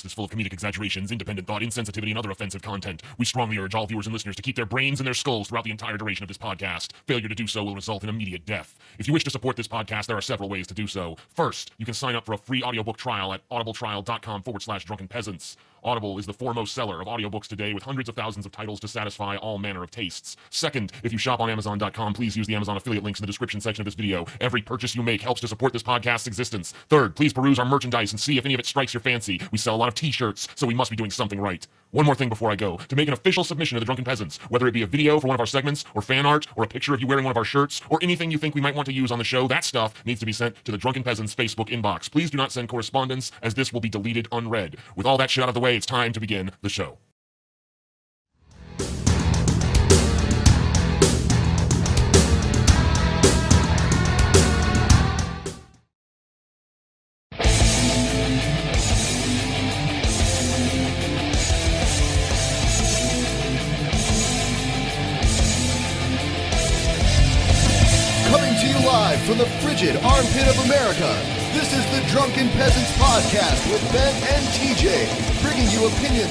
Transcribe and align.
podcast 0.00 0.06
is 0.06 0.12
full 0.12 0.24
of 0.24 0.30
comedic 0.30 0.52
exaggerations, 0.52 1.12
independent 1.12 1.46
thought, 1.46 1.62
insensitivity, 1.62 2.10
and 2.10 2.18
other 2.18 2.30
offensive 2.30 2.62
content. 2.62 3.02
We 3.18 3.24
strongly 3.24 3.58
urge 3.58 3.74
all 3.74 3.86
viewers 3.86 4.06
and 4.06 4.12
listeners 4.12 4.36
to 4.36 4.42
keep 4.42 4.56
their 4.56 4.66
brains 4.66 5.00
and 5.00 5.06
their 5.06 5.14
skulls 5.14 5.48
throughout 5.48 5.64
the 5.64 5.70
entire 5.70 5.96
duration 5.96 6.24
of 6.24 6.28
this 6.28 6.38
podcast. 6.38 6.92
Failure 7.06 7.28
to 7.28 7.34
do 7.34 7.46
so 7.46 7.64
will 7.64 7.74
result 7.74 8.02
in 8.02 8.08
immediate 8.08 8.46
death. 8.46 8.76
If 8.98 9.06
you 9.06 9.12
wish 9.12 9.24
to 9.24 9.30
support 9.30 9.56
this 9.56 9.68
podcast, 9.68 10.06
there 10.06 10.16
are 10.16 10.22
several 10.22 10.48
ways 10.48 10.66
to 10.68 10.74
do 10.74 10.86
so. 10.86 11.16
First, 11.34 11.72
you 11.78 11.84
can 11.84 11.94
sign 11.94 12.14
up 12.14 12.26
for 12.26 12.32
a 12.32 12.38
free 12.38 12.62
audiobook 12.62 12.96
trial 12.96 13.32
at 13.32 13.48
audibletrial.com 13.50 14.42
forward 14.42 14.62
slash 14.62 14.84
drunken 14.84 15.08
peasants. 15.08 15.56
Audible 15.82 16.18
is 16.18 16.26
the 16.26 16.32
foremost 16.32 16.74
seller 16.74 17.00
of 17.00 17.06
audiobooks 17.06 17.46
today 17.46 17.72
with 17.72 17.82
hundreds 17.82 18.08
of 18.08 18.14
thousands 18.14 18.46
of 18.46 18.52
titles 18.52 18.80
to 18.80 18.88
satisfy 18.88 19.36
all 19.36 19.58
manner 19.58 19.82
of 19.82 19.90
tastes. 19.90 20.36
Second, 20.50 20.92
if 21.02 21.12
you 21.12 21.18
shop 21.18 21.40
on 21.40 21.48
Amazon.com, 21.48 22.12
please 22.12 22.36
use 22.36 22.46
the 22.46 22.54
Amazon 22.54 22.76
affiliate 22.76 23.04
links 23.04 23.20
in 23.20 23.22
the 23.22 23.26
description 23.26 23.60
section 23.60 23.82
of 23.82 23.86
this 23.86 23.94
video. 23.94 24.26
Every 24.40 24.62
purchase 24.62 24.94
you 24.94 25.02
make 25.02 25.22
helps 25.22 25.40
to 25.40 25.48
support 25.48 25.72
this 25.72 25.82
podcast's 25.82 26.26
existence. 26.26 26.72
Third, 26.88 27.16
please 27.16 27.32
peruse 27.32 27.58
our 27.58 27.64
merchandise 27.64 28.12
and 28.12 28.20
see 28.20 28.36
if 28.38 28.44
any 28.44 28.54
of 28.54 28.60
it 28.60 28.66
strikes 28.66 28.92
your 28.92 29.00
fancy. 29.00 29.40
We 29.52 29.58
sell 29.58 29.74
a 29.74 29.76
lot 29.76 29.88
of 29.88 29.94
t-shirts, 29.94 30.48
so 30.54 30.66
we 30.66 30.74
must 30.74 30.90
be 30.90 30.96
doing 30.96 31.10
something 31.10 31.40
right. 31.40 31.66
One 31.92 32.06
more 32.06 32.14
thing 32.14 32.28
before 32.28 32.52
I 32.52 32.56
go. 32.56 32.76
To 32.76 32.94
make 32.94 33.08
an 33.08 33.14
official 33.14 33.42
submission 33.42 33.74
to 33.74 33.80
the 33.80 33.84
Drunken 33.84 34.04
Peasants, 34.04 34.38
whether 34.48 34.68
it 34.68 34.72
be 34.72 34.82
a 34.82 34.86
video 34.86 35.18
for 35.18 35.26
one 35.26 35.34
of 35.34 35.40
our 35.40 35.46
segments, 35.46 35.84
or 35.92 36.02
fan 36.02 36.24
art, 36.24 36.46
or 36.54 36.62
a 36.62 36.68
picture 36.68 36.94
of 36.94 37.00
you 37.00 37.08
wearing 37.08 37.24
one 37.24 37.32
of 37.32 37.36
our 37.36 37.44
shirts, 37.44 37.80
or 37.88 37.98
anything 38.00 38.30
you 38.30 38.38
think 38.38 38.54
we 38.54 38.60
might 38.60 38.76
want 38.76 38.86
to 38.86 38.92
use 38.92 39.10
on 39.10 39.18
the 39.18 39.24
show, 39.24 39.48
that 39.48 39.64
stuff 39.64 39.94
needs 40.04 40.20
to 40.20 40.26
be 40.26 40.32
sent 40.32 40.64
to 40.64 40.70
the 40.70 40.78
Drunken 40.78 41.02
Peasants 41.02 41.34
Facebook 41.34 41.68
inbox. 41.68 42.08
Please 42.08 42.30
do 42.30 42.36
not 42.36 42.52
send 42.52 42.68
correspondence, 42.68 43.32
as 43.42 43.54
this 43.54 43.72
will 43.72 43.80
be 43.80 43.88
deleted 43.88 44.28
unread. 44.30 44.76
With 44.94 45.04
all 45.04 45.18
that 45.18 45.30
shit 45.30 45.42
out 45.42 45.48
of 45.48 45.54
the 45.54 45.60
way, 45.60 45.76
it's 45.76 45.84
time 45.86 46.12
to 46.12 46.20
begin 46.20 46.52
the 46.62 46.68
show. 46.68 46.98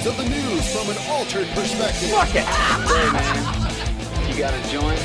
You 0.03 0.09
of 0.09 0.17
the 0.17 0.23
news 0.23 0.71
from 0.73 0.89
an 0.89 0.97
altered 1.09 1.47
perspective. 1.49 2.09
Fuck 2.09 2.33
it. 2.35 2.45
Hey 2.45 3.11
man, 3.11 4.29
you 4.29 4.37
got 4.37 4.53
a 4.53 4.69
joint? 4.69 4.99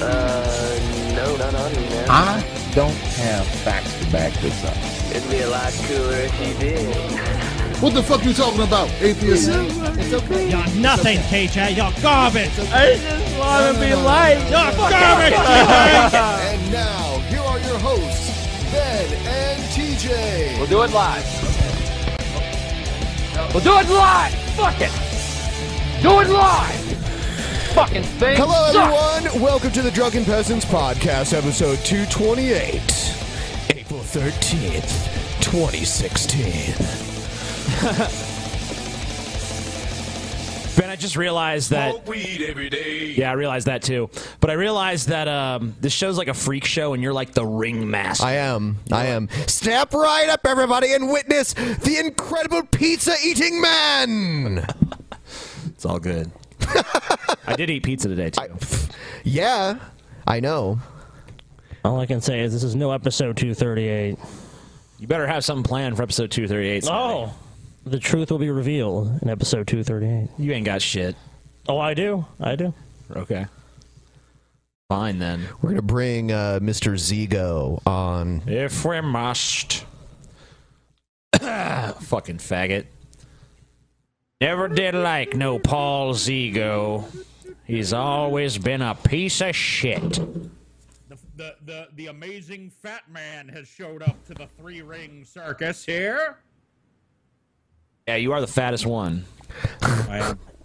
Uh, 0.00 1.14
no, 1.14 1.36
not 1.36 1.54
on 1.54 1.72
me, 1.72 1.88
man. 1.88 2.06
I 2.08 2.40
don't 2.74 2.94
have 2.94 3.46
facts 3.46 3.98
to 3.98 4.10
back 4.12 4.32
this 4.34 4.64
up. 4.64 4.76
It'd 5.14 5.30
be 5.30 5.40
a 5.40 5.50
lot 5.50 5.72
cooler 5.72 6.16
if 6.16 6.40
you 6.40 6.54
did. 6.58 7.22
What 7.76 7.92
the 7.92 8.02
fuck 8.02 8.24
you 8.24 8.32
talking 8.32 8.62
about, 8.62 8.88
atheist? 9.02 9.50
It's 9.50 10.14
okay. 10.14 10.48
You're 10.48 10.80
nothing, 10.80 11.18
KJ. 11.18 11.76
You're 11.76 11.92
garbage. 12.02 12.48
I 12.72 12.96
just 12.96 13.38
want 13.38 13.74
to 13.74 13.80
be 13.84 13.94
liked. 13.94 14.48
You're 14.48 14.72
garbage. 14.88 15.34
And 15.34 16.72
now, 16.72 17.18
here 17.28 17.42
are 17.42 17.58
your 17.58 17.78
hosts, 17.80 18.72
Ben 18.72 19.12
and 19.28 19.62
TJ. 19.74 20.56
We'll 20.56 20.68
do 20.68 20.84
it 20.84 20.90
live. 20.92 21.55
We'll 23.36 23.60
do 23.62 23.78
it 23.78 23.88
live. 23.90 24.32
Fuck 24.56 24.80
it. 24.80 24.90
Do 26.02 26.20
it 26.20 26.28
live. 26.30 26.80
Fucking 27.74 28.02
thing. 28.02 28.36
Hello, 28.38 28.72
sucks. 28.72 29.24
everyone. 29.24 29.42
Welcome 29.42 29.72
to 29.72 29.82
the 29.82 29.90
Drunken 29.90 30.24
Peasants 30.24 30.64
Podcast, 30.64 31.34
episode 31.36 31.76
228, 31.84 32.80
April 33.76 34.00
13th, 34.00 35.42
2016. 35.42 36.74
Ben, 40.76 40.90
I 40.90 40.96
just 40.96 41.16
realized 41.16 41.70
that. 41.70 42.06
weed 42.06 42.42
every 42.46 42.68
day. 42.68 43.06
Yeah, 43.16 43.30
I 43.30 43.34
realized 43.34 43.66
that 43.66 43.82
too. 43.82 44.10
But 44.40 44.50
I 44.50 44.54
realized 44.54 45.08
that 45.08 45.26
um, 45.28 45.74
this 45.80 45.92
show's 45.92 46.18
like 46.18 46.28
a 46.28 46.34
freak 46.34 46.64
show, 46.64 46.92
and 46.92 47.02
you're 47.02 47.12
like 47.14 47.32
the 47.32 47.44
ringmaster. 47.46 48.24
I 48.24 48.32
am. 48.34 48.78
I 48.92 49.06
am. 49.06 49.28
Step 49.46 49.94
right 49.94 50.28
up, 50.28 50.40
everybody, 50.46 50.92
and 50.92 51.10
witness 51.10 51.54
the 51.54 51.96
incredible 51.98 52.62
pizza 52.64 53.14
eating 53.24 53.60
man. 53.60 54.66
it's 55.66 55.84
all 55.86 55.98
good. 55.98 56.30
I 57.46 57.54
did 57.56 57.70
eat 57.70 57.82
pizza 57.82 58.08
today 58.08 58.30
too. 58.30 58.42
Yeah, 59.24 59.80
I 60.24 60.38
know. 60.38 60.78
All 61.84 61.98
I 61.98 62.06
can 62.06 62.20
say 62.20 62.40
is 62.40 62.52
this 62.52 62.62
is 62.62 62.76
no 62.76 62.92
episode 62.92 63.36
238. 63.36 64.16
you 65.00 65.06
better 65.08 65.26
have 65.26 65.44
something 65.44 65.64
planned 65.64 65.96
for 65.96 66.04
episode 66.04 66.30
238. 66.30 66.84
Scotty. 66.84 66.96
Oh, 67.30 67.34
the 67.86 68.00
truth 68.00 68.30
will 68.30 68.38
be 68.38 68.50
revealed 68.50 69.22
in 69.22 69.30
episode 69.30 69.66
238. 69.68 70.28
you 70.38 70.52
ain't 70.52 70.66
got 70.66 70.82
shit. 70.82 71.14
Oh, 71.68 71.78
I 71.78 71.94
do. 71.94 72.26
I 72.40 72.56
do. 72.56 72.74
Okay. 73.14 73.46
Fine 74.88 75.18
then. 75.18 75.46
We're 75.62 75.70
gonna 75.70 75.82
bring 75.82 76.32
uh, 76.32 76.58
Mr. 76.60 76.94
Zigo 76.94 77.80
on. 77.86 78.42
If 78.46 78.84
we 78.84 79.00
must. 79.00 79.84
Fucking 81.40 82.38
faggot. 82.38 82.86
Never 84.40 84.68
did 84.68 84.94
like 84.94 85.34
no 85.34 85.58
Paul 85.58 86.14
Zigo. 86.14 87.04
He's 87.64 87.92
always 87.92 88.58
been 88.58 88.82
a 88.82 88.94
piece 88.94 89.40
of 89.40 89.56
shit. 89.56 90.12
The, 91.08 91.18
the, 91.36 91.54
the, 91.64 91.88
the 91.94 92.06
amazing 92.08 92.70
fat 92.70 93.10
man 93.10 93.48
has 93.48 93.66
showed 93.66 94.02
up 94.02 94.24
to 94.26 94.34
the 94.34 94.48
three 94.58 94.82
ring 94.82 95.24
circus 95.24 95.84
here. 95.84 96.38
Yeah, 98.08 98.14
you 98.16 98.32
are 98.34 98.40
the 98.40 98.46
fattest 98.46 98.86
one. 98.86 99.24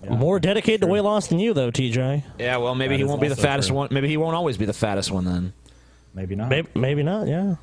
More 0.08 0.40
dedicated 0.40 0.82
to 0.82 0.88
weight 0.88 1.02
loss 1.02 1.26
than 1.28 1.40
you, 1.40 1.56
though, 1.56 1.72
TJ. 1.72 2.24
Yeah, 2.38 2.58
well, 2.58 2.76
maybe 2.76 2.94
That 2.94 2.98
he 2.98 3.04
is 3.04 3.10
won't 3.10 3.20
be 3.20 3.30
the 3.30 3.34
also 3.34 3.42
fattest 3.42 3.70
true. 3.70 3.78
one. 3.78 3.88
Maybe 3.90 4.08
he 4.10 4.18
won't 4.18 4.36
always 4.36 4.58
be 4.58 4.66
the 4.66 4.74
fattest 4.74 5.10
one 5.10 5.26
then. 5.26 5.54
Maybe 6.14 6.36
not. 6.36 6.50
Maybe, 6.50 6.68
maybe 6.76 7.02
not. 7.02 7.28
Yeah. 7.28 7.56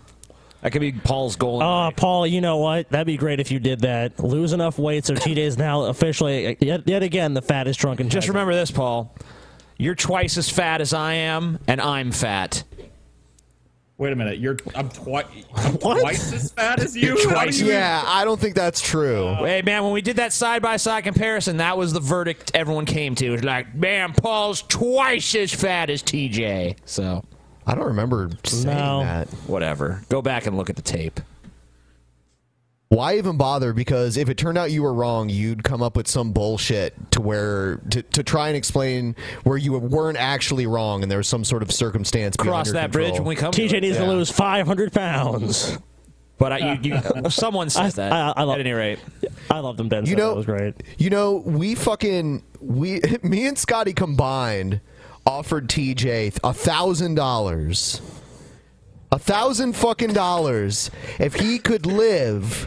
That 0.62 0.72
could 0.72 0.80
be 0.80 0.90
Paul's 0.90 1.36
goal. 1.36 1.62
Oh, 1.62 1.92
Paul, 1.94 2.26
you 2.26 2.40
know 2.40 2.56
what? 2.56 2.88
That'd 2.90 3.06
be 3.06 3.16
great 3.16 3.38
if 3.38 3.52
you 3.52 3.60
did 3.60 3.80
that. 3.82 4.18
Lose 4.18 4.52
enough 4.52 4.80
weight 4.80 5.04
so 5.04 5.14
TJ 5.14 5.36
is 5.36 5.56
now 5.58 5.82
officially, 5.84 6.56
yet, 6.60 6.88
yet 6.88 7.04
again, 7.04 7.34
the 7.34 7.42
fattest 7.42 7.78
drunken. 7.78 8.08
Just 8.08 8.26
remember 8.26 8.54
this, 8.54 8.72
Paul. 8.72 9.14
You're 9.76 9.94
twice 9.94 10.36
as 10.38 10.50
fat 10.50 10.80
as 10.80 10.92
I 10.92 11.12
am, 11.14 11.60
and 11.68 11.80
I'm 11.80 12.10
fat. 12.10 12.64
Wait 13.98 14.12
a 14.12 14.16
minute. 14.16 14.38
You're 14.38 14.56
I'm, 14.76 14.88
twi- 14.88 15.24
I'm 15.54 15.76
twice 15.76 16.32
as 16.32 16.52
fat 16.52 16.78
as 16.80 16.96
you. 16.96 17.18
How 17.30 17.44
do 17.44 17.50
you- 17.56 17.66
Yeah, 17.66 18.02
I 18.06 18.24
don't 18.24 18.40
think 18.40 18.54
that's 18.54 18.80
true. 18.80 19.26
Uh, 19.26 19.44
hey, 19.44 19.62
man, 19.62 19.82
when 19.82 19.92
we 19.92 20.00
did 20.02 20.16
that 20.16 20.32
side 20.32 20.62
by 20.62 20.76
side 20.76 21.02
comparison, 21.02 21.56
that 21.56 21.76
was 21.76 21.92
the 21.92 21.98
verdict 22.00 22.52
everyone 22.54 22.86
came 22.86 23.16
to. 23.16 23.26
It 23.26 23.30
was 23.30 23.44
like, 23.44 23.74
man, 23.74 24.12
Paul's 24.12 24.62
twice 24.62 25.34
as 25.34 25.52
fat 25.52 25.90
as 25.90 26.02
TJ. 26.04 26.76
So, 26.84 27.24
I 27.66 27.74
don't 27.74 27.86
remember 27.86 28.30
saying 28.44 28.66
No. 28.76 29.00
that. 29.00 29.28
whatever. 29.48 30.00
Go 30.08 30.22
back 30.22 30.46
and 30.46 30.56
look 30.56 30.70
at 30.70 30.76
the 30.76 30.82
tape. 30.82 31.20
Why 32.90 33.18
even 33.18 33.36
bother? 33.36 33.74
Because 33.74 34.16
if 34.16 34.30
it 34.30 34.38
turned 34.38 34.56
out 34.56 34.70
you 34.70 34.82
were 34.82 34.94
wrong, 34.94 35.28
you'd 35.28 35.62
come 35.62 35.82
up 35.82 35.94
with 35.94 36.08
some 36.08 36.32
bullshit 36.32 37.10
to 37.10 37.20
where 37.20 37.76
to, 37.90 38.02
to 38.02 38.22
try 38.22 38.48
and 38.48 38.56
explain 38.56 39.14
where 39.44 39.58
you 39.58 39.76
weren't 39.78 40.16
actually 40.16 40.66
wrong, 40.66 41.02
and 41.02 41.10
there 41.10 41.18
was 41.18 41.28
some 41.28 41.44
sort 41.44 41.62
of 41.62 41.70
circumstance. 41.70 42.34
Cross 42.36 42.68
your 42.68 42.72
that 42.74 42.90
bridge 42.90 43.12
when 43.14 43.24
we 43.24 43.36
come 43.36 43.52
TJ 43.52 43.74
it. 43.74 43.80
needs 43.82 43.98
Yeah. 43.98 44.06
to 44.06 44.10
lose 44.10 44.30
500 44.30 44.92
pounds. 44.92 45.76
But 46.38 46.52
I, 46.52 46.78
you, 46.80 46.94
you, 47.24 47.30
someone 47.30 47.68
says 47.68 47.96
that. 47.96 48.10
I- 48.12 48.32
I 48.36 48.42
love- 48.44 48.54
at 48.54 48.60
any 48.60 48.72
rate, 48.72 49.00
I 49.50 49.58
love 49.58 49.76
them, 49.76 49.88
Ben. 49.88 50.06
You 50.06 50.16
know, 50.16 50.30
that 50.30 50.36
was 50.36 50.46
great. 50.46 50.74
You 50.96 51.10
know, 51.10 51.42
we 51.44 51.74
fucking 51.74 52.42
we 52.60 53.02
me 53.22 53.46
and 53.46 53.58
Scotty 53.58 53.92
combined 53.92 54.80
offered 55.26 55.68
TJ 55.68 56.38
a 56.42 56.54
thousand 56.54 57.16
dollars, 57.16 58.00
a 59.12 59.18
thousand 59.18 59.74
fucking 59.76 60.14
dollars 60.14 60.90
if 61.18 61.34
he 61.34 61.58
could 61.58 61.84
live 61.84 62.66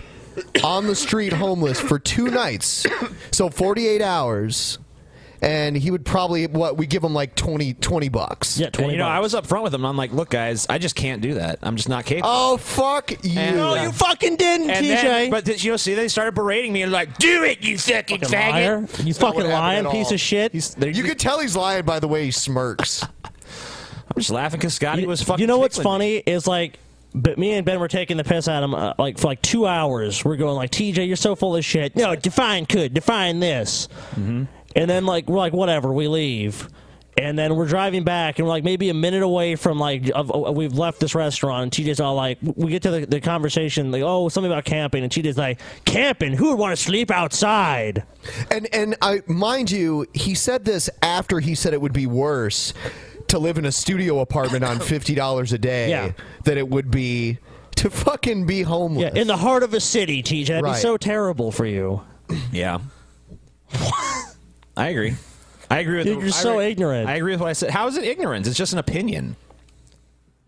on 0.64 0.88
the 0.88 0.96
street 0.96 1.34
homeless 1.34 1.80
for 1.80 2.00
two 2.00 2.30
nights, 2.30 2.86
so 3.32 3.50
forty 3.50 3.88
eight 3.88 4.02
hours. 4.02 4.78
And 5.44 5.76
he 5.76 5.90
would 5.90 6.06
probably 6.06 6.46
what 6.46 6.78
we 6.78 6.86
give 6.86 7.04
him 7.04 7.16
like 7.16 7.34
20, 7.34 7.74
20 7.74 8.10
bucks. 8.10 8.60
Yeah, 8.60 8.68
and, 8.68 8.74
20 8.76 8.92
you 8.94 9.00
know, 9.00 9.08
I 9.08 9.22
was 9.22 9.34
up 9.34 9.48
front 9.48 9.64
with 9.64 9.74
him. 9.74 9.84
I'm 9.88 9.98
like, 9.98 10.12
look, 10.12 10.30
guys, 10.30 10.68
I 10.70 10.78
just 10.78 10.94
can't 10.96 11.20
do 11.20 11.34
that. 11.34 11.58
I'm 11.64 11.78
just 11.78 11.90
not 11.90 12.06
capable. 12.06 12.30
Oh 12.32 12.58
fuck 12.58 13.10
you! 13.24 13.40
And- 13.40 13.58
No, 13.58 13.74
you 13.74 13.92
fucking 13.92 14.36
didn't, 14.36 14.70
And 14.70 14.86
TJ. 14.86 15.02
then, 15.02 15.32
but 15.32 15.46
th- 15.46 15.64
you 15.64 15.72
know, 15.72 15.78
see, 15.78 15.96
they 15.96 16.10
started 16.10 16.36
berating 16.36 16.72
me 16.74 16.84
and 16.84 16.92
like, 16.92 17.18
"Do 17.18 17.44
it, 17.44 17.64
you 17.64 17.80
fucking, 17.80 18.20
fucking 18.20 18.30
faggot!" 18.38 18.52
liar. 18.52 18.88
You 19.00 19.06
not 19.06 19.16
fucking 19.16 19.50
lying 19.50 19.86
piece 19.90 20.12
of 20.12 20.20
shit. 20.20 20.52
He's, 20.52 20.76
You 20.80 21.02
could 21.02 21.18
tell 21.18 21.40
he's 21.40 21.56
lying 21.56 21.86
by 21.86 22.00
the 22.00 22.08
way 22.08 22.24
he 22.26 22.30
smirks. 22.30 23.02
I'm 23.26 24.20
just 24.20 24.30
laughing 24.30 24.60
because 24.60 24.76
Scotty 24.76 25.02
You- 25.02 25.08
was 25.08 25.24
fucking. 25.24 25.42
You 25.42 25.48
know 25.48 25.58
what's 25.58 25.78
tickling 25.78 26.00
me. 26.02 26.20
funny 26.22 26.32
is 26.36 26.46
like, 26.46 26.78
but 27.14 27.38
me 27.38 27.52
and 27.54 27.66
Ben 27.66 27.80
were 27.80 27.88
taking 27.88 28.18
the 28.18 28.24
piss 28.24 28.48
at 28.48 28.64
him 28.64 28.74
uh, 28.74 28.94
like 28.98 29.18
for 29.18 29.28
like 29.28 29.42
two 29.42 29.68
hours. 29.68 30.24
We're 30.24 30.38
going 30.38 30.56
like, 30.56 30.72
TJ, 30.72 31.08
you're 31.08 31.16
so 31.16 31.36
full 31.36 31.56
of 31.56 31.66
shit. 31.66 31.96
No, 31.96 32.16
define 32.16 32.66
could 32.66 32.94
define 32.94 33.40
this, 33.40 33.88
Mm-hmm. 34.12 34.44
and 34.76 34.90
then 34.90 35.06
like 35.06 35.28
we're 35.28 35.38
like 35.38 35.54
whatever, 35.54 35.92
we 35.94 36.08
leave. 36.08 36.68
And 37.18 37.38
then 37.38 37.58
we're 37.58 37.68
driving 37.68 38.06
back, 38.06 38.40
and 38.40 38.48
we're 38.48 38.54
like 38.54 38.64
maybe 38.64 38.88
a 38.90 38.94
minute 38.94 39.22
away 39.22 39.58
from 39.58 39.78
like 39.78 40.10
of, 40.16 40.32
of- 40.32 40.56
we've 40.56 40.72
left 40.74 41.02
this 41.02 41.14
restaurant. 41.14 41.64
And 41.78 41.86
TJ's 41.88 42.00
all 42.00 42.16
like, 42.16 42.38
we 42.42 42.72
get 42.72 42.84
to 42.84 42.90
the, 42.92 43.06
the 43.06 43.20
conversation, 43.20 43.92
like, 43.92 44.02
oh, 44.02 44.30
something 44.30 44.50
about 44.50 44.64
camping, 44.64 45.04
and 45.04 45.12
TJ's 45.12 45.38
like, 45.38 45.60
camping? 45.84 46.32
Who 46.32 46.52
would 46.52 46.58
want 46.58 46.76
to 46.76 46.82
sleep 46.82 47.12
outside? 47.12 48.04
And 48.50 48.74
and 48.74 48.96
I 49.02 49.22
mind 49.28 49.72
you, 49.72 50.06
he 50.14 50.34
said 50.36 50.64
this 50.64 50.90
after 51.02 51.42
he 51.42 51.54
said 51.54 51.74
it 51.74 51.82
would 51.82 51.94
be 51.94 52.08
worse 52.08 52.74
to 53.32 53.40
live 53.40 53.58
in 53.58 53.66
a 53.66 53.72
studio 53.72 54.20
apartment 54.20 54.64
on 54.64 54.80
fifty 54.94 55.16
dollars 55.16 55.52
a 55.54 55.58
day 55.58 55.90
Yeah. 55.90 56.12
than 56.46 56.58
it 56.58 56.70
would 56.70 56.90
be 56.92 57.40
to 57.78 57.90
fucking 57.90 58.46
be 58.46 58.62
homeless. 58.62 59.12
Yeah, 59.16 59.20
in 59.22 59.28
the 59.28 59.38
heart 59.38 59.64
of 59.64 59.74
a 59.74 59.80
city, 59.80 60.22
TJ. 60.24 60.48
That'd 60.48 60.64
Right. 60.64 60.74
be 60.76 60.80
so 60.80 60.98
terrible 60.98 61.52
for 61.52 61.66
you. 61.66 62.02
Yeah. 62.52 62.80
I 64.78 64.88
agree. 64.90 65.16
I 65.70 65.80
agree 65.80 65.98
with. 65.98 66.08
you. 66.08 66.14
You're 66.14 66.22
the- 66.22 66.28
just 66.28 66.40
I 66.40 66.44
so 66.44 66.54
agree- 66.60 66.72
ignorant. 66.72 67.10
I 67.10 67.16
agree 67.16 67.32
with 67.34 67.42
what 67.42 67.50
I 67.50 67.54
said. 67.54 67.72
How 67.72 67.88
is 67.88 67.98
it 67.98 68.04
ignorance? 68.04 68.48
It's 68.48 68.58
just 68.58 68.74
an 68.74 68.80
opinion. 68.80 69.36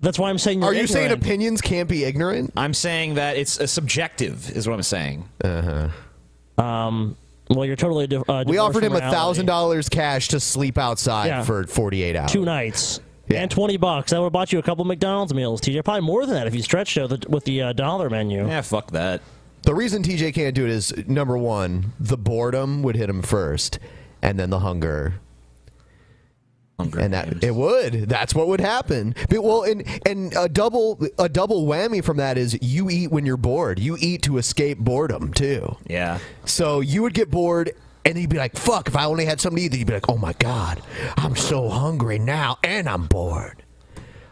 That's 0.01 0.19
why 0.19 0.29
I'm 0.29 0.37
saying 0.37 0.59
you're 0.61 0.69
Are 0.71 0.73
you 0.73 0.85
saying 0.87 1.11
opinions 1.11 1.61
can't 1.61 1.87
be 1.87 2.03
ignorant? 2.03 2.51
I'm 2.57 2.73
saying 2.73 3.13
that 3.15 3.37
it's 3.37 3.57
a 3.59 3.67
subjective, 3.67 4.49
is 4.55 4.67
what 4.67 4.73
I'm 4.73 4.83
saying. 4.83 5.29
Uh 5.43 5.89
huh. 6.57 6.61
Um, 6.63 7.15
well, 7.49 7.65
you're 7.65 7.75
totally. 7.75 8.07
Di- 8.07 8.17
uh, 8.27 8.43
We 8.47 8.57
offered 8.57 8.83
him 8.83 8.93
a 8.93 8.99
thousand 8.99 9.45
dollars 9.45 9.89
cash 9.89 10.29
to 10.29 10.39
sleep 10.39 10.77
outside 10.77 11.27
Yeah. 11.27 11.43
for 11.43 11.65
forty 11.67 12.03
eight 12.03 12.15
hours. 12.15 12.31
two 12.31 12.45
nights. 12.45 12.99
Yeah. 13.27 13.41
And 13.41 13.49
twenty 13.51 13.77
bucks. 13.77 14.11
That 14.11 14.19
would 14.19 14.25
have 14.25 14.33
bought 14.33 14.51
you 14.51 14.59
a 14.59 14.63
couple 14.63 14.83
McDonald's 14.85 15.33
meals, 15.33 15.61
TJ. 15.61 15.83
Probably 15.83 16.01
more 16.01 16.25
than 16.25 16.35
that 16.35 16.45
if 16.47 16.53
you 16.55 16.61
stretched 16.61 16.97
it 16.97 17.09
with 17.09 17.21
the, 17.21 17.29
with 17.29 17.45
the 17.45 17.61
uh, 17.61 17.73
dollar 17.73 18.09
menu. 18.09 18.45
Yeah, 18.47 18.61
fuck 18.61 18.91
that. 18.91 19.21
The 19.63 19.73
reason 19.73 20.03
TJ 20.03 20.33
can't 20.33 20.53
do 20.53 20.65
it 20.65 20.71
is 20.71 20.93
number 21.07 21.37
one, 21.37 21.93
the 21.99 22.17
boredom 22.17 22.83
would 22.83 22.97
hit 22.97 23.09
him 23.09 23.21
first, 23.21 23.79
and 24.21 24.37
then 24.37 24.49
the 24.49 24.59
hunger. 24.59 25.13
Hunger 26.79 26.99
and 26.99 27.13
that 27.13 27.29
Games. 27.29 27.43
it 27.43 27.55
would. 27.55 27.93
That's 28.09 28.33
what 28.33 28.47
would 28.47 28.59
happen. 28.59 29.13
But, 29.29 29.43
well, 29.43 29.63
and 29.63 29.83
and 30.07 30.33
a 30.35 30.49
double 30.49 30.99
a 31.19 31.29
double 31.29 31.65
whammy 31.67 32.03
from 32.03 32.17
that 32.17 32.37
is 32.37 32.57
you 32.61 32.89
eat 32.89 33.11
when 33.11 33.25
you're 33.25 33.37
bored. 33.37 33.79
You 33.79 33.95
eat 33.99 34.23
to 34.23 34.37
escape 34.37 34.79
boredom 34.79 35.33
too. 35.33 35.77
Yeah. 35.87 36.19
So 36.45 36.79
you 36.79 37.01
would 37.03 37.13
get 37.13 37.29
bored. 37.29 37.71
And 38.05 38.17
you'd 38.17 38.29
be 38.29 38.37
like, 38.37 38.57
"Fuck! 38.57 38.89
If 38.89 38.97
I 38.97 39.05
only 39.05 39.23
had 39.23 39.39
something 39.39 39.57
to 39.69 39.73
eat," 39.73 39.79
you'd 39.79 39.87
be 39.87 39.93
like, 39.93 40.09
"Oh 40.09 40.17
my 40.17 40.33
god, 40.33 40.81
I'm 41.15 41.37
so 41.37 41.69
hungry 41.69 42.19
now, 42.19 42.57
and 42.61 42.89
I'm 42.89 43.07
bored." 43.07 43.63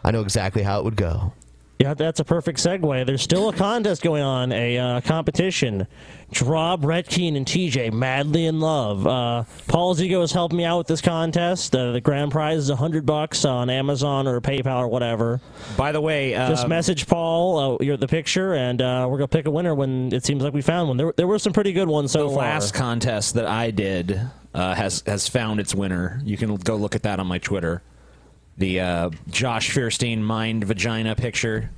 I 0.04 0.10
know 0.10 0.20
exactly 0.20 0.62
how 0.62 0.78
it 0.78 0.84
would 0.84 0.96
go. 0.96 1.32
Yeah, 1.82 1.94
that's 1.94 2.20
a 2.20 2.24
perfect 2.24 2.60
segue. 2.60 3.06
There's 3.06 3.22
still 3.22 3.48
a 3.48 3.52
contest 3.52 4.02
going 4.02 4.22
on, 4.22 4.52
a 4.52 4.78
uh, 4.78 5.00
competition. 5.00 5.88
Draw 6.30 6.76
Brett 6.76 7.08
Keane 7.08 7.34
and 7.34 7.44
TJ 7.44 7.92
madly 7.92 8.46
in 8.46 8.60
love. 8.60 9.04
Uh, 9.04 9.42
Paul 9.66 9.96
Zigo 9.96 10.20
has 10.20 10.30
helped 10.30 10.54
me 10.54 10.64
out 10.64 10.78
with 10.78 10.86
this 10.86 11.00
contest. 11.00 11.74
Uh, 11.74 11.90
the 11.90 12.00
grand 12.00 12.30
prize 12.30 12.58
is 12.58 12.70
hundred 12.70 13.04
bucks 13.04 13.44
on 13.44 13.68
Amazon 13.68 14.28
or 14.28 14.40
PayPal 14.40 14.78
or 14.78 14.86
whatever. 14.86 15.40
By 15.76 15.90
the 15.90 16.00
way, 16.00 16.36
uh, 16.36 16.50
Just 16.50 16.68
message 16.68 17.08
Paul. 17.08 17.58
Uh, 17.58 17.84
you're 17.84 17.96
the 17.96 18.06
picture, 18.06 18.54
and 18.54 18.80
uh, 18.80 19.08
we're 19.10 19.18
gonna 19.18 19.26
pick 19.26 19.46
a 19.46 19.50
winner 19.50 19.74
when 19.74 20.12
it 20.12 20.24
seems 20.24 20.44
like 20.44 20.54
we 20.54 20.62
found 20.62 20.86
one. 20.86 20.98
There, 20.98 21.12
there 21.16 21.26
were 21.26 21.40
some 21.40 21.52
pretty 21.52 21.72
good 21.72 21.88
ones 21.88 22.12
so 22.12 22.28
the 22.28 22.34
far. 22.36 22.44
last 22.44 22.74
contest 22.74 23.34
that 23.34 23.46
I 23.46 23.72
did 23.72 24.20
uh, 24.54 24.74
has 24.74 25.02
has 25.04 25.26
found 25.26 25.58
its 25.58 25.74
winner. 25.74 26.20
You 26.24 26.36
can 26.36 26.54
go 26.54 26.76
look 26.76 26.94
at 26.94 27.02
that 27.02 27.18
on 27.18 27.26
my 27.26 27.38
Twitter. 27.38 27.82
The 28.58 28.80
uh, 28.80 29.10
Josh 29.30 29.70
Feuerstein 29.70 30.22
mind 30.22 30.64
vagina 30.64 31.14
picture. 31.16 31.70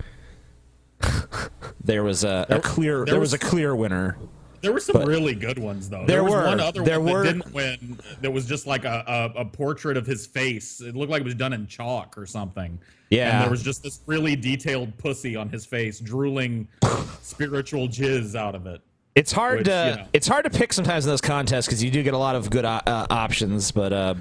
There 1.82 2.02
was 2.02 2.24
a, 2.24 2.46
a 2.48 2.60
clear. 2.60 2.98
there 3.04 3.14
There 3.14 3.20
was 3.20 3.32
a 3.32 3.38
clear 3.38 3.76
winner. 3.76 4.16
There 4.62 4.72
were 4.72 4.80
some 4.80 4.94
But- 4.94 5.06
really 5.06 5.34
good 5.34 5.58
ones 5.58 5.90
though. 5.90 6.06
There 6.06 6.24
was 6.24 6.32
were. 6.32 6.44
one 6.46 6.60
other 6.60 6.82
There 6.82 6.98
one 7.00 7.12
were- 7.12 7.24
that 7.24 7.32
didn't 7.34 7.52
win. 7.54 7.98
That 8.22 8.30
was 8.32 8.46
just 8.46 8.66
like 8.66 8.84
a, 8.86 9.32
a, 9.36 9.40
a 9.40 9.44
portrait 9.44 9.98
of 9.98 10.06
his 10.06 10.26
face. 10.26 10.80
It 10.80 10.96
looked 10.96 11.10
like 11.10 11.20
it 11.20 11.24
was 11.26 11.34
done 11.34 11.52
in 11.52 11.66
chalk 11.66 12.16
or 12.16 12.24
something. 12.24 12.78
Yeah. 13.10 13.34
And 13.34 13.42
there 13.44 13.50
was 13.50 13.62
just 13.62 13.82
this 13.82 14.00
really 14.06 14.34
detailed 14.36 14.96
pussy 14.96 15.36
on 15.36 15.50
his 15.50 15.66
face, 15.66 16.00
drooling 16.00 16.66
spiritual 17.22 17.88
jizz 17.88 18.34
out 18.34 18.54
of 18.54 18.66
it. 18.66 18.80
It's 19.14 19.30
hard 19.30 19.58
Which, 19.58 19.66
to 19.66 19.90
you 19.96 20.02
know. 20.02 20.08
it's 20.14 20.26
hard 20.26 20.44
to 20.44 20.50
pick 20.50 20.72
sometimes 20.72 21.04
in 21.04 21.10
those 21.10 21.20
contests 21.20 21.66
because 21.66 21.84
you 21.84 21.90
do 21.90 22.02
get 22.02 22.14
a 22.14 22.18
lot 22.18 22.34
of 22.34 22.48
good 22.50 22.64
uh, 22.64 22.80
uh, 22.86 23.06
options, 23.10 23.70
but 23.70 23.92
uh, 23.92 24.14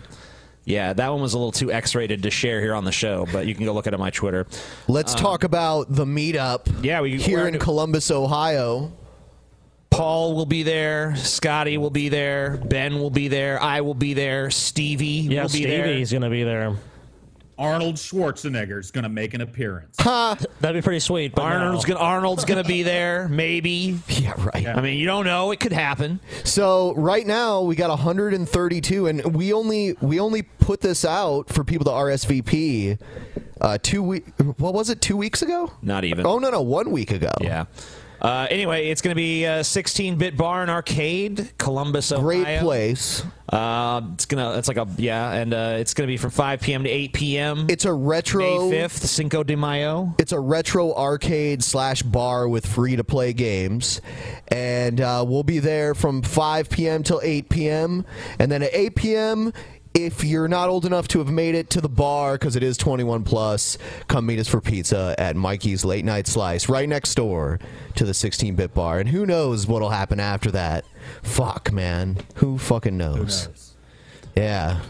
yeah, 0.65 0.93
that 0.93 1.09
one 1.09 1.21
was 1.21 1.33
a 1.33 1.37
little 1.37 1.51
too 1.51 1.71
X-rated 1.71 2.23
to 2.23 2.31
share 2.31 2.61
here 2.61 2.73
on 2.75 2.85
the 2.85 2.91
show. 2.91 3.27
But 3.31 3.47
you 3.47 3.55
can 3.55 3.65
go 3.65 3.73
look 3.73 3.87
at 3.87 3.93
it 3.93 3.95
on 3.95 3.99
my 3.99 4.09
Twitter. 4.09 4.47
Let's 4.87 5.13
talk 5.13 5.43
about 5.43 5.87
the 5.89 6.05
meetup. 6.05 6.69
Um, 6.69 6.83
Yeah, 6.83 7.01
we 7.01 7.17
here 7.17 7.47
in 7.47 7.59
Columbus, 7.59 8.11
Ohio. 8.11 8.91
Paul 9.89 10.33
will 10.35 10.47
be 10.47 10.63
there, 10.63 11.15
Scotty 11.15 11.77
will 11.77 11.91
be 11.91 12.09
there, 12.09 12.57
Ben 12.65 12.95
will 12.95 13.11
be 13.11 13.27
there, 13.27 13.61
I 13.61 13.81
will 13.81 13.93
be 13.93 14.15
there, 14.15 14.49
Stevie 14.49 15.05
yeah, 15.05 15.43
will 15.43 15.49
be 15.49 15.65
there. 15.65 15.85
Stevie's 15.85 16.11
gonna 16.11 16.31
be 16.31 16.43
there. 16.43 16.75
Arnold 17.57 17.95
Schwarzenegger 17.95 18.79
is 18.79 18.91
going 18.91 19.03
to 19.03 19.09
make 19.09 19.33
an 19.33 19.41
appearance. 19.41 19.95
Huh. 19.99 20.35
That'd 20.59 20.81
be 20.81 20.83
pretty 20.83 20.99
sweet. 20.99 21.35
But 21.35 21.43
Arnold's 21.43 21.87
no. 21.87 21.95
gonna 21.95 22.05
Arnold's 22.05 22.45
gonna 22.45 22.63
be 22.63 22.83
there, 22.83 23.27
maybe. 23.29 23.99
Yeah, 24.07 24.33
right. 24.37 24.67
I 24.67 24.81
mean, 24.81 24.97
you 24.97 25.05
don't 25.05 25.25
know; 25.25 25.51
it 25.51 25.59
could 25.59 25.73
happen. 25.73 26.19
So 26.43 26.93
right 26.95 27.25
now 27.25 27.61
we 27.61 27.75
got 27.75 27.89
132, 27.89 29.07
and 29.07 29.35
we 29.35 29.53
only 29.53 29.93
we 30.01 30.19
only 30.19 30.43
put 30.43 30.81
this 30.81 31.05
out 31.05 31.49
for 31.49 31.63
people 31.63 31.85
to 31.85 31.91
RSVP. 31.91 32.99
Uh, 33.61 33.77
two 33.81 34.03
week, 34.03 34.25
what 34.57 34.73
was 34.73 34.89
it? 34.89 34.99
Two 34.99 35.15
weeks 35.15 35.41
ago? 35.41 35.71
Not 35.81 36.03
even. 36.03 36.25
Oh 36.25 36.39
no, 36.39 36.49
no, 36.49 36.61
one 36.61 36.91
week 36.91 37.11
ago. 37.11 37.31
Yeah. 37.39 37.65
Uh, 38.23 38.47
anyway, 38.49 38.87
it's 38.87 39.01
going 39.01 39.11
to 39.11 39.15
be 39.15 39.43
a 39.43 39.59
16-bit 39.59 40.37
bar 40.37 40.61
and 40.61 40.71
arcade, 40.71 41.51
Columbus, 41.57 42.11
Ohio. 42.13 42.23
Great 42.23 42.59
place. 42.61 43.23
Uh, 43.49 44.01
it's 44.13 44.25
gonna. 44.25 44.57
It's 44.57 44.67
like 44.67 44.77
a 44.77 44.87
yeah, 44.97 45.31
and 45.33 45.53
uh, 45.53 45.75
it's 45.77 45.93
gonna 45.93 46.07
be 46.07 46.17
from 46.17 46.31
5 46.31 46.61
p.m. 46.61 46.85
to 46.85 46.89
8 46.89 47.13
p.m. 47.13 47.67
It's 47.69 47.85
a 47.85 47.93
retro. 47.93 48.69
May 48.69 48.77
5th, 48.77 49.05
Cinco 49.05 49.43
de 49.43 49.55
Mayo. 49.55 50.15
It's 50.17 50.31
a 50.31 50.39
retro 50.39 50.91
arcade 50.95 51.63
slash 51.63 52.01
bar 52.01 52.47
with 52.47 52.65
free 52.65 52.95
to 52.95 53.03
play 53.03 53.31
games, 53.31 54.01
and 54.47 54.99
uh, 54.99 55.23
we'll 55.27 55.43
be 55.43 55.59
there 55.59 55.93
from 55.93 56.23
5 56.23 56.69
p.m. 56.69 57.03
till 57.03 57.19
8 57.21 57.49
p.m. 57.49 58.05
And 58.39 58.51
then 58.51 58.63
at 58.63 58.73
8 58.73 58.95
p.m. 58.95 59.53
if 59.93 60.23
you're 60.23 60.47
not 60.47 60.69
old 60.69 60.85
enough 60.85 61.07
to 61.09 61.19
have 61.19 61.29
made 61.29 61.55
it 61.55 61.69
to 61.71 61.81
the 61.81 61.89
bar 61.89 62.33
because 62.33 62.55
it 62.55 62.63
is 62.63 62.77
21 62.77 63.23
plus, 63.23 63.77
come 64.07 64.25
meet 64.25 64.39
us 64.39 64.47
for 64.47 64.59
pizza 64.59 65.15
at 65.17 65.35
Mikey's 65.35 65.85
Late 65.85 66.05
Night 66.05 66.27
Slice, 66.27 66.67
right 66.67 66.89
next 66.89 67.15
door 67.15 67.59
to 67.95 68.03
the 68.03 68.11
16-bit 68.11 68.73
bar. 68.73 68.99
And 68.99 69.09
who 69.09 69.25
knows 69.25 69.67
what'll 69.67 69.89
happen 69.89 70.19
after 70.19 70.49
that? 70.51 70.85
Fuck, 71.21 71.71
man. 71.71 72.17
Who 72.35 72.57
fucking 72.57 72.97
knows? 72.97 73.75
Yeah. 74.35 74.81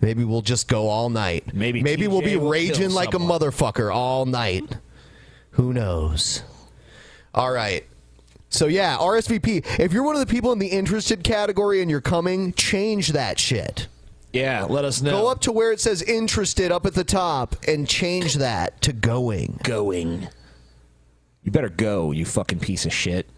Maybe 0.00 0.24
we'll 0.24 0.42
just 0.42 0.68
go 0.68 0.88
all 0.88 1.10
night. 1.10 1.54
Maybe 1.54 1.82
maybe 1.82 2.08
we'll 2.08 2.22
be 2.22 2.36
raging 2.36 2.90
like 2.90 3.12
someone. 3.12 3.30
a 3.30 3.38
motherfucker 3.40 3.94
all 3.94 4.24
night. 4.24 4.64
Who 5.52 5.74
knows? 5.74 6.42
All 7.34 7.52
right. 7.52 7.84
So 8.48 8.66
yeah, 8.66 8.96
RSVP. 8.96 9.78
If 9.78 9.92
you're 9.92 10.02
one 10.02 10.16
of 10.16 10.20
the 10.20 10.26
people 10.26 10.52
in 10.52 10.58
the 10.58 10.68
interested 10.68 11.22
category 11.22 11.82
and 11.82 11.90
you're 11.90 12.00
coming, 12.00 12.52
change 12.54 13.08
that 13.08 13.38
shit. 13.38 13.88
Yeah, 14.32 14.64
let 14.64 14.84
us 14.84 15.02
know. 15.02 15.10
Go 15.10 15.28
up 15.30 15.40
to 15.40 15.52
where 15.52 15.72
it 15.72 15.80
says 15.80 16.02
interested 16.02 16.70
up 16.70 16.86
at 16.86 16.94
the 16.94 17.04
top 17.04 17.56
and 17.66 17.88
change 17.88 18.34
that 18.34 18.80
to 18.82 18.92
going. 18.92 19.58
Going. 19.64 20.28
You 21.42 21.50
better 21.50 21.68
go, 21.68 22.12
you 22.12 22.24
fucking 22.24 22.60
piece 22.60 22.86
of 22.86 22.92
shit. 22.92 23.28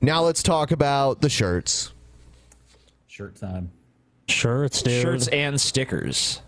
Now 0.00 0.22
let's 0.22 0.42
talk 0.42 0.70
about 0.70 1.22
the 1.22 1.28
shirts. 1.28 1.92
Shirt 3.06 3.36
time. 3.36 3.72
Shirts, 4.28 4.82
dude. 4.82 5.02
Shirts 5.02 5.28
and 5.28 5.60
stickers. 5.60 6.42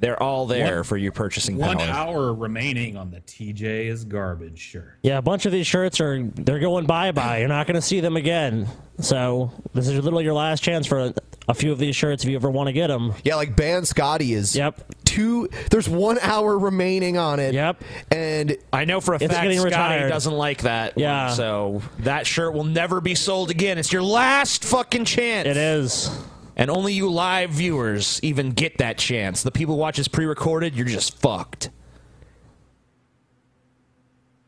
They're 0.00 0.20
all 0.22 0.46
there 0.46 0.76
One- 0.76 0.84
for 0.84 0.96
your 0.96 1.12
purchasing 1.12 1.56
One 1.58 1.76
power. 1.78 1.88
hour 1.88 2.34
remaining 2.34 2.96
on 2.96 3.10
the 3.10 3.20
TJ 3.20 3.86
is 3.86 4.04
garbage 4.04 4.58
shirt. 4.58 4.98
Yeah, 5.02 5.18
a 5.18 5.22
bunch 5.22 5.46
of 5.46 5.52
these 5.52 5.66
shirts 5.66 6.00
are 6.00 6.22
they're 6.34 6.58
going 6.58 6.86
bye 6.86 7.12
bye. 7.12 7.38
You're 7.38 7.48
not 7.48 7.66
going 7.66 7.74
to 7.76 7.82
see 7.82 8.00
them 8.00 8.16
again. 8.16 8.66
So 9.00 9.52
this 9.74 9.86
is 9.88 9.94
literally 10.02 10.24
your 10.24 10.34
last 10.34 10.62
chance 10.62 10.86
for 10.86 10.98
a, 11.00 11.14
a 11.48 11.54
few 11.54 11.70
of 11.72 11.78
these 11.78 11.96
shirts 11.96 12.22
if 12.24 12.30
you 12.30 12.36
ever 12.36 12.50
want 12.50 12.66
to 12.68 12.72
get 12.72 12.88
them. 12.88 13.12
Yeah, 13.24 13.36
like 13.36 13.56
Ban 13.56 13.84
Scotty 13.84 14.32
is. 14.34 14.54
Yep. 14.56 14.94
Two. 15.04 15.48
There's 15.70 15.88
one 15.88 16.18
hour 16.20 16.58
remaining 16.58 17.16
on 17.18 17.40
it. 17.40 17.52
Yep. 17.54 17.82
And 18.12 18.56
I 18.72 18.84
know 18.84 19.00
for 19.00 19.14
a 19.14 19.18
fact 19.18 19.32
getting 19.32 19.58
Scotty 19.58 19.64
retired. 19.74 20.08
doesn't 20.08 20.32
like 20.32 20.62
that. 20.62 20.96
Yeah. 20.96 21.30
So 21.30 21.82
that 22.00 22.26
shirt 22.26 22.54
will 22.54 22.64
never 22.64 23.00
be 23.00 23.14
sold 23.14 23.50
again. 23.50 23.76
It's 23.78 23.92
your 23.92 24.02
last 24.02 24.64
fucking 24.64 25.04
chance. 25.06 25.46
It 25.48 25.56
is. 25.56 26.10
And 26.56 26.70
only 26.70 26.92
you 26.92 27.10
live 27.10 27.50
viewers 27.50 28.20
even 28.22 28.50
get 28.52 28.78
that 28.78 28.98
chance. 28.98 29.42
The 29.42 29.50
people 29.50 29.74
who 29.74 29.80
watch 29.80 29.96
this 29.96 30.08
pre-recorded, 30.08 30.74
you're 30.74 30.86
just 30.86 31.18
fucked. 31.18 31.70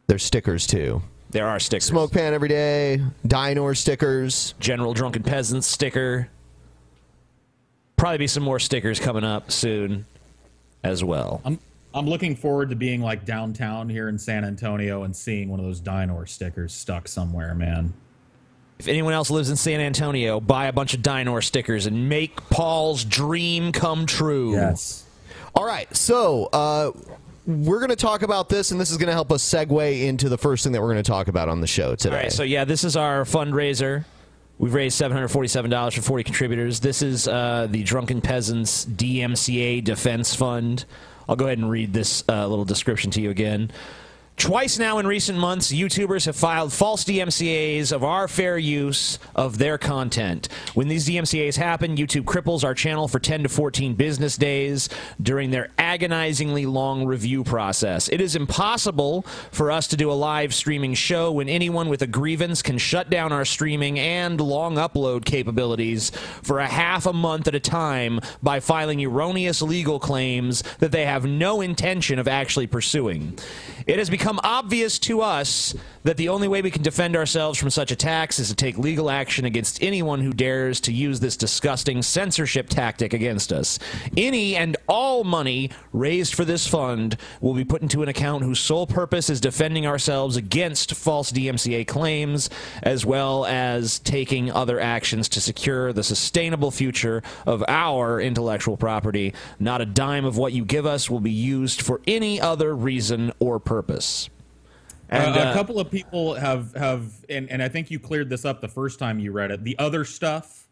there's 0.07 0.23
stickers 0.23 0.67
too. 0.67 1.01
There 1.31 1.49
are 1.49 1.59
stickers. 1.59 1.87
Smoke 1.87 2.13
pan 2.13 2.35
every 2.35 2.49
day. 2.49 3.01
Dinor 3.27 3.75
stickers. 3.75 4.53
General 4.61 4.93
Drunken 4.93 5.23
Peasants 5.23 5.67
sticker. 5.67 6.29
Probably 7.97 8.19
be 8.19 8.27
some 8.27 8.43
more 8.43 8.59
stickers 8.59 9.01
coming 9.01 9.25
up 9.25 9.51
soon 9.51 10.05
as 10.85 11.03
well. 11.03 11.41
I'm 11.45 11.59
I'm 11.95 12.07
looking 12.07 12.37
forward 12.37 12.71
to 12.71 12.77
being 12.77 13.01
like 13.01 13.25
downtown 13.25 13.89
here 13.89 14.09
in 14.09 14.19
San 14.19 14.45
Antonio 14.45 15.05
and 15.05 15.15
seeing 15.15 15.49
one 15.49 15.61
of 15.61 15.65
those 15.67 15.81
Dinor 15.81 16.29
stickers 16.29 16.73
stuck 16.75 17.07
somewhere, 17.09 17.55
man. 17.55 17.95
If 18.83 18.89
anyone 18.89 19.13
else 19.13 19.31
lives 19.31 19.49
in 19.49 19.55
San 19.55 19.79
Antonio, 19.79 20.41
buy 20.41 20.67
a 20.67 20.73
bunch 20.73 20.93
of 20.93 21.03
Dinor 21.03 21.41
stickers 21.45 21.87
and 21.87 22.09
make 22.09 22.35
Paul's 22.51 23.05
dream 23.05 23.71
come 23.71 24.07
true. 24.07 24.55
Yes. 24.55 25.05
All 25.55 25.65
right, 25.65 25.95
so 25.97 26.47
uh, 26.53 26.91
we're 27.47 27.79
going 27.79 27.91
to 27.91 27.97
talk 27.97 28.23
about 28.23 28.49
this, 28.49 28.73
and 28.73 28.81
this 28.81 28.91
is 28.91 28.97
going 28.97 29.07
to 29.07 29.13
help 29.13 29.31
us 29.31 29.49
segue 29.49 30.03
into 30.03 30.29
the 30.29 30.37
first 30.37 30.65
thing 30.65 30.73
that 30.73 30.81
we're 30.81 30.93
going 30.93 30.97
to 30.97 31.09
talk 31.09 31.29
about 31.29 31.49
on 31.49 31.61
the 31.61 31.67
show 31.69 31.95
today. 31.95 32.17
All 32.17 32.23
right, 32.25 32.33
so 32.33 32.43
yeah, 32.43 32.65
this 32.65 32.83
is 32.83 32.97
our 32.97 33.23
fundraiser. 33.23 34.05
We've 34.59 34.75
raised 34.75 35.01
$747 35.01 35.95
for 35.95 36.03
40 36.03 36.25
contributors. 36.25 36.81
This 36.81 37.03
is 37.03 37.29
uh, 37.29 37.69
the 37.71 37.85
Drunken 37.85 38.21
Peasants 38.21 38.85
DMCA 38.85 39.85
Defense 39.85 40.35
Fund. 40.35 40.87
I'll 41.29 41.37
go 41.37 41.45
ahead 41.45 41.59
and 41.59 41.71
read 41.71 41.93
this 41.93 42.25
uh, 42.29 42.49
little 42.49 42.65
description 42.65 43.13
to 43.13 43.21
you 43.21 43.31
again. 43.31 43.71
Twice 44.37 44.77
now 44.77 44.99
in 44.99 45.07
recent 45.07 45.39
months, 45.39 45.71
YouTubers 45.71 46.27
have 46.27 46.35
filed 46.35 46.73
false 46.73 47.05
DMCAs 47.05 47.93
of 47.93 48.03
our 48.03 48.27
fair 48.27 48.59
use 48.59 49.21
of 49.37 49.59
their 49.59 49.79
content. 49.79 50.49
When 50.75 50.89
these 50.89 51.07
DMCAs 51.07 51.57
happen, 51.57 51.97
YouTube 51.97 52.25
cripples 52.25 52.65
our 52.65 52.75
channel 52.75 53.07
for 53.07 53.21
10 53.21 53.45
to 53.45 53.49
14 53.49 53.95
business 53.95 54.37
days 54.37 54.89
during 55.21 55.51
their 55.51 55.69
agonizingly 55.79 56.67
long 56.67 57.05
review 57.05 57.45
process. 57.45 58.09
It 58.09 58.21
is 58.21 58.35
impossible 58.35 59.23
for 59.53 59.71
us 59.71 59.87
to 59.89 59.97
do 59.97 60.11
a 60.11 60.15
live 60.15 60.55
streaming 60.55 60.95
show 60.95 61.31
when 61.31 61.49
anyone 61.49 61.89
with 61.89 62.03
a 62.03 62.09
grievance 62.09 62.63
can 62.63 62.79
shut 62.79 63.11
down 63.11 63.33
our 63.33 63.45
streaming 63.45 63.99
and 64.01 64.41
long 64.41 64.75
upload 64.75 65.25
capabilities 65.25 66.11
for 66.43 66.59
a 66.59 66.67
half 66.67 67.07
a 67.07 67.13
month 67.13 67.47
at 67.47 67.55
a 67.55 67.61
time 67.61 68.19
by 68.43 68.59
filing 68.59 69.01
erroneous 69.05 69.63
legal 69.63 70.01
claims 70.01 70.63
that 70.81 70.91
they 70.91 71.05
have 71.05 71.27
no 71.27 71.61
intention 71.61 72.19
of 72.19 72.27
actually 72.27 72.67
pursuing. 72.67 73.39
It 73.87 73.99
has 73.99 74.11
become 74.11 74.41
obvious 74.43 74.99
to 75.01 75.23
us 75.23 75.75
that 76.05 76.17
the 76.17 76.29
only 76.29 76.49
way 76.49 76.63
we 76.63 76.71
can 76.71 76.83
defend 76.83 77.17
ourselves 77.17 77.59
from 77.59 77.71
such 77.71 77.91
attacks 77.91 78.39
is 78.39 78.49
to 78.49 78.55
take 78.55 78.79
legal 78.79 79.11
action 79.11 79.45
against 79.45 79.83
anyone 79.83 80.21
who 80.21 80.33
dares 80.33 80.81
to 80.81 80.93
use 80.93 81.21
this 81.21 81.37
disgusting 81.37 82.03
censorship 82.03 82.69
tactic 82.69 83.13
against 83.13 83.53
us. 83.53 83.79
Any 84.17 84.57
and 84.57 84.77
all 84.89 85.25
money 85.25 85.71
raised 85.93 86.35
for 86.35 86.45
this 86.45 86.67
fund 86.67 87.17
will 87.41 87.55
be 87.55 87.65
put 87.65 87.83
into 87.83 88.03
an 88.03 88.09
account 88.09 88.43
whose 88.43 88.61
sole 88.61 88.87
purpose 88.87 89.31
is 89.31 89.41
defending 89.41 89.87
ourselves 89.87 90.37
against 90.37 90.95
false 90.95 91.31
DMCA 91.33 91.87
claims, 91.87 92.51
as 92.83 93.07
well 93.07 93.47
as 93.47 93.99
taking 94.01 94.51
other 94.51 94.81
actions 94.81 95.29
to 95.31 95.41
secure 95.41 95.93
the 95.93 96.03
sustainable 96.03 96.71
future 96.71 97.23
of 97.47 97.65
our 97.69 98.21
intellectual 98.21 98.77
property. 98.77 99.35
Not 99.59 99.81
a 99.81 99.87
dime 99.87 100.25
of 100.25 100.37
what 100.37 100.53
you 100.53 100.65
give 100.65 100.87
us 100.87 101.09
will 101.09 101.21
be 101.21 101.31
used 101.31 101.83
for 101.83 102.01
any 102.07 102.41
other 102.41 102.75
reason 102.75 103.33
or 103.39 103.59
purpose. 103.61 104.29
And, 105.13 105.37
Uh, 105.37 105.39
a 105.39 105.43
uh, 105.43 105.53
couple 105.55 105.79
of 105.79 105.91
people 105.91 106.35
have 106.35 106.75
have 106.75 107.13
and, 107.29 107.51
and 107.51 107.63
I 107.63 107.69
think 107.69 107.91
you 107.91 107.99
cleared 107.99 108.31
this 108.31 108.45
up 108.45 108.61
the 108.61 108.69
first 108.69 108.99
time 108.99 109.19
you 109.19 109.33
read 109.33 109.51
it. 109.51 109.63
The 109.63 109.79
other 109.79 110.05
stuff 110.05 110.63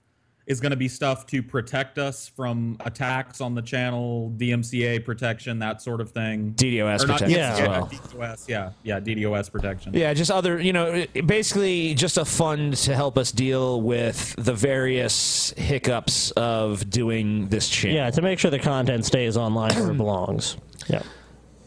is 0.46 0.60
going 0.60 0.70
to 0.70 0.76
be 0.76 0.88
stuff 0.88 1.26
to 1.26 1.42
protect 1.42 1.96
us 1.96 2.26
from 2.26 2.76
attacks 2.80 3.40
on 3.40 3.54
the 3.54 3.62
channel, 3.62 4.34
DMCA 4.36 5.04
protection, 5.04 5.60
that 5.60 5.80
sort 5.80 6.00
of 6.00 6.10
thing. 6.10 6.54
DDoS 6.54 7.00
protection 7.02 7.28
DMCA, 7.30 7.60
as 7.60 7.68
well. 7.68 7.86
DDoS, 7.86 8.48
yeah, 8.48 8.70
yeah, 8.82 8.98
DDoS 8.98 9.52
protection. 9.52 9.94
Yeah, 9.94 10.12
just 10.12 10.30
other, 10.30 10.58
you 10.58 10.72
know, 10.72 11.06
basically 11.24 11.94
just 11.94 12.18
a 12.18 12.24
fund 12.24 12.74
to 12.78 12.96
help 12.96 13.16
us 13.16 13.30
deal 13.30 13.80
with 13.80 14.34
the 14.38 14.54
various 14.54 15.54
hiccups 15.56 16.32
of 16.32 16.88
doing 16.90 17.48
this 17.48 17.68
channel. 17.68 17.96
Yeah, 17.96 18.10
to 18.10 18.20
make 18.20 18.40
sure 18.40 18.50
the 18.50 18.58
content 18.58 19.04
stays 19.04 19.36
online 19.36 19.74
where 19.76 19.92
it 19.92 19.96
belongs. 19.96 20.56
Yeah. 20.88 21.02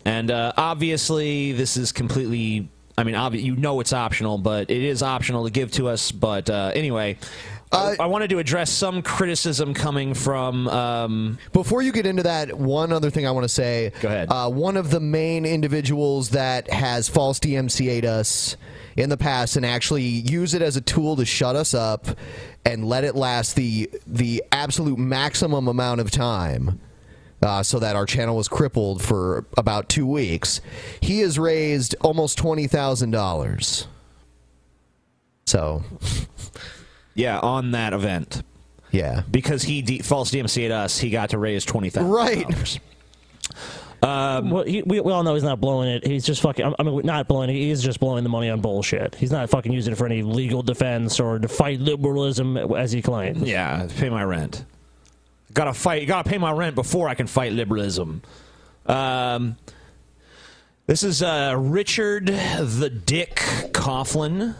And 0.05 0.31
uh, 0.31 0.53
obviously, 0.57 1.51
this 1.53 1.77
is 1.77 1.91
completely. 1.91 2.69
I 2.97 3.03
mean, 3.03 3.15
obvi- 3.15 3.41
you 3.41 3.55
know 3.55 3.79
it's 3.79 3.93
optional, 3.93 4.37
but 4.37 4.69
it 4.69 4.83
is 4.83 5.01
optional 5.01 5.45
to 5.45 5.51
give 5.51 5.71
to 5.73 5.87
us. 5.87 6.11
But 6.11 6.49
uh, 6.49 6.71
anyway, 6.75 7.17
I, 7.71 7.95
I 7.99 8.05
wanted 8.05 8.29
to 8.31 8.39
address 8.39 8.71
some 8.71 9.01
criticism 9.01 9.73
coming 9.73 10.13
from. 10.13 10.67
Um, 10.67 11.39
Before 11.53 11.81
you 11.81 11.91
get 11.91 12.05
into 12.05 12.23
that, 12.23 12.53
one 12.53 12.91
other 12.91 13.09
thing 13.09 13.25
I 13.25 13.31
want 13.31 13.45
to 13.45 13.49
say. 13.49 13.91
Go 14.01 14.07
ahead. 14.09 14.27
Uh, 14.31 14.49
one 14.49 14.77
of 14.77 14.91
the 14.91 14.99
main 14.99 15.45
individuals 15.45 16.29
that 16.31 16.69
has 16.71 17.09
false 17.09 17.39
DMCA'd 17.39 18.05
us 18.05 18.57
in 18.95 19.09
the 19.09 19.17
past 19.17 19.55
and 19.55 19.65
actually 19.65 20.03
use 20.03 20.53
it 20.53 20.61
as 20.61 20.75
a 20.77 20.81
tool 20.81 21.15
to 21.15 21.25
shut 21.25 21.55
us 21.55 21.73
up 21.73 22.05
and 22.63 22.85
let 22.87 23.03
it 23.03 23.15
last 23.15 23.55
the 23.55 23.89
the 24.05 24.43
absolute 24.51 24.99
maximum 24.99 25.67
amount 25.67 25.99
of 25.99 26.11
time. 26.11 26.79
Uh, 27.43 27.61
so 27.61 27.77
that 27.77 27.95
our 27.97 28.05
channel 28.05 28.37
was 28.37 28.47
crippled 28.47 29.01
for 29.01 29.45
about 29.57 29.89
two 29.89 30.07
weeks. 30.07 30.61
He 31.01 31.19
has 31.19 31.37
raised 31.37 31.93
almost 31.99 32.37
twenty 32.37 32.67
thousand 32.67 33.11
dollars. 33.11 33.85
So, 35.45 35.83
yeah, 37.15 37.39
on 37.39 37.71
that 37.71 37.91
event. 37.91 38.43
Yeah. 38.91 39.23
Because 39.29 39.63
he 39.63 39.81
d- 39.81 39.99
false 39.99 40.31
DMCA'd 40.31 40.71
us, 40.71 40.99
he 40.99 41.09
got 41.09 41.31
to 41.31 41.37
raise 41.37 41.65
twenty 41.65 41.89
thousand. 41.89 42.11
Right. 42.11 42.79
Um, 44.03 44.49
well, 44.49 44.63
he, 44.65 44.83
we, 44.83 44.99
we 44.99 45.13
all 45.13 45.23
know 45.23 45.33
he's 45.33 45.43
not 45.43 45.61
blowing 45.61 45.87
it. 45.87 46.05
He's 46.05 46.25
just 46.25 46.41
fucking. 46.41 46.75
I 46.77 46.83
mean, 46.83 47.01
not 47.05 47.25
blowing 47.29 47.49
it. 47.49 47.53
He's 47.53 47.81
just 47.81 48.01
blowing 48.01 48.23
the 48.25 48.29
money 48.29 48.49
on 48.49 48.59
bullshit. 48.59 49.15
He's 49.15 49.31
not 49.31 49.49
fucking 49.49 49.71
using 49.71 49.93
it 49.93 49.95
for 49.95 50.05
any 50.05 50.21
legal 50.23 50.61
defense 50.61 51.21
or 51.21 51.39
to 51.39 51.47
fight 51.47 51.79
liberalism 51.79 52.57
as 52.57 52.91
he 52.91 53.01
claims. 53.01 53.43
Yeah, 53.43 53.87
pay 53.95 54.09
my 54.09 54.25
rent. 54.25 54.65
Gotta 55.53 55.73
fight. 55.73 56.07
Gotta 56.07 56.27
pay 56.27 56.37
my 56.37 56.51
rent 56.51 56.75
before 56.75 57.07
I 57.09 57.15
can 57.15 57.27
fight 57.27 57.51
liberalism. 57.53 58.21
Um, 58.85 59.57
this 60.87 61.03
is 61.03 61.21
uh, 61.21 61.55
Richard 61.57 62.27
the 62.27 62.89
Dick 62.89 63.35
Coughlin. 63.71 64.55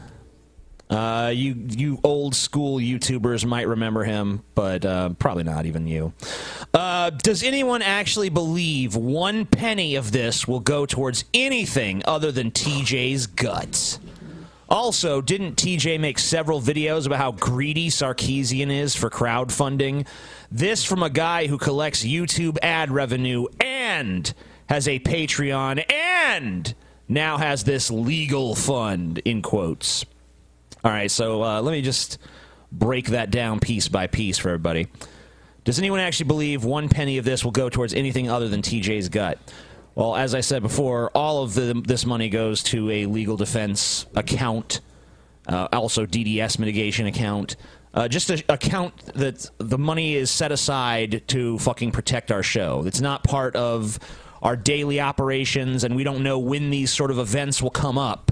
Uh, 0.89 1.31
you 1.33 1.55
you 1.69 1.99
old 2.03 2.35
school 2.35 2.77
YouTubers 2.77 3.45
might 3.45 3.67
remember 3.67 4.03
him, 4.03 4.43
but 4.53 4.85
uh, 4.85 5.09
probably 5.17 5.43
not 5.43 5.65
even 5.65 5.87
you. 5.87 6.13
Uh, 6.73 7.09
does 7.09 7.41
anyone 7.41 7.81
actually 7.81 8.29
believe 8.29 8.95
one 8.95 9.45
penny 9.45 9.95
of 9.95 10.11
this 10.11 10.47
will 10.47 10.59
go 10.59 10.85
towards 10.85 11.25
anything 11.33 12.03
other 12.05 12.31
than 12.31 12.51
TJ's 12.51 13.25
guts? 13.25 13.99
Also, 14.69 15.21
didn't 15.21 15.55
TJ 15.55 15.99
make 15.99 16.17
several 16.17 16.61
videos 16.61 17.05
about 17.05 17.19
how 17.19 17.31
greedy 17.31 17.89
Sarkeesian 17.89 18.71
is 18.71 18.95
for 18.95 19.09
crowdfunding? 19.09 20.07
This 20.55 20.83
from 20.83 21.01
a 21.01 21.09
guy 21.09 21.47
who 21.47 21.57
collects 21.57 22.03
YouTube 22.03 22.59
ad 22.61 22.91
revenue 22.91 23.47
and 23.59 24.31
has 24.69 24.87
a 24.87 24.99
Patreon 24.99 25.83
and 25.91 26.75
now 27.09 27.39
has 27.39 27.63
this 27.63 27.89
legal 27.89 28.53
fund, 28.53 29.17
in 29.25 29.41
quotes. 29.41 30.05
All 30.83 30.91
right, 30.91 31.09
so 31.09 31.43
uh, 31.43 31.59
let 31.63 31.71
me 31.71 31.81
just 31.81 32.19
break 32.71 33.07
that 33.07 33.31
down 33.31 33.61
piece 33.61 33.87
by 33.87 34.05
piece 34.05 34.37
for 34.37 34.49
everybody. 34.49 34.89
Does 35.63 35.79
anyone 35.79 35.99
actually 35.99 36.27
believe 36.27 36.63
one 36.63 36.87
penny 36.87 37.17
of 37.17 37.25
this 37.25 37.43
will 37.43 37.51
go 37.51 37.67
towards 37.67 37.95
anything 37.95 38.29
other 38.29 38.47
than 38.47 38.61
TJ's 38.61 39.09
gut? 39.09 39.39
Well, 39.95 40.15
as 40.15 40.35
I 40.35 40.41
said 40.41 40.61
before, 40.61 41.09
all 41.15 41.41
of 41.41 41.55
the, 41.55 41.81
this 41.83 42.05
money 42.05 42.29
goes 42.29 42.61
to 42.65 42.91
a 42.91 43.07
legal 43.07 43.37
defense 43.37 44.05
account, 44.15 44.81
uh, 45.47 45.69
also 45.73 46.05
DDoS 46.05 46.59
mitigation 46.59 47.07
account. 47.07 47.55
Uh, 47.93 48.07
just 48.07 48.29
an 48.31 48.41
account 48.49 48.97
that 49.13 49.49
the 49.59 49.77
money 49.77 50.15
is 50.15 50.31
set 50.31 50.51
aside 50.51 51.21
to 51.27 51.59
fucking 51.59 51.91
protect 51.91 52.31
our 52.31 52.41
show. 52.41 52.83
It's 52.87 53.01
not 53.01 53.23
part 53.23 53.55
of 53.55 53.99
our 54.41 54.55
daily 54.55 54.99
operations, 54.99 55.83
and 55.83 55.95
we 55.95 56.03
don't 56.03 56.23
know 56.23 56.39
when 56.39 56.69
these 56.69 56.91
sort 56.91 57.11
of 57.11 57.19
events 57.19 57.61
will 57.61 57.69
come 57.69 57.97
up. 57.97 58.31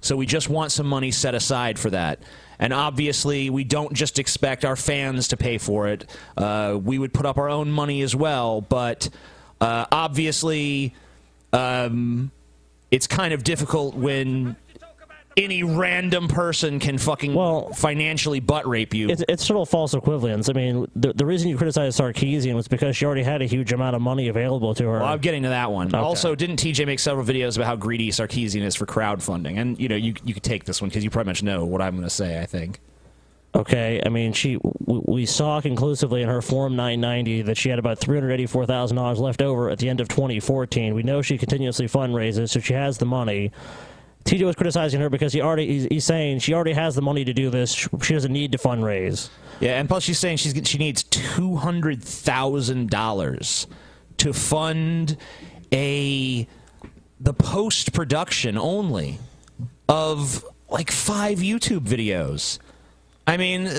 So 0.00 0.16
we 0.16 0.26
just 0.26 0.48
want 0.48 0.72
some 0.72 0.86
money 0.86 1.10
set 1.10 1.34
aside 1.34 1.78
for 1.78 1.90
that. 1.90 2.20
And 2.58 2.72
obviously, 2.72 3.50
we 3.50 3.64
don't 3.64 3.92
just 3.92 4.18
expect 4.18 4.64
our 4.64 4.76
fans 4.76 5.28
to 5.28 5.36
pay 5.36 5.58
for 5.58 5.88
it. 5.88 6.08
Uh, 6.36 6.78
we 6.82 6.98
would 6.98 7.12
put 7.12 7.26
up 7.26 7.38
our 7.38 7.48
own 7.48 7.70
money 7.70 8.02
as 8.02 8.14
well, 8.16 8.60
but 8.60 9.08
uh, 9.60 9.86
obviously, 9.92 10.94
um, 11.52 12.30
it's 12.90 13.06
kind 13.06 13.32
of 13.32 13.44
difficult 13.44 13.94
when 13.94 14.56
any 15.36 15.62
random 15.62 16.28
person 16.28 16.78
can 16.78 16.96
fucking 16.96 17.34
well, 17.34 17.72
financially 17.72 18.40
butt 18.40 18.66
rape 18.66 18.94
you. 18.94 19.10
It's, 19.10 19.22
it's 19.28 19.44
sort 19.44 19.60
of 19.60 19.68
false 19.68 19.92
equivalence. 19.92 20.48
I 20.48 20.54
mean, 20.54 20.90
the, 20.96 21.12
the 21.12 21.26
reason 21.26 21.50
you 21.50 21.58
criticized 21.58 22.00
Sarkeesian 22.00 22.54
was 22.54 22.68
because 22.68 22.96
she 22.96 23.04
already 23.04 23.22
had 23.22 23.42
a 23.42 23.44
huge 23.44 23.72
amount 23.72 23.96
of 23.96 24.02
money 24.02 24.28
available 24.28 24.74
to 24.74 24.84
her. 24.84 25.00
Well, 25.00 25.04
I'm 25.04 25.18
getting 25.18 25.42
to 25.42 25.50
that 25.50 25.70
one. 25.70 25.88
Okay. 25.88 25.98
Also, 25.98 26.34
didn't 26.34 26.56
TJ 26.60 26.86
make 26.86 27.00
several 27.00 27.26
videos 27.26 27.56
about 27.56 27.66
how 27.66 27.76
greedy 27.76 28.10
Sarkeesian 28.10 28.62
is 28.62 28.74
for 28.74 28.86
crowdfunding? 28.86 29.58
And 29.58 29.78
you 29.78 29.88
know, 29.88 29.96
you 29.96 30.14
you 30.24 30.32
could 30.32 30.42
take 30.42 30.64
this 30.64 30.80
one 30.80 30.88
because 30.88 31.04
you 31.04 31.10
pretty 31.10 31.28
much 31.28 31.42
know 31.42 31.64
what 31.66 31.82
I'm 31.82 31.92
going 31.92 32.04
to 32.04 32.10
say. 32.10 32.40
I 32.40 32.46
think. 32.46 32.80
Okay, 33.54 34.02
I 34.04 34.10
mean, 34.10 34.34
she 34.34 34.58
we 34.84 35.24
saw 35.24 35.62
conclusively 35.62 36.20
in 36.20 36.28
her 36.28 36.42
Form 36.42 36.76
990 36.76 37.42
that 37.42 37.56
she 37.56 37.70
had 37.70 37.78
about 37.78 38.00
$384,000 38.00 39.18
left 39.18 39.40
over 39.40 39.70
at 39.70 39.78
the 39.78 39.88
end 39.88 40.02
of 40.02 40.08
2014. 40.08 40.94
We 40.94 41.02
know 41.02 41.22
she 41.22 41.38
continuously 41.38 41.88
fundraises, 41.88 42.50
so 42.50 42.60
she 42.60 42.74
has 42.74 42.98
the 42.98 43.06
money. 43.06 43.52
TJ 44.26 44.44
was 44.44 44.56
criticizing 44.56 45.00
her 45.00 45.08
because 45.08 45.32
he 45.32 45.40
already 45.40 45.66
he's, 45.66 45.84
he's 45.84 46.04
saying 46.04 46.40
she 46.40 46.52
already 46.52 46.72
has 46.72 46.94
the 46.96 47.02
money 47.02 47.24
to 47.24 47.32
do 47.32 47.48
this. 47.48 47.72
She 47.72 48.12
doesn't 48.12 48.32
need 48.32 48.52
to 48.52 48.58
fundraise. 48.58 49.30
Yeah, 49.60 49.78
and 49.78 49.88
plus 49.88 50.02
she's 50.02 50.18
saying 50.18 50.38
she's 50.38 50.54
she 50.68 50.78
needs 50.78 51.04
two 51.04 51.56
hundred 51.56 52.02
thousand 52.02 52.90
dollars 52.90 53.66
to 54.18 54.32
fund 54.32 55.16
a 55.72 56.46
the 57.20 57.32
post 57.32 57.92
production 57.92 58.58
only 58.58 59.18
of 59.88 60.44
like 60.68 60.90
five 60.90 61.38
YouTube 61.38 61.86
videos. 61.86 62.58
I 63.28 63.36
mean, 63.36 63.70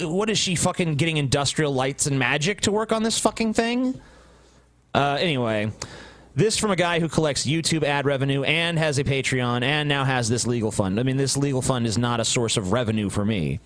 what 0.00 0.28
is 0.30 0.38
she 0.38 0.54
fucking 0.54 0.96
getting 0.96 1.18
industrial 1.18 1.72
lights 1.72 2.06
and 2.06 2.18
magic 2.18 2.62
to 2.62 2.72
work 2.72 2.92
on 2.92 3.02
this 3.02 3.18
fucking 3.18 3.54
thing? 3.54 4.00
Uh, 4.94 5.16
anyway, 5.20 5.70
this 6.36 6.58
from 6.58 6.70
a 6.70 6.76
guy 6.76 7.00
who 7.00 7.08
collects 7.08 7.46
YouTube 7.46 7.82
ad 7.82 8.04
revenue 8.04 8.42
and 8.44 8.78
has 8.78 8.98
a 8.98 9.04
Patreon 9.04 9.62
and 9.62 9.88
now 9.88 10.04
has 10.04 10.28
this 10.28 10.46
legal 10.46 10.70
fund. 10.70 11.00
I 11.00 11.02
mean, 11.02 11.16
this 11.16 11.36
legal 11.36 11.62
fund 11.62 11.86
is 11.86 11.96
not 11.96 12.20
a 12.20 12.24
source 12.24 12.58
of 12.58 12.72
revenue 12.72 13.08
for 13.08 13.24
me. 13.24 13.58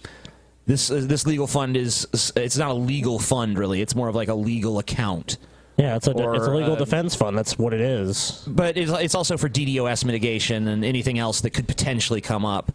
This 0.66 0.90
uh, 0.90 1.02
this 1.02 1.26
legal 1.26 1.48
fund 1.48 1.76
is 1.76 2.06
it's 2.36 2.56
not 2.56 2.70
a 2.70 2.74
legal 2.74 3.18
fund 3.18 3.58
really. 3.58 3.80
It's 3.80 3.96
more 3.96 4.08
of 4.08 4.14
like 4.14 4.28
a 4.28 4.34
legal 4.34 4.78
account. 4.78 5.36
Yeah, 5.76 5.96
it's 5.96 6.06
a 6.06 6.12
Or, 6.12 6.34
it's 6.36 6.46
a 6.46 6.54
legal 6.54 6.74
uh, 6.74 6.76
defense 6.76 7.14
fund. 7.14 7.36
That's 7.36 7.58
what 7.58 7.74
it 7.74 7.80
is. 7.80 8.44
But 8.46 8.76
it's, 8.76 8.92
it's 8.92 9.14
also 9.14 9.36
for 9.36 9.48
DDoS 9.48 10.04
mitigation 10.04 10.68
and 10.68 10.84
anything 10.84 11.18
else 11.18 11.40
that 11.40 11.50
could 11.50 11.66
potentially 11.66 12.20
come 12.20 12.44
up. 12.44 12.72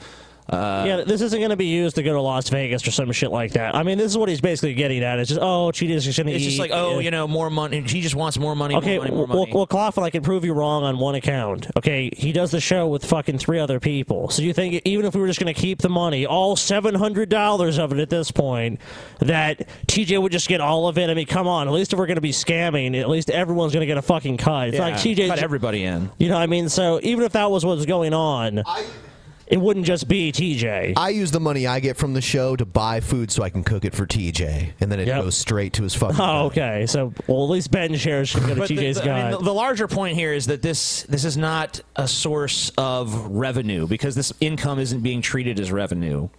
Uh, 0.47 0.83
yeah, 0.85 1.03
this 1.03 1.21
isn't 1.21 1.39
going 1.39 1.49
to 1.49 1.55
be 1.55 1.65
used 1.65 1.95
to 1.95 2.03
go 2.03 2.13
to 2.13 2.21
Las 2.21 2.49
Vegas 2.49 2.87
or 2.87 2.91
some 2.91 3.11
shit 3.11 3.31
like 3.31 3.53
that. 3.53 3.73
I 3.73 3.81
mean, 3.81 3.97
this 3.97 4.11
is 4.11 4.17
what 4.17 4.29
he's 4.29 4.41
basically 4.41 4.75
getting 4.75 5.03
at. 5.03 5.17
It's 5.17 5.29
just, 5.29 5.41
oh, 5.41 5.71
she 5.71 5.87
just 5.87 6.05
going 6.17 6.27
to 6.27 6.33
It's 6.33 6.43
just 6.43 6.59
like, 6.59 6.71
oh, 6.71 6.99
you 6.99 7.09
know, 7.09 7.27
more 7.27 7.49
money. 7.49 7.81
He 7.81 8.01
just 8.01 8.13
wants 8.13 8.37
more 8.37 8.55
money. 8.55 8.75
Okay, 8.75 8.97
more 8.97 9.05
money, 9.05 9.15
more 9.15 9.25
well, 9.25 9.37
money. 9.39 9.51
well, 9.53 9.67
Coughlin, 9.67 10.03
I 10.03 10.11
can 10.11 10.21
prove 10.21 10.45
you 10.45 10.53
wrong 10.53 10.83
on 10.83 10.99
one 10.99 11.15
account. 11.15 11.67
Okay, 11.75 12.11
he 12.15 12.31
does 12.31 12.51
the 12.51 12.59
show 12.59 12.87
with 12.87 13.03
fucking 13.05 13.39
three 13.39 13.57
other 13.59 13.79
people. 13.79 14.29
So 14.29 14.43
you 14.43 14.53
think 14.53 14.81
even 14.85 15.05
if 15.05 15.15
we 15.15 15.21
were 15.21 15.27
just 15.27 15.39
going 15.39 15.53
to 15.53 15.59
keep 15.59 15.79
the 15.81 15.89
money, 15.89 16.27
all 16.27 16.55
seven 16.55 16.93
hundred 16.93 17.29
dollars 17.29 17.79
of 17.79 17.91
it 17.91 17.99
at 17.99 18.11
this 18.11 18.29
point, 18.29 18.79
that 19.19 19.67
TJ 19.87 20.21
would 20.21 20.31
just 20.31 20.47
get 20.47 20.61
all 20.61 20.87
of 20.87 20.97
it? 20.99 21.09
I 21.09 21.15
mean, 21.15 21.25
come 21.25 21.47
on. 21.47 21.67
At 21.67 21.73
least 21.73 21.91
if 21.91 21.97
we're 21.97 22.05
going 22.05 22.15
to 22.15 22.21
be 22.21 22.31
scamming, 22.31 22.99
at 22.99 23.09
least 23.09 23.31
everyone's 23.31 23.73
going 23.73 23.81
to 23.81 23.87
get 23.87 23.97
a 23.97 24.03
fucking 24.03 24.37
cut. 24.37 24.69
It's 24.69 24.77
Yeah, 24.77 24.83
like 24.83 24.95
TJ 24.95 25.27
cut 25.27 25.39
everybody 25.39 25.85
in. 25.85 26.11
You 26.19 26.27
know, 26.27 26.35
what 26.35 26.43
I 26.43 26.47
mean, 26.47 26.69
so 26.69 26.99
even 27.01 27.25
if 27.25 27.31
that 27.31 27.49
was 27.49 27.65
what 27.65 27.77
was 27.77 27.87
going 27.87 28.13
on, 28.13 28.63
it 29.47 29.57
wouldn't 29.57 29.85
just 29.85 30.07
be 30.07 30.31
TJ. 30.31 30.93
I 30.97 31.09
use 31.09 31.31
the 31.31 31.39
money 31.39 31.67
I 31.67 31.79
get 31.79 31.97
from 31.97 32.13
the 32.13 32.21
show 32.21 32.55
to 32.55 32.65
buy 32.65 32.99
food 32.99 33.31
so 33.31 33.43
I 33.43 33.49
can 33.49 33.63
cook 33.63 33.85
it 33.85 33.93
for 33.93 34.05
TJ, 34.07 34.73
and 34.81 34.91
then 34.91 34.99
it 34.99 35.07
Yep. 35.07 35.21
goes 35.23 35.37
straight 35.37 35.73
to 35.73 35.83
his 35.83 35.93
fucking. 35.95 36.19
Oh, 36.19 36.45
okay. 36.47 36.85
So, 36.87 37.13
well, 37.27 37.43
at 37.45 37.49
least 37.51 37.69
Ben 37.71 37.95
shares 37.95 38.29
should 38.29 38.41
go 38.43 38.49
to 38.49 38.55
But 38.55 38.69
the- 38.69 38.77
TJ's 38.77 38.97
the, 38.97 39.03
I 39.03 39.05
mean, 39.05 39.31
guy. 39.31 39.31
the, 39.37 39.43
the 39.43 39.53
larger 39.53 39.87
point 39.87 40.15
here 40.17 40.33
is 40.33 40.47
that 40.47 40.61
this 40.61 41.03
this 41.03 41.25
is 41.25 41.37
not 41.37 41.81
a 41.95 42.07
source 42.07 42.71
of 42.77 43.13
revenue 43.27 43.87
because 43.87 44.15
this 44.15 44.33
income 44.41 44.79
isn't 44.79 45.01
being 45.01 45.21
treated 45.21 45.59
as 45.59 45.71
revenue. 45.71 46.29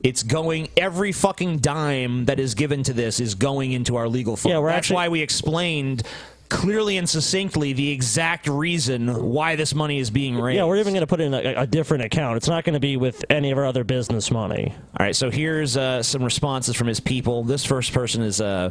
It's 0.00 0.22
going 0.22 0.68
every 0.76 1.10
fucking 1.10 1.58
dime 1.58 2.26
that 2.26 2.38
is 2.38 2.54
given 2.54 2.84
to 2.84 2.92
this 2.92 3.18
is 3.18 3.34
going 3.34 3.72
into 3.72 3.96
our 3.96 4.08
legal 4.08 4.36
fund. 4.36 4.52
Yeah, 4.52 4.60
we're 4.60 4.68
That's 4.68 4.78
actually- 4.78 4.94
why 4.94 5.08
we 5.08 5.20
explained 5.22 6.04
clearly 6.48 6.96
and 6.96 7.08
succinctly 7.08 7.72
the 7.72 7.90
exact 7.90 8.46
reason 8.48 9.24
why 9.24 9.56
this 9.56 9.74
money 9.74 9.98
is 9.98 10.10
being 10.10 10.38
raised. 10.38 10.56
Yeah, 10.56 10.64
we're 10.64 10.76
even 10.76 10.92
going 10.92 11.02
to 11.02 11.06
put 11.06 11.20
it 11.20 11.24
in 11.24 11.34
a, 11.34 11.62
a 11.62 11.66
different 11.66 12.04
account. 12.04 12.36
It's 12.36 12.48
not 12.48 12.64
going 12.64 12.74
to 12.74 12.80
be 12.80 12.96
with 12.96 13.24
any 13.30 13.50
of 13.50 13.58
our 13.58 13.66
other 13.66 13.84
business 13.84 14.30
money. 14.30 14.72
All 14.98 15.06
right, 15.06 15.14
so 15.14 15.30
here's 15.30 15.76
uh, 15.76 16.02
some 16.02 16.22
responses 16.22 16.76
from 16.76 16.86
his 16.86 17.00
people. 17.00 17.44
This 17.44 17.64
first 17.64 17.92
person 17.92 18.22
is 18.22 18.40
uh, 18.40 18.70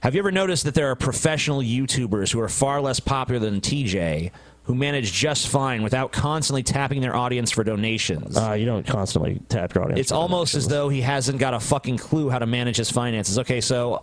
Have 0.00 0.14
you 0.14 0.20
ever 0.20 0.32
noticed 0.32 0.64
that 0.64 0.74
there 0.74 0.90
are 0.90 0.96
professional 0.96 1.60
YouTubers 1.60 2.32
who 2.32 2.40
are 2.40 2.48
far 2.48 2.80
less 2.80 3.00
popular 3.00 3.40
than 3.40 3.60
TJ 3.60 4.30
who 4.64 4.74
manage 4.74 5.12
just 5.12 5.46
fine 5.46 5.82
without 5.82 6.10
constantly 6.10 6.62
tapping 6.64 7.00
their 7.00 7.14
audience 7.14 7.52
for 7.52 7.62
donations? 7.62 8.36
Uh, 8.36 8.52
you 8.52 8.66
don't 8.66 8.84
constantly 8.84 9.40
tap 9.48 9.74
your 9.74 9.84
audience. 9.84 10.00
It's 10.00 10.12
almost 10.12 10.56
as 10.56 10.66
though 10.66 10.88
he 10.88 11.00
hasn't 11.00 11.38
got 11.38 11.54
a 11.54 11.60
fucking 11.60 11.98
clue 11.98 12.30
how 12.30 12.40
to 12.40 12.46
manage 12.46 12.76
his 12.76 12.90
finances. 12.90 13.38
Okay, 13.38 13.60
so 13.60 14.02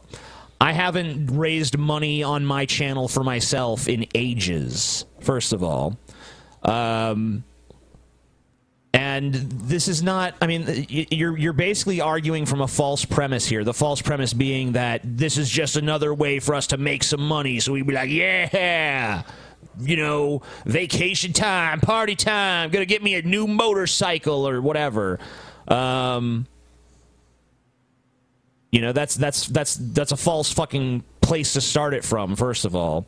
I 0.64 0.72
haven't 0.72 1.28
raised 1.28 1.78
money 1.78 2.24
on 2.24 2.46
my 2.46 2.66
channel 2.66 3.10
for 3.10 3.22
myself 3.22 3.90
in 3.90 4.08
ages, 4.16 5.04
first 5.20 5.52
of 5.52 5.62
all. 5.62 6.00
Um, 6.64 7.44
and 8.94 9.34
this 9.34 9.90
is 9.90 10.02
not, 10.02 10.36
I 10.42 10.48
mean, 10.48 10.86
you're, 10.88 11.38
you're 11.38 11.52
basically 11.52 12.00
arguing 12.00 12.46
from 12.46 12.62
a 12.62 12.68
false 12.70 13.04
premise 13.04 13.46
here. 13.46 13.66
The 13.66 13.74
false 13.74 14.02
premise 14.02 14.32
being 14.32 14.72
that 14.72 15.02
this 15.04 15.38
is 15.38 15.50
just 15.50 15.76
another 15.76 16.14
way 16.14 16.40
for 16.40 16.56
us 16.56 16.68
to 16.68 16.78
make 16.78 17.04
some 17.04 17.28
money. 17.28 17.60
So 17.60 17.74
we'd 17.74 17.86
be 17.86 17.94
like, 17.94 18.10
yeah, 18.10 19.24
you 19.82 19.98
know, 19.98 20.44
vacation 20.66 21.34
time, 21.34 21.82
party 21.82 22.16
time, 22.16 22.70
gonna 22.70 22.86
get 22.86 23.04
me 23.04 23.16
a 23.16 23.22
new 23.22 23.48
motorcycle 23.48 24.48
or 24.48 24.62
whatever. 24.62 25.20
Um, 25.68 26.48
you 28.74 28.82
know, 28.82 28.92
that's 28.92 29.14
that's 29.14 29.46
that's 29.46 29.76
that's 29.76 30.12
a 30.14 30.18
false 30.18 30.52
fucking 30.52 31.04
place 31.22 31.54
to 31.54 31.62
start 31.62 31.94
it 31.94 32.04
from. 32.04 32.36
First 32.36 32.66
of 32.66 32.76
all, 32.76 33.06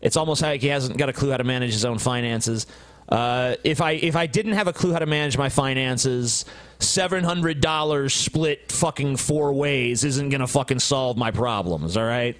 it's 0.00 0.16
almost 0.16 0.40
like 0.40 0.62
he 0.62 0.68
hasn't 0.68 0.96
got 0.96 1.10
a 1.10 1.12
clue 1.12 1.30
how 1.30 1.36
to 1.36 1.44
manage 1.44 1.72
his 1.72 1.84
own 1.84 1.98
finances. 1.98 2.66
Uh, 3.06 3.56
if 3.62 3.82
I 3.82 3.92
if 3.92 4.16
I 4.16 4.26
didn't 4.26 4.54
have 4.54 4.68
a 4.68 4.72
clue 4.72 4.94
how 4.94 4.98
to 4.98 5.04
manage 5.04 5.36
my 5.36 5.50
finances, 5.50 6.46
seven 6.78 7.24
hundred 7.24 7.60
dollars 7.60 8.14
split 8.14 8.72
fucking 8.72 9.18
four 9.18 9.52
ways 9.52 10.02
isn't 10.02 10.30
gonna 10.30 10.46
fucking 10.46 10.78
solve 10.78 11.18
my 11.18 11.30
problems. 11.30 11.98
All 11.98 12.06
right, 12.06 12.34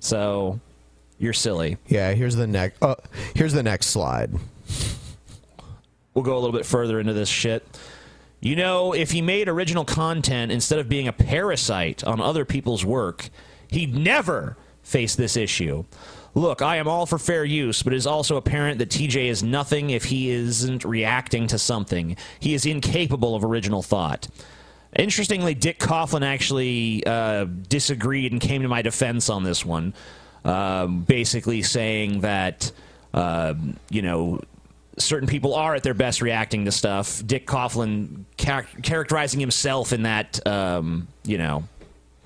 so 0.00 0.58
you're 1.20 1.32
silly. 1.32 1.76
Yeah, 1.86 2.14
here's 2.14 2.34
the 2.34 2.48
next. 2.48 2.82
Uh, 2.82 2.96
here's 3.36 3.52
the 3.52 3.62
next 3.62 3.86
slide. 3.86 4.32
We'll 6.14 6.24
go 6.24 6.36
a 6.36 6.40
little 6.40 6.56
bit 6.56 6.66
further 6.66 6.98
into 6.98 7.12
this 7.12 7.28
shit. 7.28 7.64
You 8.46 8.54
know, 8.54 8.92
if 8.92 9.10
he 9.10 9.22
made 9.22 9.48
original 9.48 9.84
content 9.84 10.52
instead 10.52 10.78
of 10.78 10.88
being 10.88 11.08
a 11.08 11.12
parasite 11.12 12.04
on 12.04 12.20
other 12.20 12.44
people's 12.44 12.84
work, 12.84 13.28
he'd 13.72 13.92
never 13.92 14.56
face 14.84 15.16
this 15.16 15.36
issue. 15.36 15.84
Look, 16.32 16.62
I 16.62 16.76
am 16.76 16.86
all 16.86 17.06
for 17.06 17.18
fair 17.18 17.44
use, 17.44 17.82
but 17.82 17.92
it 17.92 17.96
is 17.96 18.06
also 18.06 18.36
apparent 18.36 18.78
that 18.78 18.88
TJ 18.88 19.26
is 19.26 19.42
nothing 19.42 19.90
if 19.90 20.04
he 20.04 20.30
isn't 20.30 20.84
reacting 20.84 21.48
to 21.48 21.58
something. 21.58 22.16
He 22.38 22.54
is 22.54 22.64
incapable 22.66 23.34
of 23.34 23.42
original 23.42 23.82
thought. 23.82 24.28
Interestingly, 24.96 25.54
Dick 25.54 25.80
Coughlin 25.80 26.24
actually 26.24 27.04
uh, 27.04 27.46
disagreed 27.46 28.30
and 28.30 28.40
came 28.40 28.62
to 28.62 28.68
my 28.68 28.80
defense 28.80 29.28
on 29.28 29.42
this 29.42 29.64
one, 29.64 29.92
um, 30.44 31.02
basically 31.02 31.62
saying 31.62 32.20
that, 32.20 32.70
um, 33.12 33.76
you 33.90 34.02
know, 34.02 34.40
certain 34.98 35.28
people 35.28 35.54
are 35.54 35.74
at 35.74 35.82
their 35.82 35.94
best 35.94 36.22
reacting 36.22 36.64
to 36.64 36.72
stuff. 36.72 37.22
Dick 37.26 37.46
Coughlin 37.46 38.24
char- 38.38 38.66
characterizing 38.82 39.40
himself 39.40 39.92
in 39.92 40.02
that, 40.04 40.44
um, 40.46 41.06
you 41.24 41.38
know, 41.38 41.64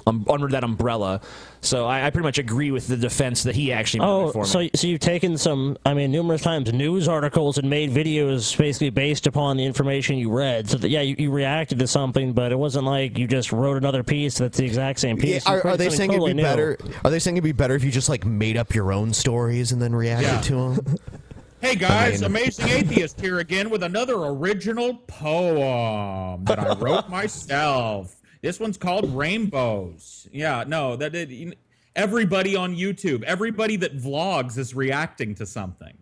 um, 0.06 0.24
under 0.30 0.48
that 0.48 0.64
umbrella. 0.64 1.20
So 1.62 1.84
I, 1.86 2.06
I 2.06 2.10
pretty 2.10 2.24
much 2.24 2.38
agree 2.38 2.70
with 2.70 2.86
the 2.86 2.96
defense 2.96 3.42
that 3.42 3.54
he 3.54 3.70
actually 3.70 4.00
made 4.00 4.06
Oh, 4.06 4.32
for 4.32 4.42
me. 4.44 4.48
so 4.48 4.68
so 4.74 4.86
you've 4.86 5.00
taken 5.00 5.36
some, 5.36 5.76
I 5.84 5.92
mean, 5.92 6.10
numerous 6.10 6.40
times 6.40 6.72
news 6.72 7.06
articles 7.06 7.58
and 7.58 7.68
made 7.68 7.90
videos 7.90 8.56
basically 8.56 8.88
based 8.88 9.26
upon 9.26 9.58
the 9.58 9.66
information 9.66 10.16
you 10.16 10.30
read. 10.32 10.70
So 10.70 10.78
that, 10.78 10.88
yeah, 10.88 11.02
you, 11.02 11.16
you 11.18 11.30
reacted 11.30 11.78
to 11.80 11.86
something, 11.86 12.32
but 12.32 12.50
it 12.50 12.58
wasn't 12.58 12.86
like 12.86 13.18
you 13.18 13.26
just 13.26 13.52
wrote 13.52 13.76
another 13.76 14.02
piece 14.02 14.38
that's 14.38 14.56
the 14.56 14.64
exact 14.64 15.00
same 15.00 15.18
piece. 15.18 15.44
Yeah, 15.44 15.52
are, 15.52 15.66
are 15.66 15.76
they 15.76 15.90
saying 15.90 16.10
totally 16.12 16.30
it'd 16.30 16.36
be 16.38 16.42
new. 16.44 16.48
better? 16.48 16.78
Are 17.04 17.10
they 17.10 17.18
saying 17.18 17.36
it'd 17.36 17.44
be 17.44 17.52
better 17.52 17.74
if 17.74 17.84
you 17.84 17.90
just 17.90 18.08
like 18.08 18.24
made 18.24 18.56
up 18.56 18.74
your 18.74 18.92
own 18.92 19.12
stories 19.12 19.70
and 19.72 19.82
then 19.82 19.94
reacted 19.94 20.28
Yeah. 20.28 20.40
to 20.40 20.54
them? 20.54 20.96
Hey 21.60 21.74
guys, 21.74 22.22
I 22.22 22.28
mean- 22.28 22.42
Amazing 22.42 22.68
Atheist 22.68 23.20
here 23.20 23.38
again 23.38 23.68
with 23.68 23.82
another 23.82 24.14
original 24.14 24.94
poem 25.06 26.44
that 26.44 26.58
I 26.58 26.74
wrote 26.74 27.08
myself. 27.10 28.16
This 28.40 28.58
one's 28.58 28.78
called 28.78 29.14
Rainbows. 29.14 30.26
Yeah, 30.32 30.64
no, 30.66 30.96
that 30.96 31.14
it, 31.14 31.58
everybody 31.94 32.56
on 32.56 32.74
YouTube, 32.74 33.22
everybody 33.24 33.76
that 33.76 33.98
vlogs 33.98 34.56
is 34.56 34.74
reacting 34.74 35.34
to 35.34 35.44
something. 35.44 35.92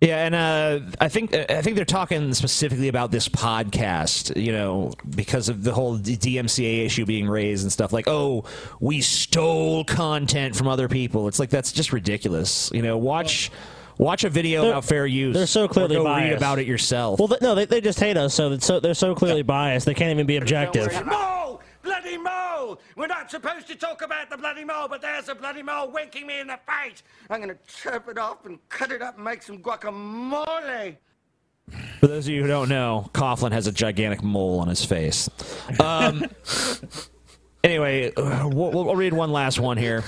Yeah, 0.00 0.26
and 0.26 0.34
uh, 0.34 0.80
I 1.00 1.08
think 1.08 1.32
I 1.34 1.62
think 1.62 1.76
they're 1.76 1.84
talking 1.84 2.34
specifically 2.34 2.88
about 2.88 3.12
this 3.12 3.28
podcast, 3.28 4.40
you 4.40 4.52
know, 4.52 4.92
because 5.14 5.48
of 5.48 5.62
the 5.62 5.72
whole 5.72 5.96
DMCA 5.96 6.84
issue 6.84 7.06
being 7.06 7.28
raised 7.28 7.62
and 7.62 7.72
stuff. 7.72 7.92
Like, 7.92 8.08
oh, 8.08 8.44
we 8.80 9.00
stole 9.00 9.84
content 9.84 10.54
from 10.56 10.66
other 10.68 10.88
people. 10.88 11.28
It's 11.28 11.38
like 11.38 11.50
that's 11.50 11.72
just 11.72 11.92
ridiculous. 11.92 12.70
You 12.74 12.82
know, 12.82 12.98
watch 12.98 13.50
watch 13.98 14.24
a 14.24 14.30
video 14.30 14.62
They're- 14.62 14.70
about 14.72 14.84
fair 14.84 15.06
use. 15.06 15.34
They're 15.34 15.46
so 15.46 15.64
or 15.64 15.68
clearly 15.68 15.96
go 15.96 16.04
biased. 16.04 16.30
read 16.30 16.36
about 16.36 16.58
it 16.58 16.66
yourself. 16.66 17.18
Well, 17.18 17.28
th- 17.28 17.40
no, 17.40 17.54
they, 17.54 17.64
they 17.66 17.80
just 17.80 18.00
hate 18.00 18.16
us. 18.16 18.34
So, 18.34 18.56
so 18.58 18.80
they're 18.80 18.94
so 18.94 19.14
clearly 19.14 19.42
biased. 19.42 19.86
They 19.86 19.94
can't 19.94 20.10
even 20.12 20.26
be 20.26 20.36
objective. 20.36 20.88
Mole! 21.06 21.60
Bloody 21.82 22.18
mole! 22.18 22.80
We're 22.96 23.06
not 23.06 23.30
supposed 23.30 23.68
to 23.68 23.76
talk 23.76 24.02
about 24.02 24.28
the 24.28 24.36
bloody 24.36 24.64
mole, 24.64 24.88
but 24.88 25.00
there's 25.00 25.28
a 25.28 25.34
bloody 25.34 25.62
mole 25.62 25.90
winking 25.90 26.26
me 26.26 26.40
in 26.40 26.48
the 26.48 26.58
face. 26.66 27.02
I'm 27.30 27.40
gonna 27.40 27.56
chop 27.68 28.08
it 28.08 28.18
off 28.18 28.44
and 28.44 28.58
cut 28.68 28.90
it 28.90 29.02
up 29.02 29.14
and 29.16 29.24
make 29.24 29.42
some 29.42 29.58
guacamole. 29.58 30.96
For 32.00 32.06
those 32.06 32.26
of 32.26 32.32
you 32.34 32.42
who 32.42 32.48
don't 32.48 32.68
know, 32.68 33.08
Coughlin 33.12 33.52
has 33.52 33.66
a 33.66 33.72
gigantic 33.72 34.22
mole 34.22 34.58
on 34.60 34.68
his 34.68 34.84
face. 34.84 35.28
Um, 35.80 36.24
anyway, 37.64 38.12
uh, 38.14 38.48
we'll, 38.48 38.70
we'll 38.72 38.94
read 38.96 39.12
one 39.12 39.32
last 39.32 39.58
one 39.58 39.76
here. 39.76 40.04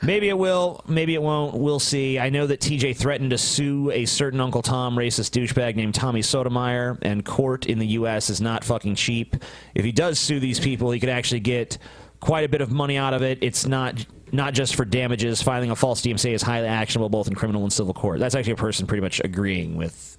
Maybe 0.00 0.28
it 0.28 0.38
will, 0.38 0.84
maybe 0.86 1.14
it 1.14 1.22
won't. 1.22 1.56
We'll 1.56 1.80
see. 1.80 2.18
I 2.18 2.30
know 2.30 2.46
that 2.46 2.60
TJ 2.60 2.96
threatened 2.96 3.30
to 3.30 3.38
sue 3.38 3.90
a 3.90 4.04
certain 4.04 4.40
Uncle 4.40 4.62
Tom 4.62 4.94
racist 4.96 5.32
douchebag 5.32 5.74
named 5.74 5.94
Tommy 5.94 6.22
Sotomayor, 6.22 6.98
and 7.02 7.24
court 7.24 7.66
in 7.66 7.80
the 7.80 7.86
U.S. 7.88 8.30
is 8.30 8.40
not 8.40 8.62
fucking 8.62 8.94
cheap. 8.94 9.36
If 9.74 9.84
he 9.84 9.90
does 9.90 10.20
sue 10.20 10.38
these 10.38 10.60
people, 10.60 10.92
he 10.92 11.00
could 11.00 11.08
actually 11.08 11.40
get 11.40 11.78
quite 12.20 12.44
a 12.44 12.48
bit 12.48 12.60
of 12.60 12.70
money 12.70 12.96
out 12.96 13.12
of 13.12 13.22
it. 13.22 13.38
It's 13.42 13.66
not 13.66 14.06
not 14.30 14.54
just 14.54 14.76
for 14.76 14.84
damages. 14.84 15.42
Filing 15.42 15.70
a 15.70 15.76
false 15.76 16.00
DMCA 16.02 16.32
is 16.32 16.42
highly 16.42 16.68
actionable 16.68 17.08
both 17.08 17.26
in 17.26 17.34
criminal 17.34 17.62
and 17.62 17.72
civil 17.72 17.94
court. 17.94 18.20
That's 18.20 18.34
actually 18.34 18.52
a 18.52 18.56
person 18.56 18.86
pretty 18.86 19.00
much 19.00 19.20
agreeing 19.24 19.76
with 19.76 20.16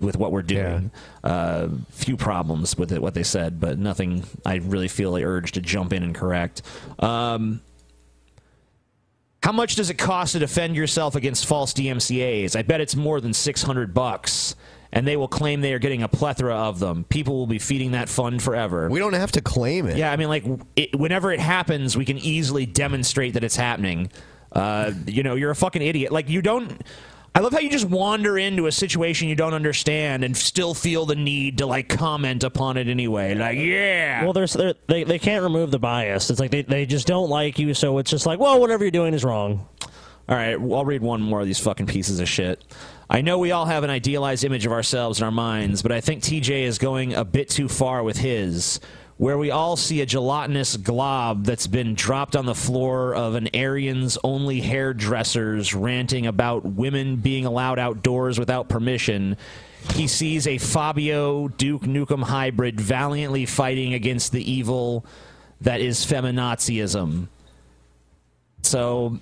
with 0.00 0.16
what 0.16 0.32
we're 0.32 0.42
doing. 0.42 0.90
Uh, 1.24 1.68
few 1.90 2.16
problems 2.16 2.76
with 2.76 2.92
it, 2.92 3.02
what 3.02 3.14
they 3.14 3.22
said, 3.22 3.58
but 3.58 3.78
nothing 3.78 4.24
I 4.44 4.56
really 4.56 4.88
feel 4.88 5.12
the 5.12 5.24
urge 5.24 5.52
to 5.52 5.60
jump 5.60 5.92
in 5.92 6.02
and 6.02 6.14
correct. 6.14 6.62
Um, 6.98 7.60
how 9.48 9.52
much 9.52 9.76
does 9.76 9.88
it 9.88 9.96
cost 9.96 10.32
to 10.32 10.38
defend 10.38 10.76
yourself 10.76 11.14
against 11.14 11.46
false 11.46 11.72
DMCA's? 11.72 12.54
I 12.54 12.60
bet 12.60 12.82
it's 12.82 12.94
more 12.94 13.18
than 13.18 13.32
600 13.32 13.94
bucks. 13.94 14.54
And 14.92 15.08
they 15.08 15.16
will 15.16 15.26
claim 15.26 15.62
they 15.62 15.72
are 15.72 15.78
getting 15.78 16.02
a 16.02 16.08
plethora 16.08 16.54
of 16.54 16.80
them. 16.80 17.04
People 17.04 17.38
will 17.38 17.46
be 17.46 17.58
feeding 17.58 17.92
that 17.92 18.10
fund 18.10 18.42
forever. 18.42 18.90
We 18.90 18.98
don't 18.98 19.14
have 19.14 19.32
to 19.32 19.40
claim 19.40 19.86
it. 19.86 19.96
Yeah, 19.96 20.12
I 20.12 20.16
mean, 20.16 20.28
like, 20.28 20.44
it, 20.76 20.94
whenever 20.94 21.32
it 21.32 21.40
happens, 21.40 21.96
we 21.96 22.04
can 22.04 22.18
easily 22.18 22.66
demonstrate 22.66 23.32
that 23.34 23.44
it's 23.44 23.56
happening. 23.56 24.10
Uh, 24.52 24.92
you 25.06 25.22
know, 25.22 25.34
you're 25.34 25.50
a 25.50 25.56
fucking 25.56 25.80
idiot. 25.80 26.12
Like, 26.12 26.28
you 26.28 26.42
don't. 26.42 26.82
I 27.38 27.40
love 27.40 27.52
how 27.52 27.60
you 27.60 27.70
just 27.70 27.84
wander 27.84 28.36
into 28.36 28.66
a 28.66 28.72
situation 28.72 29.28
you 29.28 29.36
don't 29.36 29.54
understand 29.54 30.24
and 30.24 30.36
still 30.36 30.74
feel 30.74 31.06
the 31.06 31.14
need 31.14 31.58
to, 31.58 31.66
like, 31.66 31.88
comment 31.88 32.42
upon 32.42 32.76
it 32.76 32.88
anyway. 32.88 33.36
Like, 33.36 33.56
yeah. 33.56 34.24
Well, 34.24 34.32
there's 34.32 34.54
they 34.88 35.04
they 35.04 35.20
can't 35.20 35.44
remove 35.44 35.70
the 35.70 35.78
bias. 35.78 36.30
It's 36.30 36.40
like 36.40 36.50
they, 36.50 36.62
they 36.62 36.84
just 36.84 37.06
don't 37.06 37.30
like 37.30 37.60
you, 37.60 37.74
so 37.74 37.98
it's 37.98 38.10
just 38.10 38.26
like, 38.26 38.40
well, 38.40 38.58
whatever 38.58 38.82
you're 38.82 38.90
doing 38.90 39.14
is 39.14 39.22
wrong. 39.22 39.68
All 40.28 40.34
right, 40.34 40.54
I'll 40.54 40.84
read 40.84 41.00
one 41.00 41.22
more 41.22 41.40
of 41.40 41.46
these 41.46 41.60
fucking 41.60 41.86
pieces 41.86 42.18
of 42.18 42.28
shit. 42.28 42.60
I 43.08 43.20
know 43.20 43.38
we 43.38 43.52
all 43.52 43.66
have 43.66 43.84
an 43.84 43.90
idealized 43.90 44.42
image 44.42 44.66
of 44.66 44.72
ourselves 44.72 45.20
in 45.20 45.24
our 45.24 45.30
minds, 45.30 45.80
but 45.80 45.92
I 45.92 46.00
think 46.00 46.24
TJ 46.24 46.62
is 46.62 46.78
going 46.78 47.14
a 47.14 47.24
bit 47.24 47.50
too 47.50 47.68
far 47.68 48.02
with 48.02 48.16
his. 48.16 48.80
Where 49.18 49.36
we 49.36 49.50
all 49.50 49.76
see 49.76 50.00
a 50.00 50.06
gelatinous 50.06 50.76
glob 50.76 51.44
that's 51.44 51.66
been 51.66 51.94
dropped 51.94 52.36
on 52.36 52.46
the 52.46 52.54
floor 52.54 53.14
of 53.16 53.34
an 53.34 53.48
Aryan's 53.52 54.16
only 54.22 54.60
hairdressers 54.60 55.74
ranting 55.74 56.26
about 56.26 56.64
women 56.64 57.16
being 57.16 57.44
allowed 57.44 57.80
outdoors 57.80 58.38
without 58.38 58.68
permission. 58.68 59.36
He 59.94 60.06
sees 60.06 60.46
a 60.46 60.58
Fabio 60.58 61.48
Duke 61.48 61.82
Nukem 61.82 62.22
hybrid 62.22 62.80
valiantly 62.80 63.44
fighting 63.44 63.92
against 63.92 64.30
the 64.30 64.50
evil 64.50 65.04
that 65.62 65.80
is 65.80 66.06
feminazism. 66.06 67.26
So 68.62 69.18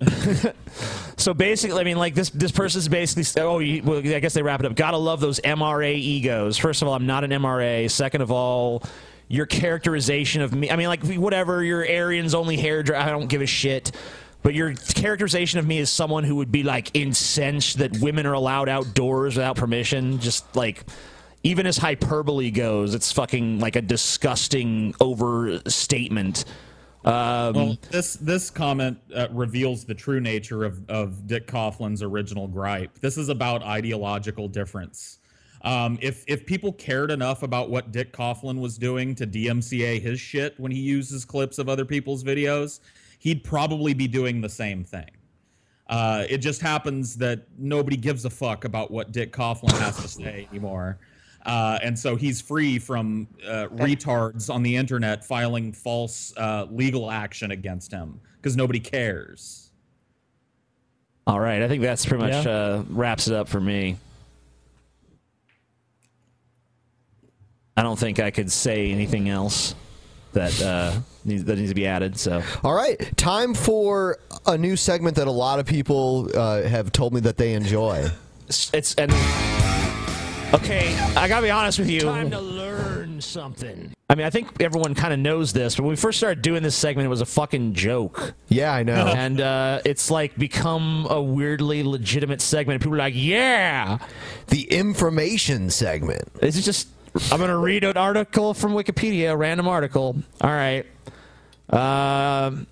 so 1.16 1.32
basically, 1.32 1.80
I 1.80 1.84
mean, 1.84 1.96
like 1.96 2.14
this 2.14 2.30
this 2.30 2.52
person's 2.52 2.88
basically 2.88 3.42
oh, 3.42 3.58
you, 3.58 3.82
well, 3.82 3.98
I 3.98 4.20
guess 4.20 4.34
they 4.34 4.42
wrap 4.42 4.60
it 4.60 4.66
up. 4.66 4.76
Gotta 4.76 4.98
love 4.98 5.20
those 5.20 5.40
MRA 5.40 5.94
egos. 5.94 6.58
First 6.58 6.82
of 6.82 6.88
all, 6.88 6.94
I'm 6.94 7.06
not 7.06 7.24
an 7.24 7.30
MRA. 7.30 7.90
Second 7.90 8.20
of 8.20 8.30
all, 8.30 8.82
your 9.28 9.46
characterization 9.46 10.42
of 10.42 10.52
me. 10.54 10.70
I 10.70 10.76
mean, 10.76 10.88
like 10.88 11.04
whatever. 11.04 11.62
Your 11.62 11.84
Aryan's 11.84 12.34
only 12.34 12.56
hair—I 12.56 13.10
don't 13.10 13.28
give 13.28 13.42
a 13.42 13.46
shit. 13.46 13.92
But 14.42 14.54
your 14.54 14.74
characterization 14.74 15.58
of 15.58 15.66
me 15.66 15.78
is 15.78 15.90
someone 15.90 16.22
who 16.24 16.36
would 16.36 16.52
be 16.52 16.62
like 16.62 16.90
incensed 16.94 17.78
that 17.78 17.98
women 17.98 18.26
are 18.26 18.34
allowed 18.34 18.68
outdoors 18.68 19.36
without 19.36 19.56
permission. 19.56 20.18
Just 20.20 20.56
like. 20.56 20.84
Even 21.42 21.64
as 21.64 21.76
hyperbole 21.76 22.50
goes, 22.50 22.92
it's 22.92 23.12
fucking 23.12 23.60
like 23.60 23.76
a 23.76 23.82
disgusting 23.82 24.96
overstatement. 25.00 26.44
Um, 27.04 27.54
Well, 27.54 27.78
this 27.88 28.14
this 28.14 28.50
comment 28.50 28.98
uh, 29.14 29.28
reveals 29.30 29.84
the 29.84 29.94
true 29.94 30.18
nature 30.18 30.64
of, 30.64 30.80
of 30.90 31.28
Dick 31.28 31.46
Coughlin's 31.46 32.02
original 32.02 32.48
gripe. 32.48 32.98
This 32.98 33.16
is 33.16 33.28
about 33.28 33.62
ideological 33.62 34.48
difference. 34.48 35.20
Um, 35.66 35.98
if 36.00 36.24
if 36.28 36.46
people 36.46 36.72
cared 36.72 37.10
enough 37.10 37.42
about 37.42 37.68
what 37.70 37.90
Dick 37.90 38.12
Coughlin 38.12 38.60
was 38.60 38.78
doing 38.78 39.16
to 39.16 39.26
DMCA 39.26 40.00
his 40.00 40.20
shit 40.20 40.54
when 40.58 40.70
he 40.70 40.78
uses 40.80 41.24
clips 41.24 41.58
of 41.58 41.68
other 41.68 41.84
people's 41.84 42.22
videos, 42.22 42.78
he'd 43.18 43.42
probably 43.42 43.92
be 43.92 44.06
doing 44.06 44.40
the 44.40 44.48
same 44.48 44.84
thing. 44.84 45.10
Uh, 45.88 46.24
it 46.28 46.38
just 46.38 46.60
happens 46.60 47.16
that 47.16 47.46
nobody 47.58 47.96
gives 47.96 48.24
a 48.24 48.30
fuck 48.30 48.64
about 48.64 48.92
what 48.92 49.10
Dick 49.10 49.32
Coughlin 49.32 49.76
has 49.80 49.96
to 50.00 50.08
say 50.08 50.46
anymore. 50.50 50.98
Uh, 51.44 51.78
and 51.82 51.96
so 51.98 52.14
he's 52.16 52.40
free 52.40 52.78
from 52.78 53.26
uh, 53.46 53.66
retards 53.72 54.52
on 54.52 54.62
the 54.62 54.74
internet 54.76 55.24
filing 55.24 55.72
false 55.72 56.32
uh, 56.36 56.66
legal 56.70 57.10
action 57.10 57.50
against 57.52 57.90
him 57.92 58.20
because 58.36 58.56
nobody 58.56 58.80
cares. 58.80 59.70
All 61.26 61.40
right, 61.40 61.62
I 61.62 61.68
think 61.68 61.82
that's 61.82 62.06
pretty 62.06 62.22
much 62.24 62.44
Yeah. 62.46 62.50
uh, 62.52 62.84
wraps 62.88 63.26
it 63.26 63.34
up 63.34 63.48
for 63.48 63.60
me. 63.60 63.96
I 67.76 67.82
don't 67.82 67.98
think 67.98 68.20
I 68.20 68.30
could 68.30 68.50
say 68.50 68.90
anything 68.90 69.28
else 69.28 69.74
that 70.32 70.62
uh, 70.62 70.98
needs, 71.24 71.44
that 71.44 71.56
needs 71.56 71.70
to 71.70 71.74
be 71.74 71.86
added. 71.86 72.18
So, 72.18 72.42
All 72.62 72.74
right, 72.74 73.16
time 73.16 73.54
for 73.54 74.18
a 74.46 74.56
new 74.56 74.76
segment 74.76 75.16
that 75.16 75.26
a 75.26 75.32
lot 75.32 75.58
of 75.58 75.66
people 75.66 76.30
uh, 76.34 76.62
have 76.62 76.92
told 76.92 77.12
me 77.12 77.20
that 77.20 77.36
they 77.36 77.52
enjoy. 77.54 78.08
It's 78.48 78.94
and 78.94 79.12
okay. 80.54 80.94
I 81.16 81.26
gotta 81.26 81.42
be 81.42 81.50
honest 81.50 81.78
with 81.78 81.90
you. 81.90 82.00
Time 82.00 82.30
to 82.30 82.40
learn 82.40 83.20
something. 83.20 83.92
I 84.08 84.14
mean, 84.14 84.24
I 84.24 84.30
think 84.30 84.62
everyone 84.62 84.94
kind 84.94 85.12
of 85.12 85.18
knows 85.18 85.52
this, 85.52 85.74
but 85.74 85.82
when 85.82 85.90
we 85.90 85.96
first 85.96 86.18
started 86.18 86.40
doing 86.40 86.62
this 86.62 86.76
segment, 86.76 87.06
it 87.06 87.08
was 87.08 87.20
a 87.20 87.26
fucking 87.26 87.74
joke. 87.74 88.34
Yeah, 88.48 88.72
I 88.72 88.84
know. 88.84 89.06
and 89.16 89.40
uh, 89.40 89.80
it's 89.84 90.10
like 90.10 90.36
become 90.36 91.08
a 91.10 91.20
weirdly 91.20 91.82
legitimate 91.82 92.40
segment. 92.40 92.80
People 92.80 92.94
are 92.94 92.98
like, 92.98 93.14
"Yeah, 93.16 93.98
the 94.46 94.62
information 94.72 95.70
segment." 95.70 96.32
This 96.34 96.56
is 96.56 96.64
just. 96.64 96.88
I'm 97.32 97.40
gonna 97.40 97.58
read 97.58 97.84
an 97.84 97.96
article 97.96 98.54
from 98.54 98.72
Wikipedia, 98.72 99.32
a 99.32 99.36
random 99.36 99.68
article. 99.68 100.16
All 100.40 100.50
right. 100.50 100.84
Um, 101.70 102.66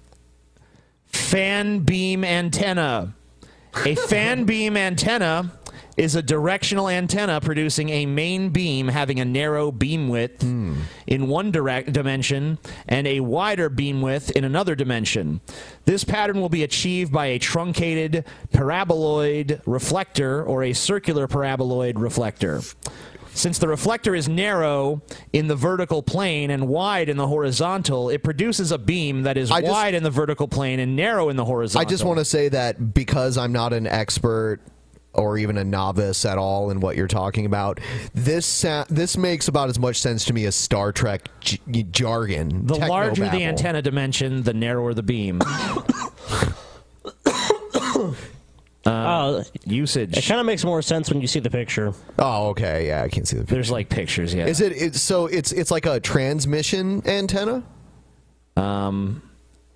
fan 1.07 1.81
beam 1.81 2.25
antenna. 2.25 3.15
A 3.85 3.95
fan 3.95 4.45
beam 4.47 4.77
antenna 4.77 5.53
is 5.97 6.17
a 6.17 6.23
directional 6.23 6.89
antenna 6.89 7.41
producing 7.41 7.89
a 7.89 8.05
main 8.07 8.51
beam 8.51 8.89
having 8.89 9.21
a 9.21 9.25
narrow 9.25 9.71
beam 9.71 10.09
width 10.09 10.43
in 10.43 11.29
one 11.29 11.51
direct 11.53 11.93
dimension 11.93 12.59
and 12.89 13.07
a 13.07 13.21
wider 13.21 13.69
beam 13.69 14.03
width 14.03 14.31
in 14.33 14.45
another 14.45 14.75
dimension. 14.75 15.41
This 15.85 16.03
pattern 16.03 16.41
will 16.41 16.49
be 16.49 16.65
achieved 16.65 17.13
by 17.13 17.27
a 17.27 17.39
truncated 17.39 18.25
paraboloid 18.53 19.61
reflector 19.67 20.43
or 20.43 20.65
a 20.65 20.73
circular 20.73 21.29
paraboloid 21.29 21.95
reflector. 21.97 22.61
Since 23.35 23.59
the 23.59 23.69
reflector 23.69 24.15
is 24.15 24.29
narrow 24.29 25.03
in 25.33 25.49
the 25.49 25.57
vertical 25.57 26.03
plane 26.03 26.51
and 26.51 26.69
wide 26.69 27.09
in 27.09 27.17
the 27.17 27.27
horizontal, 27.27 28.09
it 28.09 28.23
produces 28.23 28.71
a 28.73 28.79
beam 28.79 29.23
that 29.23 29.37
is 29.37 29.51
I 29.51 29.61
just- 29.61 29.73
wide 29.73 29.95
in 29.95 30.03
the 30.05 30.11
vertical 30.11 30.47
plane 30.49 30.79
and 30.81 30.95
narrow 30.97 31.29
in 31.29 31.37
the 31.37 31.45
horizontal. 31.45 31.87
I 31.87 31.91
just 31.91 32.05
want 32.05 32.19
to 32.21 32.25
say 32.25 32.49
that 32.51 32.95
because 32.95 33.37
I'm 33.37 33.53
not 33.53 33.73
an 33.73 33.87
expert 33.87 34.61
or 35.13 35.39
even 35.39 35.59
a 35.59 35.65
novice 35.65 36.25
at 36.25 36.39
all 36.39 36.71
in 36.71 36.81
what 36.81 36.97
you're 36.97 37.07
talking 37.07 37.47
about, 37.47 37.79
this 38.15 38.47
sa- 38.47 38.85
this 38.89 39.17
makes 39.17 39.47
about 39.49 39.69
as 39.69 39.79
much 39.79 39.97
sense 40.01 40.25
to 40.25 40.33
me 40.33 40.45
as 40.45 40.57
Star 40.57 40.91
Trek 40.93 41.29
j- 41.41 41.59
jargon. 41.91 42.67
The 42.67 42.75
larger 42.77 43.23
the 43.25 43.31
technobabble. 43.31 43.43
antenna 43.43 43.83
dimension, 43.83 44.43
the 44.43 44.55
narrower 44.55 44.93
the 44.95 45.03
beam. 45.05 45.41
Uh, 48.87 49.45
usage. 49.65 50.17
It 50.17 50.27
kind 50.27 50.41
of 50.41 50.47
makes 50.47 50.65
more 50.65 50.83
sense 50.83 51.11
when 51.11 51.21
you 51.21 51.27
see 51.27 51.41
the 51.41 51.51
picture. 51.51 51.95
Oh, 52.19 52.49
okay. 52.49 52.87
Yeah, 52.89 53.03
I 53.03 53.09
can't 53.09 53.27
see 53.27 53.37
the 53.37 53.43
picture. 53.43 53.55
There's 53.55 53.71
like 53.71 53.89
pictures. 53.89 54.35
Yeah. 54.35 54.47
Is 54.47 54.61
it 54.61 54.73
it's, 54.73 55.01
so? 55.01 55.27
It's 55.27 55.53
it's 55.53 55.71
like 55.71 55.87
a 55.87 56.01
transmission 56.01 57.03
antenna. 57.07 57.63
Um, 58.57 59.23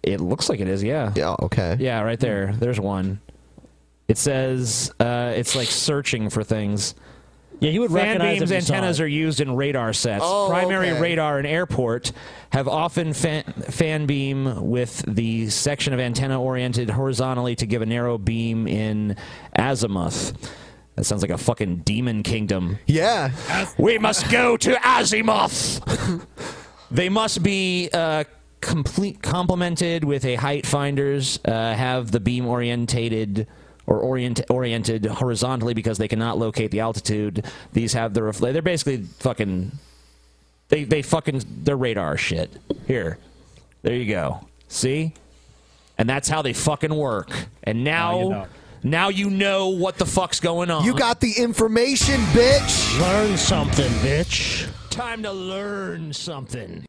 it 0.02 0.20
looks 0.20 0.48
like 0.48 0.60
it 0.60 0.68
is. 0.68 0.82
Yeah. 0.82 1.12
Yeah. 1.16 1.36
Okay. 1.40 1.76
Yeah, 1.80 2.02
right 2.02 2.20
there. 2.20 2.52
There's 2.52 2.78
one. 2.80 3.20
It 4.08 4.18
says 4.18 4.92
uh, 5.00 5.32
it's 5.36 5.54
like 5.56 5.68
searching 5.68 6.30
for 6.30 6.42
things. 6.42 6.94
Yeah, 7.60 7.70
you 7.70 7.80
would 7.80 7.90
Fan 7.90 8.20
recognize 8.20 8.38
beams 8.38 8.50
if 8.50 8.54
you 8.56 8.60
saw 8.60 8.74
antennas 8.74 9.00
are 9.00 9.08
used 9.08 9.40
in 9.40 9.56
radar 9.56 9.92
sets. 9.92 10.22
Oh, 10.26 10.48
Primary 10.48 10.90
okay. 10.90 11.00
radar 11.00 11.38
and 11.38 11.46
airport 11.46 12.12
have 12.50 12.68
often 12.68 13.12
fan, 13.12 13.42
fan 13.44 14.06
beam 14.06 14.68
with 14.70 15.04
the 15.06 15.48
section 15.50 15.92
of 15.92 16.00
antenna 16.00 16.40
oriented 16.40 16.90
horizontally 16.90 17.56
to 17.56 17.66
give 17.66 17.82
a 17.82 17.86
narrow 17.86 18.16
beam 18.16 18.68
in 18.68 19.16
azimuth. 19.56 20.34
That 20.98 21.04
sounds 21.04 21.22
like 21.22 21.30
a 21.30 21.38
fucking 21.38 21.78
demon 21.78 22.24
kingdom. 22.24 22.80
Yeah. 22.86 23.30
We 23.78 23.98
must 23.98 24.28
go 24.32 24.56
to 24.56 24.76
Azimuth. 24.84 25.80
they 26.90 27.08
must 27.08 27.40
be 27.40 27.88
uh, 27.92 28.24
complete 28.60 29.22
complemented 29.22 30.02
with 30.02 30.24
a 30.24 30.34
height 30.34 30.66
finders. 30.66 31.38
Uh, 31.44 31.72
have 31.74 32.10
the 32.10 32.18
beam 32.18 32.48
orientated 32.48 33.46
or 33.88 34.01
orient, 34.01 34.42
oriented 34.51 35.07
horizontally 35.07 35.72
because 35.72 35.96
they 35.96 36.09
cannot 36.09 36.38
locate 36.38 36.70
the 36.70 36.81
altitude. 36.81 37.44
These 37.72 37.94
have 37.94 38.12
the 38.12 38.22
reflect. 38.22 38.53
They're 38.53 38.62
basically 38.62 38.98
fucking. 39.20 39.72
They 40.68 40.85
they 40.85 41.01
fucking 41.01 41.42
they're 41.64 41.77
radar 41.77 42.18
shit. 42.18 42.51
Here, 42.87 43.18
there 43.81 43.94
you 43.94 44.12
go. 44.12 44.46
See, 44.68 45.14
and 45.96 46.09
that's 46.09 46.29
how 46.29 46.42
they 46.42 46.53
fucking 46.53 46.94
work. 46.94 47.31
And 47.64 47.83
now. 47.83 48.20
you 48.20 48.31
know. 48.31 48.46
Now 48.85 49.09
you 49.09 49.29
know 49.29 49.70
what 49.70 49.98
the 49.98 50.07
fuck's 50.07 50.38
going 50.38 50.70
on. 50.70 50.85
You 50.85 50.94
got 50.94 51.18
the 51.18 51.33
information, 51.33 52.20
bitch. 52.27 53.01
Learn 53.01 53.37
something, 53.37 53.90
bitch. 53.94 54.70
time 54.88 55.24
to 55.24 55.33
learn 55.33 56.12
something. 56.12 56.87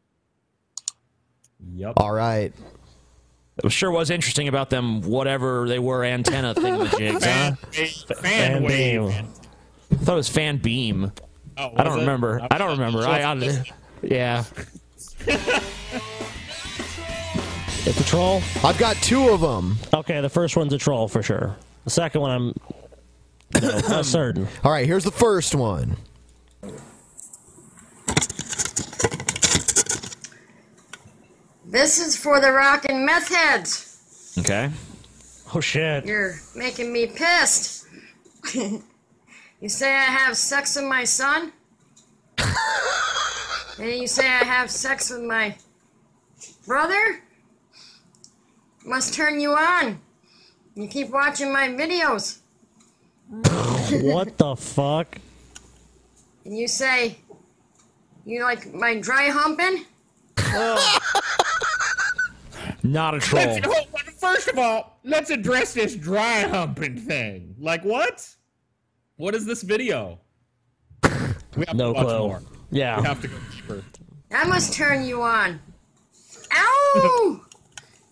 Yep. 1.74 1.94
All 1.96 2.12
right. 2.12 2.52
It 3.62 3.70
sure 3.72 3.90
was 3.90 4.10
interesting 4.10 4.48
about 4.48 4.70
them, 4.70 5.02
whatever 5.02 5.68
they 5.68 5.78
were, 5.78 6.04
antenna 6.04 6.54
thingamajigs, 6.54 7.24
huh? 7.24 7.54
Fan, 8.14 8.22
Fan 8.22 8.62
wave. 8.62 9.00
beam. 9.08 9.26
I 9.92 9.94
thought 9.96 10.12
it 10.12 10.16
was 10.16 10.28
fan 10.28 10.56
beam. 10.58 11.12
Oh, 11.58 11.72
I 11.76 11.84
don't 11.84 11.98
it? 11.98 12.00
remember. 12.00 12.40
I 12.50 12.58
don't 12.58 12.70
remember. 12.78 13.06
I, 13.06 13.20
I, 13.22 13.64
yeah. 14.02 14.44
It's 17.86 17.98
a 17.98 18.04
troll. 18.04 18.42
I've 18.62 18.78
got 18.78 18.96
two 18.96 19.30
of 19.30 19.40
them. 19.40 19.76
Okay, 19.92 20.20
the 20.20 20.28
first 20.28 20.56
one's 20.56 20.72
a 20.72 20.78
troll 20.78 21.08
for 21.08 21.22
sure. 21.22 21.56
The 21.84 21.90
second 21.90 22.20
one, 22.20 22.30
I'm 22.30 22.54
you 23.62 23.68
know, 23.68 23.78
not 23.88 24.04
certain. 24.06 24.46
All 24.62 24.70
right. 24.70 24.86
Here's 24.86 25.04
the 25.04 25.10
first 25.10 25.54
one. 25.54 25.96
This 31.70 32.04
is 32.04 32.16
for 32.16 32.40
the 32.40 32.50
rockin' 32.50 33.06
meth 33.06 33.28
heads. 33.28 34.34
Okay. 34.36 34.70
Oh 35.54 35.60
shit. 35.60 36.04
You're 36.04 36.34
making 36.56 36.92
me 36.92 37.06
pissed. 37.06 37.86
you 38.54 39.68
say 39.68 39.94
I 39.94 40.10
have 40.10 40.36
sex 40.36 40.74
with 40.74 40.86
my 40.86 41.04
son? 41.04 41.52
and 43.78 43.88
you 43.88 44.08
say 44.08 44.26
I 44.26 44.42
have 44.42 44.68
sex 44.68 45.10
with 45.10 45.22
my 45.22 45.54
brother? 46.66 47.22
Must 48.84 49.14
turn 49.14 49.38
you 49.38 49.52
on. 49.52 50.00
You 50.74 50.88
keep 50.88 51.10
watching 51.10 51.52
my 51.52 51.68
videos. 51.68 52.38
what 54.02 54.36
the 54.36 54.56
fuck? 54.56 55.18
And 56.44 56.58
you 56.58 56.66
say 56.66 57.18
you 58.26 58.42
like 58.42 58.74
my 58.74 58.98
dry 58.98 59.28
humping? 59.28 59.84
Not 62.82 63.14
a 63.14 63.18
troll. 63.20 63.44
Let's, 63.46 64.20
first 64.20 64.48
of 64.48 64.58
all, 64.58 64.98
let's 65.04 65.30
address 65.30 65.74
this 65.74 65.94
dry 65.94 66.40
humping 66.40 66.96
thing. 66.98 67.54
Like 67.58 67.84
what? 67.84 68.26
What 69.16 69.34
is 69.34 69.44
this 69.44 69.62
video? 69.62 70.18
We 71.56 71.64
have 71.66 71.74
No 71.74 71.92
to 71.92 71.98
watch 71.98 72.06
clue. 72.06 72.18
more. 72.18 72.42
Yeah. 72.70 73.00
We 73.00 73.06
have 73.06 73.20
to 73.22 73.28
go 73.28 73.36
deeper. 73.54 73.84
That 74.30 74.48
must 74.48 74.72
turn 74.72 75.04
you 75.04 75.22
on. 75.22 75.60
Ow! 76.52 77.40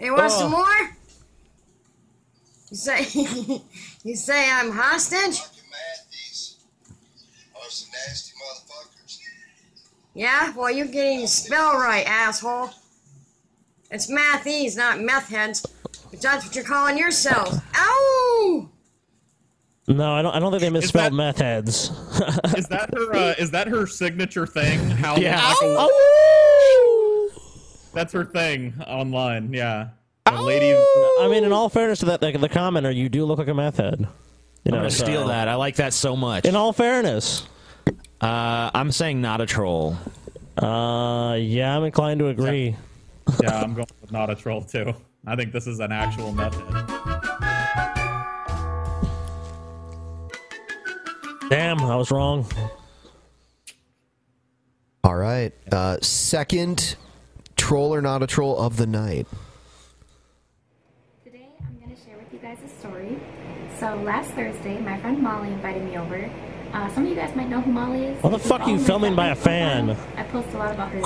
You 0.01 0.15
want 0.15 0.31
some 0.31 0.55
Oh. 0.55 0.59
more? 0.59 0.91
You 2.71 2.77
say 2.77 3.01
you 4.05 4.15
say 4.15 4.49
I'm 4.49 4.71
hostage? 4.71 5.41
Yeah? 10.15 10.53
Well, 10.57 10.71
you're 10.71 10.87
getting 10.87 11.23
the 11.23 11.27
spell 11.27 11.75
right, 11.75 12.07
asshole. 12.07 12.71
It's 13.91 14.11
mathies, 14.11 14.77
not 14.77 15.01
meth 15.01 15.29
heads. 15.29 15.65
But 16.11 16.21
that's 16.21 16.47
what 16.47 16.55
you're 16.55 16.65
calling 16.65 16.99
yourself. 16.99 17.55
Ow! 17.77 18.69
No, 19.89 20.13
I 20.13 20.21
don't. 20.23 20.35
I 20.35 20.39
don't 20.39 20.51
think 20.51 20.61
they 20.63 20.71
misspelled 20.71 21.15
meth 21.15 21.39
heads. 21.39 21.91
Is 22.57 22.67
that 22.69 22.91
her? 22.95 23.15
Uh, 23.15 23.35
is 23.39 23.51
that 23.53 23.69
her 23.69 23.87
signature 23.87 24.47
thing? 24.47 24.79
How 24.91 25.17
Yeah. 25.17 25.37
like 25.47 25.57
Ow! 25.63 27.31
that's 27.95 28.13
her 28.13 28.25
thing 28.25 28.75
online. 28.87 29.53
Yeah. 29.53 29.89
The 30.27 30.43
lady. 30.43 30.73
I 31.21 31.29
mean, 31.31 31.45
in 31.45 31.53
all 31.53 31.71
fairness 31.71 32.01
to 32.01 32.07
that, 32.07 32.21
the, 32.21 32.33
the 32.33 32.49
commenter, 32.51 32.95
you 32.95 33.09
do 33.09 33.25
look 33.25 33.39
like 33.39 33.49
a 33.49 33.55
meth 33.55 33.79
head. 33.79 34.01
You 34.01 34.09
I'm 34.67 34.73
gonna 34.81 34.91
so- 34.91 35.05
steal 35.05 35.27
that. 35.29 35.49
I 35.49 35.55
like 35.55 35.77
that 35.77 35.95
so 35.95 36.15
much. 36.17 36.45
In 36.45 36.55
all 36.55 36.75
fairness, 36.75 37.47
uh, 38.21 38.71
I'm 38.75 38.93
saying 38.93 39.23
not 39.23 39.41
a 39.41 39.47
troll. 39.47 39.97
Uh, 40.59 41.35
yeah, 41.41 41.75
I'm 41.75 41.85
inclined 41.85 42.19
to 42.21 42.27
agree. 42.29 42.77
Yeah, 43.43 43.61
I'm 43.61 43.75
going 43.75 43.87
with 44.01 44.13
not 44.13 44.31
a 44.31 44.35
troll 44.35 44.63
too. 44.63 44.95
I 45.27 45.37
think 45.37 45.53
this 45.53 45.67
is 45.67 45.81
an 45.81 45.93
actual 45.93 46.33
method. 46.33 46.65
Damn, 51.51 51.81
I 51.81 51.97
was 51.97 52.11
wrong. 52.11 52.47
All 55.05 55.17
right. 55.17 55.53
Uh, 55.73 55.99
second 56.03 56.97
troll 57.57 57.95
or 57.95 58.03
not 58.03 58.23
a 58.23 58.27
troll 58.27 58.59
of 58.59 58.77
the 58.77 58.87
night. 58.87 59.27
Today 61.25 61.49
I'm 61.61 61.79
going 61.79 61.95
to 61.95 62.03
share 62.03 62.19
with 62.19 62.33
you 62.33 62.39
guys 62.39 62.59
a 62.65 62.69
story. 62.81 63.19
So 63.79 63.97
last 64.03 64.31
Thursday, 64.33 64.79
my 64.81 65.01
friend 65.01 65.23
Molly 65.23 65.49
invited 65.49 65.85
me 65.85 65.97
over. 65.97 66.31
Uh, 66.73 66.89
some 66.91 67.05
of 67.05 67.09
you 67.09 67.15
guys 67.17 67.35
might 67.35 67.49
know 67.49 67.61
who 67.61 67.73
Molly 67.73 68.05
is. 68.07 68.23
What 68.23 68.31
the 68.31 68.39
fuck 68.39 68.61
are 68.63 68.71
you 68.71 68.79
filming 68.79 69.15
by 69.15 69.29
a 69.29 69.35
fan? 69.35 69.97
I 70.17 70.23
post 70.25 70.49
a 70.55 70.59
lot 70.59 70.73
about 70.75 70.91
her 70.93 70.99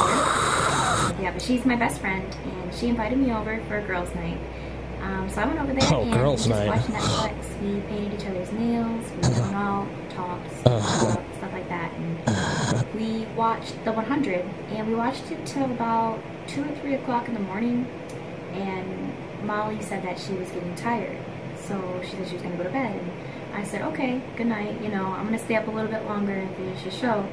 yeah, 1.23 1.31
but 1.33 1.43
she's 1.43 1.65
my 1.65 1.77
best 1.77 2.01
friend, 2.01 2.25
and 2.45 2.75
she 2.75 2.89
invited 2.89 3.19
me 3.19 3.33
over 3.33 3.61
for 3.69 3.79
a 3.79 3.83
girls' 3.83 4.13
night. 4.15 4.39
Um, 5.03 5.29
so 5.31 5.43
I 5.43 5.47
went 5.47 5.61
over 5.61 5.73
there 5.73 5.89
Oh, 5.93 6.03
and 6.03 6.13
girls' 6.13 6.49
night. 6.49 6.69
watched 6.69 6.89
Netflix. 6.89 7.61
We 7.61 7.81
painted 7.83 8.21
each 8.21 8.27
other's 8.27 8.51
nails. 8.53 9.05
We 9.23 9.33
hung 9.35 9.55
out, 9.55 9.89
talked, 10.11 10.51
stuff 10.61 11.53
like 11.53 11.69
that. 11.69 11.93
And 11.93 12.95
we 12.95 13.27
watched 13.37 13.85
The 13.85 13.93
100, 13.93 14.45
and 14.71 14.89
we 14.89 14.95
watched 14.95 15.31
it 15.31 15.45
till 15.47 15.65
about 15.67 16.19
two 16.49 16.63
or 16.65 16.69
three 16.77 16.95
o'clock 16.95 17.29
in 17.29 17.35
the 17.35 17.41
morning. 17.41 17.87
And 18.53 19.13
Molly 19.45 19.81
said 19.83 20.03
that 20.05 20.19
she 20.19 20.33
was 20.35 20.49
getting 20.51 20.75
tired, 20.77 21.19
so 21.57 22.01
she 22.05 22.11
said 22.17 22.27
she 22.29 22.35
was 22.35 22.43
gonna 22.43 22.57
go 22.57 22.65
to 22.65 22.71
bed. 22.71 22.97
And 22.97 23.11
I 23.55 23.65
said, 23.65 23.83
okay, 23.83 24.21
good 24.37 24.47
night. 24.47 24.81
You 24.81 24.89
know, 24.89 25.07
I'm 25.07 25.25
gonna 25.25 25.39
stay 25.39 25.57
up 25.57 25.67
a 25.69 25.71
little 25.71 25.91
bit 25.91 26.05
longer 26.05 26.33
and 26.33 26.55
finish 26.57 26.83
the 26.83 26.91
show. 26.91 27.27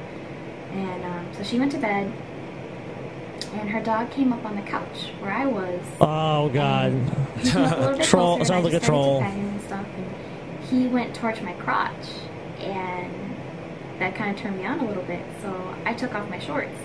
And 0.72 1.04
um, 1.04 1.26
so 1.36 1.42
she 1.42 1.58
went 1.58 1.72
to 1.72 1.78
bed, 1.78 2.12
and 3.54 3.68
her 3.70 3.82
dog 3.82 4.10
came 4.10 4.32
up 4.32 4.44
on 4.44 4.54
the 4.56 4.62
couch 4.62 5.12
where 5.20 5.32
I 5.32 5.46
was. 5.46 5.80
Oh 6.00 6.48
god. 6.50 6.92
He 7.38 7.50
came 7.50 7.64
up 7.64 7.98
a 7.98 8.02
troll. 8.04 8.44
Sounds 8.44 8.64
like 8.64 8.74
a 8.74 8.80
to 8.80 8.86
troll. 8.86 9.22
and 9.22 9.60
stuff. 9.62 9.86
And 9.96 10.64
he 10.64 10.86
went 10.86 11.14
towards 11.14 11.40
my 11.40 11.52
crotch, 11.54 12.06
and 12.60 13.12
that 13.98 14.14
kind 14.14 14.30
of 14.30 14.36
turned 14.40 14.58
me 14.58 14.66
on 14.66 14.80
a 14.80 14.86
little 14.86 15.02
bit. 15.04 15.24
So 15.42 15.74
I 15.84 15.94
took 15.94 16.14
off 16.14 16.28
my 16.30 16.38
shorts 16.38 16.76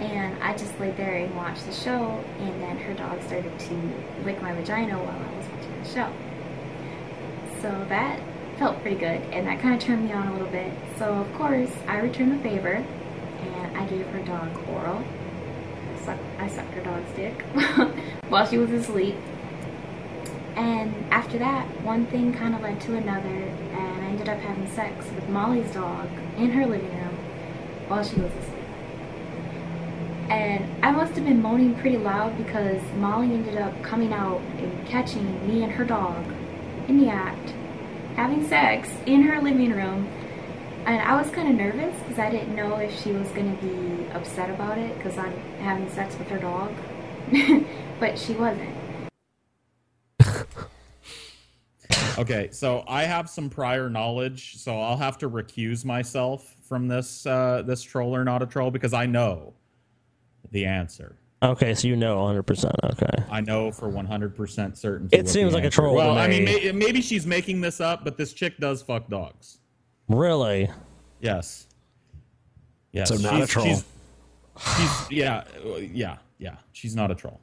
and 0.00 0.42
I 0.42 0.56
just 0.56 0.78
laid 0.80 0.96
there 0.96 1.14
and 1.14 1.34
watched 1.36 1.66
the 1.66 1.72
show. 1.72 2.22
And 2.38 2.62
then 2.62 2.78
her 2.78 2.94
dog 2.94 3.22
started 3.22 3.56
to 3.58 3.92
lick 4.24 4.40
my 4.42 4.52
vagina 4.54 4.96
while 4.98 5.10
I 5.10 5.36
was 5.36 5.46
watching 5.46 5.82
the 5.82 5.88
show. 5.88 7.60
So 7.62 7.86
that 7.88 8.18
felt 8.58 8.80
pretty 8.82 8.96
good, 8.96 9.20
and 9.32 9.46
that 9.46 9.60
kind 9.60 9.74
of 9.74 9.80
turned 9.80 10.04
me 10.04 10.12
on 10.12 10.28
a 10.28 10.32
little 10.32 10.48
bit. 10.48 10.72
So 10.98 11.12
of 11.12 11.32
course 11.34 11.70
I 11.86 11.98
returned 11.98 12.32
the 12.32 12.42
favor, 12.42 12.74
and 12.74 13.76
I 13.76 13.86
gave 13.86 14.06
her 14.06 14.20
dog 14.20 14.68
oral. 14.68 15.02
Sucked, 16.04 16.22
I 16.38 16.48
sucked 16.48 16.72
her 16.74 16.82
dog's 16.82 17.10
dick 17.12 17.42
while 18.28 18.46
she 18.46 18.58
was 18.58 18.70
asleep. 18.70 19.16
And 20.56 20.94
after 21.10 21.38
that, 21.38 21.66
one 21.82 22.06
thing 22.06 22.32
kind 22.32 22.54
of 22.54 22.60
led 22.60 22.80
to 22.82 22.96
another, 22.96 23.28
and 23.28 24.04
I 24.04 24.08
ended 24.08 24.28
up 24.28 24.38
having 24.38 24.68
sex 24.68 25.04
with 25.14 25.28
Molly's 25.28 25.70
dog 25.72 26.08
in 26.36 26.50
her 26.50 26.66
living 26.66 26.94
room 26.94 27.16
while 27.88 28.04
she 28.04 28.16
was 28.20 28.30
asleep. 28.30 28.54
And 30.30 30.84
I 30.84 30.90
must 30.90 31.14
have 31.14 31.24
been 31.24 31.42
moaning 31.42 31.74
pretty 31.74 31.98
loud 31.98 32.36
because 32.38 32.80
Molly 32.96 33.32
ended 33.32 33.56
up 33.56 33.82
coming 33.82 34.12
out 34.12 34.40
and 34.58 34.86
catching 34.86 35.46
me 35.46 35.62
and 35.64 35.72
her 35.72 35.84
dog 35.84 36.24
in 36.88 36.98
the 37.00 37.08
act, 37.08 37.53
having 38.16 38.46
sex 38.48 38.88
in 39.06 39.22
her 39.22 39.40
living 39.40 39.72
room. 39.72 40.08
And 40.86 41.00
I 41.00 41.20
was 41.20 41.30
kind 41.30 41.48
of 41.48 41.54
nervous 41.54 41.98
because 42.00 42.18
I 42.18 42.30
didn't 42.30 42.54
know 42.54 42.76
if 42.76 43.02
she 43.02 43.12
was 43.12 43.28
going 43.30 43.56
to 43.56 43.64
be 43.64 44.06
upset 44.12 44.50
about 44.50 44.78
it 44.78 44.96
because 44.96 45.16
I'm 45.16 45.32
having 45.60 45.88
sex 45.90 46.16
with 46.18 46.28
her 46.28 46.38
dog. 46.38 46.72
but 48.00 48.18
she 48.18 48.34
wasn't. 48.34 48.74
Okay, 52.16 52.48
so 52.52 52.84
I 52.86 53.02
have 53.02 53.28
some 53.28 53.50
prior 53.50 53.90
knowledge, 53.90 54.54
so 54.54 54.78
I'll 54.78 54.96
have 54.96 55.18
to 55.18 55.28
recuse 55.28 55.84
myself 55.84 56.54
from 56.62 56.86
this 56.86 57.26
uh, 57.26 57.62
this 57.66 57.82
troll 57.82 58.14
or 58.14 58.22
not 58.22 58.40
a 58.40 58.46
troll 58.46 58.70
because 58.70 58.92
I 58.92 59.06
know 59.06 59.54
the 60.52 60.64
answer. 60.64 61.16
Okay, 61.44 61.74
so 61.74 61.86
you 61.88 61.94
know 61.96 62.16
100%. 62.16 62.72
Okay. 62.92 63.24
I 63.30 63.40
know 63.42 63.70
for 63.70 63.88
100% 63.88 64.76
certainty. 64.76 65.16
It 65.16 65.28
seems 65.28 65.50
the 65.52 65.56
like 65.56 65.62
a 65.64 65.66
answer- 65.66 65.82
troll 65.82 65.92
to 65.92 65.98
Well, 65.98 66.18
I 66.18 66.26
mean, 66.26 66.44
may, 66.44 66.72
maybe 66.72 67.00
she's 67.02 67.26
making 67.26 67.60
this 67.60 67.80
up, 67.80 68.02
but 68.02 68.16
this 68.16 68.32
chick 68.32 68.56
does 68.58 68.80
fuck 68.82 69.08
dogs. 69.10 69.58
Really? 70.08 70.70
Yes. 71.20 71.66
Yes. 72.92 73.08
So 73.10 73.16
not 73.16 73.42
a 73.42 73.46
troll. 73.46 73.66
She's, 73.66 73.84
she's 74.76 75.10
yeah, 75.10 75.44
yeah, 75.92 76.16
yeah. 76.38 76.56
She's 76.72 76.96
not 76.96 77.10
a 77.10 77.14
troll. 77.14 77.40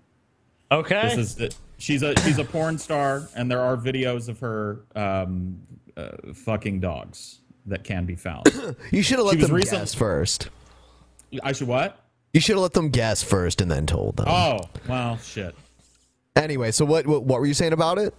Okay. 0.71 1.01
This 1.09 1.17
is 1.17 1.35
the, 1.35 1.55
she's 1.77 2.01
a 2.01 2.17
she's 2.21 2.37
a 2.39 2.45
porn 2.45 2.77
star, 2.77 3.27
and 3.35 3.51
there 3.51 3.59
are 3.61 3.75
videos 3.77 4.29
of 4.29 4.39
her 4.39 4.81
um, 4.95 5.59
uh, 5.97 6.09
fucking 6.33 6.79
dogs 6.79 7.39
that 7.65 7.83
can 7.83 8.05
be 8.05 8.15
found. 8.15 8.45
You 8.91 9.01
should 9.03 9.17
have 9.17 9.25
let 9.27 9.33
She 9.33 9.37
was 9.39 9.47
them 9.47 9.55
recent- 9.55 9.81
guess 9.81 9.93
first. 9.93 10.49
I 11.43 11.51
should 11.51 11.67
what? 11.67 12.00
You 12.33 12.39
should 12.39 12.55
have 12.55 12.63
let 12.63 12.73
them 12.73 12.89
guess 12.89 13.21
first 13.23 13.61
and 13.61 13.69
then 13.69 13.85
told 13.85 14.17
them. 14.17 14.27
Oh 14.29 14.59
well, 14.87 15.17
shit. 15.17 15.55
Anyway, 16.35 16.71
so 16.71 16.85
what, 16.85 17.05
what 17.05 17.23
what 17.23 17.39
were 17.39 17.45
you 17.45 17.53
saying 17.53 17.73
about 17.73 17.97
it? 17.97 18.13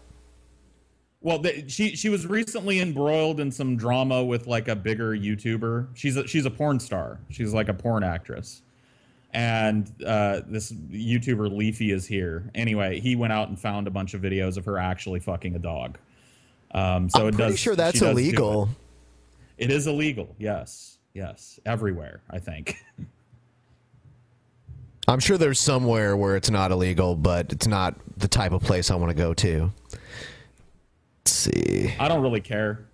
Well, 1.23 1.43
she 1.69 1.95
she 1.95 2.09
was 2.09 2.27
recently 2.27 2.81
embroiled 2.81 3.41
in 3.41 3.51
some 3.51 3.77
drama 3.77 4.23
with 4.25 4.47
like 4.47 4.69
a 4.69 4.77
bigger 4.77 5.13
YouTuber. 5.17 5.89
She's 5.95 6.17
a, 6.17 6.27
she's 6.27 6.45
a 6.47 6.51
porn 6.51 6.81
star. 6.81 7.21
She's 7.31 7.55
like 7.55 7.69
a 7.69 7.75
porn 7.75 8.03
actress. 8.03 8.63
And 9.35 9.91
uh, 10.05 10.43
this 10.47 10.73
YouTuber 10.73 11.51
LeafyIsHere. 11.51 12.51
Anyway, 12.55 13.01
he 13.01 13.17
went 13.17 13.33
out 13.33 13.49
and 13.49 13.59
found 13.59 13.87
a 13.87 13.91
bunch 13.91 14.13
of 14.13 14.21
videos 14.21 14.59
of 14.59 14.67
her 14.67 14.77
actually 14.77 15.21
fucking 15.21 15.55
a 15.55 15.59
dog. 15.59 15.97
Um, 16.75 17.09
so 17.09 17.23
I'm 17.23 17.29
it 17.29 17.35
pretty 17.37 17.53
does. 17.53 17.59
sure 17.59 17.77
that's 17.77 18.01
do 18.01 18.09
illegal. 18.09 18.69
It. 19.57 19.71
it 19.71 19.75
is 19.75 19.87
illegal. 19.87 20.35
Yes, 20.39 20.99
yes, 21.15 21.59
everywhere. 21.65 22.21
I 22.29 22.41
think. 22.41 22.77
I'm 25.09 25.19
sure 25.21 25.37
there's 25.37 25.59
somewhere 25.59 26.17
where 26.17 26.37
it's 26.37 26.51
not 26.51 26.71
illegal, 26.71 27.17
but 27.17 27.53
it's 27.53 27.67
not 27.67 27.97
the 28.17 28.29
type 28.29 28.53
of 28.53 28.63
place 28.63 28.91
I 28.91 28.95
want 28.95 29.11
to 29.11 29.15
go 29.17 29.35
to. 29.35 29.71
Let's 31.21 31.31
see. 31.33 31.95
I 31.99 32.09
don't 32.09 32.23
really 32.23 32.41
care. 32.41 32.87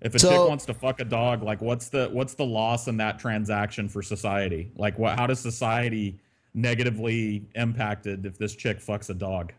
If 0.00 0.14
a 0.14 0.18
So- 0.18 0.30
chick 0.30 0.48
wants 0.48 0.66
to 0.66 0.74
fuck 0.74 1.00
a 1.00 1.04
dog, 1.04 1.42
like 1.42 1.60
what's 1.60 1.88
the 1.88 2.08
what's 2.12 2.34
the 2.34 2.44
loss 2.44 2.88
in 2.88 2.96
that 2.98 3.18
transaction 3.18 3.88
for 3.88 4.02
society? 4.02 4.70
Like 4.76 4.98
what 4.98 5.18
how 5.18 5.26
does 5.26 5.40
society 5.40 6.18
negatively 6.52 7.46
impacted 7.54 8.26
if 8.26 8.38
this 8.38 8.54
chick 8.54 8.78
fucks 8.80 9.10
a 9.10 9.14
dog? 9.14 9.52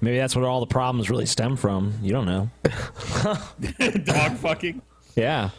Maybe 0.00 0.16
that's 0.18 0.34
where 0.34 0.46
all 0.46 0.58
the 0.60 0.66
problems 0.66 1.10
really 1.10 1.26
stem 1.26 1.54
from. 1.56 1.92
You 2.02 2.12
don't 2.12 2.26
know. 2.26 2.50
dog 4.04 4.36
fucking? 4.38 4.82
Yeah. 5.16 5.50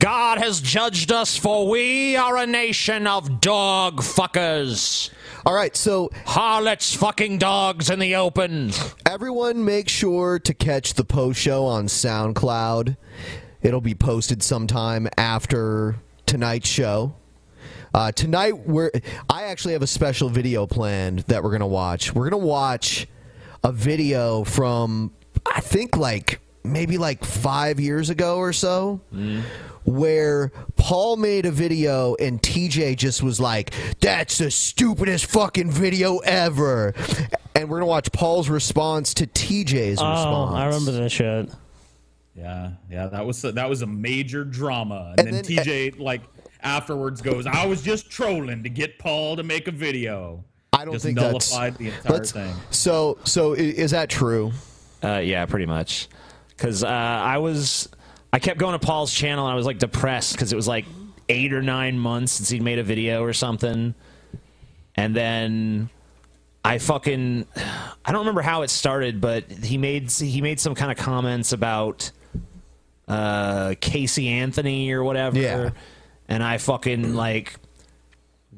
God 0.00 0.38
has 0.38 0.60
judged 0.60 1.10
us, 1.10 1.36
for 1.36 1.66
we 1.68 2.14
are 2.14 2.36
a 2.36 2.46
nation 2.46 3.08
of 3.08 3.40
dog 3.40 4.00
fuckers. 4.00 5.10
All 5.44 5.52
right, 5.52 5.74
so 5.74 6.10
harlots 6.24 6.94
fucking 6.94 7.38
dogs 7.38 7.90
in 7.90 7.98
the 7.98 8.14
open. 8.14 8.70
Everyone, 9.04 9.64
make 9.64 9.88
sure 9.88 10.38
to 10.38 10.54
catch 10.54 10.94
the 10.94 11.02
post 11.02 11.40
show 11.40 11.66
on 11.66 11.86
SoundCloud. 11.86 12.96
It'll 13.60 13.80
be 13.80 13.96
posted 13.96 14.40
sometime 14.40 15.08
after 15.18 15.96
tonight's 16.26 16.68
show. 16.68 17.16
Uh, 17.92 18.12
tonight, 18.12 18.56
we're 18.56 18.92
I 19.28 19.44
actually 19.44 19.72
have 19.72 19.82
a 19.82 19.88
special 19.88 20.28
video 20.28 20.68
planned 20.68 21.20
that 21.20 21.42
we're 21.42 21.50
gonna 21.50 21.66
watch. 21.66 22.14
We're 22.14 22.30
gonna 22.30 22.44
watch 22.44 23.08
a 23.64 23.72
video 23.72 24.44
from 24.44 25.10
I 25.44 25.58
think 25.60 25.96
like 25.96 26.38
maybe 26.62 26.98
like 26.98 27.24
five 27.24 27.80
years 27.80 28.10
ago 28.10 28.36
or 28.36 28.52
so. 28.52 29.00
Where 29.88 30.52
Paul 30.76 31.16
made 31.16 31.46
a 31.46 31.50
video 31.50 32.14
and 32.16 32.42
TJ 32.42 32.96
just 32.96 33.22
was 33.22 33.40
like, 33.40 33.72
"That's 34.00 34.38
the 34.38 34.50
stupidest 34.50 35.26
fucking 35.26 35.70
video 35.70 36.18
ever," 36.18 36.94
and 37.54 37.68
we're 37.70 37.78
gonna 37.78 37.86
watch 37.86 38.12
Paul's 38.12 38.48
response 38.50 39.14
to 39.14 39.26
TJ's 39.26 39.98
Oh, 40.00 40.10
response. 40.10 40.54
I 40.54 40.66
remember 40.66 40.92
this 40.92 41.12
shit. 41.12 41.48
Yeah, 42.36 42.72
yeah, 42.90 43.06
that 43.06 43.24
was 43.26 43.40
that 43.42 43.68
was 43.68 43.80
a 43.82 43.86
major 43.86 44.44
drama. 44.44 45.14
And, 45.16 45.26
And 45.26 45.36
then, 45.36 45.42
then- 45.44 45.64
TJ 45.64 45.98
like 45.98 46.20
afterwards 46.62 47.22
goes, 47.22 47.46
"I 47.46 47.64
was 47.66 47.80
just 47.82 48.10
trolling 48.10 48.62
to 48.64 48.68
get 48.68 48.98
Paul 48.98 49.36
to 49.36 49.42
make 49.42 49.68
a 49.68 49.72
video." 49.72 50.44
I 50.74 50.84
don't 50.84 50.92
just 50.92 51.04
think 51.06 51.18
that's- 51.18 51.50
nullified 51.50 51.78
the 51.78 51.86
entire 51.88 52.12
Let's- 52.12 52.30
thing. 52.32 52.52
So, 52.70 53.16
so 53.24 53.54
is 53.54 53.90
that 53.92 54.10
true? 54.10 54.52
Uh, 55.02 55.18
yeah, 55.24 55.46
pretty 55.46 55.66
much. 55.66 56.08
Because 56.50 56.84
uh, 56.84 56.88
I 56.88 57.38
was, 57.38 57.88
I 58.32 58.38
kept 58.38 58.58
going 58.58 58.78
to 58.78 58.84
Paul's 58.84 59.12
channel 59.12 59.46
and 59.46 59.52
I 59.52 59.56
was 59.56 59.66
like 59.66 59.78
depressed 59.78 60.32
because 60.32 60.52
it 60.52 60.56
was 60.56 60.68
like 60.68 60.84
eight 61.28 61.52
or 61.52 61.62
nine 61.62 61.98
months 61.98 62.32
since 62.32 62.48
he'd 62.48 62.62
made 62.62 62.78
a 62.78 62.82
video 62.82 63.22
or 63.22 63.32
something, 63.32 63.94
and 64.94 65.14
then 65.16 65.88
I 66.64 66.78
fucking, 66.78 67.46
I 68.04 68.12
don't 68.12 68.20
remember 68.20 68.42
how 68.42 68.62
it 68.62 68.68
started, 68.70 69.20
but 69.20 69.50
he 69.50 69.78
made 69.78 70.10
he 70.10 70.40
made 70.42 70.60
some 70.60 70.74
kind 70.74 70.90
of 70.92 70.98
comments 70.98 71.52
about 71.52 72.10
uh, 73.06 73.74
Casey 73.80 74.28
Anthony 74.28 74.90
or 74.92 75.02
whatever, 75.04 75.38
Yeah. 75.38 75.70
and 76.28 76.42
I 76.42 76.58
fucking 76.58 77.14
like 77.14 77.54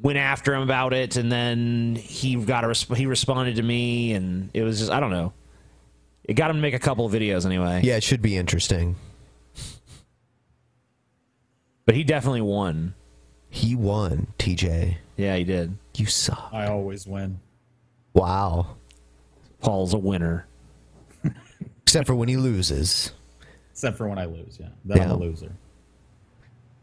went 0.01 0.17
after 0.17 0.53
him 0.53 0.61
about 0.63 0.93
it, 0.93 1.15
and 1.15 1.31
then 1.31 1.95
he 1.95 2.35
got 2.35 2.63
a 2.63 2.67
resp- 2.67 2.95
he 2.97 3.05
responded 3.05 3.55
to 3.57 3.61
me, 3.63 4.13
and 4.13 4.49
it 4.53 4.63
was 4.63 4.79
just 4.79 4.91
I 4.91 4.99
don't 4.99 5.11
know. 5.11 5.31
It 6.25 6.33
got 6.33 6.49
him 6.49 6.57
to 6.57 6.61
make 6.61 6.73
a 6.73 6.79
couple 6.79 7.05
of 7.05 7.11
videos 7.13 7.45
anyway. 7.45 7.81
Yeah, 7.83 7.95
it 7.97 8.03
should 8.03 8.21
be 8.21 8.35
interesting. 8.37 8.95
But 11.85 11.95
he 11.95 12.03
definitely 12.03 12.41
won. 12.41 12.93
He 13.49 13.75
won, 13.75 14.27
TJ. 14.39 14.97
Yeah, 15.17 15.35
he 15.35 15.43
did. 15.43 15.77
You 15.97 16.05
suck. 16.05 16.49
I 16.53 16.67
always 16.67 17.05
win. 17.05 17.39
Wow. 18.13 18.77
Paul's 19.59 19.93
a 19.93 19.97
winner. 19.97 20.47
Except 21.83 22.07
for 22.07 22.15
when 22.15 22.29
he 22.29 22.37
loses. 22.37 23.11
Except 23.71 23.97
for 23.97 24.07
when 24.07 24.17
I 24.17 24.25
lose, 24.25 24.57
yeah. 24.59 24.69
Then 24.85 25.01
I'm 25.01 25.11
a 25.11 25.15
loser. 25.17 25.51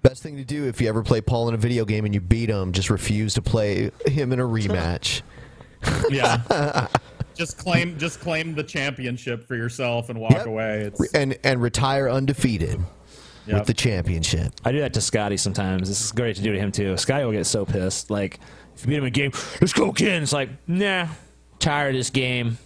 Best 0.03 0.23
thing 0.23 0.37
to 0.37 0.45
do 0.45 0.67
if 0.67 0.81
you 0.81 0.89
ever 0.89 1.03
play 1.03 1.21
Paul 1.21 1.49
in 1.49 1.55
a 1.55 1.59
video 1.59 1.85
game 1.85 2.05
and 2.05 2.15
you 2.15 2.21
beat 2.21 2.49
him, 2.49 2.73
just 2.73 2.91
refuse 2.91 3.35
to 3.35 3.43
play 3.43 3.91
him 4.07 4.33
in 4.33 4.41
a 4.41 4.45
rematch. 4.45 5.23
Yeah. 6.11 6.89
just 7.37 7.57
claim 7.57 7.97
just 7.99 8.19
claim 8.19 8.57
the 8.57 8.65
championship 8.65 9.47
for 9.47 9.55
yourself 9.55 10.11
and 10.11 10.19
walk 10.19 10.45
away. 10.45 10.81
It's 10.81 11.15
and 11.15 11.39
and 11.45 11.63
retire 11.63 12.11
undefeated 12.11 12.81
Yep. 13.49 13.59
with 13.59 13.67
the 13.67 13.75
championship. 13.75 14.53
I 14.65 14.73
do 14.73 14.81
that 14.81 14.93
to 14.95 15.01
Scotty 15.01 15.37
sometimes. 15.37 15.89
This 15.89 16.01
is 16.05 16.13
great 16.13 16.37
to 16.37 16.43
do 16.43 16.53
to 16.53 16.59
him 16.59 16.71
too. 16.73 16.97
Scotty 16.97 17.25
will 17.25 17.33
get 17.33 17.47
so 17.47 17.65
pissed. 17.65 18.11
Like 18.11 18.39
if 18.77 18.83
you 18.83 18.89
beat 18.89 18.97
him 18.97 19.05
in 19.05 19.09
a 19.09 19.11
game, 19.11 19.33
let's 19.61 19.73
go 19.73 19.91
again. 19.91 20.23
It's 20.23 20.33
like, 20.33 20.51
nah, 20.67 21.09
tired 21.59 21.95
of 21.95 22.01
this 22.01 22.11
game. 22.11 22.59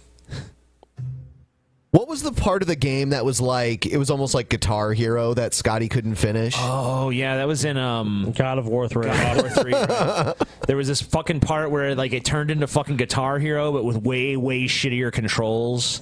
What 1.91 2.07
was 2.07 2.23
the 2.23 2.31
part 2.31 2.63
of 2.63 2.67
the 2.67 2.75
game 2.75 3.09
that 3.11 3.23
was 3.23 3.39
like 3.39 3.85
it 3.85 3.97
was 3.97 4.09
almost 4.09 4.33
like 4.33 4.49
Guitar 4.49 4.93
Hero 4.93 5.35
that 5.35 5.53
Scotty 5.53 5.87
couldn't 5.87 6.15
finish? 6.15 6.55
Oh 6.57 7.11
yeah, 7.11 7.37
that 7.37 7.47
was 7.47 7.65
in 7.65 7.77
um 7.77 8.33
God 8.35 8.57
of 8.57 8.67
War 8.67 8.87
three. 8.87 9.05
God 9.05 9.37
of 9.37 9.43
War 9.45 9.63
three. 9.63 9.73
right. 9.73 10.33
There 10.65 10.77
was 10.77 10.87
this 10.87 11.01
fucking 11.01 11.41
part 11.41 11.71
where 11.71 11.93
like 11.93 12.13
it 12.13 12.23
turned 12.25 12.49
into 12.49 12.65
fucking 12.67 12.95
Guitar 12.97 13.37
Hero, 13.37 13.71
but 13.71 13.83
with 13.83 13.97
way 13.97 14.35
way 14.37 14.63
shittier 14.63 15.11
controls. 15.11 16.01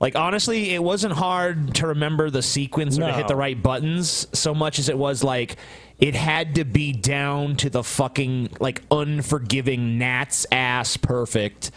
Like 0.00 0.16
honestly, 0.16 0.70
it 0.74 0.82
wasn't 0.82 1.12
hard 1.12 1.74
to 1.76 1.88
remember 1.88 2.30
the 2.30 2.42
sequence 2.42 2.98
or 2.98 3.02
to 3.02 3.12
hit 3.12 3.28
the 3.28 3.36
right 3.36 3.62
buttons 3.62 4.26
so 4.32 4.54
much 4.54 4.78
as 4.78 4.88
it 4.88 4.96
was 4.96 5.22
like 5.22 5.56
it 5.98 6.14
had 6.14 6.54
to 6.54 6.64
be 6.64 6.92
down 6.92 7.56
to 7.56 7.68
the 7.68 7.84
fucking 7.84 8.50
like 8.58 8.82
unforgiving 8.90 9.98
gnat's 9.98 10.46
ass 10.50 10.96
perfect. 10.96 11.70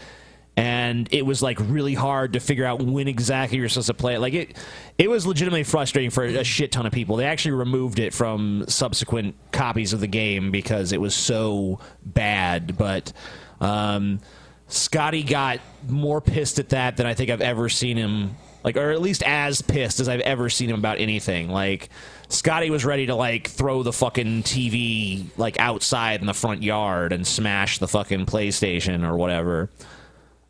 And 0.56 1.08
it 1.12 1.26
was 1.26 1.42
like 1.42 1.58
really 1.60 1.94
hard 1.94 2.32
to 2.34 2.40
figure 2.40 2.64
out 2.64 2.80
when 2.80 3.08
exactly 3.08 3.58
you're 3.58 3.68
supposed 3.68 3.88
to 3.88 3.94
play 3.94 4.14
it. 4.14 4.20
Like 4.20 4.34
it, 4.34 4.56
it 4.96 5.10
was 5.10 5.26
legitimately 5.26 5.64
frustrating 5.64 6.10
for 6.10 6.24
a 6.24 6.44
shit 6.44 6.72
ton 6.72 6.86
of 6.86 6.92
people. 6.92 7.16
They 7.16 7.26
actually 7.26 7.52
removed 7.52 7.98
it 7.98 8.14
from 8.14 8.64
subsequent 8.68 9.34
copies 9.52 9.92
of 9.92 10.00
the 10.00 10.06
game 10.06 10.50
because 10.50 10.92
it 10.92 11.00
was 11.00 11.14
so 11.14 11.80
bad. 12.04 12.78
But 12.78 13.12
um, 13.60 14.20
Scotty 14.68 15.22
got 15.22 15.60
more 15.88 16.20
pissed 16.20 16.58
at 16.58 16.70
that 16.70 16.96
than 16.96 17.06
I 17.06 17.14
think 17.14 17.30
I've 17.30 17.40
ever 17.40 17.68
seen 17.68 17.96
him. 17.96 18.36
Like, 18.62 18.76
or 18.78 18.92
at 18.92 19.02
least 19.02 19.22
as 19.24 19.60
pissed 19.60 20.00
as 20.00 20.08
I've 20.08 20.20
ever 20.20 20.48
seen 20.48 20.70
him 20.70 20.78
about 20.78 20.98
anything. 20.98 21.50
Like, 21.50 21.90
Scotty 22.28 22.70
was 22.70 22.84
ready 22.84 23.06
to 23.06 23.14
like 23.14 23.48
throw 23.48 23.82
the 23.82 23.92
fucking 23.92 24.42
TV 24.42 25.26
like 25.36 25.58
outside 25.60 26.20
in 26.20 26.26
the 26.26 26.34
front 26.34 26.62
yard 26.62 27.12
and 27.12 27.26
smash 27.26 27.78
the 27.78 27.88
fucking 27.88 28.26
PlayStation 28.26 29.06
or 29.08 29.16
whatever. 29.16 29.70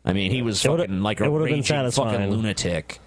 I 0.03 0.13
mean, 0.13 0.31
he 0.31 0.41
was 0.41 0.61
fucking 0.61 1.03
like 1.03 1.19
a 1.19 1.25
it 1.25 1.31
would've 1.31 1.47
been 1.47 1.59
raging 1.59 1.91
fucking 1.91 2.29
lunatic. 2.29 2.99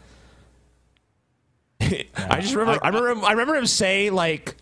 I 1.80 2.40
just 2.40 2.54
remember, 2.54 2.84
I, 2.84 2.88
remember, 2.88 3.10
him, 3.10 3.24
I 3.24 3.30
remember 3.32 3.54
him 3.56 3.66
say 3.66 4.10
like, 4.10 4.56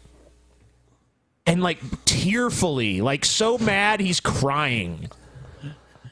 and 1.47 1.63
like 1.63 1.79
tearfully, 2.05 3.01
like 3.01 3.25
so 3.25 3.59
mad 3.59 4.01
he's 4.01 4.21
crying, 4.21 5.09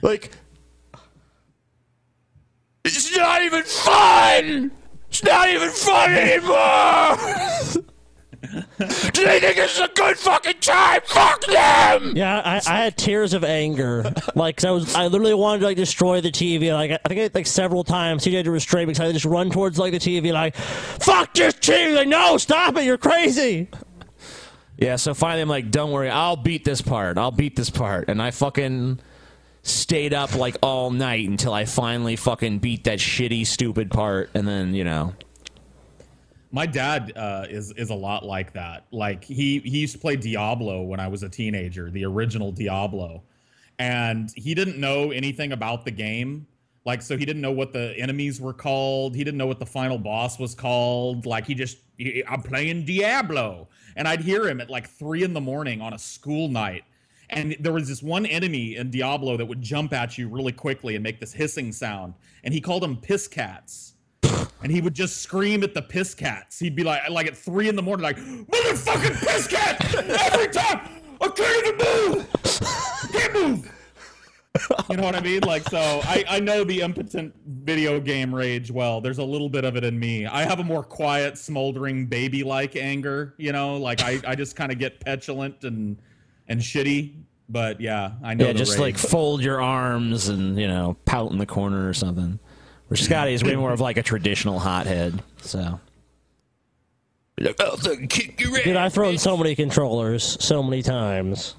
like 0.05 0.31
it's 2.85 3.17
not 3.17 3.43
even 3.43 3.63
fun. 3.63 4.71
It's 5.09 5.25
not 5.25 5.49
even 5.49 5.71
fun 5.71 6.13
anymore. 6.13 7.17
Do 9.13 9.25
they 9.25 9.41
think 9.41 9.57
this 9.57 9.75
is 9.75 9.81
a 9.81 9.91
good 9.95 10.19
fucking 10.19 10.61
time? 10.61 11.01
Fuck 11.07 11.47
them. 11.47 12.13
Yeah, 12.15 12.43
I, 12.45 12.61
I 12.67 12.85
had 12.85 12.97
tears 12.99 13.33
of 13.33 13.43
anger, 13.43 14.13
like 14.35 14.63
I 14.63 14.71
was, 14.71 14.95
I 14.95 15.07
literally 15.07 15.33
wanted 15.35 15.61
to 15.61 15.65
like 15.67 15.79
destroy 15.79 16.21
the 16.21 16.31
TV. 16.31 16.73
Like 16.73 16.91
I 16.91 17.09
think 17.09 17.21
I, 17.21 17.31
like 17.37 17.47
several 17.47 17.85
times, 17.85 18.25
TJ 18.25 18.35
had 18.35 18.45
to 18.45 18.51
restrain 18.51 18.87
me 18.87 18.93
because 18.93 19.09
I 19.09 19.13
just 19.13 19.25
run 19.25 19.51
towards 19.51 19.79
like 19.79 19.93
the 19.93 19.99
TV, 19.99 20.33
like, 20.33 20.55
"Fuck 20.55 21.33
this 21.35 21.55
TV!" 21.55 21.97
Like, 21.97 22.09
no, 22.09 22.37
stop 22.37 22.77
it! 22.77 22.85
You're 22.85 22.99
crazy. 22.99 23.69
Yeah, 24.77 24.97
so 24.97 25.15
finally 25.15 25.41
I'm 25.41 25.49
like, 25.49 25.71
don't 25.71 25.93
worry, 25.93 26.11
I'll 26.11 26.37
beat 26.37 26.65
this 26.65 26.83
part. 26.83 27.17
I'll 27.17 27.31
beat 27.31 27.57
this 27.57 27.71
part. 27.71 28.09
And 28.09 28.21
I 28.21 28.33
fucking 28.33 28.99
stayed 29.65 30.15
up 30.15 30.37
like 30.37 30.57
all 30.63 30.91
night 30.91 31.29
until 31.29 31.53
I 31.53 31.65
finally 31.65 32.17
fucking 32.17 32.59
beat 32.59 32.85
that 32.85 32.99
shitty, 32.99 33.47
stupid 33.47 33.91
part. 33.91 34.31
And 34.35 34.47
then, 34.47 34.75
you 34.75 34.85
know. 34.85 35.15
My 36.53 36.67
dad 36.67 37.13
uh, 37.17 37.47
is 37.51 37.73
is 37.73 37.91
a 37.91 37.95
lot 37.95 38.25
like 38.25 38.53
that. 38.53 38.87
Like 38.93 39.25
he 39.25 39.59
he 39.59 39.79
used 39.79 39.95
to 39.95 39.99
play 39.99 40.15
Diablo 40.15 40.83
when 40.83 41.01
I 41.01 41.09
was 41.09 41.25
a 41.25 41.29
teenager, 41.29 41.91
the 41.91 42.05
original 42.05 42.53
Diablo, 42.53 43.25
and 43.81 44.31
he 44.37 44.55
didn't 44.55 44.79
know 44.79 45.11
anything 45.11 45.51
about 45.51 45.85
the 45.85 45.91
game. 45.91 46.47
Like 46.85 47.03
so, 47.03 47.17
he 47.17 47.25
didn't 47.25 47.43
know 47.43 47.51
what 47.51 47.73
the 47.73 47.95
enemies 47.99 48.41
were 48.41 48.53
called. 48.53 49.17
He 49.17 49.25
didn't 49.25 49.39
know 49.39 49.49
what 49.49 49.59
the 49.59 49.67
final 49.67 49.99
boss 49.99 50.39
was 50.39 50.55
called. 50.55 51.27
Like 51.27 51.45
he 51.45 51.55
just 51.55 51.79
I'm 52.29 52.43
playing 52.43 52.85
Diablo, 52.85 53.67
and 53.97 54.07
I'd 54.07 54.21
hear 54.21 54.47
him 54.47 54.61
at 54.61 54.71
like 54.71 54.89
three 54.89 55.25
in 55.25 55.33
the 55.33 55.41
morning 55.41 55.81
on 55.81 55.93
a 55.93 55.99
school 55.99 56.49
night. 56.49 56.85
And 57.35 57.57
there 57.61 57.73
was 57.73 57.89
this 57.89 58.03
one 58.03 58.27
enemy 58.27 58.77
in 58.77 58.91
Diablo 58.91 59.37
that 59.37 59.47
would 59.47 59.61
jump 59.61 59.93
at 59.93 60.17
you 60.17 60.29
really 60.29 60.53
quickly 60.53 60.95
and 60.95 61.03
make 61.03 61.21
this 61.21 61.33
hissing 61.33 61.73
sound. 61.73 62.15
And 62.45 62.55
he 62.55 62.61
called 62.61 62.83
them 62.83 62.97
piss 62.97 63.29
cats 63.29 63.95
and 64.63 64.73
he 64.73 64.81
would 64.81 64.95
just 64.95 65.19
scream 65.19 65.63
at 65.63 65.75
the 65.75 65.83
piss 65.83 66.15
cats. 66.15 66.59
He'd 66.59 66.75
be 66.75 66.85
like, 66.85 67.09
like 67.11 67.27
at 67.27 67.37
three 67.37 67.69
in 67.69 67.77
the 67.77 67.83
morning, 67.83 68.03
like 68.03 68.17
motherfucking 68.17 69.21
piss 69.21 69.47
cat 69.47 69.95
every 69.95 70.49
time. 70.49 70.89
I 71.21 71.29
can't 71.29 71.67
even 71.67 71.77
move. 72.13 73.13
Can't 73.13 73.35
move. 73.35 73.71
You 74.89 74.97
know 74.97 75.03
what 75.03 75.17
I 75.17 75.21
mean? 75.21 75.41
Like, 75.41 75.69
so 75.69 75.79
I, 75.79 76.25
I 76.29 76.41
know 76.41 76.65
the 76.65 76.81
impotent 76.81 77.35
video 77.47 78.01
game 78.01 78.35
rage 78.35 78.71
well. 78.71 79.01
There's 79.01 79.19
a 79.19 79.25
little 79.25 79.49
bit 79.49 79.65
of 79.65 79.77
it 79.77 79.85
in 79.85 79.99
me. 79.99 80.27
I 80.27 80.45
have 80.45 80.61
a 80.61 80.65
more 80.65 80.85
quiet, 80.85 81.37
smoldering, 81.37 82.07
baby-like 82.07 82.77
anger. 82.77 83.35
You 83.37 83.53
know, 83.53 83.77
like 83.77 84.01
I, 84.03 84.21
I 84.27 84.35
just 84.35 84.55
kind 84.55 84.71
of 84.71 84.79
get 84.79 85.01
petulant 85.01 85.65
and 85.65 85.99
and 86.49 86.61
shitty. 86.61 87.15
But 87.49 87.81
yeah, 87.81 88.13
I 88.23 88.35
know. 88.35 88.47
Yeah, 88.47 88.53
just 88.53 88.73
rage. 88.73 88.81
like 88.81 88.99
fold 88.99 89.43
your 89.43 89.61
arms 89.61 90.29
and, 90.29 90.59
you 90.59 90.67
know, 90.67 90.97
pout 91.05 91.31
in 91.31 91.39
the 91.39 91.47
corner 91.47 91.89
or 91.89 91.95
something. 91.95 92.39
Where 92.89 92.97
Scotty 92.97 93.35
is 93.35 93.43
way 93.43 93.57
more 93.57 93.73
of 93.73 93.81
like 93.81 93.97
a 93.97 94.03
traditional 94.03 94.59
hothead. 94.59 95.23
So. 95.43 95.81
Like, 97.39 97.61
I'll 97.61 97.77
kick 98.07 98.41
your 98.41 98.57
Dude, 98.63 98.77
I've 98.77 98.95
thrown 98.95 99.19
so 99.19 99.37
many 99.37 99.55
controllers 99.55 100.37
so 100.41 100.63
many 100.63 100.83
times. 100.83 101.57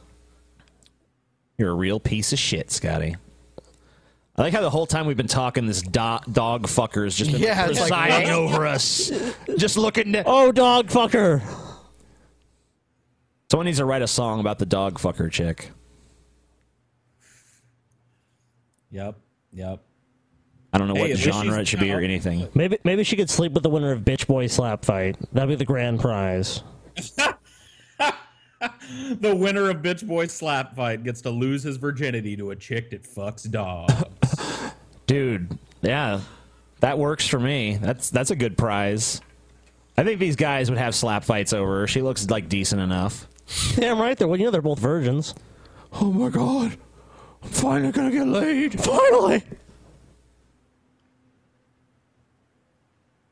You're 1.58 1.72
a 1.72 1.76
real 1.76 2.00
piece 2.00 2.34
of 2.34 2.40
shit, 2.40 2.72
Scotty. 2.72 3.16
I 4.38 4.42
like 4.42 4.54
how 4.54 4.62
the 4.62 4.70
whole 4.70 4.86
time 4.86 5.06
we've 5.06 5.16
been 5.16 5.28
talking, 5.28 5.66
this 5.66 5.82
do- 5.82 5.90
dog 5.92 6.68
fucker 6.68 7.06
has 7.06 7.16
just 7.16 7.32
been 7.32 7.42
Yeah, 7.42 7.68
it's 7.68 7.80
like, 7.80 7.90
presiding 7.90 8.30
over 8.32 8.66
us, 8.66 9.12
just 9.58 9.78
looking. 9.78 10.12
To- 10.14 10.24
oh, 10.26 10.52
dog 10.52 10.88
fucker! 10.88 11.42
Someone 13.52 13.66
needs 13.66 13.78
to 13.78 13.86
write 13.86 14.02
a 14.02 14.08
song 14.08 14.40
about 14.40 14.60
the 14.60 14.66
dog 14.66 15.00
fucker 15.00 15.32
chick. 15.32 15.72
Yep. 18.92 19.18
Yep. 19.54 19.82
I 20.74 20.78
don't 20.78 20.88
know 20.88 20.96
Hey, 20.96 21.02
what 21.02 21.12
at 21.12 21.18
genre 21.18 21.60
it 21.60 21.68
should 21.68 21.80
be 21.80 21.92
or 21.92 22.00
anything. 22.00 22.48
Maybe 22.54 22.78
maybe 22.84 23.04
she 23.06 23.16
could 23.16 23.30
sleep 23.30 23.54
with 23.54 23.64
the 23.64 23.70
winner 23.70 23.92
of 23.92 24.02
Bitch 24.02 24.28
Boy 24.28 24.48
Slap 24.48 24.84
Fight. 24.84 25.18
That'd 25.32 25.50
be 25.50 25.56
the 25.56 25.64
grand 25.66 26.02
prize. 26.02 26.64
the 29.20 29.36
winner 29.36 29.70
of 29.70 29.78
Bitch 29.78 30.06
Boy 30.06 30.28
Slap 30.28 30.76
Fight 30.76 31.04
gets 31.04 31.22
to 31.22 31.30
lose 31.30 31.64
his 31.64 31.78
virginity 31.78 32.36
to 32.36 32.52
a 32.52 32.56
chick 32.56 32.90
that 32.92 33.04
fucks 33.04 33.50
dogs. 33.50 33.94
Dude, 35.08 35.58
yeah, 35.82 36.20
that 36.82 36.98
works 37.00 37.26
for 37.28 37.40
me. 37.40 37.78
That's 37.78 38.10
that's 38.10 38.32
a 38.32 38.36
good 38.36 38.58
prize. 38.58 39.22
I 39.98 40.04
think 40.04 40.20
these 40.20 40.36
guys 40.36 40.70
would 40.70 40.80
have 40.80 40.94
slap 40.94 41.24
fights 41.24 41.54
over 41.54 41.80
her. 41.82 41.88
She 41.88 42.02
looks 42.02 42.30
like 42.30 42.50
decent 42.50 42.82
enough. 42.82 43.30
Damn 43.76 44.00
right. 44.00 44.18
They're 44.18 44.28
well, 44.28 44.40
you 44.40 44.46
know 44.46 44.52
they're 44.52 44.62
both 44.62 44.80
virgins. 44.80 45.36
Oh 45.94 46.12
my 46.12 46.30
god, 46.30 46.78
I'm 47.44 47.50
finally 47.50 47.92
gonna 47.92 48.12
get 48.12 48.28
laid. 48.28 48.80
Finally. 48.82 49.44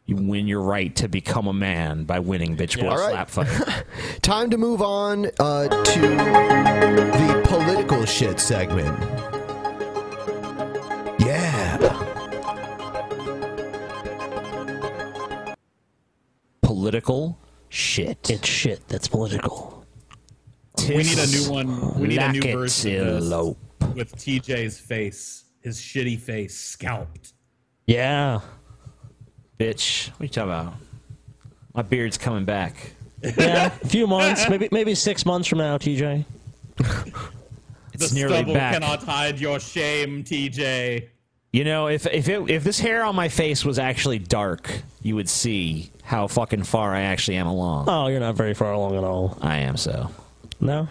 You 0.06 0.18
win 0.18 0.48
your 0.48 0.62
right 0.62 0.94
to 0.98 1.08
become 1.08 1.48
a 1.48 1.54
man 1.54 2.04
by 2.04 2.20
winning 2.20 2.58
bitch 2.58 2.80
boy 2.80 2.90
All 2.90 2.98
right. 2.98 3.12
slap 3.12 3.30
fight. 3.30 3.86
Time 4.22 4.50
to 4.50 4.58
move 4.58 4.82
on 4.82 5.28
uh, 5.40 5.70
to 5.70 6.00
the 6.02 7.42
political 7.46 8.06
shit 8.06 8.38
segment. 8.40 9.00
Yeah. 11.22 11.78
Political 16.62 17.40
shit. 17.70 18.30
It's 18.30 18.48
shit 18.48 18.86
that's 18.90 19.08
political. 19.08 19.83
We 20.90 20.98
need 20.98 21.18
a 21.20 21.28
new 21.28 21.52
one. 21.52 22.00
We 22.00 22.08
need 22.08 22.18
a 22.20 22.32
new 22.32 22.42
version 22.42 23.08
of 23.08 23.24
this 23.24 23.56
with 23.96 24.16
TJ's 24.16 24.80
face, 24.80 25.46
his 25.62 25.80
shitty 25.80 26.20
face, 26.20 26.56
scalped. 26.58 27.34
Yeah. 27.86 28.40
Bitch, 29.60 30.10
what 30.12 30.22
are 30.22 30.24
you 30.24 30.30
talking 30.30 30.50
about? 30.52 30.74
My 31.74 31.82
beard's 31.82 32.18
coming 32.18 32.46
back. 32.46 32.92
Yeah, 33.38 33.68
a 33.68 33.88
few 33.88 34.06
months, 34.06 34.50
maybe 34.50 34.68
maybe 34.74 34.94
six 34.96 35.26
months 35.26 35.48
from 35.48 35.60
now, 35.60 35.78
TJ. 35.78 36.26
It's 37.94 38.10
the 38.10 38.16
nearly 38.16 38.38
stubble 38.38 38.54
back. 38.56 38.74
cannot 38.74 39.04
hide 39.04 39.40
your 39.40 39.60
shame, 39.60 40.24
TJ. 40.24 41.08
You 41.54 41.64
know, 41.64 41.88
if 41.88 42.06
if 42.08 42.28
it, 42.28 42.50
if 42.50 42.64
this 42.64 42.80
hair 42.80 43.04
on 43.06 43.16
my 43.16 43.30
face 43.30 43.64
was 43.64 43.78
actually 43.80 44.20
dark, 44.20 44.82
you 45.04 45.16
would 45.16 45.30
see 45.30 45.92
how 46.04 46.28
fucking 46.28 46.64
far 46.64 46.94
I 46.94 47.02
actually 47.04 47.38
am 47.38 47.48
along. 47.48 47.86
Oh, 47.88 48.08
you're 48.08 48.20
not 48.20 48.36
very 48.36 48.56
far 48.56 48.74
along 48.74 48.98
at 48.98 49.04
all. 49.04 49.38
I 49.42 49.60
am 49.60 49.78
so. 49.78 50.10
No. 50.60 50.88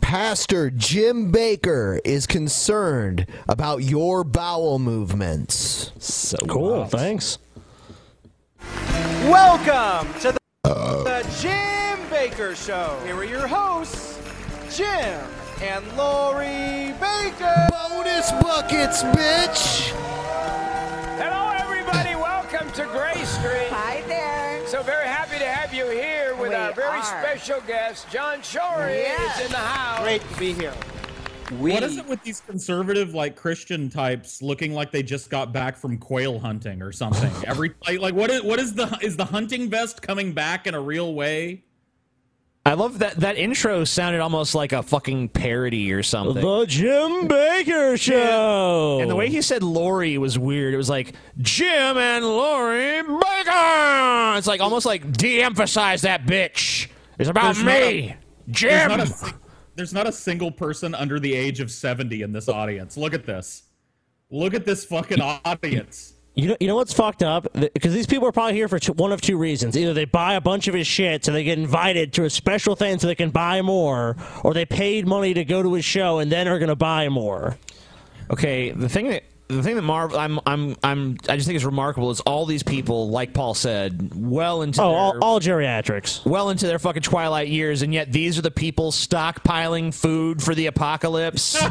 Pastor 0.00 0.70
Jim 0.70 1.30
Bakker 1.32 2.00
is 2.04 2.26
concerned 2.26 3.26
about 3.48 3.82
your 3.82 4.24
bowel 4.24 4.78
movements. 4.78 5.92
So 5.98 6.38
Cool. 6.48 6.86
Thanks. 6.86 7.38
Welcome 9.24 10.12
to 10.20 10.32
the, 10.32 10.38
uh. 10.64 11.04
the 11.04 11.28
Jim 11.40 11.98
Bakker 12.08 12.56
Show. 12.56 12.98
Here 13.04 13.14
are 13.14 13.24
your 13.24 13.46
hosts, 13.46 14.18
Jim 14.76 15.20
and 15.62 15.84
Lori 15.96 16.94
Bakker. 16.98 17.68
Bonus 17.70 18.32
buckets, 18.32 19.02
bitch. 19.02 19.90
Hello, 21.18 21.52
everybody. 21.54 22.14
Welcome 22.16 22.70
to 22.72 22.84
Gray 22.86 23.22
Street. 23.24 23.68
Hi 23.70 24.02
there. 24.06 24.66
So 24.66 24.82
very 24.82 25.06
happy 25.06 25.38
to 25.38 25.44
have 25.44 25.74
you 25.74 25.88
here 25.88 26.19
with 26.19 26.19
We 26.19 26.19
our 26.70 26.74
very 26.76 26.98
are. 26.98 27.04
special 27.04 27.60
guest, 27.66 28.10
John 28.10 28.38
Shorey 28.40 29.02
Yeah. 29.02 29.34
is 29.38 29.46
in 29.46 29.50
the 29.52 29.56
house. 29.58 30.02
Great 30.02 30.22
to 30.32 30.38
be 30.38 30.52
here. 30.52 30.72
we 31.58 31.72
what 31.72 31.82
is 31.82 31.96
it 31.96 32.06
with 32.06 32.22
these 32.22 32.40
conservative 32.40 33.12
like 33.12 33.34
Christian 33.36 33.90
types 33.90 34.40
looking 34.40 34.72
like 34.72 34.92
they 34.92 35.02
just 35.02 35.30
got 35.30 35.52
back 35.52 35.76
from 35.76 35.98
quail 35.98 36.38
hunting 36.38 36.80
or 36.80 36.92
something? 36.92 37.32
Every 37.46 37.72
like, 37.86 37.98
like 38.00 38.14
what 38.14 38.30
is 38.30 38.42
what 38.42 38.58
is 38.60 38.74
the 38.74 38.96
is 39.02 39.16
the 39.16 39.24
hunting 39.24 39.68
vest 39.68 40.00
coming 40.00 40.32
back 40.32 40.66
in 40.66 40.74
a 40.74 40.80
real 40.80 41.12
way? 41.14 41.64
I 42.66 42.74
love 42.74 42.98
that 42.98 43.16
that 43.16 43.38
intro 43.38 43.84
sounded 43.84 44.20
almost 44.20 44.54
like 44.54 44.72
a 44.72 44.82
fucking 44.82 45.30
parody 45.30 45.92
or 45.92 46.02
something. 46.02 46.44
The 46.44 46.66
Jim 46.66 47.26
Bakker 47.26 47.98
Show. 47.98 48.98
And 49.00 49.10
the 49.10 49.16
way 49.16 49.30
he 49.30 49.40
said 49.40 49.62
Lori 49.62 50.18
was 50.18 50.38
weird. 50.38 50.74
It 50.74 50.76
was 50.76 50.90
like 50.90 51.14
Jim 51.38 51.96
and 51.96 52.22
Lori 52.24 53.02
Bakker. 53.02 54.36
It's 54.36 54.46
like 54.46 54.60
almost 54.60 54.84
like 54.84 55.10
de-emphasize 55.12 56.02
that 56.02 56.26
bitch. 56.26 56.88
It's 57.18 57.30
about 57.30 57.54
There's 57.54 57.64
not 57.64 57.66
me, 57.66 58.10
a- 58.10 58.18
Jim. 58.50 58.88
There's 58.88 59.22
not, 59.22 59.30
a, 59.30 59.34
there's 59.76 59.94
not 59.94 60.06
a 60.06 60.12
single 60.12 60.50
person 60.50 60.94
under 60.94 61.18
the 61.18 61.32
age 61.34 61.60
of 61.60 61.70
70 61.70 62.20
in 62.20 62.32
this 62.32 62.48
audience. 62.48 62.96
Look 62.98 63.14
at 63.14 63.24
this. 63.24 63.64
Look 64.30 64.52
at 64.52 64.66
this 64.66 64.84
fucking 64.84 65.20
audience. 65.20 66.14
You 66.34 66.48
know, 66.48 66.56
you 66.60 66.68
know 66.68 66.76
what's 66.76 66.92
fucked 66.92 67.22
up? 67.22 67.48
Because 67.52 67.92
these 67.92 68.06
people 68.06 68.26
are 68.28 68.32
probably 68.32 68.54
here 68.54 68.68
for 68.68 68.78
two, 68.78 68.92
one 68.92 69.12
of 69.12 69.20
two 69.20 69.36
reasons. 69.36 69.76
Either 69.76 69.92
they 69.92 70.04
buy 70.04 70.34
a 70.34 70.40
bunch 70.40 70.68
of 70.68 70.74
his 70.74 70.86
shit 70.86 71.24
so 71.24 71.32
they 71.32 71.42
get 71.44 71.58
invited 71.58 72.12
to 72.14 72.24
a 72.24 72.30
special 72.30 72.76
thing 72.76 72.98
so 72.98 73.08
they 73.08 73.14
can 73.16 73.30
buy 73.30 73.62
more, 73.62 74.16
or 74.44 74.54
they 74.54 74.64
paid 74.64 75.06
money 75.08 75.34
to 75.34 75.44
go 75.44 75.62
to 75.62 75.74
his 75.74 75.84
show 75.84 76.20
and 76.20 76.30
then 76.30 76.46
are 76.48 76.58
going 76.58 76.68
to 76.68 76.76
buy 76.76 77.08
more. 77.08 77.58
Okay, 78.30 78.70
the 78.70 78.88
thing 78.88 79.08
that 79.08 79.24
the 79.48 79.60
thing 79.64 79.74
that 79.74 79.82
Marv 79.82 80.14
I'm 80.14 80.38
I'm 80.46 80.76
I'm 80.84 81.16
I 81.28 81.34
just 81.34 81.48
think 81.48 81.56
is 81.56 81.64
remarkable 81.64 82.10
is 82.12 82.20
all 82.20 82.46
these 82.46 82.62
people, 82.62 83.10
like 83.10 83.34
Paul 83.34 83.54
said, 83.54 84.12
well 84.14 84.62
into 84.62 84.80
Oh, 84.80 84.88
their, 84.90 84.96
all, 84.98 85.18
all 85.20 85.40
geriatrics. 85.40 86.24
well 86.24 86.50
into 86.50 86.68
their 86.68 86.78
fucking 86.78 87.02
twilight 87.02 87.48
years, 87.48 87.82
and 87.82 87.92
yet 87.92 88.12
these 88.12 88.38
are 88.38 88.42
the 88.42 88.52
people 88.52 88.92
stockpiling 88.92 89.92
food 89.92 90.40
for 90.40 90.54
the 90.54 90.66
apocalypse. 90.66 91.60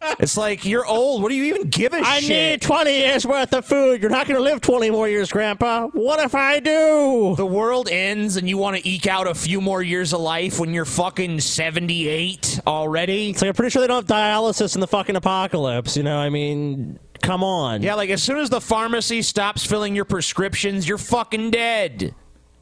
it's 0.00 0.36
like 0.36 0.64
you're 0.64 0.86
old. 0.86 1.22
What 1.22 1.30
do 1.30 1.34
you 1.34 1.44
even 1.44 1.68
give 1.68 1.92
a 1.92 1.98
I 1.98 2.20
shit? 2.20 2.30
I 2.30 2.50
need 2.52 2.62
20 2.62 2.98
years 2.98 3.26
worth 3.26 3.52
of 3.52 3.64
food. 3.64 4.00
You're 4.00 4.10
not 4.10 4.26
going 4.26 4.36
to 4.36 4.42
live 4.42 4.60
20 4.60 4.90
more 4.90 5.08
years, 5.08 5.30
Grandpa. 5.30 5.88
What 5.88 6.20
if 6.20 6.34
I 6.34 6.60
do? 6.60 7.34
The 7.36 7.46
world 7.46 7.88
ends 7.90 8.36
and 8.36 8.48
you 8.48 8.58
want 8.58 8.76
to 8.76 8.88
eke 8.88 9.06
out 9.06 9.26
a 9.26 9.34
few 9.34 9.60
more 9.60 9.82
years 9.82 10.12
of 10.12 10.20
life 10.20 10.60
when 10.60 10.72
you're 10.72 10.84
fucking 10.84 11.40
78 11.40 12.60
already? 12.66 13.30
It's 13.30 13.42
like 13.42 13.48
I'm 13.48 13.54
pretty 13.54 13.70
sure 13.70 13.80
they 13.80 13.88
don't 13.88 14.08
have 14.08 14.18
dialysis 14.18 14.74
in 14.74 14.80
the 14.80 14.86
fucking 14.86 15.16
apocalypse. 15.16 15.96
You 15.96 16.04
know, 16.04 16.18
I 16.18 16.28
mean, 16.28 16.98
come 17.20 17.42
on. 17.42 17.82
Yeah, 17.82 17.94
like 17.94 18.10
as 18.10 18.22
soon 18.22 18.38
as 18.38 18.50
the 18.50 18.60
pharmacy 18.60 19.22
stops 19.22 19.64
filling 19.64 19.96
your 19.96 20.04
prescriptions, 20.04 20.88
you're 20.88 20.98
fucking 20.98 21.50
dead. 21.50 22.14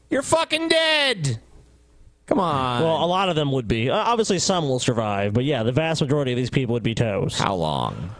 You're 0.09 0.23
fucking 0.23 0.69
dead. 0.69 1.39
Come 2.27 2.39
on. 2.39 2.83
Well, 2.83 3.03
a 3.03 3.07
lot 3.07 3.29
of 3.29 3.35
them 3.35 3.51
would 3.53 3.67
be. 3.67 3.89
Uh, 3.89 3.95
obviously, 3.95 4.37
some 4.39 4.67
will 4.67 4.79
survive, 4.79 5.33
but 5.33 5.45
yeah, 5.45 5.63
the 5.63 5.71
vast 5.71 6.01
majority 6.01 6.33
of 6.33 6.37
these 6.37 6.49
people 6.49 6.73
would 6.73 6.83
be 6.83 6.93
toast. 6.93 7.39
How 7.39 7.55
long? 7.55 8.11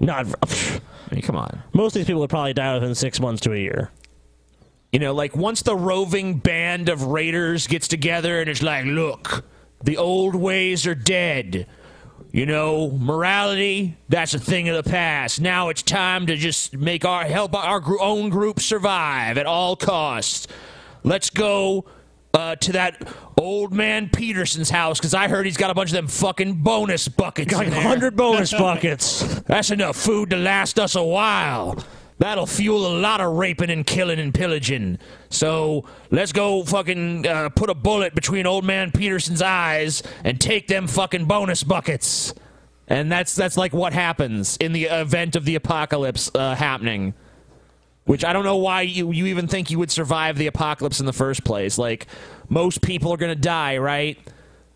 Not. 0.00 0.26
I 0.42 1.14
mean, 1.14 1.22
come 1.22 1.36
on. 1.36 1.62
Most 1.74 1.94
of 1.94 2.00
these 2.00 2.06
people 2.06 2.20
would 2.22 2.30
probably 2.30 2.54
die 2.54 2.74
within 2.74 2.94
six 2.94 3.20
months 3.20 3.42
to 3.42 3.52
a 3.52 3.56
year. 3.56 3.90
You 4.90 4.98
know, 4.98 5.14
like 5.14 5.36
once 5.36 5.62
the 5.62 5.76
roving 5.76 6.38
band 6.38 6.88
of 6.88 7.04
raiders 7.04 7.66
gets 7.66 7.88
together 7.88 8.40
and 8.40 8.48
it's 8.48 8.62
like, 8.62 8.86
look, 8.86 9.44
the 9.82 9.98
old 9.98 10.34
ways 10.34 10.86
are 10.86 10.94
dead. 10.94 11.66
You 12.30 12.46
know, 12.46 12.90
morality, 12.90 13.98
that's 14.08 14.32
a 14.32 14.38
thing 14.38 14.70
of 14.70 14.82
the 14.82 14.90
past. 14.90 15.40
Now 15.40 15.68
it's 15.68 15.82
time 15.82 16.26
to 16.26 16.36
just 16.36 16.74
make 16.74 17.04
our 17.04 17.24
help 17.24 17.54
our 17.54 17.82
own 18.00 18.30
group 18.30 18.60
survive 18.60 19.36
at 19.36 19.44
all 19.44 19.76
costs. 19.76 20.46
Let's 21.04 21.28
go 21.28 21.84
uh, 22.34 22.56
to 22.56 22.72
that 22.72 23.06
old 23.38 23.72
man 23.72 24.08
Peterson's 24.08 24.70
house 24.70 24.98
because 24.98 25.14
I 25.14 25.28
heard 25.28 25.46
he's 25.46 25.56
got 25.56 25.70
a 25.70 25.74
bunch 25.74 25.90
of 25.90 25.94
them 25.94 26.08
fucking 26.08 26.62
bonus 26.62 27.08
buckets. 27.08 27.52
Like. 27.52 27.68
100 27.68 28.16
bonus 28.16 28.52
buckets. 28.58 29.40
That's 29.42 29.70
enough 29.70 29.96
food 29.96 30.30
to 30.30 30.36
last 30.36 30.78
us 30.78 30.94
a 30.94 31.02
while. 31.02 31.82
That'll 32.18 32.46
fuel 32.46 32.86
a 32.86 32.94
lot 33.00 33.20
of 33.20 33.32
raping 33.32 33.70
and 33.70 33.84
killing 33.84 34.20
and 34.20 34.32
pillaging. 34.32 34.98
So 35.28 35.84
let's 36.10 36.30
go 36.32 36.62
fucking 36.62 37.26
uh, 37.26 37.48
put 37.48 37.68
a 37.68 37.74
bullet 37.74 38.14
between 38.14 38.46
old 38.46 38.64
man 38.64 38.92
Peterson's 38.92 39.42
eyes 39.42 40.02
and 40.22 40.40
take 40.40 40.68
them 40.68 40.86
fucking 40.86 41.24
bonus 41.24 41.64
buckets. 41.64 42.32
And 42.86 43.10
that's 43.10 43.34
that's 43.34 43.56
like 43.56 43.72
what 43.72 43.92
happens 43.92 44.56
in 44.58 44.72
the 44.72 44.84
event 44.84 45.34
of 45.34 45.44
the 45.44 45.56
apocalypse 45.56 46.30
uh, 46.34 46.54
happening. 46.54 47.14
Which 48.04 48.24
I 48.24 48.32
don't 48.32 48.44
know 48.44 48.56
why 48.56 48.82
you, 48.82 49.12
you 49.12 49.26
even 49.26 49.46
think 49.46 49.70
you 49.70 49.78
would 49.78 49.90
survive 49.90 50.36
the 50.36 50.48
apocalypse 50.48 50.98
in 50.98 51.06
the 51.06 51.12
first 51.12 51.44
place. 51.44 51.78
Like 51.78 52.08
most 52.48 52.82
people 52.82 53.12
are 53.12 53.16
gonna 53.16 53.34
die, 53.36 53.78
right? 53.78 54.18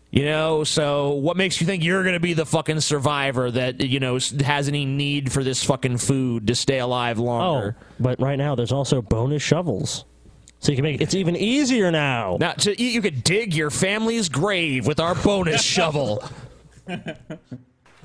You 0.09 0.23
know, 0.23 0.63
so 0.63 1.11
what 1.11 1.35
makes 1.35 1.59
you 1.59 1.67
think 1.67 1.83
you're 1.83 2.01
going 2.01 2.13
to 2.13 2.19
be 2.21 2.31
the 2.33 2.45
fucking 2.45 2.79
survivor 2.79 3.51
that, 3.51 3.81
you 3.81 3.99
know, 3.99 4.17
has 4.45 4.69
any 4.69 4.85
need 4.85 5.33
for 5.33 5.43
this 5.43 5.65
fucking 5.65 5.97
food 5.97 6.47
to 6.47 6.55
stay 6.55 6.79
alive 6.79 7.19
longer? 7.19 7.75
Oh, 7.77 7.85
but 7.99 8.19
right 8.21 8.37
now 8.37 8.55
there's 8.55 8.71
also 8.71 9.01
bonus 9.01 9.43
shovels. 9.43 10.05
So 10.59 10.71
you 10.71 10.77
can 10.77 10.83
make 10.83 11.01
it's 11.01 11.13
even 11.13 11.35
easier 11.35 11.91
now. 11.91 12.37
Now, 12.39 12.53
to, 12.53 12.81
you, 12.81 12.87
you 12.87 13.01
could 13.01 13.21
dig 13.21 13.53
your 13.53 13.69
family's 13.69 14.29
grave 14.29 14.87
with 14.87 15.01
our 15.01 15.13
bonus 15.13 15.61
shovel. 15.75 16.23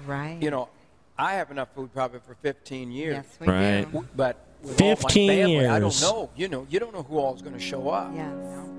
Right. 0.04 0.38
You 0.40 0.50
know, 0.50 0.68
I 1.16 1.34
have 1.34 1.52
enough 1.52 1.68
food 1.74 1.94
probably 1.94 2.18
for 2.26 2.34
15 2.42 2.90
years. 2.90 3.14
Yes, 3.14 3.26
we 3.40 3.46
Right. 3.46 3.90
do. 3.90 4.04
But 4.16 4.44
with 4.62 4.80
all 4.80 4.88
my 4.88 4.94
15 4.94 5.28
family, 5.28 5.66
I 5.66 5.78
don't 5.78 6.00
know. 6.00 6.30
You 6.36 6.48
know, 6.48 6.66
you 6.70 6.78
don't 6.78 6.94
know 6.94 7.02
who 7.02 7.18
all 7.18 7.34
is 7.34 7.42
going 7.42 7.54
to 7.54 7.60
show 7.60 7.88
up. 7.88 8.12
Yes. 8.14 8.32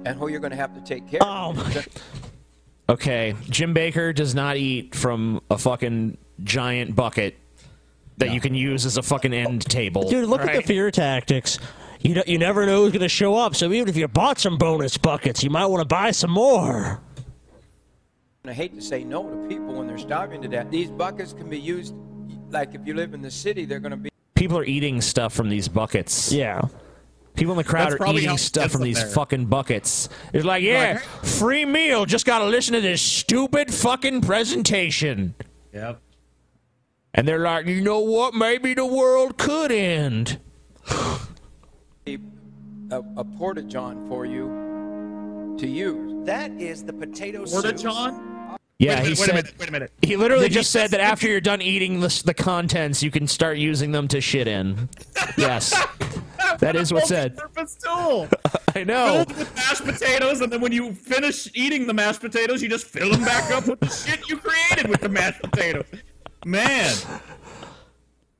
And 0.06 0.18
who 0.20 0.28
you're 0.28 0.40
going 0.40 0.52
to 0.52 0.58
have 0.58 0.74
to 0.76 0.82
take 0.82 1.08
care 1.10 1.20
Oh, 1.24 1.52
of. 1.52 1.88
Okay, 2.90 3.34
Jim 3.50 3.74
Bakker 3.74 4.14
does 4.14 4.36
not 4.36 4.58
eat 4.58 4.94
from 4.94 5.42
a 5.50 5.58
fucking 5.58 6.18
giant 6.44 6.98
bucket 6.98 7.38
that 8.18 8.32
you 8.32 8.42
can 8.42 8.54
use 8.54 8.86
as 8.86 8.98
a 8.98 9.02
fucking 9.02 9.34
end 9.34 9.62
table. 9.62 10.10
Dude, 10.10 10.28
look 10.28 10.42
at 10.42 10.54
the 10.54 10.62
fear 10.62 10.92
tactics. 10.92 11.60
You 12.02 12.16
know, 12.16 12.24
you 12.28 12.38
never 12.38 12.66
know 12.66 12.84
who's 12.84 12.92
going 12.92 13.02
to 13.02 13.08
show 13.08 13.36
up. 13.36 13.56
So 13.56 13.72
even 13.72 13.88
if 13.88 13.96
you 13.96 14.06
bought 14.10 14.38
some 14.38 14.58
bonus 14.58 14.98
buckets, 14.98 15.42
you 15.44 15.50
might 15.50 15.66
want 15.68 15.80
to 15.80 15.86
buy 15.88 16.12
some 16.12 16.32
more. 16.32 17.00
And 18.44 18.52
I 18.52 18.54
hate 18.54 18.76
to 18.76 18.82
say 18.82 19.06
no 19.06 19.30
to 19.30 19.48
people 19.48 19.74
when 19.76 19.88
they're 19.88 19.98
starving 19.98 20.42
to 20.42 20.50
death. 20.50 20.70
These 20.70 20.92
buckets 20.92 21.32
can 21.32 21.50
be 21.50 21.58
used, 21.58 21.96
like 22.50 22.76
if 22.76 22.86
you 22.86 22.94
live 22.96 23.14
in 23.14 23.22
the 23.22 23.32
city, 23.32 23.64
they're 23.64 23.80
going 23.80 23.92
to 23.92 23.98
be. 23.98 24.10
People 24.36 24.58
are 24.58 24.66
eating 24.66 25.02
stuff 25.02 25.34
from 25.34 25.50
these 25.50 25.68
buckets. 25.68 26.32
Yeah. 26.32 26.62
People 27.36 27.54
in 27.54 27.58
the 27.58 27.64
crowd 27.64 27.86
That's 27.86 27.96
are 27.96 27.98
probably 27.98 28.24
eating 28.24 28.38
stuff 28.38 28.72
from 28.72 28.82
these 28.84 28.98
there. 29.02 29.08
fucking 29.12 29.46
buckets. 29.48 30.08
It's 30.34 30.46
like, 30.46 30.64
yeah, 30.64 31.00
free 31.24 31.66
meal. 31.66 32.06
Just 32.06 32.26
got 32.26 32.40
to 32.40 32.46
listen 32.46 32.74
to 32.74 32.82
this 32.82 33.02
stupid 33.02 33.74
fucking 33.74 34.22
presentation. 34.22 35.34
Yep. 35.74 36.00
And 37.16 37.28
they're 37.28 37.40
like, 37.40 37.66
you 37.66 37.82
know 37.82 38.00
what? 38.00 38.34
Maybe 38.36 38.74
the 38.74 38.86
world 38.86 39.38
could 39.38 39.72
end. 39.72 40.40
a, 42.08 42.18
a 42.92 43.24
porta 43.24 43.64
john 43.64 44.08
for 44.08 44.26
you 44.26 45.56
to 45.60 45.68
use. 45.68 46.26
That 46.26 46.52
is 46.52 46.84
the 46.84 46.94
potato 46.94 47.46
Porta 47.46 47.70
soup. 47.70 47.78
John? 47.78 48.33
Yeah, 48.80 48.95
Wait 48.95 48.97
a 48.99 49.01
he 49.03 49.09
minute, 49.09 49.17
wait 49.19 49.19
a 49.19 49.26
said. 49.26 49.36
minute, 49.36 49.53
wait 49.59 49.69
a 49.69 49.71
minute. 49.71 49.91
He 50.01 50.17
literally 50.17 50.47
Did 50.49 50.53
just 50.55 50.71
said 50.71 50.91
that 50.91 50.99
after 50.99 51.28
you're 51.28 51.39
done 51.39 51.61
eating 51.61 51.99
the, 52.01 52.21
the 52.26 52.34
contents, 52.34 53.01
you 53.03 53.11
can 53.11 53.28
start 53.28 53.57
using 53.57 53.91
them 53.91 54.07
to 54.09 54.19
shit 54.19 54.47
in. 54.47 54.89
Yes, 55.38 55.71
that 56.59 56.76
is 56.76 56.91
what 56.91 57.05
said. 57.07 57.38
Purpose 57.38 57.76
tool. 57.82 58.28
I 58.76 58.84
know. 58.84 59.24
Filled 59.26 59.38
with 59.38 59.55
mashed 59.55 59.86
potatoes, 59.86 60.41
and 60.41 60.51
then 60.51 60.59
when 60.59 60.71
you 60.71 60.91
finish 60.93 61.47
eating 61.53 61.86
the 61.88 61.93
mashed 61.93 62.19
potatoes, 62.19 62.61
you 62.63 62.67
just 62.67 62.86
fill 62.86 63.11
them 63.11 63.24
back 63.24 63.51
up 63.51 63.67
with 63.67 63.80
the 63.80 63.88
shit 63.89 64.28
you 64.28 64.38
created 64.38 64.89
with 64.89 64.99
the 65.01 65.09
mashed 65.09 65.41
potatoes. 65.41 65.86
Man. 66.45 66.93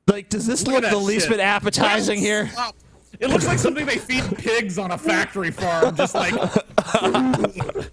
Like, 0.08 0.28
does 0.28 0.46
this 0.46 0.66
Look 0.66 0.82
look 0.82 0.90
the 0.90 0.98
least 0.98 1.28
shit. 1.28 1.38
bit 1.38 1.40
appetizing 1.40 2.18
here? 2.18 2.48
Stop. 2.48 2.74
It 3.20 3.30
looks 3.30 3.46
like 3.46 3.58
something 3.60 3.86
they 3.86 3.96
feed 3.98 4.24
pigs 4.36 4.76
on 4.76 4.90
a 4.90 4.98
factory 4.98 5.52
farm. 5.52 5.94
Just 5.96 6.14
like 6.16 6.34
It's 6.34 6.54
the 6.54 7.52
seasoning. 7.54 7.86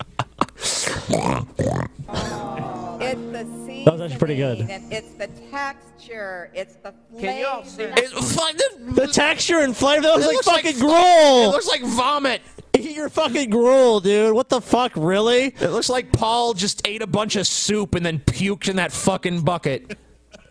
That 3.86 3.94
was 3.94 4.02
actually 4.02 4.20
pretty 4.20 4.36
good. 4.36 4.68
It's 4.70 5.14
the 5.14 5.28
texture. 5.50 6.52
It's 6.54 6.76
the 6.76 6.94
flavor. 7.10 7.28
Can 7.28 7.42
y'all 7.42 7.64
see 7.64 7.86
The 7.86 9.10
texture 9.12 9.60
and 9.60 9.76
flavor, 9.76 10.04
that 10.04 10.16
was 10.16 10.26
like 10.26 10.36
looks 10.36 10.48
like 10.48 10.64
fucking 10.66 10.80
fu- 10.80 10.86
gruel. 10.88 11.44
It 11.44 11.48
looks 11.48 11.68
like 11.68 11.84
vomit. 11.84 12.42
Eat 12.74 12.96
your 12.96 13.10
fucking 13.10 13.50
gruel, 13.50 14.00
dude. 14.00 14.34
What 14.34 14.50
the 14.50 14.62
fuck, 14.62 14.94
really? 14.96 15.48
It 15.48 15.72
looks 15.72 15.90
like 15.90 16.12
Paul 16.12 16.54
just 16.54 16.88
ate 16.88 17.02
a 17.02 17.08
bunch 17.08 17.36
of 17.36 17.48
soup 17.48 17.96
and 17.96 18.06
then 18.06 18.20
puked 18.20 18.70
in 18.70 18.78
that 18.78 18.92
fucking 18.92 19.42
bucket. 19.42 19.98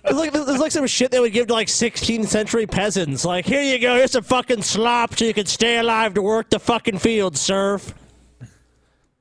It's 0.04 0.18
like, 0.18 0.30
it's 0.34 0.60
like 0.60 0.72
some 0.72 0.86
shit 0.86 1.10
they 1.10 1.20
would 1.20 1.32
give 1.32 1.46
to 1.48 1.52
like 1.52 1.68
16th 1.68 2.26
century 2.26 2.66
peasants. 2.66 3.24
Like, 3.24 3.46
here 3.46 3.62
you 3.62 3.78
go, 3.78 3.94
here's 3.96 4.12
some 4.12 4.24
fucking 4.24 4.62
slop 4.62 5.14
so 5.16 5.24
you 5.24 5.34
can 5.34 5.46
stay 5.46 5.78
alive 5.78 6.14
to 6.14 6.22
work 6.22 6.50
the 6.50 6.58
fucking 6.58 6.98
fields, 6.98 7.40
serf. 7.40 7.94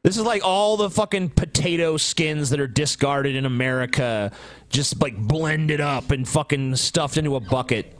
This 0.01 0.15
is 0.15 0.23
like 0.23 0.45
all 0.45 0.77
the 0.77 0.89
fucking 0.89 1.31
potato 1.31 1.97
skins 1.97 2.51
that 2.51 2.59
are 2.61 2.67
discarded 2.67 3.35
in 3.35 3.45
America, 3.45 4.31
just 4.69 5.01
like 5.01 5.17
blended 5.17 5.81
up 5.81 6.11
and 6.11 6.27
fucking 6.27 6.77
stuffed 6.77 7.17
into 7.17 7.35
a 7.35 7.41
bucket. 7.41 7.93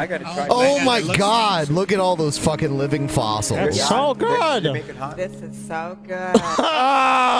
Yes, 0.00 0.10
we 0.10 0.18
do. 0.18 0.18
I 0.18 0.18
gotta 0.18 0.24
try. 0.24 0.46
Oh 0.50 0.76
that. 0.78 0.84
my 0.86 1.16
god, 1.16 1.68
look 1.68 1.92
at 1.92 2.00
all 2.00 2.16
those 2.16 2.38
fucking 2.38 2.76
living 2.78 3.08
fossils. 3.08 3.58
That's 3.58 3.88
so 3.88 4.14
good. 4.14 4.64
This 5.16 5.32
is 5.42 5.66
so 5.66 5.96
good. 6.06 6.40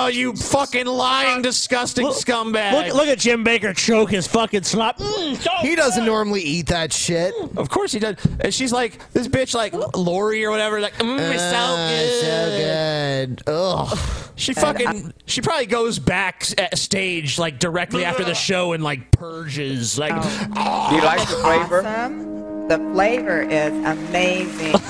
Oh, 0.03 0.07
you 0.07 0.35
fucking 0.35 0.87
lying, 0.87 1.43
disgusting 1.43 2.07
scumbag! 2.07 2.73
Look, 2.73 2.95
look 2.95 3.09
at 3.09 3.19
Jim 3.19 3.45
Bakker 3.45 3.77
choke 3.77 4.11
his 4.11 4.27
fucking 4.27 4.63
slop. 4.63 4.99
Mm, 4.99 5.37
so 5.37 5.51
He 5.61 5.75
doesn't 5.75 6.05
normally 6.07 6.41
eat 6.43 6.67
that 6.67 6.93
shit. 6.93 7.35
Of 7.57 7.69
course 7.69 7.93
he 7.93 7.99
does. 7.99 8.17
And 8.41 8.53
she's 8.55 8.73
like, 8.73 8.99
this 9.13 9.29
bitch, 9.29 9.55
like 9.55 9.75
Lori 9.97 10.45
or 10.45 10.51
whatever, 10.51 10.81
like, 10.81 10.95
mm, 10.95 11.19
it's 11.33 11.43
so 11.43 11.57
Ah, 11.57 11.89
good. 11.91 13.41
so 13.41 13.47
good. 13.47 13.53
Ugh. 13.55 14.33
She 14.37 14.55
fucking, 14.55 15.13
she 15.27 15.41
probably 15.43 15.67
goes 15.67 15.99
back 15.99 16.47
at 16.59 16.79
stage 16.79 17.39
like 17.39 17.59
directly 17.59 18.05
after 18.05 18.25
the 18.25 18.35
show 18.35 18.73
and 18.73 18.83
like 18.83 19.11
purges. 19.11 19.99
Like, 19.99 20.15
Do 20.15 20.97
you 20.97 21.03
like 21.03 21.21
the 21.21 21.37
flavor? 21.43 21.83
Awesome. 21.87 22.41
The 22.71 22.79
flavor 22.93 23.43
is 23.43 23.73
amazing. 23.85 24.75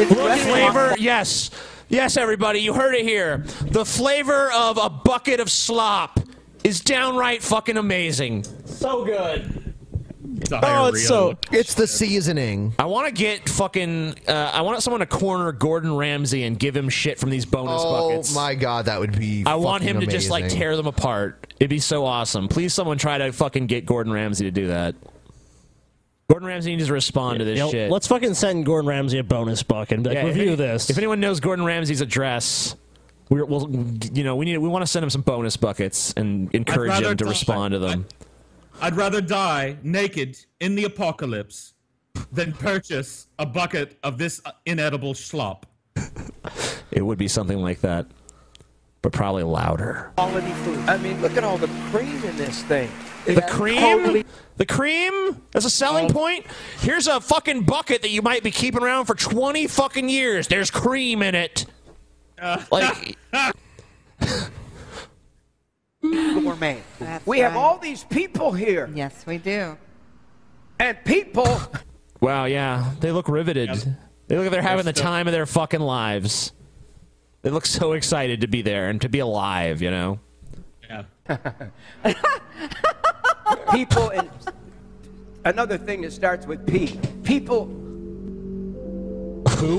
It's 0.00 0.12
Look, 0.12 0.38
flavor, 0.38 0.94
yes. 0.96 1.50
Yes, 1.88 2.16
everybody, 2.16 2.60
you 2.60 2.72
heard 2.72 2.94
it 2.94 3.04
here. 3.04 3.38
The 3.62 3.84
flavor 3.84 4.48
of 4.52 4.78
a 4.78 4.88
bucket 4.88 5.40
of 5.40 5.50
slop 5.50 6.20
is 6.62 6.80
downright 6.80 7.42
fucking 7.42 7.76
amazing. 7.76 8.44
So 8.64 9.04
good. 9.04 9.74
Oh, 10.52 10.86
it's 10.86 11.08
so. 11.08 11.36
It's 11.50 11.74
the 11.74 11.88
seasoning. 11.88 12.74
I 12.78 12.84
want 12.86 13.08
to 13.08 13.12
get 13.12 13.48
fucking. 13.48 14.14
Uh, 14.28 14.52
I 14.54 14.60
want 14.60 14.80
someone 14.84 15.00
to 15.00 15.06
corner 15.06 15.50
Gordon 15.50 15.96
Ramsay 15.96 16.44
and 16.44 16.56
give 16.56 16.76
him 16.76 16.88
shit 16.88 17.18
from 17.18 17.30
these 17.30 17.44
bonus 17.44 17.82
Oh 17.84 18.08
buckets. 18.08 18.32
Oh 18.36 18.40
my 18.40 18.54
god, 18.54 18.84
that 18.84 19.00
would 19.00 19.18
be. 19.18 19.42
I 19.44 19.56
want 19.56 19.82
him 19.82 19.96
fucking 19.96 20.08
to 20.08 20.16
just 20.16 20.30
like 20.30 20.48
tear 20.48 20.76
them 20.76 20.86
apart. 20.86 21.52
It'd 21.58 21.70
be 21.70 21.80
so 21.80 22.06
awesome. 22.06 22.46
Please, 22.46 22.72
someone 22.72 22.98
try 22.98 23.18
to 23.18 23.32
fucking 23.32 23.66
get 23.66 23.84
Gordon 23.84 24.12
Ramsay 24.12 24.44
to 24.44 24.52
do 24.52 24.68
that. 24.68 24.94
Gordon 26.28 26.46
Ramsay 26.46 26.76
needs 26.76 26.88
to 26.88 26.92
respond 26.92 27.38
to 27.38 27.44
this 27.46 27.56
You 27.58 27.64
know, 27.64 27.70
shit. 27.70 27.90
let's 27.90 28.06
fucking 28.06 28.34
send 28.34 28.66
Gordon 28.66 28.86
Ramsay 28.86 29.18
a 29.18 29.24
bonus 29.24 29.62
bucket 29.62 29.96
and 29.98 30.06
like, 30.06 30.14
Yeah, 30.14 30.20
if 30.26 30.26
review 30.26 30.46
any- 30.48 30.56
this. 30.56 30.90
If 30.90 30.98
anyone 30.98 31.20
knows 31.20 31.40
Gordon 31.40 31.64
Ramsay's 31.64 32.02
address, 32.02 32.76
we're, 33.30 33.46
we'll, 33.46 33.70
you 34.12 34.24
know, 34.24 34.36
we 34.36 34.44
need 34.44 34.58
we 34.58 34.68
want 34.68 34.82
to 34.82 34.86
send 34.86 35.04
him 35.04 35.08
some 35.10 35.22
bonus 35.22 35.56
buckets 35.56 36.12
and 36.18 36.54
encourage 36.54 36.92
him 37.00 37.16
to 37.16 37.24
die- 37.24 37.30
respond 37.30 37.72
to 37.72 37.78
them. 37.78 38.06
I'd 38.82 38.94
rather 38.94 39.22
die 39.22 39.78
naked 39.82 40.38
in 40.60 40.74
the 40.74 40.84
apocalypse 40.84 41.72
than 42.30 42.52
purchase 42.52 43.26
a 43.38 43.46
bucket 43.46 43.96
of 44.02 44.18
this 44.18 44.42
inedible 44.66 45.14
slop. 45.14 45.64
It 46.90 47.00
would 47.02 47.18
be 47.18 47.28
something 47.28 47.58
like 47.58 47.80
that, 47.80 48.06
but 49.00 49.12
probably 49.12 49.44
louder. 49.44 50.12
quality 50.16 50.52
food. 50.64 50.78
I 50.88 50.98
mean, 50.98 51.20
look 51.22 51.36
at 51.38 51.44
all 51.44 51.56
the 51.56 51.68
cream 51.90 52.22
in 52.24 52.36
this 52.36 52.62
thing. 52.64 52.90
The 53.24 53.38
It's 53.38 53.52
cream, 53.52 53.78
totally- 53.80 54.24
the 54.58 54.66
cream 54.66 55.40
as 55.54 55.64
a 55.64 55.70
selling 55.70 56.06
um, 56.06 56.12
point. 56.12 56.44
Here's 56.80 57.06
a 57.06 57.20
fucking 57.20 57.62
bucket 57.62 58.02
that 58.02 58.10
you 58.10 58.20
might 58.22 58.42
be 58.42 58.50
keeping 58.50 58.82
around 58.82 59.06
for 59.06 59.14
20 59.14 59.66
fucking 59.68 60.08
years. 60.08 60.48
There's 60.48 60.70
cream 60.70 61.22
in 61.22 61.34
it. 61.34 61.64
Uh, 62.40 62.62
like 62.70 63.16
gourmet. 66.02 66.82
That's 66.98 67.26
we 67.26 67.38
have 67.40 67.56
all 67.56 67.78
these 67.78 68.04
people 68.04 68.52
here, 68.52 68.90
Yes, 68.94 69.24
we 69.26 69.38
do. 69.38 69.76
and 70.78 70.96
people. 71.04 71.60
Wow, 72.20 72.44
yeah. 72.44 72.92
They 73.00 73.12
look 73.12 73.28
riveted. 73.28 73.70
They 74.26 74.36
look 74.36 74.44
like 74.44 74.52
they're 74.52 74.62
having 74.62 74.84
the 74.84 74.92
still- 74.92 75.04
time 75.04 75.26
of 75.26 75.32
their 75.32 75.46
fucking 75.46 75.80
lives. 75.80 76.52
They 77.42 77.50
look 77.50 77.66
so 77.66 77.92
excited 77.92 78.40
to 78.40 78.48
be 78.48 78.62
there 78.62 78.88
and 78.88 79.00
to 79.00 79.08
be 79.08 79.20
alive, 79.20 79.80
you 79.80 79.90
know? 79.92 80.18
Yeah. 80.88 81.04
people 83.72 84.10
and 84.10 84.28
another 85.44 85.78
thing 85.78 86.02
that 86.02 86.12
starts 86.12 86.46
with 86.46 86.66
P. 86.66 86.98
People. 87.24 87.66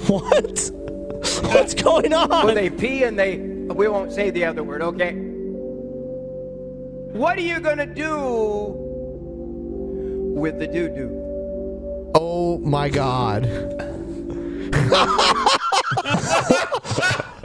what? 0.07 0.71
What's 1.43 1.73
going 1.73 2.13
on? 2.13 2.29
Well, 2.29 2.55
they 2.55 2.69
pee 2.69 3.03
and 3.03 3.17
they. 3.17 3.37
We 3.37 3.87
won't 3.87 4.11
say 4.11 4.29
the 4.29 4.45
other 4.45 4.63
word, 4.63 4.81
okay? 4.81 5.13
What 7.11 7.37
are 7.37 7.41
you 7.41 7.59
gonna 7.59 7.85
do 7.85 8.73
with 10.35 10.59
the 10.59 10.67
doo 10.67 10.89
doo? 10.89 12.11
Oh 12.15 12.57
my 12.59 12.89
god. 12.89 13.45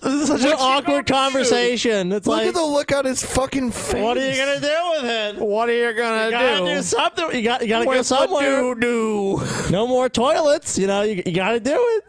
This 0.00 0.14
is 0.22 0.28
such 0.28 0.42
an 0.42 0.56
awkward 0.58 1.06
conversation. 1.06 2.10
It's 2.12 2.26
Look 2.26 2.38
like, 2.38 2.48
at 2.48 2.54
the 2.54 2.64
look 2.64 2.90
on 2.92 3.04
his 3.04 3.22
fucking 3.22 3.70
face. 3.70 4.02
what 4.02 4.16
are 4.16 4.30
you 4.30 4.36
gonna 4.36 4.60
do 4.60 4.90
with 4.92 5.04
it? 5.04 5.36
What 5.36 5.68
are 5.68 5.72
you 5.72 5.92
gonna 5.92 6.30
do? 6.30 6.36
You 6.36 6.42
gotta 6.42 6.74
do, 6.76 6.82
something. 6.82 7.34
You 7.36 7.42
got. 7.42 7.62
You 7.62 7.68
gotta 7.68 7.84
go 7.84 7.90
With 7.90 7.98
the 7.98 8.04
somewhere. 8.04 8.60
doo-doo? 8.74 9.42
No 9.70 9.86
more 9.86 10.08
toilets. 10.08 10.78
You 10.78 10.86
know. 10.86 11.02
You, 11.02 11.22
you 11.26 11.32
gotta 11.32 11.60
do 11.60 11.74
it. 11.76 12.04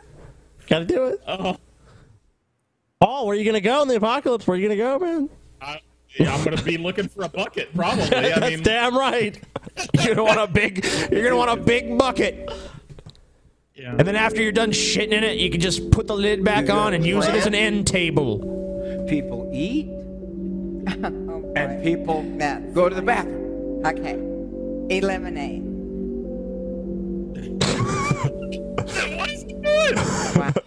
Gotta 0.67 0.85
do 0.85 1.05
it. 1.07 1.21
Oh, 1.27 1.37
Oh, 1.49 1.57
Paul, 3.01 3.27
where 3.27 3.35
are 3.35 3.39
you 3.39 3.43
gonna 3.45 3.59
go 3.61 3.81
in 3.81 3.87
the 3.87 3.95
apocalypse? 3.95 4.45
Where 4.47 4.55
are 4.55 4.59
you 4.59 4.67
gonna 4.69 4.77
go, 4.77 4.99
man? 4.99 5.29
I, 5.59 5.79
yeah, 6.17 6.33
I'm 6.35 6.43
gonna 6.43 6.61
be 6.61 6.77
looking 6.77 7.07
for 7.07 7.23
a 7.23 7.29
bucket, 7.29 7.73
probably. 7.75 8.03
I 8.03 8.07
That's 8.39 8.41
mean, 8.41 8.63
damn 8.63 8.95
right. 8.97 9.41
You're 9.95 10.15
gonna 10.15 10.23
want 10.23 10.39
a 10.39 10.47
big. 10.47 10.85
You're 11.11 11.23
gonna 11.23 11.35
want 11.35 11.49
a 11.51 11.61
big 11.61 11.97
bucket. 11.97 12.47
Yeah. 13.81 13.95
And 13.97 14.07
then 14.07 14.15
after 14.15 14.41
you're 14.41 14.51
done 14.51 14.71
shitting 14.71 15.11
in 15.11 15.23
it, 15.23 15.37
you 15.37 15.49
can 15.49 15.59
just 15.59 15.89
put 15.91 16.07
the 16.07 16.15
lid 16.15 16.43
back 16.43 16.67
You 16.67 16.73
on 16.73 16.93
and 16.93 17.05
use 17.05 17.27
it 17.27 17.33
as 17.33 17.47
an 17.47 17.55
end 17.55 17.87
table. 17.87 19.05
People 19.09 19.49
eat, 19.53 19.87
Oh, 21.03 21.53
and 21.55 21.83
people 21.83 22.23
That's 22.37 22.63
go 22.73 22.89
to 22.89 22.95
the 22.95 23.01
bathroom. 23.01 23.85
Okay. 23.85 24.17
Eliminate. 24.95 25.63
Wow. 30.35 30.53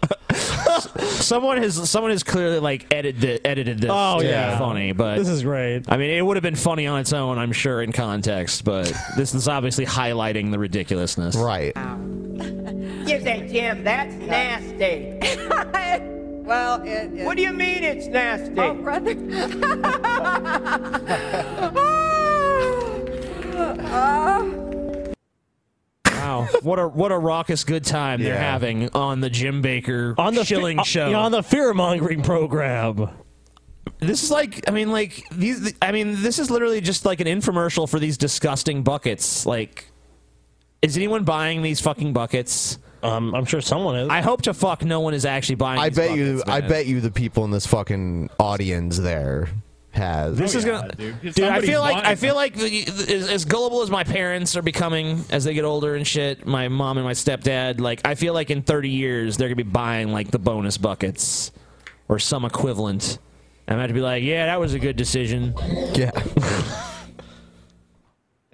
Someone 0.99 1.57
has 1.57 1.89
someone 1.89 2.11
has 2.11 2.21
clearly 2.23 2.59
like 2.59 2.93
edited 2.93 3.41
edited 3.45 3.79
this. 3.79 3.89
Oh, 3.91 4.17
to 4.19 4.23
be 4.25 4.29
yeah. 4.29 4.59
funny, 4.59 4.91
but 4.91 5.17
This 5.17 5.27
is 5.29 5.41
great. 5.43 5.83
I 5.87 5.97
mean, 5.97 6.11
it 6.11 6.21
would 6.21 6.35
have 6.35 6.43
been 6.43 6.55
funny 6.55 6.85
on 6.85 6.99
its 6.99 7.13
own, 7.13 7.37
I'm 7.39 7.51
sure, 7.51 7.81
in 7.81 7.91
context. 7.91 8.63
But 8.63 8.91
this 9.15 9.33
is 9.33 9.47
obviously 9.47 9.85
highlighting 9.85 10.51
the 10.51 10.59
ridiculousness. 10.59 11.35
Right. 11.35 11.73
You 13.07 13.21
say, 13.21 13.47
Jim, 13.51 13.83
that's 13.83 14.13
nasty. 14.15 15.17
well, 16.43 16.81
it 16.83 17.13
is. 17.13 17.25
What 17.25 17.37
do 17.37 17.43
you 17.43 17.53
mean 17.53 17.83
it's 17.83 18.07
nasty? 18.07 18.59
Oh, 18.59 18.73
brother. 18.73 19.15
Wow, 26.07 26.47
what 26.61 26.79
a 26.79 26.87
what 26.87 27.11
a 27.11 27.17
raucous 27.17 27.63
good 27.63 27.85
time 27.85 28.21
they're 28.21 28.33
Yeah. 28.33 28.51
having 28.51 28.89
on 28.95 29.21
the 29.21 29.29
Jim 29.29 29.61
Bakker 29.61 30.15
On 30.17 30.33
the 30.33 30.43
Shilling 30.43 30.77
fe- 30.77 30.83
Show. 30.83 31.09
yeah, 31.09 31.19
on 31.19 31.31
the 31.31 31.43
fear 31.43 31.73
mongering 31.73 32.23
program. 32.23 33.09
This 33.99 34.23
is 34.23 34.31
like, 34.31 34.67
I 34.67 34.71
mean, 34.71 34.91
like 34.91 35.23
these. 35.31 35.73
I 35.81 35.91
mean, 35.91 36.21
this 36.21 36.39
is 36.39 36.49
literally 36.49 36.81
just 36.81 37.05
like 37.05 37.19
an 37.21 37.27
infomercial 37.27 37.87
for 37.87 37.99
these 37.99 38.17
disgusting 38.17 38.83
buckets. 38.83 39.45
Like, 39.45 39.85
is 40.81 40.97
anyone 40.97 41.23
buying 41.23 41.61
these 41.61 41.79
fucking 41.79 42.13
buckets? 42.13 42.79
Um, 43.05 43.33
I'm 43.35 43.45
sure 43.45 43.61
someone 43.61 43.95
is. 43.97 44.09
I 44.09 44.21
hope 44.21 44.41
to 44.43 44.53
fuck 44.53 44.83
no 44.83 44.99
one 44.99 45.13
is 45.13 45.25
actually 45.25 45.55
buying. 45.55 45.79
I 45.79 45.89
these 45.89 45.97
bet 45.97 46.17
you. 46.17 46.33
buckets, 46.37 46.49
I 46.49 46.59
man. 46.61 46.69
bet 46.69 46.85
you 46.87 47.01
the 47.01 47.11
people 47.11 47.43
in 47.45 47.51
this 47.51 47.65
fucking 47.65 48.29
audience 48.39 48.97
there 48.99 49.49
has. 49.91 50.37
This 50.37 50.55
Oh, 50.55 50.57
is 50.57 50.65
yeah, 50.65 50.71
gonna, 50.71 50.95
dude. 50.95 51.21
dude. 51.21 51.29
I 51.29 51.31
somebody's 51.47 51.69
feel 51.69 51.79
like 51.81 51.93
buying 51.95 52.05
I 52.05 52.15
feel 52.15 52.35
like 52.35 52.53
the, 52.55 53.13
as, 53.15 53.29
as 53.29 53.45
gullible 53.45 53.81
as 53.81 53.89
my 53.89 54.03
parents 54.03 54.55
are 54.57 54.61
becoming 54.61 55.23
as 55.29 55.43
they 55.45 55.53
get 55.53 55.63
older 55.65 55.95
and 55.95 56.05
shit. 56.05 56.45
My 56.45 56.67
mom 56.67 56.97
and 56.97 57.05
my 57.05 57.13
stepdad. 57.13 57.79
Like, 57.79 58.01
I 58.05 58.15
feel 58.15 58.33
like 58.33 58.49
in 58.51 58.61
30 58.61 58.89
years 58.89 59.37
they're 59.37 59.47
gonna 59.47 59.55
be 59.55 59.63
buying 59.63 60.11
like 60.11 60.31
the 60.31 60.39
bonus 60.39 60.77
buckets 60.77 61.51
or 62.07 62.19
some 62.19 62.43
equivalent. 62.45 63.19
I'm 63.67 63.77
going 63.77 63.87
to 63.87 63.93
be 63.95 64.01
like, 64.01 64.21
yeah, 64.21 64.45
that 64.45 64.59
was 64.59 64.75
a 64.75 64.79
good 64.79 64.95
decision. 64.95 65.55
Yeah. 65.95 66.11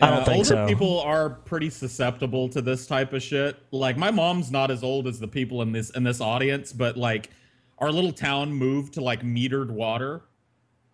I 0.01 0.09
don't 0.09 0.21
Uh, 0.21 0.25
think 0.25 0.37
older 0.37 0.47
so. 0.49 0.67
people 0.67 0.99
are 1.01 1.29
pretty 1.29 1.69
susceptible 1.69 2.49
to 2.49 2.61
this 2.61 2.87
type 2.87 3.13
of 3.13 3.21
shit. 3.21 3.57
Like 3.71 3.97
my 3.97 4.11
mom's 4.11 4.51
not 4.51 4.71
as 4.71 4.83
old 4.83 5.07
as 5.07 5.19
the 5.19 5.27
people 5.27 5.61
in 5.61 5.71
this 5.71 5.89
in 5.91 6.03
this 6.03 6.19
audience, 6.21 6.73
but 6.73 6.97
like 6.97 7.29
our 7.77 7.91
little 7.91 8.11
town 8.11 8.51
moved 8.53 8.93
to 8.95 9.01
like 9.01 9.21
metered 9.21 9.69
water 9.69 10.23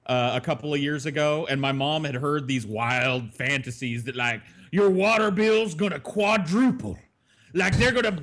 uh, 0.07 0.31
a 0.35 0.41
couple 0.41 0.73
of 0.73 0.79
years 0.79 1.05
ago, 1.05 1.47
and 1.49 1.59
my 1.59 1.71
mom 1.71 2.03
had 2.03 2.15
heard 2.15 2.47
these 2.47 2.65
wild 2.65 3.33
fantasies 3.33 4.03
that 4.05 4.15
like 4.15 4.41
your 4.71 4.89
water 4.89 5.31
bill's 5.31 5.73
gonna 5.73 5.99
quadruple, 5.99 6.97
like 7.53 7.77
they're 7.77 7.91
gonna 7.91 8.17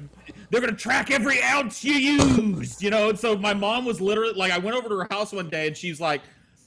they're 0.51 0.61
gonna 0.61 0.73
track 0.73 1.11
every 1.11 1.43
ounce 1.43 1.85
you 1.85 1.95
use, 1.95 2.83
you 2.83 2.91
know. 2.91 3.11
And 3.11 3.19
so 3.19 3.37
my 3.37 3.55
mom 3.55 3.85
was 3.85 4.01
literally 4.01 4.35
like, 4.35 4.53
I 4.53 4.59
went 4.59 4.77
over 4.77 4.89
to 4.89 4.97
her 4.97 5.09
house 5.11 5.33
one 5.33 5.49
day, 5.51 5.67
and 5.67 5.77
she's 5.77 6.01
like, 6.01 6.23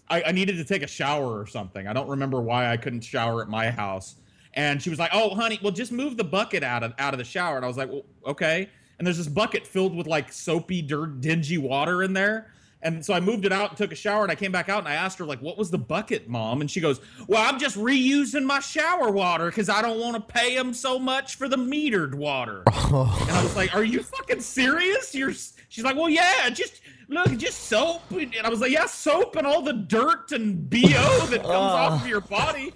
I, 0.10 0.24
I 0.24 0.32
needed 0.32 0.58
to 0.58 0.66
take 0.66 0.84
a 0.84 0.88
shower 0.88 1.40
or 1.40 1.48
something. 1.48 1.88
I 1.88 1.94
don't 1.94 2.08
remember 2.08 2.42
why 2.42 2.72
I 2.72 2.78
couldn't 2.78 3.02
shower 3.02 3.42
at 3.42 3.50
my 3.50 3.70
house. 3.70 4.16
And 4.54 4.82
she 4.82 4.90
was 4.90 4.98
like, 4.98 5.12
"Oh, 5.14 5.36
honey, 5.36 5.60
well, 5.62 5.72
just 5.72 5.92
move 5.92 6.18
the 6.18 6.24
bucket 6.24 6.64
out 6.64 6.84
of 6.84 6.94
out 6.98 7.14
of 7.14 7.18
the 7.20 7.26
shower." 7.26 7.58
And 7.58 7.66
I 7.66 7.68
was 7.68 7.78
like, 7.78 7.90
well, 7.90 8.06
"Okay." 8.26 8.70
And 8.98 9.06
there's 9.06 9.18
this 9.18 9.28
bucket 9.28 9.68
filled 9.68 9.96
with 9.96 10.08
like 10.08 10.32
soapy, 10.32 10.82
dirt, 10.82 11.22
dingy 11.22 11.60
water 11.60 12.02
in 12.02 12.14
there. 12.14 12.52
And 12.82 13.04
so 13.04 13.14
I 13.14 13.20
moved 13.20 13.46
it 13.46 13.52
out 13.52 13.70
and 13.70 13.78
took 13.78 13.92
a 13.92 13.96
shower 13.96 14.24
and 14.24 14.32
I 14.32 14.36
came 14.36 14.52
back 14.52 14.70
out 14.70 14.80
and 14.80 14.88
I 14.88 14.94
asked 14.94 15.18
her 15.20 15.26
like, 15.26 15.42
"What 15.42 15.58
was 15.58 15.70
the 15.72 15.78
bucket, 15.78 16.30
mom?" 16.30 16.62
And 16.62 16.70
she 16.70 16.80
goes, 16.80 17.02
"Well, 17.28 17.44
I'm 17.44 17.60
just 17.60 17.76
reusing 17.76 18.44
my 18.44 18.60
shower 18.60 19.12
water 19.12 19.48
because 19.48 19.70
I 19.70 19.82
don't 19.82 20.00
want 20.00 20.16
to 20.16 20.34
pay 20.34 20.56
them 20.56 20.74
so 20.74 20.98
much 20.98 21.36
for 21.36 21.48
the 21.48 21.58
metered 21.58 22.16
water." 22.16 22.64
and 22.68 23.32
I 23.32 23.44
was 23.44 23.56
like, 23.56 23.76
"Are 23.76 23.84
you 23.84 24.02
fucking 24.02 24.42
serious?" 24.42 25.14
You're. 25.14 25.34
She's 25.70 25.84
like, 25.84 25.96
"Well, 25.96 26.10
yeah, 26.10 26.50
just 26.50 26.82
look, 27.10 27.38
just 27.38 27.66
soap." 27.66 28.02
And 28.12 28.34
I 28.44 28.50
was 28.50 28.62
like, 28.62 28.72
"Yeah, 28.72 28.86
soap 28.86 29.36
and 29.36 29.46
all 29.48 29.62
the 29.62 29.74
dirt 29.74 30.32
and 30.32 30.70
bo 30.70 30.78
that 30.80 31.42
comes 31.42 31.46
off 31.46 32.02
of 32.02 32.08
your 32.08 32.22
body." 32.22 32.74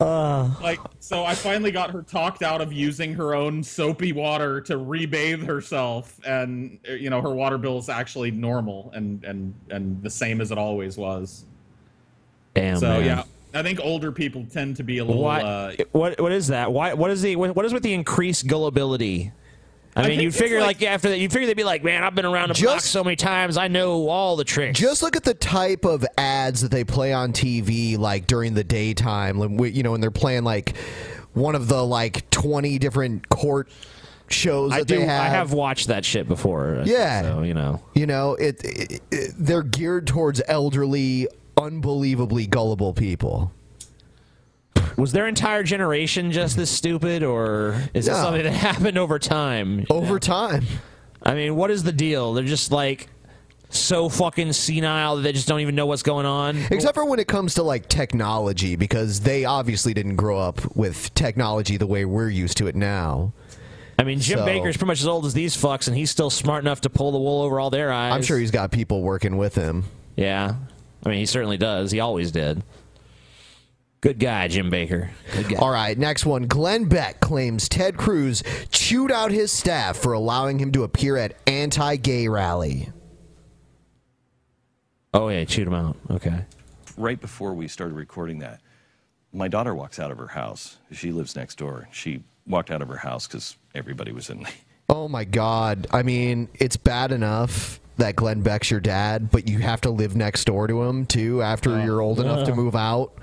Uh, 0.00 0.50
Like, 0.60 0.80
so 0.98 1.24
I 1.24 1.34
finally 1.34 1.70
got 1.70 1.92
her 1.92 2.02
talked 2.02 2.42
out 2.42 2.60
of 2.60 2.72
using 2.72 3.14
her 3.14 3.34
own 3.36 3.62
soapy 3.62 4.12
water 4.12 4.60
to 4.62 4.74
rebathe 4.76 5.46
herself, 5.46 6.18
and 6.26 6.78
uh, 6.88 6.94
you 6.94 7.08
know 7.08 7.20
her 7.20 7.34
water 7.34 7.56
bill 7.56 7.78
is 7.78 7.88
actually 7.88 8.30
normal 8.32 8.90
and 8.94 9.22
and 9.24 9.54
and 9.70 10.02
the 10.02 10.10
same 10.10 10.40
as 10.40 10.50
it 10.50 10.58
always 10.58 10.96
was. 10.96 11.44
Damn. 12.54 12.78
so 12.78 12.88
man. 12.88 13.04
yeah, 13.04 13.22
I 13.54 13.62
think 13.62 13.78
older 13.80 14.10
people 14.10 14.44
tend 14.50 14.76
to 14.76 14.82
be 14.82 14.98
a 14.98 15.04
little. 15.04 15.22
Why, 15.22 15.40
Uh, 15.40 15.72
what 15.92 16.20
what 16.20 16.32
is 16.32 16.48
that? 16.48 16.72
Why 16.72 16.94
what 16.94 17.10
is 17.10 17.22
the 17.22 17.36
what 17.36 17.54
what 17.54 17.64
is 17.64 17.72
with 17.72 17.84
the 17.84 17.94
increased 17.94 18.48
gullibility? 18.48 19.30
I 19.94 20.04
I 20.04 20.08
mean, 20.08 20.20
you'd 20.20 20.34
figure 20.34 20.58
like- 20.60 20.80
like, 20.80 20.90
after 20.90 21.10
that, 21.10 21.18
you'd 21.18 21.32
figure 21.32 21.46
they'd 21.46 21.56
be 21.56 21.64
like, 21.64 21.84
"Man, 21.84 22.02
I've 22.02 22.14
been 22.14 22.24
around 22.24 22.48
the 22.54 22.62
block 22.62 22.80
so 22.80 23.04
many 23.04 23.16
times, 23.16 23.56
I 23.58 23.68
know 23.68 24.08
all 24.08 24.36
the 24.36 24.44
tricks." 24.44 24.78
Just 24.80 25.02
look 25.02 25.16
at 25.16 25.24
the 25.24 25.34
type 25.34 25.84
of 25.84 26.04
ads 26.16 26.62
that 26.62 26.70
they 26.70 26.82
play 26.84 27.12
on 27.12 27.32
TV, 27.32 27.98
like 27.98 28.26
during 28.26 28.54
the 28.54 28.64
daytime. 28.64 29.38
You 29.62 29.82
know, 29.82 29.92
when 29.92 30.00
they're 30.00 30.10
playing 30.10 30.44
like 30.44 30.76
one 31.34 31.54
of 31.54 31.68
the 31.68 31.84
like 31.84 32.28
twenty 32.30 32.78
different 32.78 33.28
court 33.28 33.68
shows 34.28 34.70
that 34.70 34.76
I 34.80 34.82
do. 34.84 34.96
they 34.98 35.04
have. 35.04 35.20
I 35.20 35.28
have 35.28 35.52
watched 35.52 35.88
that 35.88 36.06
shit 36.06 36.26
before. 36.26 36.76
Uh, 36.80 36.84
yeah. 36.86 37.20
So 37.22 37.42
you 37.42 37.52
know. 37.52 37.82
You 37.94 38.06
know, 38.06 38.34
it, 38.36 38.64
it, 38.64 39.00
it- 39.10 39.32
they're 39.36 39.62
geared 39.62 40.06
towards 40.06 40.40
elderly, 40.48 41.28
unbelievably 41.58 42.46
gullible 42.46 42.94
people. 42.94 43.52
Was 44.96 45.12
their 45.12 45.26
entire 45.26 45.62
generation 45.62 46.32
just 46.32 46.56
this 46.56 46.70
stupid, 46.70 47.22
or 47.22 47.76
is 47.94 48.08
it 48.08 48.10
No. 48.12 48.16
something 48.22 48.42
that 48.42 48.52
happened 48.52 48.98
over 48.98 49.18
time? 49.18 49.84
Over 49.90 50.18
time. 50.18 50.64
I 51.22 51.34
mean, 51.34 51.56
what 51.56 51.70
is 51.70 51.82
the 51.84 51.92
deal? 51.92 52.32
They're 52.34 52.44
just 52.44 52.72
like 52.72 53.08
so 53.70 54.08
fucking 54.08 54.52
senile 54.52 55.16
that 55.16 55.22
they 55.22 55.32
just 55.32 55.48
don't 55.48 55.60
even 55.60 55.74
know 55.74 55.86
what's 55.86 56.02
going 56.02 56.26
on. 56.26 56.58
Except 56.70 56.94
for 56.94 57.04
when 57.06 57.18
it 57.18 57.26
comes 57.28 57.54
to 57.54 57.62
like 57.62 57.88
technology, 57.88 58.76
because 58.76 59.20
they 59.20 59.44
obviously 59.44 59.94
didn't 59.94 60.16
grow 60.16 60.38
up 60.38 60.76
with 60.76 61.14
technology 61.14 61.76
the 61.78 61.86
way 61.86 62.04
we're 62.04 62.28
used 62.28 62.58
to 62.58 62.66
it 62.66 62.74
now. 62.76 63.32
I 63.98 64.04
mean, 64.04 64.20
Jim 64.20 64.40
So- 64.40 64.44
Bakker's 64.46 64.76
pretty 64.76 64.86
much 64.86 65.00
as 65.00 65.06
old 65.06 65.24
as 65.26 65.32
these 65.32 65.56
fucks, 65.56 65.86
and 65.86 65.96
he's 65.96 66.10
still 66.10 66.28
smart 66.30 66.64
enough 66.64 66.80
to 66.82 66.90
pull 66.90 67.12
the 67.12 67.18
wool 67.18 67.40
over 67.42 67.60
all 67.60 67.70
their 67.70 67.92
eyes. 67.92 68.12
I'm 68.12 68.22
sure 68.22 68.38
he's 68.38 68.50
got 68.50 68.72
people 68.72 69.00
working 69.02 69.36
with 69.36 69.54
him. 69.54 69.84
Yeah. 70.16 70.54
I 71.04 71.08
mean, 71.08 71.18
he 71.18 71.26
certainly 71.26 71.56
does. 71.56 71.90
He 71.92 72.00
always 72.00 72.30
did. 72.30 72.62
Good 74.02 74.18
guy, 74.18 74.48
Jim 74.48 74.68
Bakker. 74.68 75.10
Good 75.32 75.48
guy. 75.48 75.56
All 75.56 75.70
right, 75.70 75.96
next 75.96 76.26
one. 76.26 76.48
Glenn 76.48 76.86
Beck 76.86 77.20
claims 77.20 77.68
Ted 77.68 77.96
Cruz 77.96 78.42
chewed 78.72 79.12
out 79.12 79.30
his 79.30 79.52
staff 79.52 79.96
for 79.96 80.12
allowing 80.12 80.58
him 80.58 80.72
to 80.72 80.82
appear 80.82 81.16
at 81.16 81.36
anti-gay 81.46 82.26
rally. 82.26 82.88
Oh 85.14 85.28
yeah, 85.28 85.44
chewed 85.44 85.68
him 85.68 85.74
out. 85.74 85.96
Okay. 86.10 86.44
right 86.96 87.20
before 87.20 87.54
we 87.54 87.68
started 87.68 87.94
recording 87.94 88.40
that, 88.40 88.60
my 89.32 89.46
daughter 89.46 89.74
walks 89.74 89.98
out 90.00 90.10
of 90.10 90.18
her 90.18 90.26
house. 90.26 90.78
She 90.90 91.12
lives 91.12 91.36
next 91.36 91.56
door. 91.56 91.88
She 91.92 92.24
walked 92.46 92.70
out 92.72 92.82
of 92.82 92.88
her 92.88 92.96
house 92.96 93.28
because 93.28 93.56
everybody 93.74 94.12
was 94.12 94.28
in. 94.30 94.44
Oh 94.88 95.08
my 95.08 95.24
God! 95.24 95.86
I 95.90 96.02
mean, 96.02 96.48
it's 96.54 96.76
bad 96.76 97.12
enough 97.12 97.80
that 97.96 98.14
Glenn 98.14 98.42
Beck's 98.42 98.70
your 98.70 98.80
dad, 98.80 99.30
but 99.30 99.48
you 99.48 99.60
have 99.60 99.80
to 99.82 99.90
live 99.90 100.16
next 100.16 100.44
door 100.44 100.66
to 100.66 100.82
him 100.82 101.06
too 101.06 101.40
after 101.40 101.82
you're 101.82 102.02
old 102.02 102.20
enough 102.20 102.44
to 102.46 102.54
move 102.54 102.76
out. 102.76 103.14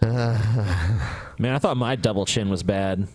Man, 0.02 1.54
I 1.54 1.58
thought 1.58 1.76
my 1.76 1.96
double 1.96 2.24
chin 2.26 2.48
was 2.48 2.62
bad. 2.62 3.08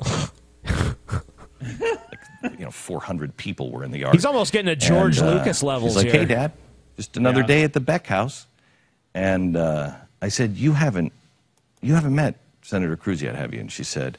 You 2.43 2.65
know, 2.65 2.71
400 2.71 3.37
people 3.37 3.69
were 3.71 3.83
in 3.83 3.91
the 3.91 3.99
yard. 3.99 4.15
He's 4.15 4.25
almost 4.25 4.51
getting 4.51 4.65
to 4.67 4.75
George 4.75 5.19
And, 5.19 5.27
uh, 5.27 5.33
Lucas 5.33 5.61
levels 5.61 5.91
She's 5.93 5.97
like, 6.03 6.11
here. 6.11 6.21
"Hey, 6.21 6.25
Dad, 6.25 6.51
just 6.97 7.15
another 7.17 7.41
Yeah. 7.41 7.47
day 7.47 7.63
at 7.63 7.73
the 7.73 7.79
Beck 7.79 8.07
house." 8.07 8.47
And 9.13 9.55
uh, 9.55 9.91
I 10.21 10.29
said, 10.29 10.57
"You 10.57 10.73
haven't, 10.73 11.13
you 11.81 11.93
haven't 11.93 12.15
met 12.15 12.35
Senator 12.63 12.95
Cruz 12.97 13.21
yet, 13.21 13.35
have 13.35 13.53
you?" 13.53 13.59
And 13.59 13.71
she 13.71 13.83
said, 13.83 14.17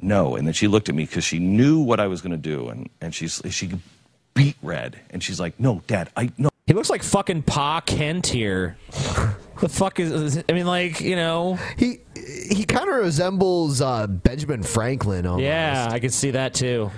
"No." 0.00 0.36
And 0.36 0.46
then 0.46 0.52
she 0.52 0.68
looked 0.68 0.88
at 0.90 0.94
me 0.94 1.04
because 1.04 1.24
she 1.24 1.38
knew 1.38 1.80
what 1.80 1.98
I 1.98 2.08
was 2.08 2.20
going 2.20 2.32
to 2.32 2.36
do, 2.36 2.68
and 2.68 2.90
and 3.00 3.14
she's 3.14 3.40
she 3.50 3.70
beet 4.34 4.56
red, 4.62 5.00
and 5.10 5.22
she's 5.22 5.40
like, 5.40 5.58
"No, 5.58 5.82
Dad, 5.86 6.10
I 6.16 6.30
no." 6.36 6.50
He 6.66 6.74
looks 6.74 6.90
like 6.90 7.02
fucking 7.02 7.42
Pa 7.44 7.80
Kent 7.80 8.26
here. 8.26 8.76
the 9.60 9.68
fuck 9.68 10.00
is? 10.00 10.42
I 10.48 10.52
mean, 10.52 10.66
like 10.66 11.00
you 11.00 11.16
know. 11.16 11.58
He 11.76 12.00
he 12.14 12.64
kind 12.64 12.88
of 12.88 12.96
resembles 12.96 13.80
uh, 13.80 14.06
Benjamin 14.06 14.62
Franklin. 14.62 15.26
Almost. 15.26 15.44
Yeah, 15.44 15.88
I 15.90 15.98
can 15.98 16.10
see 16.10 16.32
that 16.32 16.54
too. 16.54 16.90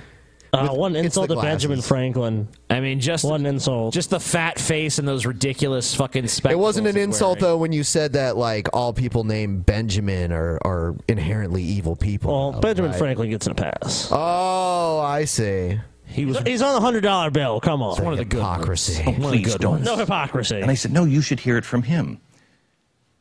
Uh, 0.53 0.69
one 0.69 0.97
insult 0.97 1.29
to 1.29 1.37
Benjamin. 1.37 1.83
Franklin. 1.83 2.49
I 2.71 2.81
mean, 2.81 3.01
just 3.01 3.25
one 3.25 3.45
insult. 3.45 3.93
Just 3.93 4.11
the 4.11 4.21
fat 4.21 4.59
face 4.59 4.99
and 4.99 5.07
those 5.07 5.27
ridiculous 5.27 5.95
fucking 5.95 6.27
spectacles. 6.29 6.59
It 6.59 6.63
wasn't 6.63 6.87
an 6.87 6.97
insult 6.97 7.41
wearing. 7.41 7.53
though 7.53 7.59
when 7.59 7.73
you 7.73 7.85
said 7.85 8.15
that 8.15 8.37
like 8.37 8.69
all 8.73 8.93
people 8.93 9.25
named 9.25 9.67
Benjamin 9.67 10.33
are, 10.33 10.59
are 10.65 10.97
inherently 11.07 11.63
evil 11.63 11.97
people. 11.97 12.53
Well, 12.53 12.61
Benjamin 12.61 12.95
Franklin 12.95 13.31
gets 13.31 13.47
a 13.47 13.55
pass. 13.55 14.09
Oh, 14.11 15.01
I 15.01 15.27
see. 15.27 15.79
He 16.07 16.25
was. 16.25 16.39
He's 16.39 16.63
on 16.63 16.75
the 16.75 16.81
hundred 16.81 17.03
dollar 17.03 17.31
bill. 17.31 17.61
Come 17.61 17.83
on. 17.83 17.93
It's 17.93 18.01
one 18.01 18.15
of 18.15 18.19
the 18.19 18.25
good 18.25 18.39
hypocrisy. 18.39 19.05
Oh, 19.07 19.13
please 19.13 19.55
don't. 19.57 19.83
No 19.83 19.97
hypocrisy. 19.97 20.61
And 20.61 20.71
I 20.71 20.75
said, 20.75 20.93
no, 20.93 21.05
you 21.05 21.21
should 21.21 21.41
hear 21.41 21.59
it 21.59 21.67
from 21.67 21.83
him. 21.83 22.21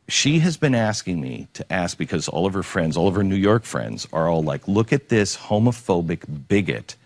She 0.08 0.38
has 0.38 0.56
been 0.56 0.74
asking 0.74 1.20
me 1.20 1.48
to 1.52 1.70
ask 1.70 1.98
because 1.98 2.28
all 2.28 2.46
of 2.46 2.54
her 2.54 2.62
friends, 2.62 2.96
all 2.96 3.08
of 3.08 3.14
her 3.14 3.22
New 3.22 3.36
York 3.36 3.64
friends, 3.64 4.08
are 4.12 4.26
all 4.26 4.42
like, 4.42 4.66
look 4.66 4.92
at 4.92 5.10
this 5.10 5.36
homophobic 5.36 6.48
bigot. 6.48 6.96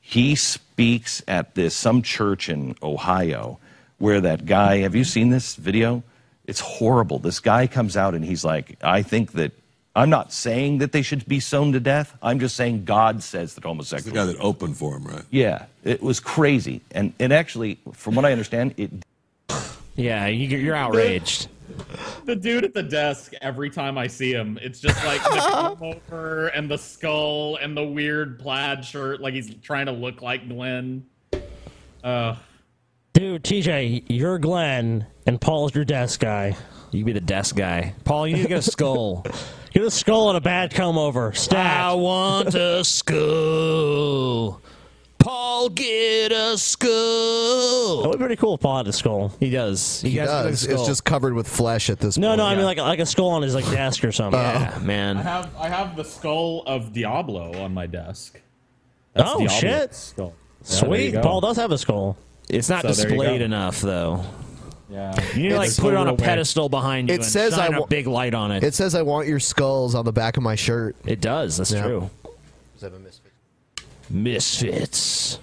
He 0.00 0.36
speaks 0.36 1.22
at 1.26 1.54
this 1.56 1.74
some 1.74 2.02
church 2.02 2.48
in 2.48 2.76
Ohio 2.82 3.58
where 3.98 4.20
that 4.20 4.46
guy, 4.46 4.78
have 4.78 4.94
you 4.94 5.02
seen 5.04 5.30
this 5.30 5.56
video? 5.56 6.02
It's 6.46 6.60
horrible. 6.60 7.18
This 7.18 7.40
guy 7.40 7.66
comes 7.66 7.96
out 7.96 8.14
and 8.14 8.24
he's 8.24 8.44
like, 8.44 8.76
I 8.82 9.02
think 9.02 9.32
that 9.32 9.52
I'm 9.96 10.10
not 10.10 10.32
saying 10.32 10.78
that 10.78 10.92
they 10.92 11.02
should 11.02 11.26
be 11.26 11.40
sewn 11.40 11.72
to 11.72 11.80
death. 11.80 12.16
I'm 12.22 12.38
just 12.38 12.56
saying 12.56 12.84
God 12.84 13.22
says 13.22 13.54
that 13.54 13.64
homosexuals. 13.64 14.12
the 14.12 14.18
guy 14.18 14.26
that 14.26 14.38
opened 14.40 14.76
for 14.76 14.96
him, 14.96 15.04
right? 15.04 15.22
Yeah, 15.30 15.66
it 15.84 16.02
was 16.02 16.20
crazy. 16.20 16.82
And 16.90 17.12
it 17.18 17.32
actually, 17.32 17.78
from 17.92 18.14
what 18.14 18.24
I 18.24 18.32
understand, 18.32 18.74
it 18.76 18.90
Yeah, 19.96 20.26
you're 20.26 20.74
outraged. 20.74 21.48
The 22.24 22.36
dude 22.36 22.64
at 22.64 22.74
the 22.74 22.82
desk 22.82 23.32
every 23.40 23.70
time 23.70 23.96
I 23.98 24.06
see 24.06 24.32
him, 24.32 24.58
it's 24.62 24.80
just 24.80 25.04
like 25.04 25.22
the 25.22 25.76
over 26.10 26.48
and 26.48 26.70
the 26.70 26.78
skull 26.78 27.56
and 27.56 27.76
the 27.76 27.84
weird 27.84 28.38
plaid 28.38 28.84
shirt, 28.84 29.20
like 29.20 29.34
he's 29.34 29.54
trying 29.56 29.86
to 29.86 29.92
look 29.92 30.22
like 30.22 30.48
Glenn. 30.48 31.06
Uh, 32.02 32.36
Dude, 33.14 33.44
TJ, 33.44 34.04
you're 34.08 34.38
Glenn, 34.38 35.06
and 35.26 35.40
Paul's 35.40 35.74
your 35.74 35.84
desk 35.84 36.20
guy. 36.20 36.56
You 36.90 37.04
be 37.04 37.12
the 37.12 37.20
desk 37.20 37.56
guy. 37.56 37.94
Paul, 38.04 38.26
you 38.26 38.36
need 38.36 38.42
to 38.42 38.48
get 38.48 38.58
a 38.58 38.62
skull. 38.70 39.24
get 39.72 39.82
a 39.82 39.90
skull 39.90 40.30
and 40.30 40.36
a 40.36 40.40
bad 40.40 40.74
comb 40.74 40.98
over. 40.98 41.32
Stat. 41.32 41.64
I 41.64 41.94
want 41.94 42.54
a 42.54 42.82
skull. 42.84 44.60
Paul, 45.24 45.70
get 45.70 46.32
a 46.32 46.58
skull. 46.58 48.02
That 48.02 48.08
would 48.10 48.18
be 48.18 48.24
pretty 48.24 48.36
cool 48.36 48.54
if 48.54 48.60
Paul 48.60 48.76
had 48.78 48.86
a 48.88 48.92
skull. 48.92 49.32
He 49.40 49.48
does. 49.50 50.02
He 50.02 50.16
does. 50.16 50.64
It's 50.66 50.86
just 50.86 51.04
covered 51.04 51.32
with 51.34 51.48
flesh 51.48 51.88
at 51.88 51.98
this 51.98 52.18
No, 52.18 52.28
point. 52.28 52.38
no, 52.38 52.44
no, 52.44 52.50
I 52.50 52.54
mean 52.56 52.64
like 52.64 52.78
like 52.78 52.98
a 52.98 53.06
skull 53.06 53.30
on 53.30 53.40
his 53.42 53.54
like 53.54 53.64
desk 53.70 54.04
or 54.04 54.12
something. 54.12 54.38
Uh, 54.38 54.70
yeah, 54.76 54.82
man. 54.84 55.16
I 55.16 55.22
have 55.22 55.56
I 55.56 55.68
have 55.68 55.96
the 55.96 56.04
skull 56.04 56.62
of 56.66 56.92
Diablo 56.92 57.58
on 57.62 57.72
my 57.72 57.86
desk. 57.86 58.38
That's 59.14 59.30
Oh 59.30 59.38
Diablo's 59.38 59.52
shit! 59.58 59.94
Skull. 59.94 60.34
Yeah, 60.66 60.80
there 60.80 61.00
you 61.00 61.06
Sweet. 61.06 61.12
go. 61.12 61.22
Paul 61.22 61.40
does 61.40 61.56
have 61.56 61.70
a 61.72 61.78
skull. 61.78 62.16
It's 62.50 62.68
not 62.68 62.82
So 62.82 62.88
there 62.92 63.04
you 63.10 63.16
displayed 63.16 63.38
go. 63.40 63.44
enough, 63.46 63.80
though. 63.80 64.24
Yeah. 64.90 65.14
You 65.34 65.44
need 65.44 65.48
to 65.50 65.56
like 65.56 65.68
It's- 65.68 65.80
put 65.80 65.94
it 65.94 65.96
on 65.96 66.06
a 66.08 66.10
Real 66.10 66.16
way. 66.18 66.24
pedestal 66.24 66.68
behind 66.68 67.08
you 67.08 67.14
It 67.14 67.18
and 67.22 67.24
says 67.24 67.54
shine 67.54 67.72
I 67.72 67.76
a 67.78 67.80
wa- 67.80 67.86
big 67.86 68.06
light 68.06 68.34
on 68.34 68.52
it. 68.52 68.62
It 68.62 68.74
says 68.74 68.94
I 68.94 69.00
want 69.02 69.26
your 69.26 69.40
skulls 69.40 69.94
on 69.94 70.04
the 70.04 70.12
back 70.12 70.36
of 70.36 70.42
my 70.42 70.54
shirt. 70.54 70.94
It 71.06 71.22
does. 71.22 71.56
That's 71.56 71.72
Yeah. 71.72 71.82
true. 71.86 72.10
Misfits. 74.10 75.38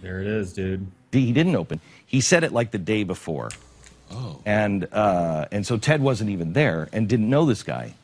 There 0.00 0.20
it 0.20 0.26
is, 0.26 0.52
dude. 0.52 0.86
he 1.12 1.32
didn't 1.32 1.56
open. 1.56 1.80
He 2.04 2.20
said 2.20 2.44
it 2.44 2.52
like 2.52 2.70
the 2.70 2.78
day 2.78 3.04
before. 3.04 3.50
Oh. 4.10 4.40
And 4.46 4.86
uh, 4.92 5.46
and 5.50 5.66
so 5.66 5.78
Ted 5.78 6.00
wasn't 6.00 6.30
even 6.30 6.52
there 6.52 6.88
and 6.92 7.08
didn't 7.08 7.28
know 7.28 7.44
this 7.44 7.62
guy. 7.62 7.94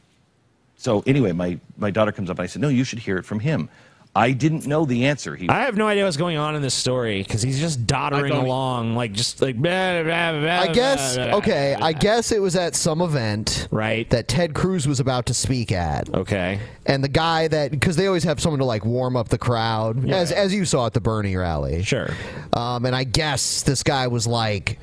So 0.76 1.04
anyway, 1.06 1.30
my, 1.30 1.60
my 1.76 1.92
daughter 1.92 2.10
comes 2.10 2.28
up 2.28 2.38
and 2.38 2.44
I 2.44 2.46
said, 2.46 2.60
No, 2.60 2.68
you 2.68 2.82
should 2.82 2.98
hear 2.98 3.16
it 3.18 3.24
from 3.24 3.38
him. 3.38 3.68
I 4.14 4.32
didn't 4.32 4.66
know 4.66 4.84
the 4.84 5.06
answer. 5.06 5.34
He 5.34 5.48
I 5.48 5.60
have 5.60 5.74
no 5.74 5.86
idea 5.88 6.04
what's 6.04 6.18
going 6.18 6.36
on 6.36 6.54
in 6.54 6.60
this 6.60 6.74
story 6.74 7.22
because 7.22 7.40
he's 7.40 7.58
just 7.58 7.86
doddering 7.86 8.30
I 8.32 8.36
don't- 8.36 8.44
along, 8.44 8.94
like 8.94 9.12
just 9.12 9.40
like. 9.40 9.56
Blah, 9.56 10.02
blah, 10.02 10.38
blah, 10.38 10.50
I 10.60 10.66
guess 10.70 11.16
blah, 11.16 11.28
blah, 11.28 11.36
okay. 11.38 11.74
blah. 11.78 11.86
I 11.86 11.92
guess 11.94 12.30
it 12.30 12.42
was 12.42 12.54
at 12.54 12.74
some 12.74 13.00
event 13.00 13.68
right 13.70 14.08
that 14.10 14.28
Ted 14.28 14.52
Cruz 14.52 14.86
was 14.86 15.00
about 15.00 15.24
to 15.26 15.34
speak 15.34 15.72
at. 15.72 16.12
Okay. 16.14 16.60
And 16.84 17.02
the 17.02 17.08
guy 17.08 17.48
that 17.48 17.70
because 17.70 17.96
they 17.96 18.06
always 18.06 18.24
have 18.24 18.38
someone 18.38 18.58
to 18.58 18.66
like 18.66 18.84
warm 18.84 19.16
up 19.16 19.30
the 19.30 19.38
crowd, 19.38 20.06
as 20.10 20.30
as 20.30 20.52
you 20.52 20.66
saw 20.66 20.84
at 20.86 20.92
the 20.92 21.00
Bernie 21.00 21.34
rally. 21.36 21.82
Sure. 21.82 22.10
Um, 22.52 22.84
and 22.84 22.94
I 22.94 23.04
guess 23.04 23.62
this 23.62 23.82
guy 23.82 24.08
was 24.08 24.26
like 24.26 24.78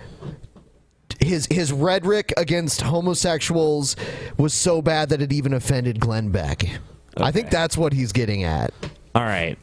his 1.19 1.47
his 1.51 1.71
rhetoric 1.71 2.33
against 2.35 2.81
homosexuals 2.81 3.95
was 4.37 4.55
so 4.55 4.81
bad 4.81 5.09
that 5.09 5.21
it 5.21 5.31
even 5.31 5.53
offended 5.53 5.99
Glenn 5.99 6.29
Beck. 6.29 6.63
I 7.17 7.31
think 7.31 7.51
that's 7.51 7.77
what 7.77 7.93
he's 7.93 8.11
getting 8.11 8.43
at. 8.43 8.73
All 9.15 9.23
right. 9.23 9.57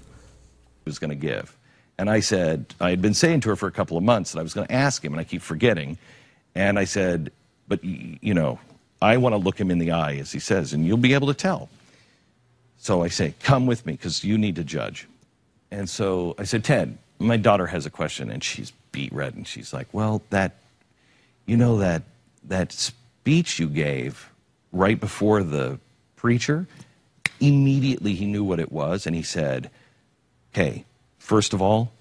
was 0.84 0.98
going 0.98 1.10
to 1.10 1.14
give. 1.14 1.56
And 1.98 2.10
I 2.10 2.20
said, 2.20 2.74
I 2.80 2.90
had 2.90 3.00
been 3.00 3.14
saying 3.14 3.40
to 3.40 3.50
her 3.50 3.56
for 3.56 3.66
a 3.66 3.72
couple 3.72 3.96
of 3.96 4.02
months 4.02 4.32
that 4.32 4.40
I 4.40 4.42
was 4.42 4.54
going 4.54 4.66
to 4.66 4.72
ask 4.72 5.04
him, 5.04 5.12
and 5.12 5.20
I 5.20 5.24
keep 5.24 5.42
forgetting. 5.42 5.98
And 6.54 6.78
I 6.78 6.84
said, 6.84 7.32
but 7.68 7.82
you 7.84 8.34
know, 8.34 8.58
I 9.00 9.16
want 9.16 9.34
to 9.34 9.38
look 9.38 9.58
him 9.58 9.70
in 9.70 9.78
the 9.78 9.92
eye, 9.92 10.16
as 10.16 10.32
he 10.32 10.38
says, 10.38 10.72
and 10.72 10.86
you'll 10.86 10.96
be 10.96 11.14
able 11.14 11.28
to 11.28 11.34
tell. 11.34 11.68
So 12.78 13.02
I 13.02 13.08
say, 13.08 13.34
come 13.42 13.66
with 13.66 13.86
me, 13.86 13.94
because 13.94 14.24
you 14.24 14.38
need 14.38 14.56
to 14.56 14.64
judge. 14.64 15.08
And 15.70 15.88
so 15.88 16.34
I 16.38 16.44
said, 16.44 16.64
Ted, 16.64 16.96
my 17.18 17.36
daughter 17.36 17.66
has 17.66 17.86
a 17.86 17.90
question, 17.90 18.30
and 18.30 18.44
she's 18.44 18.72
beet 18.92 19.12
red, 19.12 19.34
and 19.34 19.46
she's 19.46 19.72
like, 19.72 19.88
well, 19.92 20.22
that, 20.30 20.56
you 21.46 21.56
know, 21.56 21.78
that 21.78 22.02
that 22.44 22.72
speech 22.72 23.58
you 23.58 23.68
gave 23.68 24.30
right 24.72 25.00
before 25.00 25.42
the 25.42 25.78
preacher, 26.14 26.66
immediately 27.40 28.14
he 28.14 28.26
knew 28.26 28.44
what 28.44 28.60
it 28.60 28.72
was, 28.72 29.06
and 29.06 29.14
he 29.14 29.22
said, 29.22 29.70
Okay, 30.54 30.84
first 31.18 31.52
of 31.52 31.60
all, 31.60 31.92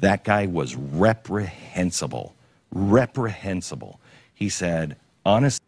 that 0.00 0.24
guy 0.24 0.46
was 0.46 0.74
reprehensible. 0.74 2.34
Reprehensible. 2.72 4.00
He 4.34 4.48
said, 4.48 4.96
honest. 5.24 5.60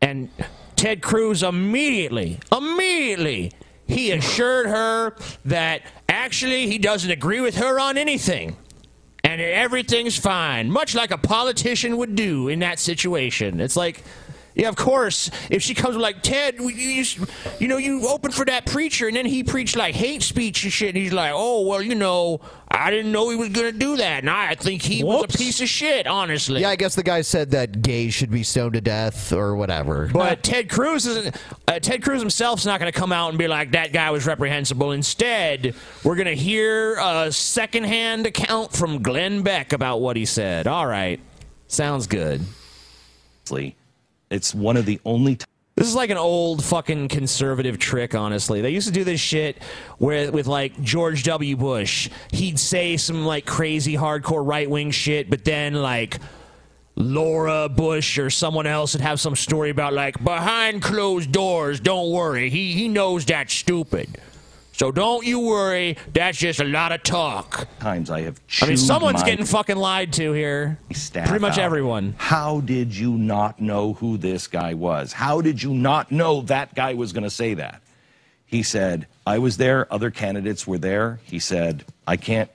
And 0.00 0.30
Ted 0.76 1.02
Cruz 1.02 1.42
immediately, 1.42 2.38
immediately, 2.52 3.52
he 3.86 4.12
assured 4.12 4.66
her 4.66 5.16
that 5.46 5.82
actually 6.08 6.68
he 6.68 6.78
doesn't 6.78 7.10
agree 7.10 7.40
with 7.40 7.56
her 7.56 7.80
on 7.80 7.98
anything. 7.98 8.56
And 9.24 9.40
everything's 9.40 10.16
fine, 10.16 10.70
much 10.70 10.94
like 10.94 11.10
a 11.10 11.18
politician 11.18 11.96
would 11.96 12.14
do 12.14 12.48
in 12.48 12.60
that 12.60 12.78
situation. 12.78 13.60
It's 13.60 13.76
like, 13.76 14.04
yeah, 14.58 14.68
of 14.68 14.74
course, 14.74 15.30
if 15.50 15.62
she 15.62 15.72
comes 15.72 15.96
like, 15.96 16.20
Ted, 16.20 16.56
you, 16.58 16.68
you, 16.68 17.04
you 17.60 17.68
know, 17.68 17.76
you 17.76 18.08
open 18.08 18.32
for 18.32 18.44
that 18.46 18.66
preacher, 18.66 19.06
and 19.06 19.16
then 19.16 19.24
he 19.24 19.44
preached 19.44 19.76
like 19.76 19.94
hate 19.94 20.20
speech 20.20 20.64
and 20.64 20.72
shit, 20.72 20.88
and 20.88 20.98
he's 20.98 21.12
like, 21.12 21.30
oh, 21.32 21.64
well, 21.64 21.80
you 21.80 21.94
know, 21.94 22.40
I 22.68 22.90
didn't 22.90 23.12
know 23.12 23.30
he 23.30 23.36
was 23.36 23.50
going 23.50 23.72
to 23.72 23.78
do 23.78 23.96
that, 23.98 24.24
and 24.24 24.28
I 24.28 24.56
think 24.56 24.82
he 24.82 25.04
was 25.04 25.32
a 25.32 25.38
piece 25.38 25.60
of 25.60 25.68
shit, 25.68 26.08
honestly. 26.08 26.62
Yeah, 26.62 26.70
I 26.70 26.76
guess 26.76 26.96
the 26.96 27.04
guy 27.04 27.20
said 27.20 27.52
that 27.52 27.82
gays 27.82 28.14
should 28.14 28.32
be 28.32 28.42
stoned 28.42 28.72
to 28.72 28.80
death 28.80 29.32
or 29.32 29.54
whatever. 29.54 30.10
But 30.12 30.42
Ted 30.42 30.68
Cruz 30.68 31.06
isn't. 31.06 31.36
Uh, 31.68 31.78
Ted 31.78 32.02
Cruz 32.02 32.20
himself's 32.20 32.66
not 32.66 32.80
going 32.80 32.90
to 32.90 32.98
come 32.98 33.12
out 33.12 33.28
and 33.28 33.38
be 33.38 33.46
like 33.46 33.70
that 33.72 33.92
guy 33.92 34.10
was 34.10 34.26
reprehensible. 34.26 34.90
Instead, 34.90 35.76
we're 36.02 36.16
going 36.16 36.26
to 36.26 36.34
hear 36.34 36.96
a 37.00 37.30
secondhand 37.30 38.26
account 38.26 38.72
from 38.72 39.04
Glenn 39.04 39.42
Beck 39.42 39.72
about 39.72 40.00
what 40.00 40.16
he 40.16 40.24
said. 40.24 40.66
All 40.66 40.86
right, 40.86 41.20
sounds 41.68 42.08
good. 42.08 42.40
It's 44.30 44.54
one 44.54 44.76
of 44.76 44.86
the 44.86 45.00
only 45.04 45.36
times. 45.36 45.46
This 45.74 45.86
is 45.86 45.94
like 45.94 46.10
an 46.10 46.16
old 46.16 46.64
fucking 46.64 47.06
conservative 47.06 47.78
trick, 47.78 48.12
honestly. 48.12 48.60
They 48.60 48.70
used 48.70 48.88
to 48.88 48.92
do 48.92 49.04
this 49.04 49.20
shit 49.20 49.62
where 49.98 50.30
with 50.32 50.48
like 50.48 50.80
George 50.82 51.22
W. 51.22 51.56
Bush, 51.56 52.10
he'd 52.32 52.58
say 52.58 52.96
some 52.96 53.24
like 53.24 53.46
crazy 53.46 53.94
hardcore 53.94 54.44
right 54.44 54.68
wing 54.68 54.90
shit, 54.90 55.30
but 55.30 55.44
then 55.44 55.74
like 55.74 56.18
Laura 56.96 57.68
Bush 57.68 58.18
or 58.18 58.28
someone 58.28 58.66
else 58.66 58.94
would 58.94 59.02
have 59.02 59.20
some 59.20 59.36
story 59.36 59.70
about 59.70 59.92
like 59.92 60.22
behind 60.24 60.82
closed 60.82 61.30
doors, 61.30 61.78
don't 61.78 62.10
worry. 62.10 62.50
He 62.50 62.72
he 62.72 62.88
knows 62.88 63.24
that's 63.24 63.54
stupid. 63.54 64.20
So 64.78 64.92
don't 64.92 65.26
you 65.26 65.40
worry, 65.40 65.96
that's 66.12 66.38
just 66.38 66.60
a 66.60 66.64
lot 66.64 66.92
of 66.92 67.02
talk. 67.02 67.66
Times 67.80 68.10
I 68.10 68.20
have 68.22 68.40
I 68.62 68.66
mean, 68.66 68.76
someone's 68.76 69.24
getting 69.24 69.44
fucking 69.44 69.76
lied 69.76 70.12
to 70.14 70.32
here. 70.32 70.78
Pretty 71.12 71.40
much 71.40 71.54
out. 71.54 71.64
everyone. 71.64 72.14
How 72.16 72.60
did 72.60 72.94
you 72.94 73.18
not 73.18 73.60
know 73.60 73.94
who 73.94 74.16
this 74.18 74.46
guy 74.46 74.74
was? 74.74 75.12
How 75.12 75.40
did 75.40 75.60
you 75.60 75.74
not 75.74 76.12
know 76.12 76.42
that 76.42 76.76
guy 76.76 76.94
was 76.94 77.12
going 77.12 77.24
to 77.24 77.30
say 77.30 77.54
that? 77.54 77.82
He 78.46 78.62
said, 78.62 79.08
"I 79.26 79.38
was 79.38 79.56
there. 79.56 79.92
Other 79.92 80.12
candidates 80.12 80.64
were 80.64 80.78
there." 80.78 81.18
He 81.24 81.40
said, 81.40 81.84
"I 82.06 82.16
can't, 82.16 82.48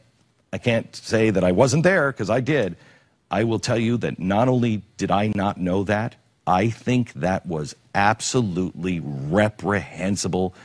I 0.54 0.60
can't 0.60 0.96
say 0.96 1.30
that 1.30 1.44
I 1.44 1.52
wasn't 1.52 1.84
there 1.84 2.14
because 2.14 2.30
I 2.30 2.40
did. 2.40 2.78
I 3.30 3.44
will 3.44 3.60
tell 3.60 3.78
you 3.78 3.98
that 3.98 4.18
not 4.18 4.48
only 4.48 4.82
did 4.96 5.12
I 5.12 5.34
not 5.36 5.58
know 5.58 5.84
that, 5.84 6.16
I 6.48 6.70
think 6.70 7.12
that 7.14 7.46
was 7.46 7.76
absolutely 7.94 9.02
reprehensible." 9.02 10.56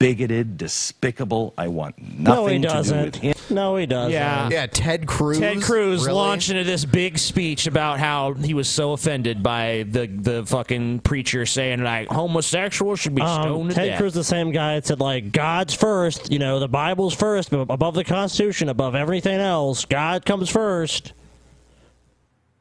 Bigoted, 0.00 0.56
despicable. 0.56 1.52
I 1.58 1.68
want 1.68 1.98
nothing 1.98 2.22
No, 2.24 2.46
he 2.46 2.58
nothing 2.58 2.62
to 2.62 2.68
do 2.68 2.74
doesn't. 2.74 3.04
with 3.04 3.14
him. 3.16 3.34
No, 3.50 3.76
he 3.76 3.84
doesn't. 3.84 4.12
Yeah. 4.12 4.48
Yeah, 4.50 4.66
Ted 4.66 5.06
Cruz. 5.06 5.38
Ted 5.38 5.60
Cruz 5.60 6.00
Really? 6.06 6.14
launched 6.14 6.48
into 6.48 6.64
this 6.64 6.86
big 6.86 7.18
speech 7.18 7.66
about 7.66 7.98
how 8.00 8.32
he 8.32 8.54
was 8.54 8.66
so 8.66 8.92
offended 8.92 9.42
by 9.42 9.84
the 9.90 10.06
the 10.06 10.46
fucking 10.46 11.00
preacher 11.00 11.44
saying 11.44 11.82
like 11.84 12.08
homosexuals 12.08 12.98
should 12.98 13.14
be 13.14 13.20
Um, 13.20 13.42
stoned 13.42 13.68
to 13.70 13.76
Ted 13.76 13.88
death. 13.90 13.98
Cruz, 13.98 14.14
the 14.14 14.24
same 14.24 14.52
guy 14.52 14.76
that 14.76 14.86
said 14.86 15.00
like 15.00 15.32
God's 15.32 15.74
first, 15.74 16.32
you 16.32 16.38
know, 16.38 16.58
the 16.60 16.68
Bible's 16.68 17.12
first, 17.14 17.50
but 17.50 17.58
above 17.68 17.94
the 17.94 18.04
Constitution, 18.04 18.70
above 18.70 18.94
everything 18.94 19.38
else, 19.38 19.84
God 19.84 20.24
comes 20.24 20.48
first. 20.48 21.12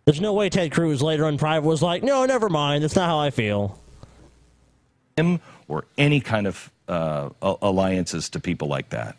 There's 0.03 0.19
no 0.19 0.33
way 0.33 0.49
Ted 0.49 0.73
Cruz 0.73 1.01
later 1.01 1.25
in 1.29 1.37
private 1.37 1.65
was 1.67 1.81
like, 1.81 2.03
no, 2.03 2.25
never 2.25 2.49
mind. 2.49 2.83
That's 2.83 2.97
not 2.97 3.07
how 3.07 3.19
I 3.19 3.29
feel. 3.29 3.79
him 5.15 5.39
or 5.69 5.85
any 5.97 6.19
kind 6.19 6.47
of 6.47 6.71
uh, 6.89 7.29
alliances 7.61 8.29
to 8.29 8.39
people 8.39 8.67
like 8.67 8.89
that. 8.89 9.15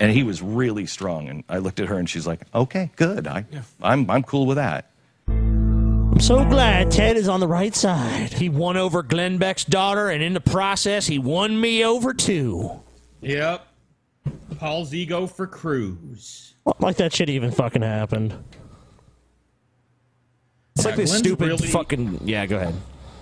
And 0.00 0.12
he 0.12 0.22
was 0.22 0.40
really 0.40 0.86
strong. 0.86 1.28
And 1.28 1.42
I 1.48 1.58
looked 1.58 1.80
at 1.80 1.88
her 1.88 1.98
and 1.98 2.08
she's 2.08 2.24
like, 2.26 2.40
okay, 2.54 2.90
good. 2.94 3.26
I, 3.26 3.44
I'm, 3.82 4.08
I'm 4.08 4.22
cool 4.22 4.46
with 4.46 4.56
that. 4.56 4.90
I'm 5.26 6.20
so 6.20 6.44
glad 6.44 6.90
Ted 6.90 7.16
is 7.16 7.28
on 7.28 7.40
the 7.40 7.48
right 7.48 7.74
side. 7.74 8.32
He 8.32 8.48
won 8.48 8.76
over 8.76 9.02
Glenn 9.02 9.38
Beck's 9.38 9.64
daughter, 9.64 10.08
and 10.08 10.20
in 10.22 10.32
the 10.34 10.40
process, 10.40 11.06
he 11.06 11.18
won 11.18 11.60
me 11.60 11.84
over 11.84 12.12
too. 12.14 12.80
Yep. 13.20 13.66
Paul's 14.58 14.92
ego 14.94 15.26
for 15.28 15.46
Cruz. 15.46 16.54
Like 16.80 16.96
that 16.96 17.12
shit 17.12 17.28
even 17.30 17.50
fucking 17.52 17.82
happened. 17.82 18.34
It's 20.76 20.84
like 20.84 20.92
Yeah, 20.92 20.96
this 20.96 21.10
Glenn's 21.10 21.24
stupid 21.26 21.48
really- 21.48 21.66
fucking. 21.68 22.20
Yeah, 22.24 22.46
go 22.46 22.56
ahead. 22.56 22.74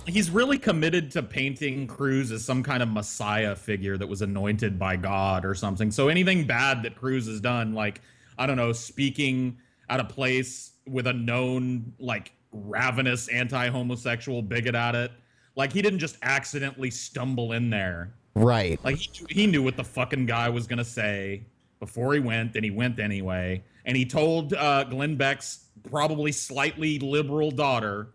He's 0.07 0.30
really 0.30 0.59
committed 0.59 1.11
to 1.12 1.22
painting 1.22 1.86
Cruz 1.86 2.30
as 2.30 2.44
some 2.44 2.62
kind 2.62 2.82
of 2.82 2.88
messiah 2.88 3.57
figure 3.57 3.96
that 3.96 4.07
was 4.07 4.22
anointed 4.22 4.78
by 4.78 4.96
God 4.96 5.44
or 5.44 5.54
something. 5.54 5.90
So 5.90 6.09
anything 6.09 6.46
bad 6.46 6.82
that 6.84 6.94
Cruz 6.94 7.26
has 7.26 7.40
done, 7.40 7.74
like, 7.74 8.00
I 8.38 8.46
don't 8.46 8.57
know, 8.57 8.72
speaking 8.72 9.59
at 9.88 9.98
a 9.98 10.04
place 10.04 10.72
with 10.86 11.07
a 11.07 11.12
known, 11.12 11.92
like, 11.98 12.32
ravenous 12.52 13.28
anti 13.28 13.68
homosexual 13.68 14.42
bigot 14.42 14.74
at 14.74 14.94
it, 14.94 15.11
like, 15.57 15.72
he 15.72 15.82
didn't 15.82 15.98
just 15.98 16.16
accidentally 16.22 16.90
stumble 16.90 17.52
in 17.52 17.70
there. 17.70 18.14
Right. 18.34 18.78
Like, 18.84 18.98
he, 18.98 19.24
he 19.28 19.46
knew 19.46 19.62
what 19.62 19.76
the 19.76 19.84
fucking 19.84 20.26
guy 20.26 20.48
was 20.48 20.66
going 20.66 20.78
to 20.78 20.84
say 20.84 21.42
before 21.80 22.14
he 22.14 22.20
went, 22.20 22.54
and 22.54 22.64
he 22.64 22.70
went 22.70 23.00
anyway. 23.00 23.64
And 23.84 23.96
he 23.96 24.04
told 24.04 24.54
uh, 24.54 24.84
Glenn 24.84 25.16
Beck's 25.16 25.66
probably 25.90 26.32
slightly 26.32 26.98
liberal 26.98 27.50
daughter 27.50 28.09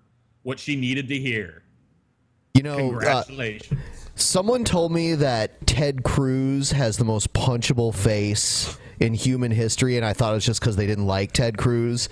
what 0.43 0.59
she 0.59 0.75
needed 0.75 1.07
to 1.07 1.17
hear. 1.17 1.63
You 2.61 2.63
know, 2.63 3.01
uh, 3.01 3.23
someone 4.13 4.63
told 4.63 4.91
me 4.91 5.15
that 5.15 5.65
Ted 5.65 6.03
Cruz 6.03 6.71
has 6.73 6.97
the 6.97 7.03
most 7.03 7.33
punchable 7.33 7.91
face 7.91 8.77
in 9.01 9.13
human 9.15 9.51
history, 9.51 9.97
and 9.97 10.05
I 10.05 10.13
thought 10.13 10.31
it 10.31 10.35
was 10.35 10.45
just 10.45 10.59
because 10.59 10.75
they 10.75 10.85
didn't 10.87 11.07
like 11.07 11.31
Ted 11.31 11.57
Cruz. 11.57 12.07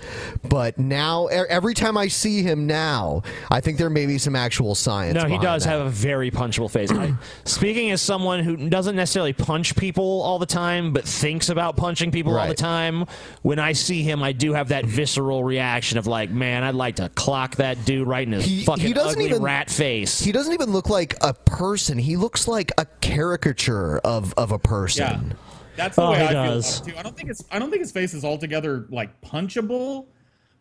But 0.48 0.78
now, 0.78 1.28
e- 1.28 1.46
every 1.48 1.72
time 1.72 1.96
I 1.96 2.08
see 2.08 2.42
him 2.42 2.66
now, 2.66 3.22
I 3.50 3.60
think 3.60 3.78
there 3.78 3.88
may 3.88 4.06
be 4.06 4.18
some 4.18 4.34
actual 4.34 4.74
science. 4.74 5.14
No, 5.14 5.20
he 5.22 5.26
behind 5.28 5.42
does 5.42 5.64
that. 5.64 5.70
have 5.70 5.86
a 5.86 5.90
very 5.90 6.30
punchable 6.30 6.70
face. 6.70 6.90
I, 6.90 7.14
speaking 7.44 7.90
as 7.92 8.02
someone 8.02 8.40
who 8.40 8.56
doesn't 8.68 8.96
necessarily 8.96 9.32
punch 9.32 9.76
people 9.76 10.20
all 10.22 10.38
the 10.40 10.46
time, 10.46 10.92
but 10.92 11.04
thinks 11.04 11.48
about 11.48 11.76
punching 11.76 12.10
people 12.10 12.32
all 12.36 12.42
the 12.44 12.48
Right. 12.50 12.56
time, 12.56 13.06
when 13.42 13.58
I 13.60 13.72
see 13.72 14.02
him, 14.02 14.22
I 14.22 14.32
do 14.32 14.52
have 14.54 14.68
that 14.68 14.84
visceral 14.84 15.44
reaction 15.44 15.96
of 15.98 16.06
like, 16.08 16.30
man, 16.30 16.64
I'd 16.64 16.74
like 16.74 16.96
to 16.96 17.08
clock 17.10 17.56
that 17.56 17.84
dude 17.84 18.08
right 18.08 18.26
in 18.26 18.32
his 18.32 18.64
fucking 18.64 18.98
ugly 18.98 19.32
rat 19.34 19.70
face. 19.70 20.20
He 20.20 20.32
doesn't 20.32 20.52
even 20.52 20.70
look 20.72 20.88
like 20.90 21.14
a 21.20 21.34
person. 21.34 21.98
He 21.98 22.16
looks 22.16 22.48
like 22.48 22.72
a 22.76 22.86
caricature 23.00 23.98
of 23.98 24.34
of 24.36 24.50
a 24.50 24.58
person. 24.58 25.34
That's 25.80 25.96
the 25.96 26.02
Oh, 26.02 26.10
way 26.12 26.26
I 26.26 26.32
does. 26.32 26.80
feel 26.80 26.82
about 26.82 26.88
it 26.88 26.92
too. 26.92 26.98
I 26.98 27.02
don't 27.02 27.16
think 27.16 27.30
it's 27.30 27.44
I 27.50 27.58
don't 27.58 27.70
think 27.70 27.80
his 27.80 27.90
face 27.92 28.12
is 28.12 28.22
altogether 28.24 28.86
like 28.90 29.18
punchable. 29.22 30.06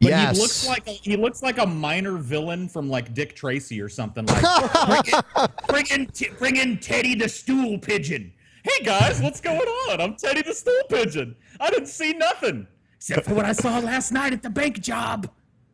But 0.01 0.11
Yes. 0.11 0.37
he 0.37 0.41
looks 0.41 0.65
like 0.67 0.87
a, 0.87 0.91
he 0.91 1.17
looks 1.17 1.43
like 1.43 1.57
a 1.57 1.65
minor 1.65 2.17
villain 2.17 2.69
from 2.69 2.89
like 2.89 3.13
Dick 3.13 3.35
Tracy 3.35 3.81
or 3.81 3.89
something 3.89 4.25
like 4.27 4.41
bring, 4.87 5.03
in, 5.11 5.47
bring 5.67 5.85
in 5.87 6.05
T- 6.07 6.29
bring 6.39 6.55
in 6.55 6.77
Teddy 6.79 7.15
the 7.15 7.27
stool 7.27 7.77
pigeon. 7.77 8.31
Hey 8.63 8.83
guys, 8.85 9.21
what's 9.21 9.41
going 9.41 9.59
on? 9.59 9.99
I'm 9.99 10.15
Teddy 10.15 10.41
the 10.41 10.53
stool 10.53 10.81
pigeon. 10.89 11.35
I 11.59 11.69
didn't 11.69 11.87
see 11.87 12.13
nothing 12.13 12.65
except 12.95 13.25
for 13.27 13.33
what 13.33 13.43
I 13.45 13.51
saw 13.51 13.79
last 13.79 14.13
night 14.13 14.31
at 14.31 14.41
the 14.41 14.49
bank 14.49 14.79
job. 14.79 15.29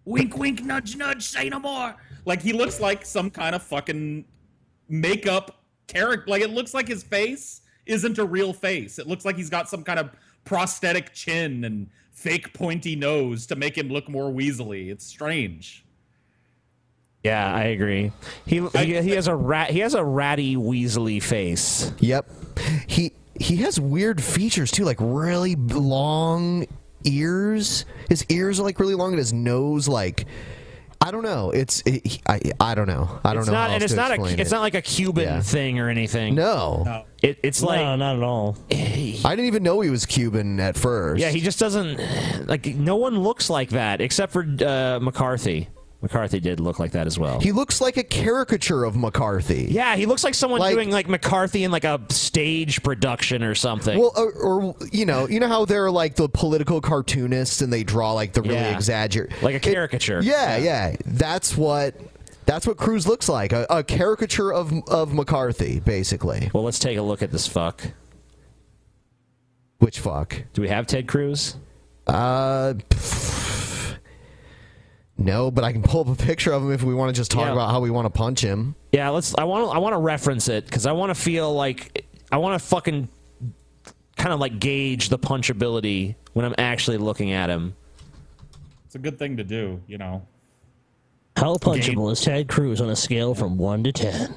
Wink, 0.05 0.35
wink, 0.37 0.63
nudge, 0.63 0.95
nudge. 0.95 1.23
Say 1.23 1.49
no 1.49 1.59
more. 1.59 1.95
Like 2.25 2.41
he 2.41 2.51
looks 2.51 2.79
like 2.79 3.05
some 3.05 3.29
kind 3.29 3.53
of 3.55 3.61
fucking 3.61 4.25
makeup 4.89 5.61
character. 5.87 6.25
Like 6.29 6.41
it 6.41 6.49
looks 6.49 6.73
like 6.73 6.87
his 6.87 7.03
face 7.03 7.61
isn't 7.85 8.17
a 8.17 8.25
real 8.25 8.53
face. 8.53 8.99
It 8.99 9.07
looks 9.07 9.25
like 9.25 9.35
he's 9.35 9.49
got 9.49 9.69
some 9.69 9.83
kind 9.83 9.99
of 9.99 10.11
prosthetic 10.43 11.13
chin 11.13 11.63
and 11.63 11.89
fake 12.11 12.53
pointy 12.53 12.95
nose 12.95 13.45
to 13.47 13.55
make 13.55 13.77
him 13.77 13.89
look 13.89 14.09
more 14.09 14.31
weaselly. 14.31 14.89
It's 14.89 15.05
strange. 15.05 15.85
Yeah, 17.23 17.53
I 17.53 17.63
agree. 17.63 18.11
He 18.45 18.67
he, 18.67 19.01
he 19.01 19.09
has 19.11 19.27
a 19.27 19.35
rat. 19.35 19.71
He 19.71 19.79
has 19.79 19.95
a 19.95 20.03
ratty, 20.03 20.55
weaselly 20.55 21.21
face. 21.21 21.91
Yep. 21.99 22.29
He 22.85 23.13
he 23.39 23.57
has 23.57 23.79
weird 23.79 24.23
features 24.23 24.69
too, 24.69 24.85
like 24.85 24.97
really 24.99 25.55
long 25.55 26.67
ears. 27.03 27.85
His 28.09 28.23
ears 28.29 28.59
are 28.59 28.63
like 28.63 28.79
really 28.79 28.93
long, 28.93 29.11
and 29.11 29.17
his 29.17 29.33
nose 29.33 29.87
like. 29.87 30.25
I 31.05 31.11
don't 31.11 31.21
know. 31.21 31.51
It's 31.51 31.83
it, 31.85 32.19
I 32.25 32.41
I 32.59 32.73
don't 32.73 32.87
know. 32.87 33.19
I 33.23 33.33
don't 33.33 33.41
it's 33.41 33.47
know. 33.47 33.53
Not, 33.53 33.69
how 33.69 33.73
and 33.75 33.83
else 33.83 33.83
it's 33.83 33.93
to 33.93 33.97
not 33.97 34.09
a. 34.09 34.13
explain 34.15 34.39
It's 34.39 34.49
not 34.49 34.61
like 34.61 34.73
a 34.73 34.81
Cuban 34.81 35.23
Yeah. 35.23 35.39
thing 35.41 35.79
or 35.79 35.87
anything. 35.87 36.33
No. 36.33 37.05
It, 37.21 37.37
it's 37.43 37.61
like 37.61 37.79
no, 37.79 37.95
not 37.95 38.15
at 38.15 38.23
all. 38.23 38.57
I 38.71 39.15
didn't 39.35 39.45
even 39.45 39.61
know 39.61 39.81
he 39.81 39.91
was 39.91 40.07
Cuban 40.07 40.59
at 40.59 40.75
first. 40.75 41.21
Yeah, 41.21 41.29
he 41.29 41.41
just 41.41 41.59
doesn't 41.59 42.47
like. 42.47 42.65
No 42.65 42.95
one 42.95 43.19
looks 43.19 43.51
like 43.51 43.69
that 43.69 44.01
except 44.01 44.33
for 44.33 44.41
uh, 44.65 44.99
McCarthy. 44.99 45.69
McCarthy 46.05 46.39
did 46.39 46.59
look 46.59 46.77
like 46.77 46.91
that 46.91 47.07
as 47.07 47.17
well. 47.17 47.39
He 47.39 47.51
looks 47.51 47.81
like 47.81 47.97
a 47.97 48.03
caricature 48.03 48.83
of 48.83 48.95
McCarthy. 48.95 49.67
yeah, 49.71 49.95
he 49.95 50.05
looks 50.05 50.23
like 50.23 50.35
someone 50.35 50.59
Like- 50.59 50.75
doing 50.75 50.91
like 50.91 51.09
McCarthy 51.09 51.63
in 51.63 51.71
like 51.71 51.83
a 51.83 51.99
stage 52.09 52.83
production 52.83 53.41
or 53.43 53.55
something. 53.55 53.97
Well, 53.97 54.11
or, 54.15 54.31
or 54.31 54.75
you 54.91 55.07
know, 55.07 55.27
you 55.27 55.39
know 55.39 55.47
how 55.47 55.65
they're 55.65 55.89
like 55.89 56.13
the 56.15 56.29
political 56.29 56.79
cartoonists 56.79 57.61
and 57.61 57.73
they 57.73 57.83
draw 57.83 58.13
like 58.13 58.33
the 58.33 58.43
really 58.43 58.53
Yeah. 58.53 58.75
exaggerate, 58.75 59.41
Like 59.41 59.55
a 59.55 59.59
caricature. 59.59 60.21
yeah, 60.21 60.57
yeah, 60.57 60.95
That's 61.07 61.57
what 61.57 61.95
that's 62.45 62.67
what 62.67 62.77
Cruz 62.77 63.07
looks 63.07 63.27
like 63.27 63.51
a, 63.51 63.65
a 63.71 63.83
caricature 63.83 64.53
of 64.53 64.71
of 64.89 65.11
McCarthy, 65.11 65.79
basically. 65.79 66.51
well, 66.53 66.63
let's 66.63 66.77
take 66.77 66.99
a 66.99 67.01
look 67.01 67.23
at 67.23 67.31
this 67.31 67.47
fuck. 67.47 67.81
Which 69.79 69.99
fuck? 69.99 70.43
Do 70.53 70.61
we 70.61 70.69
have 70.69 70.85
Ted 70.85 71.07
Cruz? 71.07 71.55
Uh. 72.05 72.73
pff, 72.89 73.44
No, 75.17 75.49
but 75.49 75.63
I 75.63 75.71
can 75.71 75.81
pull 75.81 76.01
up 76.01 76.07
a 76.19 76.21
picture 76.21 76.51
of 76.51 76.61
him 76.63 76.71
if 76.73 76.83
we 76.83 76.93
want 76.93 77.13
to 77.15 77.19
just 77.19 77.31
talk 77.31 77.45
Yeah. 77.45 77.53
about 77.53 77.71
how 77.71 77.79
we 77.79 77.89
want 77.89 78.05
to 78.05 78.09
punch 78.09 78.41
him. 78.41 78.75
Yeah, 78.91 79.09
let's. 79.09 79.33
I 79.37 79.45
want. 79.45 79.65
to. 79.65 79.75
I 79.75 79.77
want 79.77 79.93
to 79.93 79.99
reference 79.99 80.49
it 80.49 80.65
because 80.65 80.85
I 80.85 80.91
want 80.91 81.09
to 81.09 81.15
feel 81.15 81.53
like 81.53 82.05
I 82.31 82.37
want 82.37 82.61
to 82.61 82.67
fucking 82.67 83.07
kind 84.17 84.33
of 84.33 84.39
like 84.39 84.59
gauge 84.59 85.09
the 85.09 85.19
punchability 85.19 86.15
when 86.33 86.45
I'm 86.45 86.55
actually 86.57 86.97
looking 86.97 87.31
at 87.31 87.49
him. 87.49 87.75
It's 88.85 88.95
a 88.95 88.99
good 88.99 89.17
thing 89.17 89.37
to 89.37 89.43
do, 89.43 89.81
you 89.87 89.97
know. 89.97 90.21
How 91.37 91.55
punchable 91.55 92.11
is 92.11 92.21
Ted 92.21 92.47
Cruz 92.47 92.79
on 92.81 92.89
a 92.89 92.95
scale 92.95 93.35
from 93.35 93.57
one 93.57 93.83
to 93.83 93.91
ten? 93.91 94.33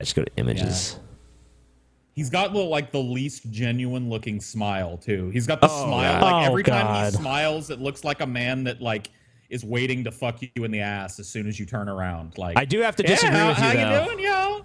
I 0.00 0.04
just 0.04 0.16
go 0.16 0.22
to 0.24 0.30
images. 0.36 0.98
He's 2.18 2.30
got 2.30 2.52
the 2.52 2.58
like 2.58 2.90
the 2.90 2.98
least 2.98 3.48
genuine 3.52 4.10
looking 4.10 4.40
smile 4.40 4.96
too. 4.98 5.30
He's 5.30 5.46
got 5.46 5.60
the 5.60 5.68
Oh, 5.70 5.84
smile 5.84 6.02
yeah. 6.02 6.20
like 6.20 6.34
Oh, 6.34 6.50
every 6.50 6.64
time 6.64 6.84
God. 6.86 7.12
he 7.12 7.16
smiles, 7.16 7.70
it 7.70 7.80
looks 7.80 8.02
like 8.02 8.20
a 8.20 8.26
man 8.26 8.64
that 8.64 8.82
like 8.82 9.10
is 9.50 9.64
waiting 9.64 10.02
to 10.02 10.10
fuck 10.10 10.40
you 10.42 10.64
in 10.64 10.72
the 10.72 10.80
ass 10.80 11.20
as 11.20 11.28
soon 11.28 11.46
as 11.46 11.60
you 11.60 11.64
turn 11.64 11.88
around. 11.88 12.36
Like 12.36 12.58
I 12.58 12.64
do 12.64 12.80
have 12.80 12.96
to 12.96 13.04
"Yeah, 13.04 13.10
disagree 13.10 13.38
how, 13.38 13.48
with 13.50 13.58
you, 13.58 13.64
how 13.64 13.72
though. 13.72 14.00
you 14.00 14.06
doing, 14.16 14.24
yo? 14.24 14.64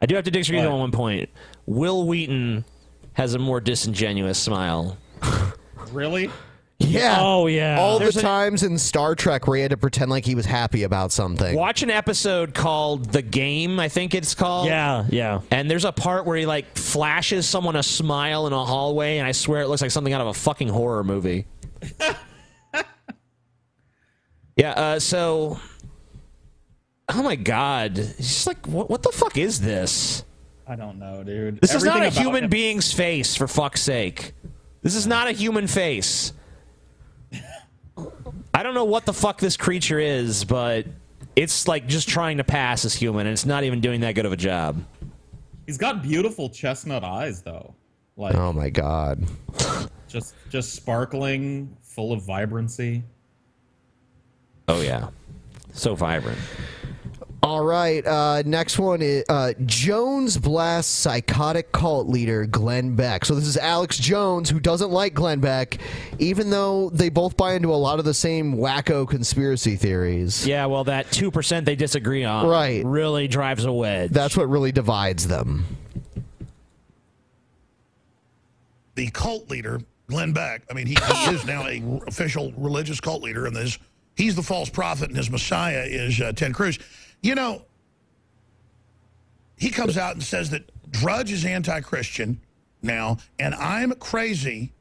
I 0.00 0.06
do 0.06 0.14
have 0.14 0.24
to 0.24 0.30
disagree 0.30 0.58
with 0.60 0.66
you 0.66 0.70
on 0.72 0.78
one 0.78 0.92
point. 0.92 1.30
Wil 1.66 2.06
Wheaton 2.06 2.64
has 3.14 3.34
a 3.34 3.40
more 3.40 3.60
disingenuous 3.60 4.38
smile. 4.38 4.96
Really? 5.92 6.30
Yeah. 6.86 7.16
Oh 7.18 7.46
yeah. 7.46 7.78
All 7.80 7.98
There's 7.98 8.14
the 8.14 8.20
an- 8.20 8.26
times 8.26 8.62
in 8.62 8.78
Star 8.78 9.14
Trek 9.14 9.46
where 9.46 9.56
he 9.56 9.62
had 9.62 9.70
to 9.70 9.76
pretend 9.76 10.10
like 10.10 10.24
he 10.24 10.34
was 10.34 10.46
happy 10.46 10.82
about 10.82 11.12
something. 11.12 11.56
Watch 11.56 11.82
an 11.82 11.90
episode 11.90 12.54
called 12.54 13.06
The 13.06 13.22
Game, 13.22 13.80
I 13.80 13.88
think 13.88 14.14
it's 14.14 14.34
called. 14.34 14.66
Yeah, 14.66 15.04
yeah. 15.10 15.40
And 15.50 15.70
there's 15.70 15.84
a 15.84 15.92
part 15.92 16.26
where 16.26 16.36
he 16.36 16.46
like 16.46 16.76
flashes 16.76 17.48
someone 17.48 17.76
a 17.76 17.82
smile 17.82 18.46
in 18.46 18.52
a 18.52 18.64
hallway, 18.64 19.18
and 19.18 19.26
I 19.26 19.32
swear 19.32 19.62
it 19.62 19.68
looks 19.68 19.82
like 19.82 19.90
something 19.90 20.12
out 20.12 20.20
of 20.20 20.28
a 20.28 20.34
fucking 20.34 20.68
horror 20.68 21.04
movie. 21.04 21.46
yeah. 24.56 24.70
Uh, 24.72 24.98
so, 24.98 25.58
oh 27.08 27.22
my 27.22 27.36
god, 27.36 27.98
it's 27.98 28.16
just 28.18 28.46
like 28.46 28.66
what? 28.66 28.88
What 28.90 29.02
the 29.02 29.10
fuck 29.12 29.36
is 29.36 29.60
this? 29.60 30.24
I 30.66 30.76
don't 30.76 30.98
know, 30.98 31.22
dude. 31.22 31.60
This 31.60 31.74
is 31.74 31.84
not 31.84 32.02
a 32.02 32.08
human 32.08 32.44
him- 32.44 32.50
being's 32.50 32.92
face, 32.92 33.36
for 33.36 33.46
fuck's 33.46 33.82
sake. 33.82 34.32
This 34.82 34.94
is 34.94 35.06
not 35.06 35.28
a 35.28 35.32
human 35.32 35.66
face. 35.66 36.32
I 38.64 38.66
don't 38.66 38.74
know 38.74 38.84
what 38.84 39.04
the 39.04 39.12
fuck 39.12 39.40
this 39.40 39.58
creature 39.58 39.98
is, 39.98 40.42
but 40.42 40.86
it's 41.36 41.68
like 41.68 41.86
just 41.86 42.08
trying 42.08 42.38
to 42.38 42.44
pass 42.44 42.86
as 42.86 42.94
human, 42.94 43.26
and 43.26 43.34
it's 43.34 43.44
not 43.44 43.62
even 43.62 43.82
doing 43.82 44.00
that 44.00 44.14
good 44.14 44.24
of 44.24 44.32
a 44.32 44.38
job. 44.38 44.82
He's 45.66 45.76
got 45.76 46.02
beautiful 46.02 46.48
chestnut 46.48 47.04
eyes 47.04 47.42
though. 47.42 47.74
Like 48.16 48.34
Oh 48.34 48.54
my 48.54 48.70
god. 48.70 49.22
just 50.08 50.34
just 50.48 50.72
sparkling, 50.72 51.76
full 51.82 52.10
of 52.10 52.22
vibrancy. 52.22 53.02
Oh 54.66 54.80
yeah, 54.80 55.10
so 55.74 55.94
vibrant. 55.94 56.38
All 57.44 57.62
right, 57.62 58.04
uh, 58.06 58.42
next 58.46 58.78
one 58.78 59.02
is 59.02 59.22
uh, 59.28 59.52
Jones 59.66 60.38
blasts 60.38 60.90
psychotic 60.90 61.72
cult 61.72 62.08
leader 62.08 62.46
Glenn 62.46 62.96
Beck. 62.96 63.26
So 63.26 63.34
this 63.34 63.46
is 63.46 63.58
Alex 63.58 63.98
Jones 63.98 64.48
who 64.48 64.58
doesn't 64.58 64.90
like 64.90 65.12
Glenn 65.12 65.40
Beck, 65.40 65.76
even 66.18 66.48
though 66.48 66.88
they 66.88 67.10
both 67.10 67.36
buy 67.36 67.52
into 67.52 67.68
a 67.70 67.76
lot 67.76 67.98
of 67.98 68.06
the 68.06 68.14
same 68.14 68.56
wacko 68.56 69.06
conspiracy 69.06 69.76
theories. 69.76 70.46
Yeah, 70.46 70.64
well, 70.64 70.84
that 70.84 71.10
two 71.12 71.30
percent 71.30 71.66
they 71.66 71.76
disagree 71.76 72.24
on, 72.24 72.46
Right. 72.46 72.82
really 72.82 73.28
drives 73.28 73.66
a 73.66 73.72
wedge. 73.72 74.10
That's 74.10 74.38
what 74.38 74.48
really 74.48 74.72
divides 74.72 75.28
them. 75.28 75.66
the 78.94 79.10
cult 79.10 79.50
leader, 79.50 79.80
Glenn 80.06 80.32
Beck. 80.32 80.62
I 80.70 80.72
mean, 80.72 80.86
he, 80.86 80.94
he 80.94 81.34
is 81.34 81.44
now 81.44 81.66
a 81.66 81.82
r- 81.82 82.00
official 82.06 82.52
religious 82.56 83.00
cult 83.00 83.22
leader, 83.22 83.44
and 83.44 83.54
this 83.54 83.76
he's 84.16 84.34
the 84.34 84.42
false 84.42 84.70
prophet, 84.70 85.08
and 85.08 85.16
his 85.18 85.28
messiah 85.30 85.84
is 85.86 86.18
uh, 86.22 86.32
Ted 86.32 86.54
Cruz. 86.54 86.78
You 87.24 87.34
know, 87.34 87.62
he 89.56 89.70
comes 89.70 89.96
out 89.96 90.12
and 90.12 90.22
says 90.22 90.50
that 90.50 90.70
Drudge 90.90 91.32
is 91.32 91.46
anti-Christian 91.46 92.38
now, 92.82 93.16
and 93.38 93.54
I'm 93.54 93.92
crazy, 93.92 94.74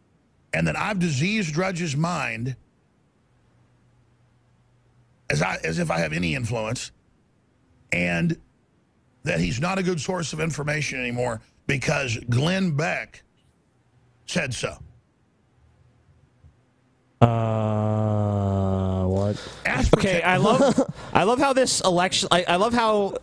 and 0.54 0.68
that 0.68 0.78
I've 0.78 1.00
diseased 1.00 1.54
Drudge's 1.54 1.96
mind 1.96 2.58
as 5.30 5.42
I 5.42 5.56
as 5.64 5.80
if 5.80 5.90
I 5.90 6.00
have 6.00 6.12
any 6.12 6.36
influence, 6.36 6.92
and 7.94 8.36
that 9.24 9.40
he's 9.40 9.62
not 9.62 9.80
a 9.80 9.84
good 9.84 10.02
source 10.02 10.34
of 10.34 10.42
information 10.42 11.00
anymore 11.00 11.40
because 11.66 12.18
Glenn 12.30 12.76
Beck 12.76 13.24
said 14.26 14.54
so. 14.54 14.78
Uh, 17.24 19.06
what? 19.06 19.38
Okay, 19.98 20.22
I 20.22 20.38
love 20.38 20.94
I 21.14 21.24
love 21.24 21.40
how 21.40 21.54
this 21.54 21.82
election 21.82 22.30
I, 22.32 22.44
I 22.48 22.56
love 22.58 22.74
how 22.74 23.18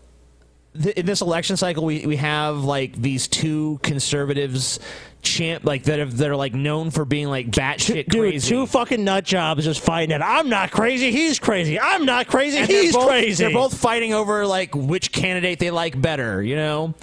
th- 0.80 0.96
in 0.96 1.07
this 1.07 1.20
election 1.20 1.57
cycle 1.57 1.84
we, 1.84 2.07
we 2.07 2.16
have 2.16 2.64
like 2.64 2.94
these 3.01 3.28
two 3.28 3.78
conservatives 3.82 4.80
champ 5.22 5.64
like 5.64 5.82
that 5.84 6.01
are 6.01 6.07
that 6.07 6.30
are 6.30 6.36
like 6.36 6.55
known 6.55 6.90
for 6.90 7.05
being 7.05 7.28
like 7.28 7.51
batshit 7.51 8.09
Dude, 8.09 8.20
crazy. 8.32 8.48
two 8.48 8.66
fucking 8.66 9.05
nut 9.05 9.24
jobs 9.24 9.64
just 9.64 9.80
fighting 9.80 10.14
it. 10.14 10.22
I'm 10.22 10.48
not 10.48 10.70
crazy. 10.70 11.11
He's 11.11 11.38
crazy. 11.38 11.78
I'm 11.78 12.05
not 12.07 12.26
crazy. 12.26 12.59
And 12.59 12.68
they're 12.68 12.82
he's 12.82 12.94
both- 12.94 13.07
crazy. 13.09 13.44
They're 13.44 13.53
both 13.53 13.76
fighting 13.76 14.14
over 14.14 14.46
like 14.46 14.74
which 14.74 15.12
candidate 15.12 15.59
they 15.59 15.70
like 15.70 16.01
better, 16.01 16.42
you 16.42 16.57
know. 16.57 16.94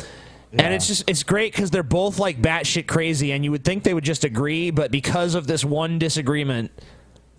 And 0.53 0.73
it's 0.73 0.87
just 0.87 1.03
it's 1.09 1.23
great 1.23 1.51
because 1.53 1.71
they're 1.71 1.83
both 1.83 2.19
like 2.19 2.41
batshit 2.41 2.87
crazy, 2.87 3.31
and 3.31 3.43
you 3.43 3.51
would 3.51 3.63
think 3.65 3.83
they 3.83 3.93
would 3.93 4.05
just 4.05 4.23
agree, 4.23 4.71
but 4.71 4.91
because 4.91 5.35
of 5.35 5.45
this 5.47 5.65
one 5.65 5.99
disagreement, 5.99 6.71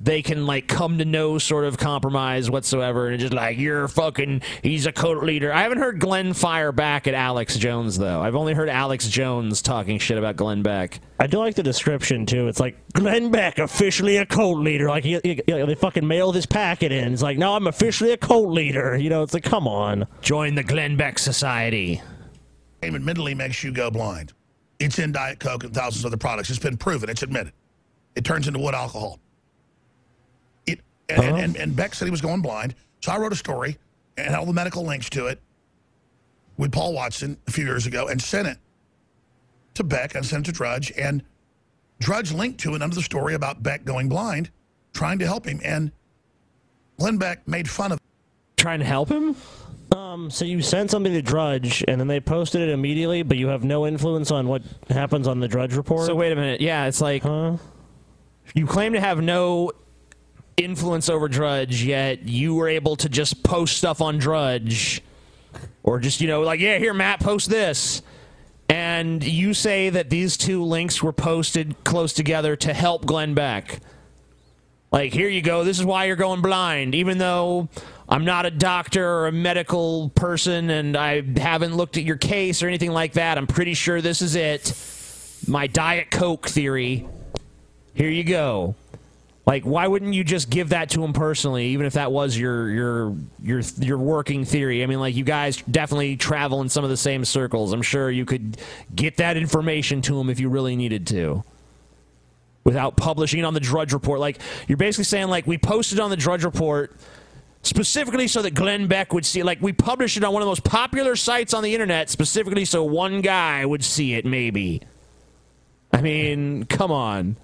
they 0.01 0.23
can 0.23 0.47
like 0.47 0.69
come 0.69 0.99
to 0.99 1.05
no 1.05 1.39
sort 1.39 1.65
of 1.65 1.77
compromise 1.79 2.51
whatsoever, 2.51 3.07
and 3.07 3.15
it's 3.15 3.23
just 3.23 3.33
like 3.35 3.59
you're 3.59 3.89
fucking. 3.89 4.43
He's 4.63 4.87
a 4.87 4.93
cult 4.93 5.25
leader. 5.25 5.53
I 5.53 5.63
haven't 5.63 5.79
heard 5.79 5.99
Glenn 6.01 6.35
fire 6.35 6.71
back 6.71 7.09
at 7.09 7.15
Alex 7.15 7.57
Jones 7.57 7.97
though. 7.99 8.21
I've 8.21 8.37
only 8.37 8.53
heard 8.55 8.69
Alex 8.69 9.09
Jones 9.09 9.63
talking 9.63 9.99
shit 9.99 10.19
about 10.19 10.37
Glenn 10.37 10.63
Beck. 10.63 11.01
I 11.19 11.27
do 11.27 11.39
like 11.39 11.57
the 11.57 11.65
description 11.65 12.27
too. 12.27 12.47
It's 12.47 12.61
like 12.61 12.77
Glenn 12.93 13.31
Beck, 13.33 13.59
officially 13.59 14.19
a 14.19 14.27
cult 14.27 14.59
leader. 14.59 14.89
Like 14.89 15.03
he, 15.03 15.19
he- 15.25 15.43
they 15.47 15.75
fucking 15.75 16.07
mailed 16.07 16.37
his 16.37 16.47
packet 16.47 16.93
in. 16.93 17.13
It's 17.13 17.23
like, 17.23 17.39
now 17.39 17.55
I'm 17.57 17.67
officially 17.67 18.13
a 18.13 18.17
cult 18.19 18.51
leader. 18.51 18.97
You 18.97 19.11
know, 19.11 19.23
it's 19.25 19.35
like, 19.35 19.43
come 19.45 19.67
on. 19.67 20.07
Join 20.21 20.55
the 20.55 20.63
Glenn 20.63 20.97
Beck 20.97 21.19
Society. 21.19 22.01
Admittedly 22.83 23.35
makes 23.35 23.63
you 23.65 23.73
go 23.73 23.91
blind. 23.91 24.33
It's 24.79 24.99
in 24.99 25.13
Diet 25.13 25.41
Coke 25.41 25.65
and 25.65 25.75
thousands 25.75 26.05
of 26.05 26.09
other 26.09 26.17
products. 26.17 26.51
It's 26.51 26.59
been 26.59 26.77
proven. 26.77 27.09
It's 27.09 27.23
admitted. 27.23 27.53
It 28.15 28.25
turns 28.25 28.47
into 28.47 28.61
wood 28.61 28.75
alcohol. 28.75 29.19
It 30.67 30.81
and, 31.09 31.25
and, 31.25 31.39
and, 31.39 31.57
and 31.57 31.77
Beck 31.77 31.95
said 31.95 32.05
he 32.05 32.11
was 32.11 32.21
going 32.21 32.43
blind. 32.43 32.75
So 33.01 33.13
I 33.13 33.19
wrote 33.19 33.33
a 33.33 33.37
story 33.37 33.77
and 34.17 34.35
all 34.35 34.47
the 34.47 34.53
medical 34.53 34.85
links 34.85 35.11
to 35.11 35.27
it 35.27 35.41
with 36.57 36.73
Paul 36.73 36.93
Watson 36.93 37.37
a 37.47 37.51
few 37.51 37.65
years 37.65 37.87
ago 37.87 38.09
and 38.09 38.21
sent 38.21 38.49
it 38.49 38.59
to 39.75 39.85
Beck 39.85 40.15
and 40.15 40.25
sent 40.25 40.47
it 40.47 40.53
to 40.53 40.57
Drudge. 40.57 40.93
And 40.97 41.23
Drudge 42.01 42.33
linked 42.33 42.61
to 42.61 42.75
it 42.75 42.83
under 42.83 42.95
the 42.95 43.03
story 43.03 43.35
about 43.35 43.63
Beck 43.63 43.85
going 43.85 44.09
blind, 44.09 44.51
trying 44.93 45.19
to 45.21 45.27
help 45.27 45.47
him. 45.47 45.61
And 45.65 45.93
Glenn 46.99 47.19
Beck 47.19 47.47
made 47.47 47.69
fun 47.69 47.93
of 47.93 48.01
Trying 48.57 48.81
to 48.81 48.85
help 48.85 49.09
him? 49.09 49.37
Um, 49.97 50.31
so 50.31 50.45
you 50.45 50.61
send 50.61 50.91
something 50.91 51.13
to 51.13 51.23
Drudge, 51.23 51.85
and 51.89 52.01
then 52.01 52.09
they 52.09 52.21
posted 52.21 52.61
it 52.61 52.69
immediately, 52.69 53.23
but 53.23 53.39
you 53.39 53.49
have 53.49 53.65
no 53.65 53.87
influence 53.87 54.31
on 54.31 54.49
what 54.49 54.63
happens 54.91 55.27
on 55.27 55.41
the 55.41 55.49
Drudge 55.49 55.75
report. 55.75 56.07
So 56.07 56.15
wait 56.15 56.33
a 56.33 56.37
minute. 56.37 56.61
Yeah, 56.61 56.87
it's 56.87 57.01
like 57.01 57.23
huh? 57.23 57.57
you 58.55 58.67
claim 58.67 58.93
to 58.93 59.01
have 59.01 59.21
no 59.21 59.73
influence 60.57 61.09
over 61.09 61.29
Drudge, 61.29 61.85
yet 61.85 62.25
you 62.25 62.55
were 62.55 62.69
able 62.69 62.97
to 62.97 63.09
just 63.09 63.43
post 63.43 63.79
stuff 63.79 64.03
on 64.03 64.19
Drudge, 64.19 65.03
or 65.83 65.99
just 65.99 66.21
you 66.21 66.29
know, 66.29 66.43
like, 66.43 66.61
yeah, 66.61 66.79
here, 66.79 66.93
Matt, 66.93 67.21
post 67.21 67.49
this, 67.49 68.03
and 68.69 69.25
you 69.25 69.55
say 69.55 69.89
that 69.89 70.11
these 70.11 70.37
two 70.37 70.65
links 70.65 71.03
were 71.03 71.13
posted 71.13 71.83
close 71.85 72.13
together 72.13 72.57
to 72.57 72.75
help 72.75 73.07
Glenn 73.07 73.35
Beck. 73.35 73.81
Like, 74.91 75.13
here 75.13 75.29
you 75.29 75.43
go. 75.43 75.65
This 75.65 75.79
is 75.79 75.85
why 75.85 76.07
you're 76.07 76.17
going 76.17 76.41
blind, 76.41 76.95
even 76.95 77.19
though 77.19 77.69
I'm 78.09 78.25
not 78.25 78.47
a 78.47 78.51
doctor 78.51 79.07
or 79.07 79.27
a 79.27 79.33
medical 79.33 80.09
person 80.11 80.71
and 80.71 80.97
I 80.97 81.23
haven't 81.39 81.77
looked 81.77 81.99
at 81.99 82.05
your 82.05 82.17
case 82.17 82.63
or 82.63 82.69
anything 82.69 82.93
like 82.93 83.15
that. 83.15 83.37
I'm 83.37 83.47
pretty 83.47 83.75
sure 83.75 84.01
this 84.01 84.23
is 84.23 84.35
it. 84.35 84.75
My 85.47 85.67
Diet 85.67 86.11
Coke 86.11 86.49
theory. 86.49 87.07
Here 87.95 88.09
you 88.09 88.25
go. 88.25 88.75
Like, 89.45 89.65
why 89.65 89.87
wouldn't 89.87 90.13
you 90.13 90.25
just 90.25 90.51
give 90.51 90.71
that 90.71 90.91
to 90.91 91.03
him 91.03 91.15
personally, 91.15 91.69
even 91.69 91.87
if 91.87 91.95
that 91.95 92.13
was 92.13 92.37
your 92.37 92.71
your 92.71 93.17
your 93.43 93.61
your 93.79 93.97
working 93.97 94.45
theory? 94.45 94.83
I 94.83 94.87
mean, 94.87 95.01
like 95.01 95.15
you 95.15 95.25
guys 95.25 95.57
definitely 95.71 96.17
travel 96.17 96.61
in 96.61 96.69
some 96.69 96.85
of 96.85 96.91
the 96.91 96.99
same 96.99 97.25
circles. 97.25 97.73
I'm 97.73 97.81
sure 97.81 98.11
you 98.11 98.27
could 98.27 98.59
get 98.95 99.17
that 99.17 99.39
information 99.39 100.03
to 100.03 100.21
him 100.21 100.29
if 100.29 100.39
you 100.39 100.51
really 100.51 100.77
needed 100.77 101.07
to 101.09 101.45
without 102.65 102.99
publishing 102.99 103.41
it 103.41 103.45
on 103.45 103.55
the 103.55 103.61
Drudge 103.61 103.95
Report. 103.95 104.21
Like 104.21 104.39
you're 104.67 104.77
basically 104.77 105.05
saying, 105.05 105.29
like 105.29 105.47
we 105.47 105.57
posted 105.57 105.99
on 105.99 106.11
the 106.11 106.17
Drudge 106.17 106.45
Report 106.45 106.95
specifically 107.69 108.27
so 108.27 108.43
that 108.43 108.55
Glenn 108.55 108.87
Beck 108.87 109.13
would 109.13 109.25
see. 109.25 109.41
it. 109.41 109.45
Like 109.45 109.61
we 109.61 109.73
published 109.73 110.17
it 110.17 110.25
on 110.25 110.33
one 110.33 110.43
of 110.43 110.47
the 110.47 110.51
most 110.51 110.65
popular 110.65 111.15
sites 111.17 111.55
on 111.55 111.63
the 111.63 111.73
internet 111.73 112.11
specifically 112.11 112.65
so 112.65 112.83
one 112.85 113.21
guy 113.21 113.65
would 113.65 113.85
see 113.85 114.15
it. 114.15 114.25
Maybe. 114.25 114.83
I 115.93 116.01
mean, 116.01 116.65
come 116.65 116.91
on. 116.91 117.37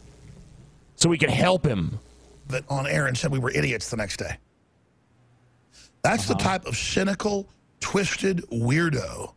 So 0.96 1.08
we 1.08 1.18
could 1.18 1.30
help 1.30 1.66
him. 1.66 1.98
that 2.48 2.64
on 2.68 2.86
air 2.86 3.06
and 3.06 3.16
said 3.16 3.30
we 3.30 3.38
were 3.38 3.50
idiots 3.50 3.90
the 3.90 3.96
next 3.96 4.18
day. 4.18 4.36
That's 6.02 6.26
the 6.26 6.34
uh-huh. 6.34 6.48
type 6.48 6.66
of 6.66 6.76
cynical, 6.76 7.48
twisted 7.80 8.44
weirdo, 8.50 9.32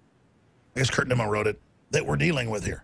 I 0.75 0.79
guess 0.79 0.89
Kurt 0.89 1.07
Nimmo 1.07 1.25
wrote 1.25 1.47
it, 1.47 1.59
that 1.91 2.05
we're 2.05 2.17
dealing 2.17 2.49
with 2.49 2.65
here. 2.65 2.83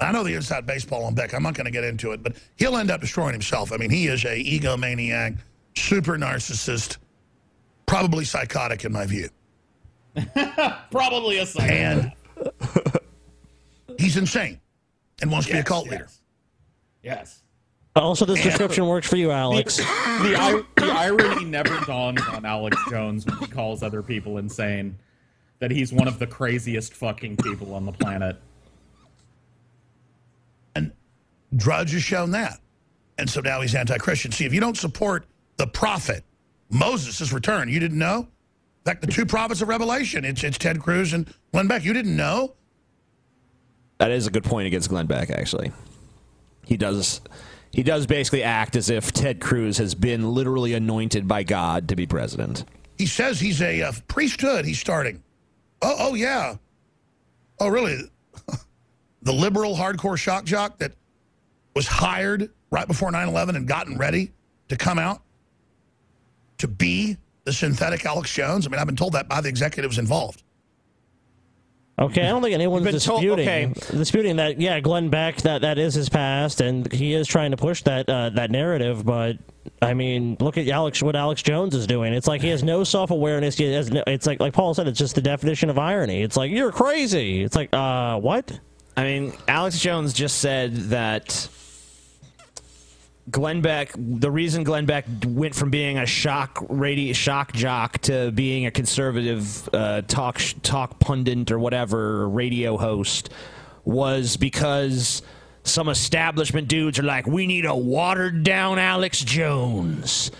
I 0.00 0.12
know 0.12 0.22
the 0.22 0.34
inside 0.34 0.64
baseball 0.64 1.04
on 1.04 1.14
Beck. 1.14 1.34
I'm 1.34 1.42
not 1.42 1.54
going 1.54 1.64
to 1.64 1.72
get 1.72 1.82
into 1.82 2.12
it, 2.12 2.22
but 2.22 2.36
he'll 2.56 2.76
end 2.76 2.90
up 2.90 3.00
destroying 3.00 3.32
himself. 3.32 3.72
I 3.72 3.76
mean, 3.76 3.90
he 3.90 4.06
is 4.06 4.24
a 4.24 4.42
egomaniac, 4.44 5.36
super 5.78 6.16
narcissist, 6.16 6.98
probably 7.86 8.24
psychotic 8.24 8.84
in 8.84 8.92
my 8.92 9.06
view. 9.06 9.28
Probably 10.90 11.38
a 11.38 11.46
psycho. 11.46 11.72
And 11.72 12.12
he's 13.98 14.16
insane 14.16 14.60
and 15.20 15.30
wants 15.30 15.46
to 15.46 15.52
be 15.52 15.58
a 15.60 15.62
cult 15.62 15.86
yes. 15.86 15.92
leader. 15.92 16.08
Yes. 17.02 17.42
Also, 17.96 18.24
this 18.24 18.42
description 18.42 18.86
works 18.86 19.08
for 19.08 19.16
you, 19.16 19.30
Alex. 19.30 19.76
The, 19.76 20.34
ir- 20.34 20.66
the 20.76 20.92
irony 20.92 21.44
never 21.44 21.78
dawns 21.84 22.20
on 22.32 22.44
Alex 22.44 22.76
Jones 22.90 23.26
when 23.26 23.38
he 23.38 23.46
calls 23.46 23.82
other 23.82 24.02
people 24.02 24.38
insane 24.38 24.96
that 25.58 25.70
he's 25.70 25.92
one 25.92 26.06
of 26.06 26.18
the 26.18 26.26
craziest 26.26 26.94
fucking 26.94 27.36
people 27.38 27.74
on 27.74 27.84
the 27.84 27.92
planet. 27.92 28.36
And 30.76 30.92
Drudge 31.56 31.92
has 31.92 32.02
shown 32.02 32.30
that. 32.32 32.60
And 33.18 33.28
so 33.28 33.40
now 33.40 33.60
he's 33.60 33.74
anti-Christian. 33.74 34.30
See, 34.30 34.44
if 34.44 34.54
you 34.54 34.60
don't 34.60 34.76
support 34.76 35.24
the 35.58 35.66
prophet, 35.66 36.24
Moses' 36.70 37.32
return, 37.32 37.68
you 37.68 37.78
didn't 37.78 37.98
know? 37.98 38.20
In 38.20 38.84
fact, 38.84 39.02
the 39.02 39.08
two 39.08 39.26
prophets 39.26 39.60
of 39.60 39.68
Revelation, 39.68 40.24
it's, 40.24 40.42
it's 40.42 40.56
Ted 40.56 40.80
Cruz 40.80 41.12
and 41.12 41.32
Glenn 41.52 41.66
Beck. 41.66 41.84
You 41.84 41.92
didn't 41.92 42.16
know? 42.16 42.54
That 43.98 44.10
is 44.10 44.26
a 44.26 44.30
good 44.30 44.44
point 44.44 44.66
against 44.66 44.88
Glenn 44.88 45.06
Beck. 45.06 45.28
Actually, 45.30 45.72
he 46.64 46.76
does. 46.76 47.20
He 47.70 47.82
does 47.82 48.06
basically 48.06 48.42
act 48.42 48.76
as 48.76 48.88
if 48.88 49.12
Ted 49.12 49.40
Cruz 49.40 49.76
has 49.76 49.94
been 49.94 50.32
literally 50.32 50.72
anointed 50.72 51.28
by 51.28 51.42
God 51.42 51.88
to 51.88 51.96
be 51.96 52.06
president. 52.06 52.64
He 52.96 53.04
says 53.04 53.38
he's 53.38 53.60
a 53.60 53.82
uh, 53.82 53.92
priesthood 54.08 54.64
he's 54.64 54.80
starting. 54.80 55.22
Oh, 55.82 55.94
oh, 55.98 56.14
yeah. 56.14 56.56
Oh, 57.60 57.68
really? 57.68 57.98
the 59.22 59.32
liberal 59.32 59.76
hardcore 59.76 60.16
shock 60.16 60.44
jock 60.46 60.78
that 60.78 60.92
was 61.74 61.86
hired 61.86 62.50
right 62.70 62.88
before 62.88 63.12
9-11 63.12 63.56
and 63.56 63.68
gotten 63.68 63.98
ready 63.98 64.32
to 64.68 64.76
come 64.76 64.98
out 64.98 65.22
to 66.58 66.68
be 66.68 67.16
the 67.44 67.52
synthetic 67.52 68.04
Alex 68.04 68.32
Jones? 68.32 68.66
I 68.66 68.70
mean, 68.70 68.78
I've 68.80 68.86
been 68.86 68.96
told 68.96 69.12
that 69.14 69.28
by 69.28 69.40
the 69.40 69.48
executives 69.48 69.98
involved. 69.98 70.42
Okay, 72.00 72.22
I 72.24 72.28
don't 72.28 72.42
think 72.42 72.54
anyone's 72.54 72.84
You've 72.86 73.02
told- 73.02 73.22
disputing 73.22 73.48
okay. 73.48 73.96
disputing 73.96 74.36
that. 74.36 74.60
Yeah, 74.60 74.78
Glenn 74.78 75.08
Beck 75.08 75.38
that 75.38 75.62
that 75.62 75.78
is 75.78 75.94
his 75.94 76.08
past, 76.08 76.60
and 76.60 76.90
he 76.92 77.12
is 77.12 77.26
trying 77.26 77.50
to 77.50 77.56
push 77.56 77.82
that 77.82 78.08
uh, 78.08 78.30
that 78.30 78.52
narrative. 78.52 79.04
But 79.04 79.38
I 79.82 79.94
mean, 79.94 80.36
look 80.38 80.56
at 80.58 80.68
Alex 80.68 81.02
what 81.02 81.16
Alex 81.16 81.42
Jones 81.42 81.74
is 81.74 81.88
doing. 81.88 82.14
It's 82.14 82.28
like 82.28 82.40
he 82.40 82.50
has 82.50 82.62
no 82.62 82.84
self 82.84 83.10
awareness. 83.10 83.56
He 83.58 83.72
has 83.72 83.90
no, 83.90 84.04
it's 84.06 84.26
like 84.28 84.38
like 84.38 84.52
Paul 84.52 84.74
said. 84.74 84.86
It's 84.86 84.98
just 84.98 85.16
the 85.16 85.20
definition 85.20 85.70
of 85.70 85.78
irony. 85.78 86.22
It's 86.22 86.36
like 86.36 86.52
you're 86.52 86.70
crazy. 86.70 87.42
It's 87.42 87.56
like 87.56 87.70
uh 87.72 88.16
what? 88.20 88.60
I 88.96 89.02
mean, 89.02 89.32
Alex 89.48 89.80
Jones 89.80 90.12
just 90.12 90.38
said 90.38 90.74
that 90.90 91.48
Glenn 93.30 93.60
Beck, 93.60 93.92
the 93.96 94.30
reason 94.30 94.64
Glenn 94.64 94.86
Beck 94.86 95.04
went 95.26 95.54
from 95.54 95.70
being 95.70 95.98
a 95.98 96.06
shock 96.06 96.64
radio 96.68 97.12
shock 97.12 97.52
jock 97.52 97.98
to 98.02 98.30
being 98.30 98.66
a 98.66 98.70
conservative 98.70 99.68
uh, 99.72 100.02
talk 100.02 100.40
talk 100.62 100.98
pundit 100.98 101.50
or 101.50 101.58
whatever 101.58 102.28
radio 102.28 102.76
host 102.76 103.30
was 103.84 104.36
because 104.36 105.22
some 105.62 105.88
establishment 105.88 106.68
dudes 106.68 106.98
are 106.98 107.04
like, 107.04 107.26
we 107.26 107.46
need 107.46 107.64
a 107.64 107.74
watered 107.74 108.42
down 108.42 108.78
Alex 108.78 109.20
Jones. 109.20 110.30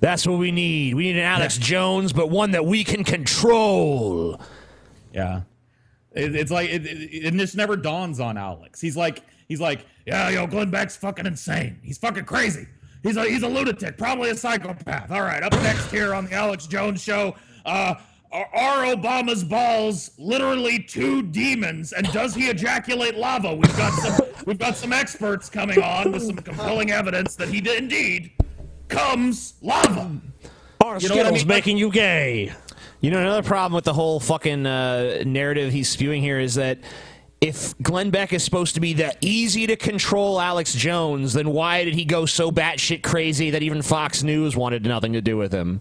That's 0.00 0.26
what 0.26 0.38
we 0.38 0.52
need. 0.52 0.94
We 0.94 1.04
need 1.04 1.16
an 1.16 1.24
Alex 1.24 1.58
Jones, 1.58 2.12
but 2.12 2.30
one 2.30 2.52
that 2.52 2.64
we 2.64 2.84
can 2.84 3.04
control. 3.04 4.40
Yeah. 5.12 5.42
It, 6.12 6.36
it's 6.36 6.50
like, 6.50 6.70
it, 6.70 6.86
it, 6.86 7.24
and 7.24 7.38
this 7.38 7.54
never 7.54 7.76
dawns 7.76 8.20
on 8.20 8.38
Alex. 8.38 8.80
He's 8.80 8.96
like, 8.96 9.22
he's 9.48 9.60
like, 9.60 9.84
yeah, 10.08 10.30
yo, 10.30 10.46
Glenn 10.46 10.70
Beck's 10.70 10.96
fucking 10.96 11.26
insane. 11.26 11.78
He's 11.82 11.98
fucking 11.98 12.24
crazy. 12.24 12.66
He's 13.02 13.18
a, 13.18 13.24
he's 13.24 13.42
a 13.42 13.46
lunatic, 13.48 13.98
probably 13.98 14.30
a 14.30 14.34
psychopath. 14.34 15.10
All 15.10 15.20
right, 15.20 15.42
up 15.42 15.52
next 15.52 15.90
here 15.90 16.14
on 16.14 16.24
the 16.24 16.32
Alex 16.32 16.66
Jones 16.66 17.02
Show, 17.02 17.36
uh, 17.66 17.94
are, 18.32 18.48
are 18.54 18.84
Obama's 18.86 19.44
balls 19.44 20.12
literally 20.16 20.78
two 20.78 21.22
demons? 21.24 21.92
And 21.92 22.10
does 22.10 22.34
he 22.34 22.48
ejaculate 22.48 23.16
lava? 23.16 23.54
We've 23.54 23.76
got 23.76 23.92
some, 23.92 24.26
we've 24.46 24.58
got 24.58 24.76
some 24.76 24.94
experts 24.94 25.50
coming 25.50 25.82
on 25.82 26.10
with 26.10 26.22
some 26.22 26.36
compelling 26.36 26.90
evidence 26.90 27.36
that 27.36 27.48
he 27.48 27.60
did 27.60 27.82
indeed 27.82 28.32
comes 28.88 29.54
lava. 29.60 30.10
Are 30.80 30.98
You 30.98 31.10
know 31.10 31.16
what 31.16 31.26
I 31.26 31.28
Skittles 31.28 31.40
mean? 31.40 31.48
making 31.48 31.76
you 31.76 31.90
gay? 31.90 32.54
You 33.02 33.10
know, 33.10 33.18
another 33.20 33.42
problem 33.42 33.74
with 33.74 33.84
the 33.84 33.92
whole 33.92 34.20
fucking 34.20 34.64
uh, 34.64 35.22
narrative 35.26 35.70
he's 35.70 35.90
spewing 35.90 36.22
here 36.22 36.40
is 36.40 36.54
that 36.54 36.78
if 37.40 37.76
Glenn 37.78 38.10
Beck 38.10 38.32
is 38.32 38.42
supposed 38.42 38.74
to 38.74 38.80
be 38.80 38.94
the 38.94 39.14
easy 39.20 39.66
to 39.66 39.76
control 39.76 40.40
Alex 40.40 40.74
Jones, 40.74 41.32
then 41.32 41.50
why 41.50 41.84
did 41.84 41.94
he 41.94 42.04
go 42.04 42.26
so 42.26 42.50
batshit 42.50 43.02
crazy 43.02 43.50
that 43.50 43.62
even 43.62 43.82
Fox 43.82 44.22
News 44.22 44.56
wanted 44.56 44.84
nothing 44.84 45.12
to 45.12 45.20
do 45.20 45.36
with 45.36 45.52
him? 45.52 45.80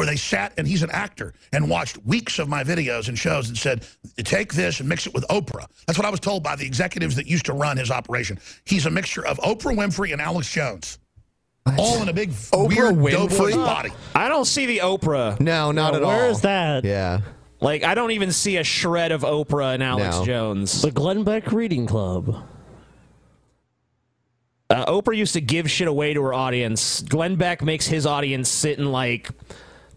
where 0.00 0.06
they 0.06 0.16
sat 0.16 0.54
and 0.56 0.66
he's 0.66 0.82
an 0.82 0.90
actor 0.92 1.34
and 1.52 1.68
watched 1.68 2.02
weeks 2.06 2.38
of 2.38 2.48
my 2.48 2.64
videos 2.64 3.08
and 3.08 3.18
shows 3.18 3.50
and 3.50 3.58
said, 3.58 3.86
take 4.24 4.54
this 4.54 4.80
and 4.80 4.88
mix 4.88 5.06
it 5.06 5.12
with 5.12 5.26
Oprah. 5.28 5.66
That's 5.86 5.98
what 5.98 6.06
I 6.06 6.10
was 6.10 6.20
told 6.20 6.42
by 6.42 6.56
the 6.56 6.64
executives 6.64 7.16
that 7.16 7.26
used 7.26 7.44
to 7.44 7.52
run 7.52 7.76
his 7.76 7.90
operation. 7.90 8.38
He's 8.64 8.86
a 8.86 8.90
mixture 8.90 9.26
of 9.26 9.36
Oprah 9.40 9.76
Winfrey 9.76 10.14
and 10.14 10.22
Alex 10.22 10.50
Jones. 10.50 10.98
All 11.76 12.00
in 12.00 12.08
a 12.08 12.14
big 12.14 12.32
weird 12.50 12.98
doughboy's 13.12 13.54
body. 13.56 13.90
I 14.14 14.30
don't 14.30 14.46
see 14.46 14.64
the 14.64 14.78
Oprah. 14.78 15.38
No, 15.38 15.70
not 15.70 15.94
at 15.94 16.02
all. 16.02 16.08
Where 16.08 16.30
is 16.30 16.40
that? 16.40 16.82
Yeah. 16.86 17.20
Like, 17.60 17.84
I 17.84 17.94
don't 17.94 18.12
even 18.12 18.32
see 18.32 18.56
a 18.56 18.64
shred 18.64 19.12
of 19.12 19.22
Oprah 19.22 19.74
and 19.74 19.82
Alex 19.82 20.18
No. 20.18 20.24
Jones. 20.24 20.82
The 20.82 20.90
Glenn 20.90 21.24
Beck 21.24 21.52
Reading 21.52 21.86
Club. 21.86 22.44
Uh, 24.70 24.86
Oprah 24.86 25.16
used 25.16 25.32
to 25.34 25.40
give 25.40 25.70
shit 25.70 25.88
away 25.88 26.14
to 26.14 26.22
her 26.22 26.32
audience. 26.32 27.02
Glenn 27.02 27.36
Beck 27.36 27.60
makes 27.62 27.86
his 27.86 28.06
audience 28.06 28.48
sit 28.48 28.78
in 28.78 28.90
like 28.92 29.28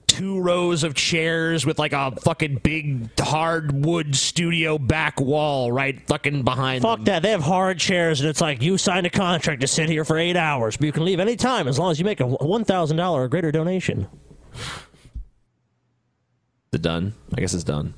two 0.08 0.40
rows 0.42 0.84
of 0.84 0.94
chairs 0.94 1.66
with 1.66 1.80
like 1.80 1.94
a 1.94 2.12
fucking 2.22 2.56
big 2.64 3.10
hardwood 3.20 4.16
studio 4.16 4.78
back 4.78 5.20
wall 5.22 5.72
right 5.72 6.06
fucking 6.08 6.44
behind 6.44 6.84
them. 6.84 6.90
Fuck 6.90 6.98
them. 7.00 7.06
that. 7.06 7.22
They 7.24 7.32
have 7.32 7.44
hard 7.44 7.80
chairs, 7.80 8.20
and 8.20 8.30
it's 8.30 8.42
like 8.42 8.62
you 8.62 8.78
signed 8.78 9.06
a 9.08 9.10
contract 9.10 9.62
to 9.62 9.68
sit 9.68 9.90
here 9.90 10.04
for 10.04 10.18
eight 10.18 10.36
hours, 10.36 10.76
but 10.76 10.86
you 10.86 10.92
can 10.92 11.06
leave 11.06 11.20
any 11.20 11.36
time 11.36 11.68
as 11.68 11.80
long 11.80 11.92
as 11.92 12.00
you 12.00 12.06
make 12.06 12.20
a 12.20 12.26
one 12.28 12.66
thousand 12.66 12.98
dollar 12.98 13.24
or 13.24 13.28
greater 13.28 13.52
donation. 13.52 14.08
Is 16.74 16.78
it 16.78 16.82
done? 16.82 17.14
I 17.38 17.40
guess 17.40 17.54
it's 17.54 17.64
done. 17.64 17.94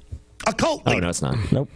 A 0.46 0.52
cult. 0.52 0.84
Oh 0.86 1.00
no, 1.00 1.08
it's 1.08 1.22
not. 1.22 1.38
Nope. 1.50 1.70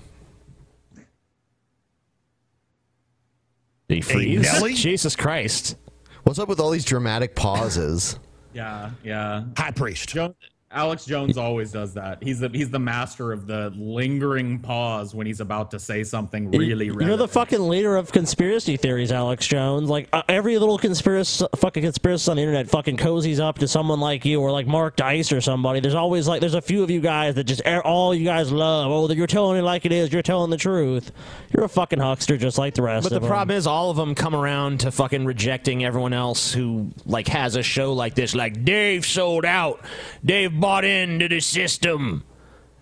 Did 3.88 3.96
he 3.96 4.02
freeze? 4.02 4.42
Nelly? 4.42 4.74
Jesus 4.76 5.16
Christ! 5.16 5.78
What's 6.24 6.40
up 6.40 6.50
with 6.50 6.60
all 6.60 6.72
these 6.72 6.84
dramatic 6.84 7.36
pauses? 7.36 8.20
Yeah, 8.54 8.92
yeah. 9.02 9.46
High 9.56 9.72
priest. 9.72 10.10
Jones, 10.10 10.36
Alex 10.72 11.04
Jones 11.04 11.36
always 11.36 11.72
does 11.72 11.96
that. 11.96 12.22
He's 12.22 12.40
the 12.40 12.50
he's 12.50 12.70
the 12.70 12.78
master 12.78 13.32
of 13.32 13.48
the 13.48 13.74
lingering 13.76 14.60
pause 14.60 15.16
when 15.16 15.26
he's 15.26 15.40
about 15.40 15.72
to 15.72 15.80
say 15.80 16.04
something 16.04 16.52
really 16.52 16.86
You're 16.86 16.96
relevant. 16.96 17.18
the 17.18 17.28
fucking 17.28 17.68
leader 17.68 17.98
of 17.98 18.12
conspiracy 18.12 18.78
theories, 18.78 19.12
Alex 19.12 19.48
Jones. 19.48 19.90
Like 19.90 20.10
uh, 20.14 20.22
every 20.30 20.60
little 20.60 20.78
conspiracy, 20.78 21.44
fucking 21.56 21.82
conspiracy 21.82 22.30
on 22.30 22.38
the 22.38 22.44
internet, 22.44 22.70
fucking 22.70 22.98
cozies 22.98 23.40
up 23.40 23.58
to 23.60 23.68
someone 23.68 24.00
like 24.00 24.26
you 24.26 24.42
or 24.42 24.52
like 24.52 24.68
Mark 24.68 24.96
Dice 24.96 25.32
or 25.32 25.42
somebody. 25.42 25.80
There's 25.80 25.96
always 25.96 26.28
like 26.28 26.40
there's 26.40 26.54
a 26.54 26.62
few 26.62 26.84
of 26.84 26.92
you 26.92 27.02
guys 27.02 27.34
that 27.34 27.46
just 27.46 27.64
er, 27.66 27.82
all 27.84 28.14
you 28.14 28.26
guys 28.26 28.52
love. 28.52 28.92
Oh, 28.92 29.12
you're 29.12 29.26
telling 29.26 29.58
it 29.58 29.64
like 29.64 29.88
it 29.88 29.92
is. 29.92 30.14
You're 30.14 30.22
telling 30.22 30.52
the 30.52 30.58
truth. 30.58 31.12
You're 31.52 31.66
a 31.66 31.70
fucking 31.70 32.00
huckster, 32.00 32.38
just 32.38 32.60
like 32.60 32.76
the 32.76 32.84
rest. 32.84 33.06
But 33.06 33.14
of 33.14 33.16
the 33.16 33.20
them. 33.22 33.30
problem 33.30 33.58
is, 33.58 33.66
all 33.66 33.90
of 33.90 33.98
them 33.98 34.14
come 34.14 34.36
around 34.36 34.82
to 34.82 34.92
fucking 34.92 35.26
rejecting 35.26 35.84
everyone 35.84 36.14
else 36.14 36.54
who 36.54 36.92
like 37.08 37.28
has 37.30 37.56
a 37.56 37.64
show 37.64 37.94
like 37.94 38.14
this. 38.14 38.36
Like 38.36 38.64
Dave 38.64 39.04
sold 39.04 39.46
out. 39.46 39.82
Dave 40.24 40.59
bought 40.60 40.86
into 40.86 41.28
the 41.28 41.40
system. 41.40 42.24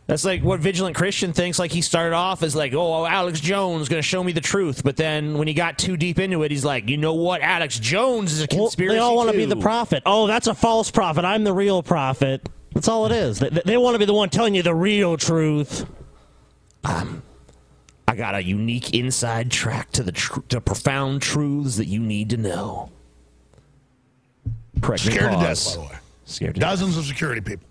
That's 0.08 0.24
like 0.24 0.42
what 0.42 0.62
Vigilant 0.62 0.96
Christian 0.96 1.34
thinks. 1.34 1.60
Like 1.60 1.72
he 1.72 1.82
started 1.82 2.16
off 2.16 2.42
as 2.42 2.56
like, 2.56 2.74
oh, 2.74 3.06
Alex 3.06 3.42
Jones 3.42 3.90
going 3.90 4.02
to 4.02 4.08
show 4.08 4.24
me 4.24 4.32
the 4.32 4.40
truth. 4.42 4.82
But 4.84 4.96
then 4.96 5.38
when 5.38 5.48
he 5.50 5.54
got 5.54 5.78
too 5.78 5.98
deep 5.98 6.18
into 6.18 6.44
it, 6.44 6.52
he's 6.52 6.64
like, 6.64 6.88
you 6.88 6.96
know 6.98 7.14
what? 7.14 7.42
Alex 7.42 7.78
Jones 7.78 8.32
is 8.32 8.40
a 8.42 8.48
Well, 8.52 8.68
conspiracy. 8.68 8.96
they 8.96 9.00
all 9.00 9.18
want 9.18 9.30
to 9.32 9.36
be 9.38 9.44
the 9.46 9.58
prophet. 9.58 10.04
Oh, 10.06 10.26
that's 10.28 10.48
a 10.48 10.54
false 10.56 10.92
prophet. 10.92 11.26
I'm 11.26 11.44
the 11.44 11.52
real 11.54 11.84
prophet. 11.84 12.48
That's 12.74 12.88
all 12.88 13.06
it 13.06 13.12
is. 13.12 13.40
They, 13.40 13.50
they 13.50 13.76
want 13.78 13.96
to 13.96 14.00
be 14.00 14.06
the 14.06 14.14
one 14.14 14.30
telling 14.30 14.56
you 14.56 14.64
the 14.64 14.74
real 14.76 15.18
truth. 15.18 15.86
Um, 16.86 17.22
I 18.08 18.16
got 18.16 18.34
a 18.36 18.42
unique 18.42 18.94
inside 18.94 19.52
track 19.52 19.92
to 19.92 20.04
the 20.04 20.14
tr- 20.14 20.40
to 20.48 20.62
profound 20.62 21.22
truths 21.22 21.76
that 21.76 21.88
you 21.88 22.00
need 22.00 22.30
to 22.30 22.38
know. 22.38 22.92
Correct 24.82 25.06
me, 25.06 25.12
Scared 25.12 25.32
to 25.34 25.38
death, 25.40 25.66
by 25.66 25.74
the 25.74 25.82
way. 25.82 25.98
Scared 26.24 26.54
to 26.56 26.62
Dozens 26.62 26.96
of 26.98 27.04
security 27.06 27.42
people. 27.42 27.67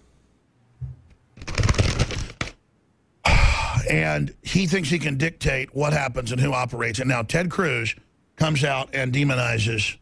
And 3.89 4.35
he 4.43 4.67
thinks 4.67 4.89
he 4.89 4.99
can 4.99 5.17
dictate 5.17 5.75
what 5.75 5.93
happens 5.93 6.33
and 6.33 6.41
who 6.41 6.53
operates. 6.53 6.99
And 6.99 7.09
now 7.09 7.23
Ted 7.23 7.51
Cruz 7.51 7.95
comes 8.37 8.65
out 8.65 8.91
and 8.93 9.13
demonizes 9.13 9.97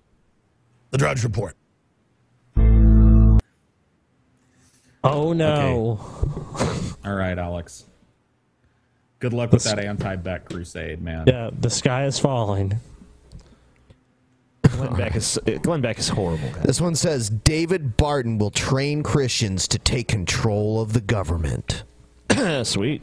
the 0.91 0.99
Drudge 0.99 1.25
Report. 1.25 1.57
Oh 5.07 5.35
no! 5.35 6.01
All 7.05 7.15
right, 7.15 7.39
Alex. 7.39 7.85
Good 9.19 9.35
luck 9.35 9.53
with 9.53 9.65
that 9.65 9.79
anti-Beck 9.79 10.47
crusade, 10.47 11.03
man. 11.03 11.25
Yeah, 11.27 11.51
the 11.61 11.69
sky 11.69 12.07
is 12.07 12.19
falling. 12.19 12.79
Glenn 14.63 14.95
Beck 14.97 15.15
is 15.15 15.39
Glenn 15.63 15.81
Beck 15.81 15.99
is 15.99 16.09
horrible. 16.09 16.49
This 16.63 16.81
one 16.81 16.95
says 16.95 17.31
David 17.31 17.97
Barton 17.97 18.39
will 18.39 18.51
train 18.51 19.03
Christians 19.03 19.69
to 19.69 19.79
take 19.79 20.09
control 20.09 20.81
of 20.81 20.95
the 20.95 21.01
government. 21.01 21.85
Sweet. 22.65 23.03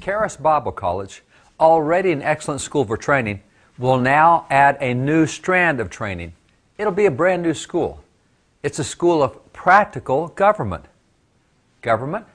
Charis 0.00 0.36
Bible 0.36 0.72
College, 0.72 1.22
already 1.60 2.12
an 2.12 2.22
excellent 2.22 2.60
school 2.60 2.84
for 2.84 2.96
training, 2.96 3.42
will 3.78 3.98
now 3.98 4.46
add 4.50 4.76
a 4.80 4.94
new 4.94 5.26
strand 5.26 5.80
of 5.80 5.90
training. 5.90 6.32
It'll 6.78 6.92
be 6.92 7.06
a 7.06 7.10
brand 7.10 7.42
new 7.42 7.54
school. 7.54 8.02
It's 8.62 8.78
a 8.78 8.84
school 8.84 9.22
of 9.22 9.52
practical 9.52 10.28
government. 10.28 10.84
Government? 11.80 12.26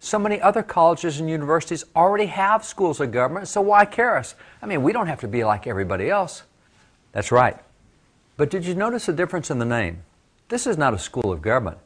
So 0.00 0.18
many 0.18 0.40
other 0.40 0.62
colleges 0.62 1.20
and 1.20 1.30
universities 1.30 1.84
already 1.94 2.26
have 2.26 2.64
schools 2.64 3.00
of 3.00 3.12
government, 3.12 3.48
so 3.48 3.60
why 3.60 3.84
Charis? 3.84 4.34
I 4.60 4.66
mean, 4.66 4.82
we 4.82 4.92
don't 4.92 5.06
have 5.06 5.20
to 5.20 5.28
be 5.28 5.44
like 5.44 5.66
everybody 5.66 6.10
else. 6.10 6.42
That's 7.12 7.30
right. 7.30 7.56
But 8.36 8.50
did 8.50 8.64
you 8.64 8.74
notice 8.74 9.06
the 9.06 9.12
difference 9.12 9.50
in 9.50 9.58
the 9.58 9.64
name? 9.64 10.02
This 10.48 10.66
is 10.66 10.76
not 10.76 10.94
a 10.94 10.98
school 10.98 11.30
of 11.30 11.40
government. 11.42 11.78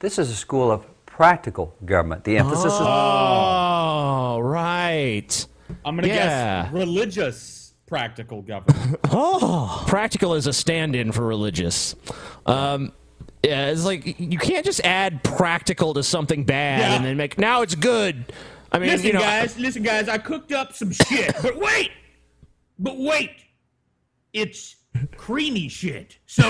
This 0.00 0.18
is 0.18 0.30
a 0.30 0.34
school 0.34 0.70
of 0.70 0.84
practical 1.06 1.74
government. 1.84 2.24
The 2.24 2.36
emphasis 2.36 2.66
is 2.66 2.72
Oh, 2.80 3.71
right. 4.42 5.46
I'm 5.84 5.96
gonna 5.96 6.08
Yeah. 6.08 6.64
guess 6.64 6.72
religious 6.72 7.74
practical 7.86 8.42
government. 8.42 8.98
Oh, 9.10 9.84
practical 9.86 10.34
is 10.34 10.46
a 10.46 10.52
stand-in 10.52 11.12
for 11.12 11.26
religious. 11.26 11.94
Um, 12.46 12.92
yeah, 13.42 13.66
it's 13.70 13.84
like 13.84 14.18
you 14.20 14.38
can't 14.38 14.64
just 14.64 14.80
add 14.84 15.22
practical 15.22 15.94
to 15.94 16.02
something 16.02 16.44
bad 16.44 16.80
Yeah. 16.80 16.94
and 16.96 17.04
then 17.04 17.16
make 17.16 17.38
now 17.38 17.62
it's 17.62 17.74
good. 17.74 18.32
I 18.70 18.78
mean, 18.78 18.88
listen, 18.90 19.06
you 19.08 19.12
know, 19.12 19.20
guys, 19.20 19.58
listen, 19.58 19.82
guys. 19.82 20.08
I 20.08 20.16
cooked 20.18 20.52
up 20.52 20.72
some 20.74 20.92
shit, 20.92 21.34
but 21.42 21.56
wait, 21.58 21.90
but 22.78 22.96
wait, 22.98 23.30
it's 24.32 24.76
creamy 25.16 25.68
shit. 25.68 26.16
So, 26.26 26.44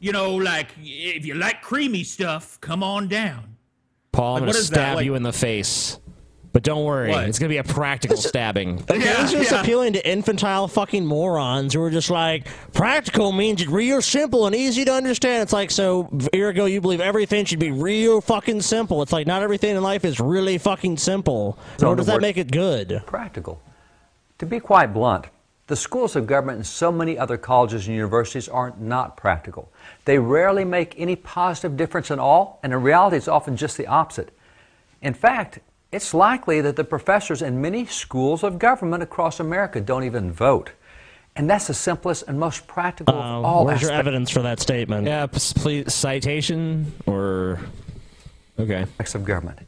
you 0.00 0.12
know, 0.12 0.34
like 0.34 0.68
if 0.78 1.26
you 1.26 1.34
like 1.34 1.60
creamy 1.60 2.04
stuff, 2.04 2.58
come 2.62 2.82
on 2.82 3.08
down. 3.08 3.56
Paul, 4.12 4.36
I'm 4.36 4.40
gonna 4.42 4.46
what 4.50 4.56
is 4.56 4.70
that, 4.70 4.74
stab 4.76 4.96
like- 4.96 5.04
you 5.04 5.14
in 5.14 5.22
the 5.22 5.32
face. 5.32 5.98
But 6.52 6.62
don't 6.62 6.84
worry, 6.84 7.10
What? 7.10 7.28
it's 7.28 7.38
gonna 7.38 7.50
be 7.50 7.58
a 7.58 7.64
practical 7.64 8.16
stabbing. 8.30 8.78
Okay, 8.90 9.00
it's 9.00 9.32
just 9.32 9.52
appealing 9.52 9.92
to 9.92 10.10
infantile 10.10 10.66
fucking 10.66 11.04
morons 11.06 11.74
who 11.74 11.82
are 11.82 11.90
just 11.90 12.10
like, 12.10 12.46
practical 12.72 13.32
means 13.32 13.60
it's 13.62 13.70
real 13.70 14.00
simple 14.00 14.46
and 14.46 14.56
easy 14.56 14.84
to 14.84 14.92
understand. 14.92 15.42
It's 15.42 15.52
like, 15.52 15.70
so, 15.70 16.08
ergo, 16.34 16.64
you 16.64 16.80
believe 16.80 17.00
everything 17.00 17.44
should 17.44 17.58
be 17.58 17.70
real 17.70 18.20
fucking 18.20 18.62
simple. 18.62 19.02
It's 19.02 19.12
like, 19.12 19.26
not 19.26 19.42
everything 19.42 19.76
in 19.76 19.82
life 19.82 20.04
is 20.04 20.20
really 20.20 20.58
fucking 20.58 20.96
simple. 20.96 21.58
Nor 21.80 21.96
does 21.96 22.06
that 22.06 22.20
make 22.20 22.38
it 22.38 22.50
good. 22.50 23.02
practical. 23.06 23.60
To 24.38 24.46
be 24.46 24.58
quite 24.60 24.94
blunt, 24.94 25.26
the 25.66 25.76
schools 25.76 26.16
of 26.16 26.26
government 26.26 26.56
and 26.56 26.66
so 26.66 26.90
many 26.90 27.18
other 27.18 27.36
colleges 27.36 27.86
and 27.86 27.94
universities 27.94 28.48
are 28.48 28.72
not 28.78 29.16
practical. 29.18 29.70
They 30.06 30.18
rarely 30.18 30.64
make 30.64 30.94
any 30.98 31.14
positive 31.14 31.76
difference 31.76 32.10
at 32.10 32.18
all, 32.18 32.58
and 32.62 32.72
in 32.72 32.82
reality, 32.82 33.16
it's 33.18 33.28
often 33.28 33.56
just 33.56 33.76
the 33.76 33.86
opposite. 33.86 34.30
In 35.02 35.12
fact, 35.12 35.58
it's 35.92 36.12
likely 36.12 36.60
that 36.60 36.76
the 36.76 36.84
professors 36.84 37.42
in 37.42 37.60
many 37.60 37.86
schools 37.86 38.42
of 38.42 38.58
government 38.58 39.02
across 39.02 39.40
America 39.40 39.80
don't 39.80 40.04
even 40.04 40.30
vote. 40.30 40.72
And 41.34 41.48
that's 41.48 41.68
the 41.68 41.74
simplest 41.74 42.24
and 42.26 42.38
most 42.38 42.66
practical 42.66 43.14
of 43.14 43.44
all 43.44 43.62
Uh, 43.62 43.64
Where's 43.64 43.82
your 43.82 43.92
evidence 43.92 44.28
for 44.30 44.42
that 44.42 44.60
statement? 44.60 45.06
Yeah, 45.06 45.26
please 45.26 45.94
citation 45.94 46.92
or 47.06 47.60
okay. 48.58 48.86
of 48.98 49.24
government. 49.24 49.60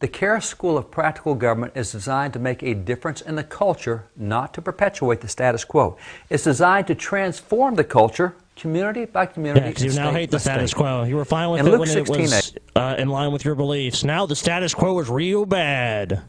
The 0.00 0.08
Charis 0.08 0.46
School 0.46 0.78
of 0.78 0.90
Practical 0.90 1.34
Government 1.34 1.72
is 1.74 1.92
designed 1.92 2.32
to 2.34 2.38
make 2.38 2.62
a 2.62 2.74
difference 2.74 3.20
in 3.20 3.34
the 3.36 3.44
culture, 3.44 4.04
not 4.16 4.54
to 4.54 4.62
perpetuate 4.62 5.20
the 5.20 5.28
status 5.28 5.64
quo. 5.64 5.96
It's 6.30 6.44
designed 6.44 6.86
to 6.86 6.94
transform 6.94 7.74
the 7.74 7.84
culture, 7.84 8.34
community 8.60 9.06
by 9.06 9.26
community. 9.26 9.84
Yeah, 9.84 9.90
you 9.90 9.96
now 9.96 10.10
hate 10.12 10.30
the 10.30 10.36
by 10.36 10.42
status 10.42 10.74
quo. 10.74 11.04
You 11.04 11.16
were 11.16 11.24
fine 11.24 11.50
with 11.50 11.60
In 11.60 11.66
it 11.66 11.70
Luke 11.70 11.80
when 11.80 11.88
16, 11.88 12.20
it 12.20 12.30
was 12.30 12.54
uh, 12.76 12.96
in 12.98 13.08
line 13.08 13.32
with 13.32 13.44
your 13.44 13.54
beliefs. 13.54 14.04
Now 14.04 14.26
the 14.26 14.36
status 14.36 14.74
quo 14.74 14.98
is 15.00 15.08
real 15.08 15.46
bad. 15.46 16.22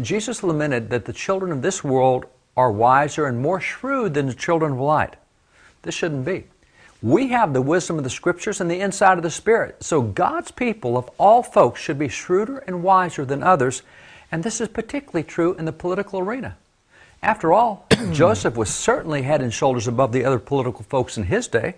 Jesus 0.00 0.42
lamented 0.42 0.90
that 0.90 1.06
the 1.06 1.12
children 1.12 1.50
of 1.52 1.62
this 1.62 1.82
world 1.82 2.26
are 2.56 2.70
wiser 2.70 3.26
and 3.26 3.40
more 3.40 3.60
shrewd 3.60 4.14
than 4.14 4.26
the 4.26 4.34
children 4.34 4.72
of 4.72 4.78
light. 4.78 5.16
This 5.82 5.94
shouldn't 5.94 6.24
be. 6.24 6.44
We 7.02 7.28
have 7.28 7.52
the 7.52 7.62
wisdom 7.62 7.98
of 7.98 8.04
the 8.04 8.10
scriptures 8.10 8.60
and 8.60 8.70
the 8.70 8.80
insight 8.80 9.16
of 9.16 9.22
the 9.22 9.30
Spirit. 9.30 9.82
So 9.82 10.02
God's 10.02 10.50
people 10.50 10.96
of 10.96 11.10
all 11.18 11.42
folks 11.42 11.80
should 11.80 11.98
be 11.98 12.08
shrewder 12.08 12.58
and 12.58 12.82
wiser 12.82 13.24
than 13.24 13.42
others, 13.42 13.82
and 14.32 14.42
this 14.42 14.60
is 14.60 14.68
particularly 14.68 15.22
true 15.22 15.54
in 15.54 15.64
the 15.64 15.72
political 15.72 16.20
arena. 16.20 16.56
After 17.22 17.52
all, 17.52 17.86
Joseph 18.12 18.56
was 18.56 18.70
certainly 18.70 19.22
head 19.22 19.42
and 19.42 19.52
shoulders 19.52 19.88
above 19.88 20.12
the 20.12 20.24
other 20.24 20.38
political 20.38 20.84
folks 20.84 21.16
in 21.16 21.24
his 21.24 21.48
day, 21.48 21.76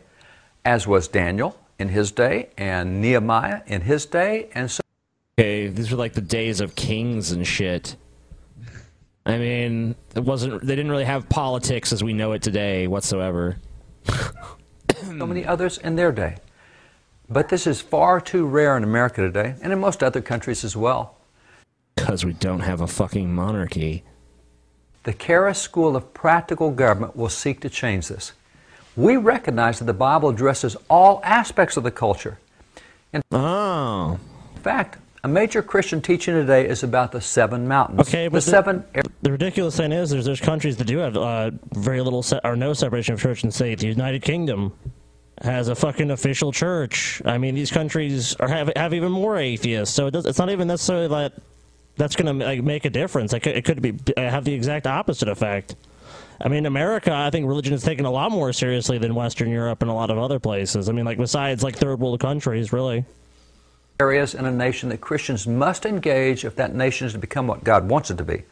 as 0.65 0.86
was 0.86 1.09
Daniel 1.09 1.59
in 1.78 1.89
his 1.89 2.10
day, 2.10 2.51
and 2.59 3.01
Nehemiah 3.01 3.62
in 3.66 3.82
his 3.82 4.06
day, 4.06 4.48
and 4.55 4.70
so. 4.70 4.82
Okay, 5.39 5.69
these 5.69 5.90
were 5.93 5.97
like 5.97 6.15
the 6.15 6.20
days 6.20 6.60
of 6.60 6.74
kings 6.74 7.31
and 7.31 7.47
shit. 7.47 7.94
I 9.24 9.39
mean, 9.39 9.94
it 10.16 10.24
wasn't. 10.24 10.62
They 10.62 10.74
didn't 10.74 10.90
really 10.90 11.05
have 11.05 11.28
politics 11.28 11.93
as 11.93 12.02
we 12.02 12.12
know 12.12 12.32
it 12.32 12.43
today 12.43 12.86
whatsoever. 12.86 13.59
so 14.06 15.27
many 15.27 15.44
others 15.44 15.78
in 15.78 15.97
their 15.97 16.10
day. 16.10 16.36
But 17.28 17.51
this 17.51 17.66
is 17.66 17.81
far 17.81 18.20
too 18.20 18.47
rare 18.47 18.77
in 18.77 18.85
America 18.85 19.20
today, 19.20 19.55
and 19.62 19.73
in 19.73 19.78
most 19.78 20.02
other 20.02 20.23
countries 20.23 20.65
as 20.65 20.77
well. 20.77 21.19
Because 21.94 22.24
we 22.24 22.32
don't 22.32 22.60
have 22.60 22.81
a 22.81 22.86
fucking 22.86 23.32
monarchy. 23.35 24.02
The 25.09 25.15
Charis 25.15 25.59
School 25.59 25.97
of 25.97 26.13
Practical 26.13 26.71
Government 26.71 27.17
will 27.17 27.31
seek 27.31 27.61
to 27.61 27.71
change 27.71 28.09
this. 28.09 28.35
We 28.95 29.17
recognize 29.17 29.79
that 29.79 29.87
the 29.87 29.95
Bible 29.95 30.29
addresses 30.29 30.77
all 30.91 31.23
aspects 31.25 31.79
of 31.79 31.83
the 31.83 31.91
culture. 31.91 32.39
In 33.15 33.23
oh. 33.33 34.21
fact, 34.57 34.99
a 35.25 35.29
major 35.29 35.63
Christian 35.63 36.03
teaching 36.03 36.35
today 36.35 36.69
is 36.69 36.83
about 36.83 37.13
the 37.13 37.23
seven 37.23 37.67
mountains. 37.67 38.01
Okay, 38.01 38.25
the 38.25 38.33
but 38.33 38.45
the, 38.45 38.51
seven. 38.51 38.85
the 39.23 39.33
ridiculous 39.33 39.79
thing 39.79 39.93
is, 39.93 40.11
there's 40.11 40.27
there's 40.27 40.43
countries 40.43 40.77
that 40.77 40.85
do 40.85 40.99
have 40.99 41.17
uh, 41.17 41.53
very 41.73 42.03
little 42.03 42.23
se- 42.23 42.41
or 42.45 42.55
no 42.55 42.75
separation 42.75 43.15
of 43.15 43.21
church 43.23 43.45
and 43.45 43.55
state. 43.55 43.79
The 43.79 43.87
United 43.87 44.21
Kingdom 44.21 44.75
has 45.41 45.69
a 45.69 45.75
fucking 45.75 46.11
official 46.11 46.53
church. 46.53 47.23
I 47.25 47.39
mean, 47.39 47.55
these 47.55 47.71
countries 47.71 48.37
are 48.37 48.49
have 48.49 48.71
have 48.77 48.93
even 48.93 49.11
more 49.11 49.39
atheists. 49.39 49.95
So 49.95 50.09
it 50.09 50.11
does, 50.11 50.27
it's 50.27 50.39
not 50.39 50.51
even 50.51 50.69
necessarily 50.69 51.09
that 51.09 51.33
that's 51.99 52.16
going 52.16 52.39
to 52.39 52.45
like 52.45 52.62
make 52.62 52.85
a 52.85 52.91
difference. 52.91 53.33
It 53.33 53.41
could, 53.41 53.57
it 53.57 53.65
could 53.65 53.83
be 53.83 53.95
uh, 54.16 54.23
have 54.23 54.45
the 54.45 54.55
exact 54.55 54.87
opposite 54.87 55.29
effect. 55.29 55.75
I 56.41 56.49
mean, 56.49 56.66
America, 56.66 57.12
I 57.12 57.31
think 57.31 57.47
religion 57.47 57.75
is 57.75 57.83
taken 57.83 58.07
a 58.07 58.11
lot 58.11 58.31
more 58.31 58.53
seriously 58.53 58.97
than 58.97 59.15
Western 59.15 59.51
Europe 59.51 59.83
and 59.83 59.91
a 59.91 59.95
lot 59.95 60.11
of 60.11 60.19
other 60.19 60.39
places. 60.39 60.89
I 60.89 60.93
mean, 60.93 61.05
like 61.05 61.19
besides 61.19 61.65
like 61.65 61.77
third 61.77 61.99
world 61.99 62.20
countries, 62.20 62.73
really. 62.73 63.05
areas 63.99 64.35
in 64.35 64.45
a 64.45 64.51
nation 64.53 64.89
that 64.91 65.01
Christians 65.01 65.49
must 65.49 65.85
engage 65.85 66.45
if 66.45 66.55
that 66.55 66.75
nation 66.75 67.09
is 67.09 67.15
to 67.15 67.19
become 67.19 67.49
what 67.49 67.65
God 67.65 67.89
wants 67.89 68.11
it 68.11 68.19
to 68.19 68.25
be. 68.25 68.45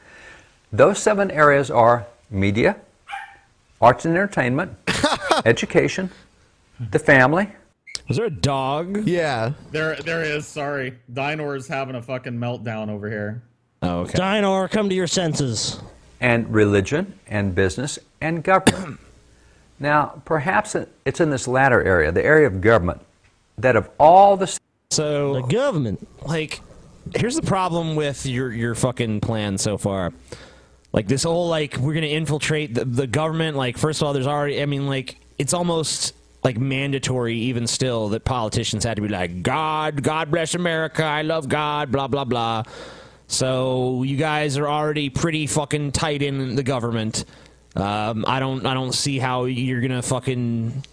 Those 0.72 0.98
seven 0.98 1.30
areas 1.30 1.70
are 1.70 2.06
media, 2.28 2.76
arts 3.80 4.04
and 4.04 4.14
entertainment, 4.16 4.72
education, 5.44 6.10
the 6.90 6.98
family. 6.98 7.52
Was 8.08 8.16
there 8.16 8.26
a 8.26 8.30
dog? 8.30 9.06
Yeah. 9.06 9.52
There, 9.72 9.96
there 9.96 10.22
is. 10.22 10.46
Sorry, 10.46 10.94
Dinor's 11.12 11.66
having 11.68 11.96
a 11.96 12.02
fucking 12.02 12.34
meltdown 12.34 12.88
over 12.88 13.10
here. 13.10 13.42
Oh, 13.82 14.00
okay. 14.00 14.18
Dinor, 14.18 14.68
come 14.70 14.88
to 14.88 14.94
your 14.94 15.06
senses. 15.06 15.80
and 16.20 16.52
religion 16.52 17.18
and 17.26 17.54
business 17.54 17.98
and 18.20 18.42
government. 18.42 18.98
now, 19.80 20.22
perhaps 20.24 20.74
it's 21.04 21.20
in 21.20 21.30
this 21.30 21.46
latter 21.46 21.82
area, 21.82 22.10
the 22.10 22.24
area 22.24 22.46
of 22.46 22.60
government, 22.60 23.00
that 23.58 23.76
of 23.76 23.88
all 23.98 24.36
the 24.36 24.58
So 24.90 25.34
the 25.34 25.42
government, 25.42 26.06
like, 26.26 26.60
here's 27.14 27.36
the 27.36 27.42
problem 27.42 27.96
with 27.96 28.24
your 28.26 28.52
your 28.52 28.74
fucking 28.74 29.20
plan 29.20 29.58
so 29.58 29.76
far. 29.78 30.12
Like 30.92 31.06
this 31.08 31.24
whole 31.24 31.48
like 31.48 31.76
we're 31.76 31.94
gonna 31.94 32.06
infiltrate 32.06 32.74
the, 32.74 32.84
the 32.84 33.06
government. 33.06 33.56
Like 33.56 33.76
first 33.76 34.00
of 34.00 34.06
all, 34.06 34.12
there's 34.14 34.26
already. 34.26 34.62
I 34.62 34.66
mean, 34.66 34.86
like 34.86 35.18
it's 35.38 35.52
almost 35.52 36.14
like 36.46 36.58
mandatory 36.58 37.34
even 37.34 37.66
still 37.66 38.10
that 38.10 38.24
politicians 38.24 38.84
had 38.84 38.94
to 38.94 39.02
be 39.02 39.08
like 39.08 39.42
God, 39.42 40.00
God 40.00 40.30
bless 40.30 40.54
America, 40.54 41.02
I 41.02 41.22
love 41.22 41.48
God, 41.48 41.90
blah 41.90 42.06
blah 42.06 42.24
blah. 42.24 42.62
So 43.26 44.04
you 44.04 44.16
guys 44.16 44.56
are 44.56 44.68
already 44.68 45.10
pretty 45.10 45.48
fucking 45.48 45.90
tight 45.90 46.22
in 46.22 46.54
the 46.54 46.62
government. 46.62 47.24
Um, 47.74 48.24
I 48.28 48.38
don't 48.38 48.64
I 48.64 48.74
don't 48.74 48.92
see 48.92 49.18
how 49.18 49.46
you're 49.46 49.80
gonna 49.80 50.02
fucking 50.02 50.84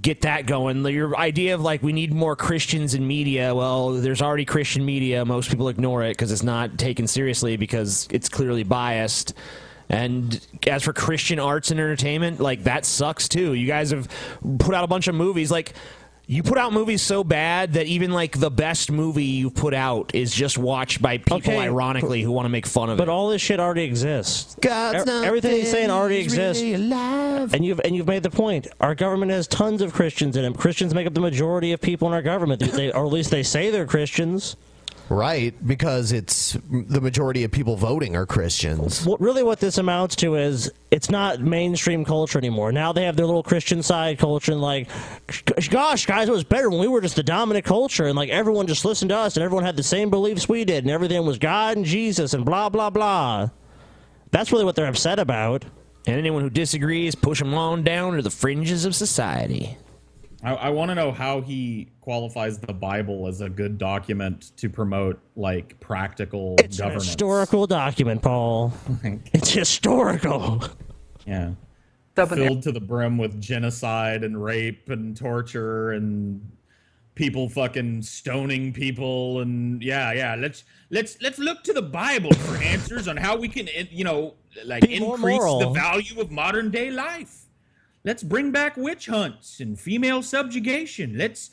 get 0.00 0.20
that 0.20 0.46
going. 0.46 0.84
Your 0.86 1.16
idea 1.16 1.56
of 1.56 1.62
like 1.62 1.82
we 1.82 1.92
need 1.92 2.14
more 2.14 2.36
Christians 2.36 2.94
in 2.94 3.04
media. 3.04 3.52
Well, 3.52 3.94
there's 3.94 4.22
already 4.22 4.44
Christian 4.44 4.84
media. 4.84 5.24
Most 5.24 5.50
people 5.50 5.68
ignore 5.68 6.04
it 6.04 6.10
because 6.10 6.30
it's 6.30 6.44
not 6.44 6.78
taken 6.78 7.08
seriously 7.08 7.56
because 7.56 8.06
it's 8.12 8.28
clearly 8.28 8.62
biased. 8.62 9.34
And 9.90 10.40
as 10.68 10.84
for 10.84 10.92
Christian 10.92 11.38
arts 11.40 11.70
and 11.72 11.80
entertainment, 11.80 12.38
like 12.40 12.64
that 12.64 12.86
sucks 12.86 13.28
too. 13.28 13.54
You 13.54 13.66
guys 13.66 13.90
have 13.90 14.08
put 14.58 14.74
out 14.74 14.84
a 14.84 14.86
bunch 14.86 15.08
of 15.08 15.16
movies. 15.16 15.50
Like 15.50 15.72
you 16.28 16.44
put 16.44 16.58
out 16.58 16.72
movies 16.72 17.02
so 17.02 17.24
bad 17.24 17.72
that 17.72 17.86
even 17.86 18.12
like 18.12 18.38
the 18.38 18.52
best 18.52 18.92
movie 18.92 19.24
you 19.24 19.50
put 19.50 19.74
out 19.74 20.12
is 20.14 20.32
just 20.32 20.56
watched 20.56 21.02
by 21.02 21.18
people, 21.18 21.38
Okay. 21.38 21.58
ironically, 21.58 22.22
who 22.22 22.30
want 22.30 22.44
to 22.44 22.50
make 22.50 22.66
fun 22.68 22.88
of 22.88 22.98
But 22.98 23.02
it. 23.02 23.06
But 23.06 23.12
all 23.12 23.30
this 23.30 23.42
shit 23.42 23.58
already 23.58 23.82
exists. 23.82 24.54
God's 24.60 25.10
E- 25.10 25.26
everything 25.26 25.56
he's 25.56 25.72
saying 25.72 25.90
already 25.90 26.18
exists. 26.18 26.62
alive. 26.62 27.52
And 27.52 27.64
you've 27.64 27.80
and 27.80 27.96
you've 27.96 28.06
made 28.06 28.22
the 28.22 28.30
point. 28.30 28.68
Our 28.80 28.94
government 28.94 29.32
has 29.32 29.48
tons 29.48 29.82
of 29.82 29.92
Christians 29.92 30.36
in 30.36 30.44
it. 30.44 30.56
Christians 30.56 30.94
make 30.94 31.08
up 31.08 31.14
the 31.14 31.20
majority 31.20 31.72
of 31.72 31.80
people 31.80 32.06
in 32.06 32.14
our 32.14 32.22
government, 32.22 32.60
they, 32.60 32.92
or 32.92 33.04
at 33.06 33.12
least 33.12 33.32
they 33.32 33.42
say 33.42 33.70
they're 33.70 33.86
Christians. 33.86 34.54
Right, 35.10 35.52
because 35.66 36.12
it's 36.12 36.56
the 36.70 37.00
majority 37.00 37.42
of 37.42 37.50
people 37.50 37.74
voting 37.74 38.14
are 38.14 38.26
Christians. 38.26 39.04
What, 39.04 39.20
really, 39.20 39.42
what 39.42 39.58
this 39.58 39.76
amounts 39.76 40.14
to 40.16 40.36
is 40.36 40.70
it's 40.92 41.10
not 41.10 41.40
mainstream 41.40 42.04
culture 42.04 42.38
anymore. 42.38 42.70
Now 42.70 42.92
they 42.92 43.06
have 43.06 43.16
their 43.16 43.26
little 43.26 43.42
Christian 43.42 43.82
side 43.82 44.20
culture, 44.20 44.52
and 44.52 44.60
like, 44.60 44.88
gosh, 45.68 46.06
guys, 46.06 46.28
it 46.28 46.32
was 46.32 46.44
better 46.44 46.70
when 46.70 46.78
we 46.78 46.86
were 46.86 47.00
just 47.00 47.16
the 47.16 47.24
dominant 47.24 47.64
culture, 47.64 48.06
and 48.06 48.14
like 48.14 48.30
everyone 48.30 48.68
just 48.68 48.84
listened 48.84 49.08
to 49.08 49.16
us, 49.16 49.36
and 49.36 49.42
everyone 49.42 49.64
had 49.64 49.76
the 49.76 49.82
same 49.82 50.10
beliefs 50.10 50.48
we 50.48 50.64
did, 50.64 50.84
and 50.84 50.92
everything 50.92 51.26
was 51.26 51.38
God 51.38 51.76
and 51.76 51.84
Jesus, 51.84 52.32
and 52.32 52.44
blah 52.44 52.68
blah 52.68 52.90
blah. 52.90 53.50
That's 54.30 54.52
really 54.52 54.64
what 54.64 54.76
they're 54.76 54.86
upset 54.86 55.18
about. 55.18 55.64
And 56.06 56.16
anyone 56.16 56.42
who 56.42 56.50
disagrees, 56.50 57.16
push 57.16 57.40
them 57.40 57.52
on 57.52 57.82
down 57.82 58.14
to 58.14 58.22
the 58.22 58.30
fringes 58.30 58.84
of 58.84 58.94
society. 58.94 59.76
I, 60.42 60.54
I 60.54 60.68
want 60.70 60.90
to 60.90 60.94
know 60.94 61.12
how 61.12 61.40
he 61.40 61.88
qualifies 62.00 62.58
the 62.58 62.72
Bible 62.72 63.26
as 63.28 63.40
a 63.40 63.48
good 63.48 63.78
document 63.78 64.52
to 64.56 64.68
promote 64.70 65.20
like 65.36 65.78
practical 65.80 66.56
It's 66.58 66.78
an 66.78 66.84
governance. 66.84 67.06
historical 67.06 67.66
document, 67.66 68.22
Paul. 68.22 68.72
it's 69.32 69.50
historical. 69.50 70.64
Yeah. 71.26 71.52
Stuff 72.12 72.32
in 72.32 72.38
Filled 72.38 72.62
to 72.64 72.72
the 72.72 72.80
brim 72.80 73.18
with 73.18 73.40
genocide 73.40 74.24
and 74.24 74.42
rape 74.42 74.88
and 74.88 75.16
torture 75.16 75.92
and 75.92 76.50
people 77.14 77.48
fucking 77.48 78.02
stoning 78.02 78.72
people 78.72 79.40
and 79.40 79.82
yeah, 79.82 80.12
yeah. 80.12 80.34
Let's 80.36 80.64
let's 80.90 81.20
let's 81.20 81.38
look 81.38 81.62
to 81.64 81.72
the 81.72 81.82
Bible 81.82 82.32
for 82.32 82.56
answers 82.62 83.06
on 83.08 83.16
how 83.16 83.36
we 83.36 83.48
can 83.48 83.68
you 83.90 84.04
know 84.04 84.34
like 84.64 84.82
Be 84.86 84.94
increase 84.96 85.38
the 85.38 85.70
value 85.74 86.20
of 86.20 86.30
modern 86.30 86.70
day 86.70 86.90
life. 86.90 87.39
Let's 88.04 88.22
bring 88.22 88.50
back 88.50 88.76
witch 88.76 89.06
hunts 89.06 89.60
and 89.60 89.78
female 89.78 90.22
subjugation. 90.22 91.18
Let's 91.18 91.50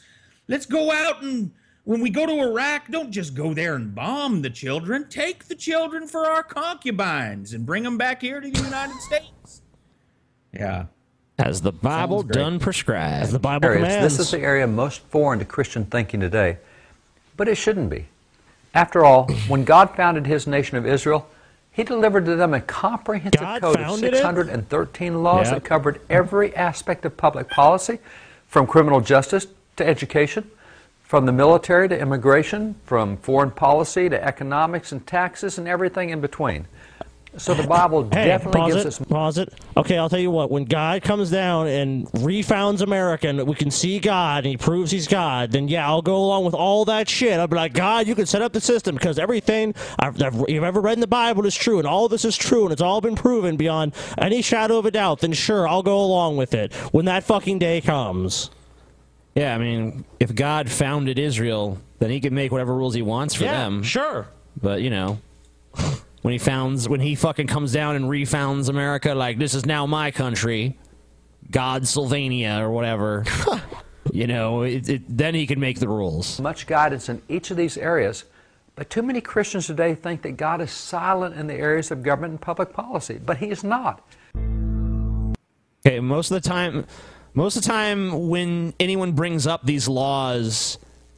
let's 0.48 0.65
go 0.65 0.91
out 0.91 1.22
and 1.22 1.52
when 1.88 2.02
we 2.02 2.10
go 2.10 2.26
to 2.26 2.41
Iraq, 2.41 2.90
don't 2.91 3.11
just 3.11 3.34
go 3.34 3.53
there 3.53 3.76
and 3.76 3.95
bomb 3.95 4.41
the 4.41 4.49
children. 4.49 5.07
Take 5.07 5.45
the 5.45 5.56
children 5.56 6.06
for 6.06 6.26
our 6.30 6.44
concubines 6.44 7.53
and 7.53 7.65
bring 7.65 7.84
them 7.84 7.98
back 7.98 8.19
here 8.19 8.41
to 8.41 8.49
the 8.49 8.61
United 8.61 8.99
States. 8.99 9.61
Yeah. 10.52 10.88
As 11.40 11.61
the 11.61 11.72
Bible 11.72 12.24
done 12.24 12.60
prescribed. 12.60 13.24
As 13.24 13.32
the 13.32 13.40
Bible 13.40 13.68
areas. 13.68 13.84
commands. 13.86 14.18
This 14.18 14.26
is 14.26 14.32
the 14.32 14.41
area 14.41 14.68
most 14.68 14.99
foreign 15.03 15.40
to 15.40 15.45
Christian 15.45 15.86
thinking 15.86 16.19
today. 16.19 16.57
But 17.38 17.48
it 17.48 17.56
shouldn't 17.56 17.90
be. 17.90 18.07
After 18.74 19.06
all, 19.06 19.30
when 19.48 19.64
God 19.64 19.95
founded 19.95 20.28
his 20.28 20.45
nation 20.45 20.78
of 20.78 20.86
Israel, 20.86 21.30
he 21.78 21.84
delivered 21.84 22.26
to 22.26 22.36
them 22.36 22.56
a 22.56 22.60
comprehensive 22.60 23.40
God 23.40 23.62
code 23.62 23.76
of 23.80 23.86
founded 23.86 24.12
it? 24.16 24.18
613 24.18 25.22
laws 25.22 25.45
Yep. 25.45 25.54
that 25.54 25.64
covered 25.64 26.02
every 26.10 26.56
aspect 26.56 27.06
of 27.06 27.16
public 27.16 27.52
policy, 27.52 27.99
from 28.48 28.66
criminal 28.66 28.99
justice 28.99 29.45
to 29.76 29.88
education, 29.88 30.49
from 31.04 31.28
the 31.28 31.32
military 31.32 31.88
to 31.88 31.95
immigration, 31.95 32.74
from 32.84 33.16
foreign 33.18 33.52
policy 33.52 34.10
to 34.10 34.22
economics 34.26 34.91
and 34.91 35.06
taxes 35.06 35.60
and 35.60 35.68
everything 35.68 36.10
in 36.10 36.20
between. 36.20 36.66
So 37.38 37.53
the 37.53 37.68
Bible 37.68 38.03
Hey, 38.11 38.26
definitely 38.26 38.59
pause 38.59 38.73
gives 38.73 38.85
it. 38.85 38.88
us 38.88 38.99
Pause 39.07 39.38
it. 39.39 39.53
Okay, 39.77 39.97
I'll 39.97 40.09
tell 40.09 40.19
you 40.19 40.31
what. 40.31 40.49
When 40.49 40.65
God 40.65 41.03
comes 41.03 41.30
down 41.30 41.68
and 41.68 42.07
refounds 42.14 42.81
America, 42.81 43.27
and 43.27 43.47
we 43.47 43.55
can 43.55 43.69
see 43.72 43.99
God, 43.99 44.43
and 44.45 44.47
He 44.51 44.57
proves 44.57 44.91
He's 44.91 45.07
God, 45.07 45.51
then 45.51 45.68
yeah, 45.68 45.88
I'll 45.88 46.01
go 46.01 46.15
along 46.18 46.45
with 46.45 46.53
all 46.55 46.85
that 46.85 47.07
shit. 47.07 47.39
I'll 47.39 47.47
be 47.47 47.55
like, 47.55 47.73
God, 47.73 48.07
you 48.07 48.15
can 48.15 48.26
set 48.26 48.41
up 48.41 48.53
the 48.53 48.61
system 48.61 48.95
because 48.95 49.19
everything 49.19 49.76
I've, 49.99 50.22
I've, 50.22 50.45
you've 50.49 50.64
ever 50.64 50.81
read 50.81 50.93
in 50.95 50.99
the 50.99 51.07
Bible 51.07 51.45
is 51.45 51.55
true, 51.55 51.77
and 51.77 51.88
all 51.88 52.07
this 52.09 52.26
is 52.26 52.35
true, 52.35 52.64
and 52.64 52.72
it's 52.73 52.81
all 52.81 53.01
been 53.01 53.15
proven 53.15 53.55
beyond 53.57 53.93
any 54.18 54.41
shadow 54.41 54.77
of 54.77 54.85
a 54.85 54.91
doubt. 54.91 55.19
Then 55.19 55.34
sure, 55.34 55.68
I'll 55.68 55.84
go 55.84 55.99
along 55.99 56.38
with 56.38 56.53
it 56.53 56.73
when 56.91 57.05
that 57.05 57.23
fucking 57.23 57.59
day 57.59 57.81
comes. 57.81 58.49
Yeah, 59.35 59.53
I 59.53 59.59
mean, 59.59 60.03
if 60.19 60.34
God 60.34 60.72
founded 60.72 61.19
Israel, 61.19 61.77
then 61.99 62.09
he 62.09 62.19
can 62.19 62.34
make 62.34 62.51
whatever 62.51 62.73
rules 62.76 62.95
he 62.95 63.03
wants 63.03 63.35
for 63.35 63.43
Yeah, 63.43 63.64
them. 63.65 63.84
Sure. 63.84 64.27
But, 64.59 64.81
you 64.81 64.89
know, 64.89 65.19
when 66.28 66.34
he 66.34 66.40
founds, 66.40 66.90
when 66.90 66.99
he 66.99 67.16
fucking 67.16 67.48
comes 67.48 67.72
down 67.72 67.95
and 67.95 68.04
refounds 68.04 68.68
America, 68.68 69.16
like, 69.16 69.38
this 69.38 69.54
is 69.54 69.66
now 69.66 69.86
my 69.86 70.12
country, 70.12 70.78
God 71.49 71.88
Sylvania 71.88 72.58
or 72.60 72.70
whatever, 72.70 73.24
you 74.12 74.28
know, 74.28 74.64
it, 74.64 74.90
it, 74.90 75.04
then 75.08 75.34
he 75.34 75.48
can 75.48 75.58
make 75.58 75.80
the 75.80 75.88
rules. 75.88 76.41
much 76.41 76.68
guidance 76.68 77.08
in 77.08 77.22
each 77.30 77.49
of 77.49 77.56
these 77.56 77.78
areas, 77.78 78.26
but 78.76 78.90
too 78.90 79.04
many 79.04 79.22
Christians 79.22 79.68
today 79.68 79.95
think 79.95 80.22
that 80.24 80.34
God 80.34 80.60
is 80.60 80.70
silent 80.70 81.38
in 81.38 81.48
the 81.48 81.54
areas 81.54 81.91
of 81.91 82.04
government 82.04 82.32
and 82.32 82.41
public 82.41 82.74
policy, 82.74 83.22
but 83.26 83.38
He 83.38 83.45
is 83.45 83.64
not. 83.64 84.06
Okay, 85.86 86.02
most 86.02 86.30
of 86.30 86.44
the 86.44 86.49
time, 86.49 86.86
most 87.36 87.56
of 87.56 87.64
the 87.64 87.70
time 87.70 88.28
when 88.28 88.74
anyone 88.82 89.14
brings 89.14 89.48
up 89.48 89.66
these 89.66 89.88
laws 89.88 90.78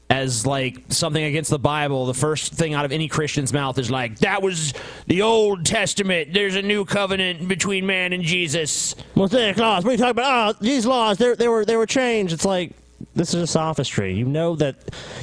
as 0.10 0.46
like 0.46 0.78
something 0.90 1.24
against 1.24 1.50
the 1.50 1.60
Bible, 1.60 2.06
the 2.08 2.14
first 2.14 2.54
thing 2.54 2.74
out 2.74 2.84
of 2.86 2.92
any 2.92 3.08
Christian's 3.08 3.54
mouth 3.54 3.78
is 3.78 3.92
like, 3.92 4.20
"That 4.20 4.42
was 4.42 4.74
the 5.08 5.22
Old 5.22 5.66
Testament. 5.66 6.34
There's 6.34 6.56
a 6.56 6.62
new 6.62 6.84
covenant 6.84 7.48
between 7.48 7.86
man 7.86 8.14
and 8.14 8.24
Jesus." 8.24 8.96
Mosaic 9.16 9.58
laws. 9.58 9.84
What 9.84 9.90
are 9.90 9.94
you 9.94 9.98
talking 9.98 10.12
about? 10.12 10.56
Oh, 10.56 10.58
these 10.62 10.86
laws, 10.86 11.18
they 11.18 11.36
they 11.36 11.48
were 11.48 11.64
they 11.66 11.78
were 11.78 11.86
changed. 11.86 12.34
It's 12.34 12.46
like 12.46 12.72
this 13.16 13.34
is 13.34 13.42
a 13.42 13.48
sophistry. 13.48 14.14
You 14.14 14.26
know 14.26 14.56
that 14.58 14.76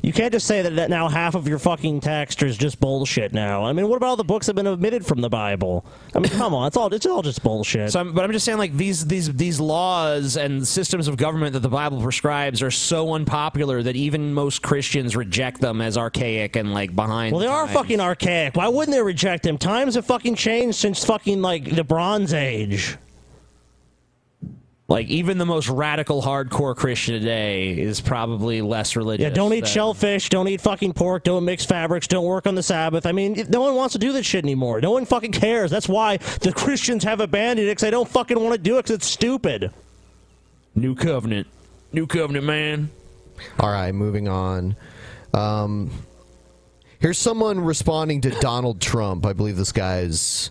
you 0.02 0.12
can't 0.12 0.32
just 0.32 0.46
say 0.46 0.62
that, 0.62 0.76
that 0.76 0.90
now 0.90 1.08
half 1.08 1.34
of 1.34 1.46
your 1.46 1.58
fucking 1.58 2.00
text 2.00 2.42
is 2.42 2.56
just 2.56 2.80
bullshit. 2.80 3.32
Now, 3.32 3.64
I 3.64 3.72
mean, 3.72 3.88
what 3.88 3.96
about 3.96 4.08
all 4.08 4.16
the 4.16 4.24
books 4.24 4.46
that 4.46 4.50
have 4.50 4.56
been 4.56 4.66
omitted 4.66 5.06
from 5.06 5.20
the 5.20 5.28
Bible? 5.28 5.86
I 6.14 6.18
mean, 6.18 6.32
come 6.32 6.52
on, 6.52 6.66
it's 6.66 6.76
all 6.76 6.92
it's 6.92 7.06
all 7.06 7.22
just 7.22 7.42
bullshit. 7.42 7.92
So, 7.92 8.00
I'm, 8.00 8.12
but 8.12 8.24
I'm 8.24 8.32
just 8.32 8.44
saying, 8.44 8.58
like 8.58 8.76
these 8.76 9.06
these 9.06 9.32
these 9.34 9.60
laws 9.60 10.36
and 10.36 10.66
systems 10.66 11.08
of 11.08 11.16
government 11.16 11.52
that 11.52 11.60
the 11.60 11.68
Bible 11.68 12.00
prescribes 12.02 12.62
are 12.62 12.70
so 12.70 13.14
unpopular 13.14 13.82
that 13.82 13.96
even 13.96 14.34
most 14.34 14.62
Christians 14.62 15.16
reject 15.16 15.60
them 15.60 15.80
as 15.80 15.96
archaic 15.96 16.56
and 16.56 16.74
like 16.74 16.94
behind. 16.94 17.32
well, 17.32 17.40
they 17.40 17.46
the 17.46 17.52
are 17.52 17.68
fucking 17.68 18.00
archaic. 18.00 18.56
Why 18.56 18.68
wouldn't 18.68 18.94
they 18.94 19.02
reject 19.02 19.44
them? 19.44 19.58
Times 19.58 19.94
have 19.94 20.06
fucking 20.06 20.34
changed 20.34 20.76
since 20.76 21.04
fucking 21.04 21.40
like 21.40 21.74
the 21.74 21.84
Bronze 21.84 22.34
Age. 22.34 22.96
Like 24.88 25.08
even 25.08 25.38
the 25.38 25.46
most 25.46 25.68
radical 25.68 26.22
hardcore 26.22 26.76
Christian 26.76 27.18
today 27.18 27.76
is 27.76 28.00
probably 28.00 28.62
less 28.62 28.94
religious. 28.94 29.24
Yeah, 29.24 29.30
don't 29.30 29.52
eat 29.52 29.62
than- 29.62 29.70
shellfish, 29.70 30.28
don't 30.28 30.46
eat 30.46 30.60
fucking 30.60 30.92
pork, 30.92 31.24
don't 31.24 31.44
mix 31.44 31.64
fabrics, 31.64 32.06
don't 32.06 32.24
work 32.24 32.46
on 32.46 32.54
the 32.54 32.62
Sabbath. 32.62 33.04
I 33.04 33.10
mean, 33.10 33.46
no 33.48 33.62
one 33.62 33.74
wants 33.74 33.94
to 33.94 33.98
do 33.98 34.12
this 34.12 34.24
shit 34.24 34.44
anymore. 34.44 34.80
No 34.80 34.92
one 34.92 35.04
fucking 35.04 35.32
cares. 35.32 35.72
That's 35.72 35.88
why 35.88 36.18
the 36.40 36.52
Christians 36.52 37.02
have 37.02 37.20
abandoned 37.20 37.66
it 37.66 37.72
because 37.72 37.82
they 37.82 37.90
don't 37.90 38.08
fucking 38.08 38.38
want 38.38 38.52
to 38.54 38.60
do 38.60 38.78
it 38.78 38.84
because 38.84 38.94
it's 38.94 39.06
stupid. 39.06 39.72
New 40.76 40.94
covenant. 40.94 41.48
New 41.92 42.06
covenant, 42.06 42.44
man. 42.44 42.90
All 43.58 43.70
right, 43.70 43.92
moving 43.92 44.28
on. 44.28 44.76
Um, 45.34 45.90
here's 47.00 47.18
someone 47.18 47.58
responding 47.58 48.20
to 48.20 48.30
Donald 48.30 48.80
Trump. 48.80 49.26
I 49.26 49.32
believe 49.32 49.56
this 49.56 49.72
guy's 49.72 50.50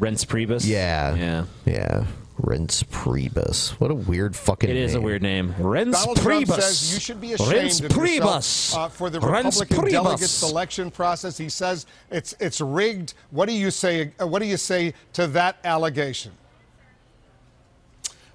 Reince 0.00 0.26
Priebus. 0.26 0.66
Yeah, 0.66 1.14
yeah, 1.14 1.44
yeah. 1.64 2.06
Reince 2.40 2.84
Priebus. 2.84 3.70
What 3.80 3.90
a 3.90 3.94
weird 3.94 4.36
fucking. 4.36 4.68
Name. 4.68 4.76
It 4.76 4.80
is 4.82 4.94
a 4.94 4.98
name. 4.98 5.04
weird 5.04 5.22
name. 5.22 5.54
Reince 5.58 5.92
Donald 5.92 6.16
Trump 6.18 6.46
says 6.46 6.94
you 6.94 7.00
should 7.00 7.20
be 7.20 7.32
ashamed 7.32 7.52
Reince 7.52 7.84
of 7.84 7.96
yourself 7.96 8.44
Priebus. 8.44 8.76
uh, 8.76 8.88
for 8.88 9.10
the 9.10 9.18
Reince 9.18 9.60
Republican 9.60 9.76
Priebus. 9.78 9.90
delegate 9.90 10.28
selection 10.28 10.90
process. 10.90 11.36
He 11.36 11.48
says 11.48 11.86
it's 12.10 12.34
it's 12.38 12.60
rigged. 12.60 13.14
What 13.30 13.48
do 13.48 13.54
you 13.54 13.70
say? 13.72 14.12
Uh, 14.20 14.26
what 14.28 14.40
do 14.40 14.46
you 14.46 14.56
say 14.56 14.94
to 15.14 15.26
that 15.28 15.56
allegation? 15.64 16.32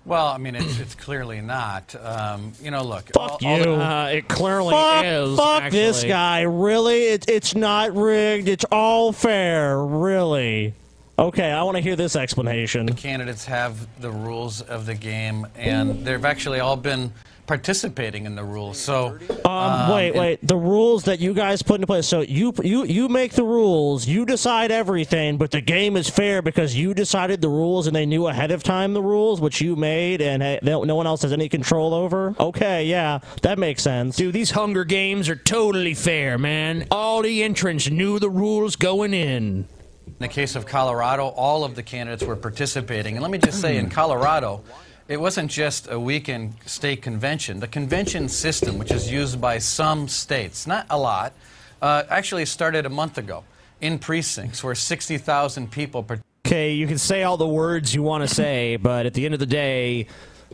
Well, 0.05 0.27
I 0.27 0.37
mean, 0.37 0.55
it's, 0.55 0.79
it's 0.79 0.95
clearly 0.95 1.39
not. 1.39 1.95
Um, 1.95 2.51
you 2.61 2.71
know, 2.71 2.83
look. 2.83 3.05
Fuck 3.13 3.41
all- 3.41 3.45
all 3.45 3.57
you. 3.57 3.63
the- 3.63 3.71
Uh, 3.81 4.05
it 4.07 4.27
clearly 4.27 4.71
fuck, 4.73 5.05
is. 5.05 5.37
Fuck 5.37 5.71
this 5.71 6.03
guy. 6.03 6.41
Really? 6.41 7.03
It, 7.05 7.29
it's 7.29 7.55
not 7.55 7.95
rigged. 7.95 8.49
It's 8.49 8.65
all 8.69 9.13
fair. 9.13 9.77
Really? 9.81 10.73
Okay, 11.17 11.51
I 11.51 11.61
want 11.61 11.77
to 11.77 11.83
hear 11.83 11.95
this 11.95 12.15
explanation. 12.15 12.87
The 12.87 12.93
candidates 12.93 13.45
have 13.45 13.87
the 14.01 14.09
rules 14.09 14.61
of 14.61 14.87
the 14.87 14.95
game, 14.95 15.45
and 15.55 16.03
they've 16.03 16.25
actually 16.25 16.59
all 16.59 16.75
been 16.75 17.13
participating 17.45 18.25
in 18.25 18.35
the 18.35 18.43
rules. 18.43 18.79
So, 18.79 19.19
Um, 19.45 19.91
wait, 19.91 20.15
wait. 20.15 20.39
The 20.47 20.55
rules 20.55 21.03
that 21.03 21.19
you 21.19 21.33
guys 21.33 21.61
put 21.61 21.75
into 21.75 21.87
place. 21.87 22.07
So 22.07 22.21
you 22.21 22.53
you 22.63 22.85
you 22.85 23.09
make 23.09 23.33
the 23.33 23.43
rules. 23.43 24.07
You 24.07 24.25
decide 24.25 24.71
everything, 24.71 25.37
but 25.37 25.51
the 25.51 25.61
game 25.61 25.97
is 25.97 26.09
fair 26.09 26.41
because 26.41 26.73
you 26.75 26.93
decided 26.95 27.41
the 27.41 27.49
rules 27.49 27.85
and 27.85 27.95
they 27.95 28.05
knew 28.05 28.27
ahead 28.27 28.49
of 28.51 28.63
time 28.63 28.93
the 28.93 29.01
rules, 29.03 29.39
which 29.39 29.61
you 29.61 29.75
made, 29.75 30.21
and 30.21 30.41
hey, 30.41 30.59
no, 30.63 30.83
no 30.83 30.95
one 30.95 31.05
else 31.05 31.21
has 31.21 31.33
any 31.33 31.49
control 31.49 31.93
over. 31.93 32.33
Okay, 32.39 32.85
yeah, 32.85 33.19
that 33.43 33.59
makes 33.59 33.83
sense. 33.83 34.15
Dude, 34.15 34.33
these 34.33 34.51
Hunger 34.51 34.85
Games 34.85 35.29
are 35.29 35.35
totally 35.35 35.93
fair, 35.93 36.37
man. 36.39 36.87
All 36.89 37.21
the 37.21 37.43
entrants 37.43 37.89
knew 37.89 38.17
the 38.19 38.29
rules 38.31 38.75
going 38.77 39.13
in. 39.13 39.67
In 40.07 40.15
the 40.19 40.27
case 40.27 40.55
of 40.55 40.65
Colorado, 40.65 41.27
all 41.27 41.63
of 41.63 41.75
the 41.75 41.83
candidates 41.83 42.23
were 42.23 42.35
participating. 42.35 43.15
And 43.15 43.21
let 43.21 43.31
me 43.31 43.37
just 43.37 43.59
say, 43.61 43.77
in 43.77 43.89
Colorado, 43.89 44.63
it 45.07 45.19
wasn't 45.19 45.51
just 45.51 45.89
a 45.91 45.99
weekend 45.99 46.55
state 46.65 47.01
convention. 47.01 47.59
The 47.59 47.67
convention 47.67 48.29
system, 48.29 48.77
which 48.77 48.91
is 48.91 49.11
used 49.11 49.41
by 49.41 49.57
some 49.57 50.07
states, 50.07 50.65
not 50.65 50.85
a 50.89 50.97
lot, 50.97 51.33
uh, 51.81 52.03
actually 52.09 52.45
started 52.45 52.85
a 52.85 52.89
month 52.89 53.17
ago 53.17 53.43
in 53.81 53.99
precincts 53.99 54.63
where 54.63 54.75
60,000 54.75 55.69
people. 55.71 56.05
Okay, 56.45 56.73
you 56.73 56.87
can 56.87 56.97
say 56.97 57.23
all 57.23 57.37
the 57.37 57.47
words 57.47 57.93
you 57.93 58.01
want 58.01 58.27
to 58.27 58.33
say, 58.33 58.77
but 58.77 59.05
at 59.05 59.13
the 59.13 59.25
end 59.25 59.33
of 59.33 59.39
the 59.39 59.45
day, 59.45 60.07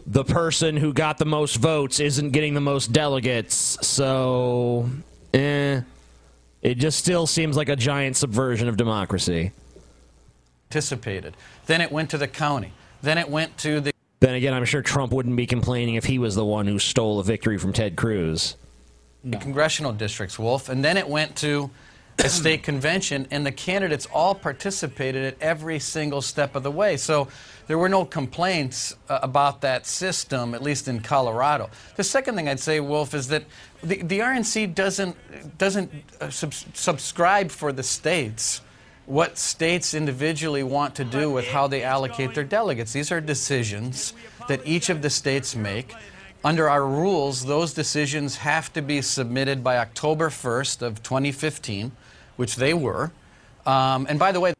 the 0.07 0.23
person 0.23 0.77
who 0.77 0.93
got 0.93 1.17
the 1.17 1.25
most 1.25 1.57
votes 1.57 1.99
isn't 1.99 2.31
getting 2.31 2.55
the 2.55 2.61
most 2.61 2.91
delegates. 2.91 3.77
So, 3.85 4.89
eh. 5.33 5.81
It 6.61 6.75
just 6.75 6.99
still 6.99 7.25
seems 7.25 7.55
like 7.55 7.69
a 7.69 7.75
giant 7.75 8.17
subversion 8.17 8.67
of 8.67 8.75
democracy. 8.77 9.51
participated. 10.69 11.35
Then 11.65 11.81
it 11.81 11.91
went 11.91 12.09
to 12.11 12.17
the 12.17 12.27
county. 12.27 12.73
Then 13.01 13.17
it 13.17 13.29
went 13.29 13.57
to 13.59 13.79
the 13.79 13.93
Then 14.19 14.35
again, 14.35 14.53
I'm 14.53 14.65
sure 14.65 14.81
Trump 14.81 15.13
wouldn't 15.13 15.35
be 15.35 15.45
complaining 15.45 15.95
if 15.95 16.05
he 16.05 16.19
was 16.19 16.35
the 16.35 16.45
one 16.45 16.67
who 16.67 16.77
stole 16.77 17.19
a 17.19 17.23
victory 17.23 17.57
from 17.57 17.71
Ted 17.71 17.95
Cruz. 17.95 18.57
The 19.23 19.37
congressional 19.37 19.93
districts, 19.93 20.37
Wolf. 20.37 20.69
And 20.69 20.83
then 20.83 20.97
it 20.97 21.07
went 21.07 21.35
to 21.37 21.69
a 22.19 22.29
state 22.29 22.63
convention, 22.63 23.27
and 23.31 23.45
the 23.45 23.51
candidates 23.51 24.05
all 24.13 24.35
participated 24.35 25.23
at 25.23 25.41
every 25.41 25.79
single 25.79 26.21
step 26.21 26.55
of 26.55 26.63
the 26.63 26.71
way. 26.71 26.97
So 26.97 27.29
there 27.69 27.77
were 27.77 27.87
no 27.87 28.03
complaints 28.03 28.95
uh, 29.09 29.19
about 29.21 29.61
that 29.61 29.85
system, 29.85 30.55
at 30.55 30.63
least 30.63 30.87
in 30.87 31.01
Colorado. 31.01 31.69
The 31.97 32.03
second 32.03 32.33
thing 32.33 32.49
I'd 32.49 32.59
say, 32.59 32.79
Wolf, 32.79 33.13
is 33.13 33.27
that 33.27 33.43
the, 33.83 34.01
the 34.01 34.19
RNC 34.21 34.73
doesn't, 34.73 35.15
doesn't 35.59 35.91
uh, 36.19 36.31
subs- 36.31 36.65
subscribe 36.73 37.51
for 37.51 37.71
the 37.71 37.83
states 37.83 38.61
what 39.05 39.37
states 39.37 39.93
individually 39.93 40.63
want 40.63 40.95
to 40.95 41.03
do 41.03 41.29
with 41.29 41.47
how 41.47 41.67
they 41.67 41.83
allocate 41.83 42.33
their 42.33 42.43
delegates. 42.43 42.91
These 42.91 43.11
are 43.11 43.21
decisions 43.21 44.13
that 44.47 44.61
each 44.65 44.89
of 44.89 45.03
the 45.03 45.11
states 45.11 45.55
make. 45.55 45.93
Under 46.43 46.67
our 46.69 46.87
rules, 46.87 47.45
those 47.45 47.73
decisions 47.73 48.37
have 48.37 48.73
to 48.73 48.81
be 48.81 49.03
submitted 49.03 49.63
by 49.63 49.77
October 49.77 50.29
1st 50.29 50.81
of 50.81 51.03
2015, 51.03 51.91
which 52.35 52.55
they 52.55 52.73
were. 52.73 53.11
Um, 53.67 54.07
and 54.09 54.17
by 54.17 54.31
the 54.31 54.39
way, 54.39 54.53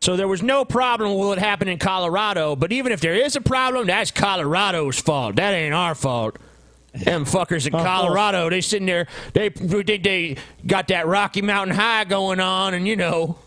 So 0.00 0.16
there 0.16 0.28
was 0.28 0.42
no 0.42 0.64
problem 0.64 1.18
with 1.18 1.28
what 1.28 1.38
happened 1.38 1.70
in 1.70 1.78
Colorado, 1.78 2.54
but 2.54 2.72
even 2.72 2.92
if 2.92 3.00
there 3.00 3.14
is 3.14 3.34
a 3.36 3.40
problem, 3.40 3.88
that's 3.88 4.10
Colorado's 4.10 4.98
fault. 4.98 5.36
That 5.36 5.52
ain't 5.54 5.74
our 5.74 5.94
fault. 5.94 6.36
Them 6.94 7.24
fuckers 7.24 7.66
in 7.66 7.72
Colorado, 7.72 8.48
they 8.48 8.60
sitting 8.60 8.86
there, 8.86 9.06
they, 9.34 9.50
they 9.50 9.98
they 9.98 10.36
got 10.66 10.88
that 10.88 11.06
Rocky 11.06 11.42
Mountain 11.42 11.76
High 11.76 12.04
going 12.04 12.40
on, 12.40 12.74
and 12.74 12.88
you 12.88 12.96
know, 12.96 13.38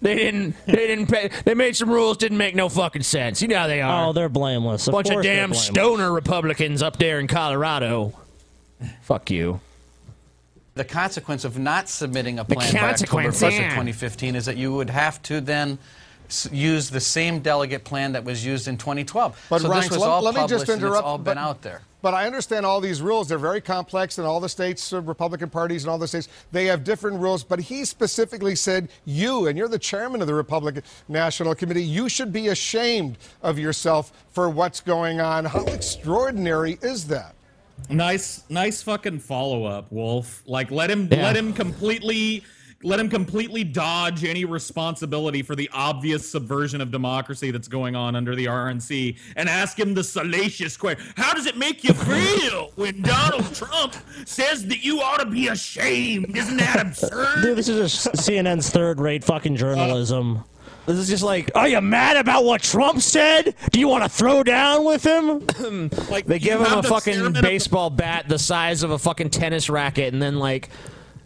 they 0.00 0.14
didn't 0.14 0.54
they 0.66 0.86
didn't 0.86 1.08
pay, 1.08 1.30
they 1.44 1.54
made 1.54 1.76
some 1.76 1.90
rules 1.90 2.16
didn't 2.16 2.38
make 2.38 2.54
no 2.54 2.68
fucking 2.68 3.02
sense. 3.02 3.42
You 3.42 3.48
know 3.48 3.58
how 3.58 3.66
they 3.66 3.82
are. 3.82 4.06
Oh, 4.06 4.12
they're 4.12 4.28
blameless. 4.28 4.86
Of 4.86 4.92
Bunch 4.92 5.10
of 5.10 5.22
damn 5.22 5.52
stoner 5.52 6.12
Republicans 6.12 6.80
up 6.82 6.98
there 6.98 7.18
in 7.18 7.26
Colorado. 7.26 8.12
Fuck 9.02 9.30
you. 9.30 9.60
The 10.76 10.84
consequence 10.84 11.44
of 11.44 11.58
not 11.58 11.88
submitting 11.88 12.38
a 12.38 12.44
plan 12.44 12.72
by 12.74 12.90
October 12.90 13.28
1st 13.30 13.50
yeah. 13.50 13.58
of 13.58 13.70
2015 13.72 14.36
is 14.36 14.44
that 14.44 14.56
you 14.56 14.72
would 14.74 14.90
have 14.90 15.20
to 15.22 15.40
then 15.40 15.78
use 16.52 16.90
the 16.90 17.00
same 17.00 17.40
delegate 17.40 17.84
plan 17.84 18.12
that 18.12 18.24
was 18.24 18.44
used 18.44 18.68
in 18.68 18.76
2012. 18.76 19.46
But 19.48 19.62
so 19.62 19.68
Reince, 19.68 19.82
this 19.82 19.90
was 19.90 20.00
let, 20.00 20.08
all 20.08 20.22
let 20.22 20.34
me 20.34 20.40
published 20.40 20.66
just 20.66 20.82
and 20.82 20.82
it's 20.84 20.96
all 20.96 21.18
but, 21.18 21.24
been 21.24 21.38
out 21.38 21.62
there. 21.62 21.80
But 22.02 22.12
I 22.12 22.26
understand 22.26 22.66
all 22.66 22.80
these 22.80 23.00
rules. 23.00 23.28
They're 23.28 23.38
very 23.38 23.60
complex, 23.60 24.18
and 24.18 24.26
all 24.26 24.38
the 24.38 24.48
states, 24.48 24.92
uh, 24.92 25.00
Republican 25.00 25.48
parties, 25.50 25.84
and 25.84 25.90
all 25.90 25.98
the 25.98 26.06
states, 26.06 26.28
they 26.52 26.66
have 26.66 26.84
different 26.84 27.20
rules. 27.20 27.42
But 27.42 27.58
he 27.58 27.84
specifically 27.84 28.54
said, 28.54 28.90
"You, 29.04 29.46
and 29.46 29.56
you're 29.56 29.68
the 29.68 29.78
chairman 29.78 30.20
of 30.20 30.26
the 30.26 30.34
Republican 30.34 30.82
National 31.08 31.54
Committee, 31.54 31.84
you 31.84 32.08
should 32.08 32.32
be 32.32 32.48
ashamed 32.48 33.18
of 33.42 33.58
yourself 33.58 34.12
for 34.30 34.50
what's 34.50 34.80
going 34.80 35.20
on." 35.20 35.46
How 35.46 35.64
extraordinary 35.64 36.78
is 36.82 37.06
that? 37.06 37.35
Nice, 37.88 38.42
nice 38.48 38.82
fucking 38.82 39.20
follow 39.20 39.64
up, 39.64 39.90
Wolf. 39.92 40.42
Like 40.46 40.70
let 40.70 40.90
him 40.90 41.08
Yeah. 41.10 41.22
let 41.24 41.36
him 41.36 41.52
completely 41.52 42.42
let 42.82 43.00
him 43.00 43.08
completely 43.08 43.64
dodge 43.64 44.22
any 44.22 44.44
responsibility 44.44 45.42
for 45.42 45.56
the 45.56 45.68
obvious 45.72 46.28
subversion 46.30 46.80
of 46.82 46.90
democracy 46.90 47.50
that's 47.50 47.68
going 47.68 47.96
on 47.96 48.14
under 48.14 48.36
the 48.36 48.46
RNC 48.46 49.16
and 49.34 49.48
ask 49.48 49.78
him 49.78 49.94
the 49.94 50.04
salacious 50.04 50.76
question. 50.76 51.04
How 51.16 51.32
does 51.32 51.46
it 51.46 51.56
make 51.56 51.82
you 51.84 51.94
feel 51.94 52.70
when 52.76 53.00
Donald 53.00 53.52
Trump 53.54 53.94
says 54.26 54.66
that 54.66 54.84
you 54.84 55.00
ought 55.00 55.20
to 55.20 55.26
be 55.26 55.48
ashamed? 55.48 56.36
Isn't 56.36 56.58
that 56.58 56.78
absurd? 56.86 57.42
Dude, 57.42 57.56
this 57.56 57.68
is 57.68 57.92
CNN's 58.14 58.68
third-rate 58.70 59.24
fucking 59.24 59.56
journalism. 59.56 60.36
Uh, 60.36 60.42
This 60.86 60.98
is 60.98 61.08
just 61.08 61.22
like, 61.24 61.50
are 61.54 61.66
you 61.68 61.80
mad 61.80 62.16
about 62.16 62.44
what 62.44 62.62
Trump 62.62 63.00
said? 63.00 63.54
Do 63.72 63.80
you 63.80 63.88
want 63.88 64.04
to 64.04 64.08
throw 64.08 64.44
down 64.44 64.84
with 64.84 65.04
him? 65.04 65.90
like 66.10 66.26
They 66.26 66.38
give 66.38 66.60
him 66.60 66.72
a 66.78 66.82
fucking 66.82 67.14
chairman 67.14 67.26
of 67.28 67.34
the- 67.34 67.42
baseball 67.42 67.90
bat 67.90 68.28
the 68.28 68.38
size 68.38 68.82
of 68.84 68.90
a 68.92 68.98
fucking 68.98 69.30
tennis 69.30 69.68
racket, 69.68 70.12
and 70.12 70.22
then 70.22 70.38
like 70.38 70.68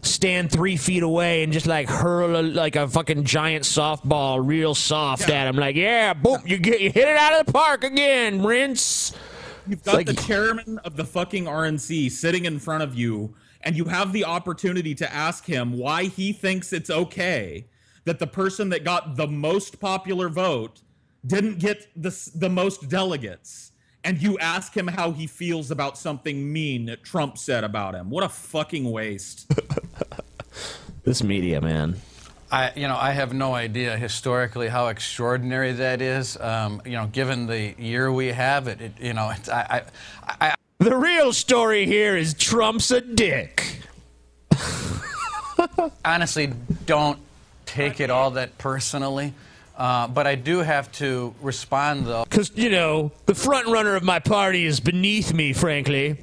stand 0.03 0.51
three 0.51 0.79
feet 0.79 1.03
away 1.03 1.43
and 1.43 1.53
just 1.53 1.67
like 1.67 1.87
hurl 1.87 2.35
a, 2.35 2.43
like 2.43 2.75
a 2.75 2.89
fucking 2.89 3.25
giant 3.25 3.65
softball 3.65 4.41
real 4.43 4.75
soft 4.75 5.29
at 5.29 5.47
him. 5.47 5.57
Like, 5.57 5.77
yeah, 5.77 6.15
boom, 6.15 6.39
you 6.47 6.57
get 6.57 6.81
you 6.81 6.91
hit 6.91 7.07
it 7.07 7.17
out 7.19 7.39
of 7.39 7.45
the 7.47 7.53
park 7.53 7.85
again, 7.85 8.41
Reince. 8.41 9.15
You've 9.67 9.85
got 9.85 9.95
Like- 9.97 10.07
the 10.07 10.15
chairman 10.15 10.79
of 10.85 10.97
the 10.97 11.05
fucking 11.05 11.45
RNC 11.45 12.11
sitting 12.13 12.47
in 12.47 12.59
front 12.59 12.83
of 12.83 12.95
you, 12.95 13.35
and 13.61 13.77
you 13.77 13.85
have 13.85 14.15
the 14.15 14.25
opportunity 14.25 14.95
to 14.95 15.13
ask 15.15 15.45
him 15.45 15.77
why 15.77 16.05
he 16.05 16.33
thinks 16.33 16.73
it's 16.73 16.89
okay 16.89 17.67
that 18.05 18.19
the 18.19 18.27
person 18.27 18.69
that 18.71 18.85
got 18.85 19.17
the 19.17 19.27
most 19.27 19.81
popular 19.81 20.29
vote 20.29 20.81
didn't 21.27 21.59
get 21.59 21.89
the, 21.97 22.31
the 22.35 22.49
most 22.49 22.89
delegates. 22.89 23.73
And 24.03 24.21
you 24.23 24.39
ask 24.39 24.75
him 24.75 24.87
how 24.87 25.13
he 25.13 25.27
feels 25.27 25.71
about 25.71 25.99
something 25.99 26.51
mean 26.51 26.87
that 26.87 27.05
Trump 27.05 27.37
said 27.37 27.65
about 27.65 27.95
him. 27.95 28.09
What 28.09 28.25
a 28.25 28.29
fucking 28.29 28.91
waste. 28.91 29.51
This 31.03 31.23
media, 31.23 31.61
man. 31.61 31.97
I, 32.53 32.73
you 32.77 32.87
know, 32.87 32.97
I 32.97 33.13
have 33.13 33.33
no 33.33 33.55
idea 33.55 33.97
historically 33.97 34.69
how 34.69 34.89
extraordinary 34.89 35.73
that 35.73 36.03
is. 36.03 36.37
Um, 36.39 36.83
you 36.85 36.93
know, 36.93 37.07
given 37.07 37.47
the 37.47 37.75
year 37.79 38.13
we 38.13 38.27
have, 38.29 38.69
it, 38.69 38.81
it 38.81 38.93
you 39.01 39.15
know, 39.15 39.31
it's, 39.31 39.49
I, 39.49 39.83
I, 40.29 40.47
I, 40.49 40.55
The 40.79 40.97
real 40.97 41.33
story 41.33 41.87
here 41.87 42.17
is 42.17 42.35
Trump's 42.35 42.91
a 42.91 43.01
dick. 43.01 43.81
honestly 46.05 46.53
don't 46.87 47.19
take 47.75 48.01
it 48.01 48.11
all 48.11 48.33
that 48.33 48.59
personally. 48.59 49.35
Uh, 49.77 50.07
but 50.09 50.27
I 50.27 50.35
do 50.35 50.59
have 50.59 50.93
to 50.93 51.35
respond, 51.41 52.07
though. 52.07 52.25
Because, 52.25 52.51
you 52.55 52.71
know, 52.71 53.13
the 53.27 53.35
front 53.35 53.67
runner 53.69 53.97
of 53.97 54.03
my 54.03 54.19
party 54.19 54.67
is 54.67 54.79
beneath 54.79 55.33
me, 55.33 55.53
frankly. 55.53 56.19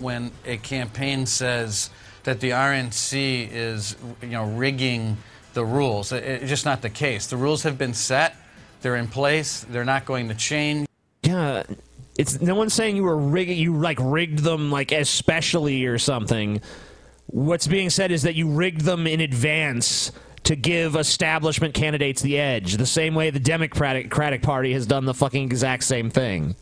when 0.00 0.30
a 0.44 0.58
campaign 0.58 1.26
says 1.26 1.90
that 2.24 2.40
the 2.40 2.50
RNC 2.50 3.48
is, 3.50 3.96
you 4.20 4.28
know, 4.28 4.44
rigging 4.44 5.16
the 5.54 5.64
rules. 5.64 6.12
It's 6.12 6.48
just 6.48 6.64
not 6.66 6.82
the 6.82 6.90
case. 6.90 7.26
The 7.28 7.36
rules 7.36 7.62
have 7.62 7.78
been 7.78 7.94
set. 7.94 8.36
They're 8.82 8.96
in 8.96 9.08
place. 9.08 9.64
They're 9.68 9.84
not 9.84 10.04
going 10.04 10.28
to 10.28 10.34
change. 10.34 10.86
Yeah, 11.22 11.62
it's 12.18 12.40
no 12.40 12.54
one's 12.54 12.74
saying 12.74 12.96
you 12.96 13.04
were 13.04 13.16
rigging, 13.16 13.58
you 13.58 13.76
like 13.76 13.98
rigged 14.00 14.40
them 14.40 14.70
like 14.70 14.92
especially 14.92 15.86
or 15.86 15.98
something. 15.98 16.60
What's 17.28 17.66
being 17.66 17.90
said 17.90 18.10
is 18.10 18.22
that 18.22 18.34
you 18.34 18.48
rigged 18.48 18.82
them 18.82 19.06
in 19.06 19.20
advance 19.20 20.12
to 20.44 20.56
give 20.56 20.96
establishment 20.96 21.74
candidates 21.74 22.22
the 22.22 22.38
edge, 22.38 22.78
the 22.78 22.86
same 22.86 23.14
way 23.14 23.30
the 23.30 23.38
Democratic 23.38 24.10
Party 24.42 24.72
has 24.72 24.86
done 24.86 25.04
the 25.04 25.14
fucking 25.14 25.44
exact 25.44 25.84
same 25.84 26.10
thing. 26.10 26.56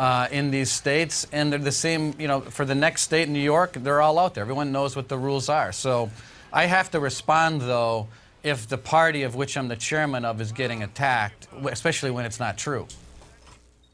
uh, 0.00 0.28
in 0.30 0.50
these 0.50 0.70
states, 0.70 1.26
and 1.30 1.52
they're 1.52 1.58
the 1.58 1.70
same. 1.70 2.14
You 2.18 2.26
know, 2.26 2.40
for 2.40 2.64
the 2.64 2.74
next 2.74 3.02
state, 3.02 3.24
in 3.24 3.34
New 3.34 3.38
York, 3.38 3.74
they're 3.74 4.00
all 4.00 4.18
out 4.18 4.34
there. 4.34 4.42
Everyone 4.42 4.72
knows 4.72 4.96
what 4.96 5.08
the 5.08 5.18
rules 5.18 5.50
are. 5.50 5.72
So, 5.72 6.10
I 6.52 6.64
have 6.64 6.90
to 6.92 7.00
respond 7.00 7.60
though 7.60 8.08
if 8.42 8.66
the 8.66 8.78
party 8.78 9.24
of 9.24 9.34
which 9.34 9.58
I'm 9.58 9.68
the 9.68 9.76
chairman 9.76 10.24
of 10.24 10.40
is 10.40 10.52
getting 10.52 10.82
attacked, 10.82 11.48
especially 11.64 12.10
when 12.10 12.24
it's 12.24 12.40
not 12.40 12.56
true. 12.56 12.86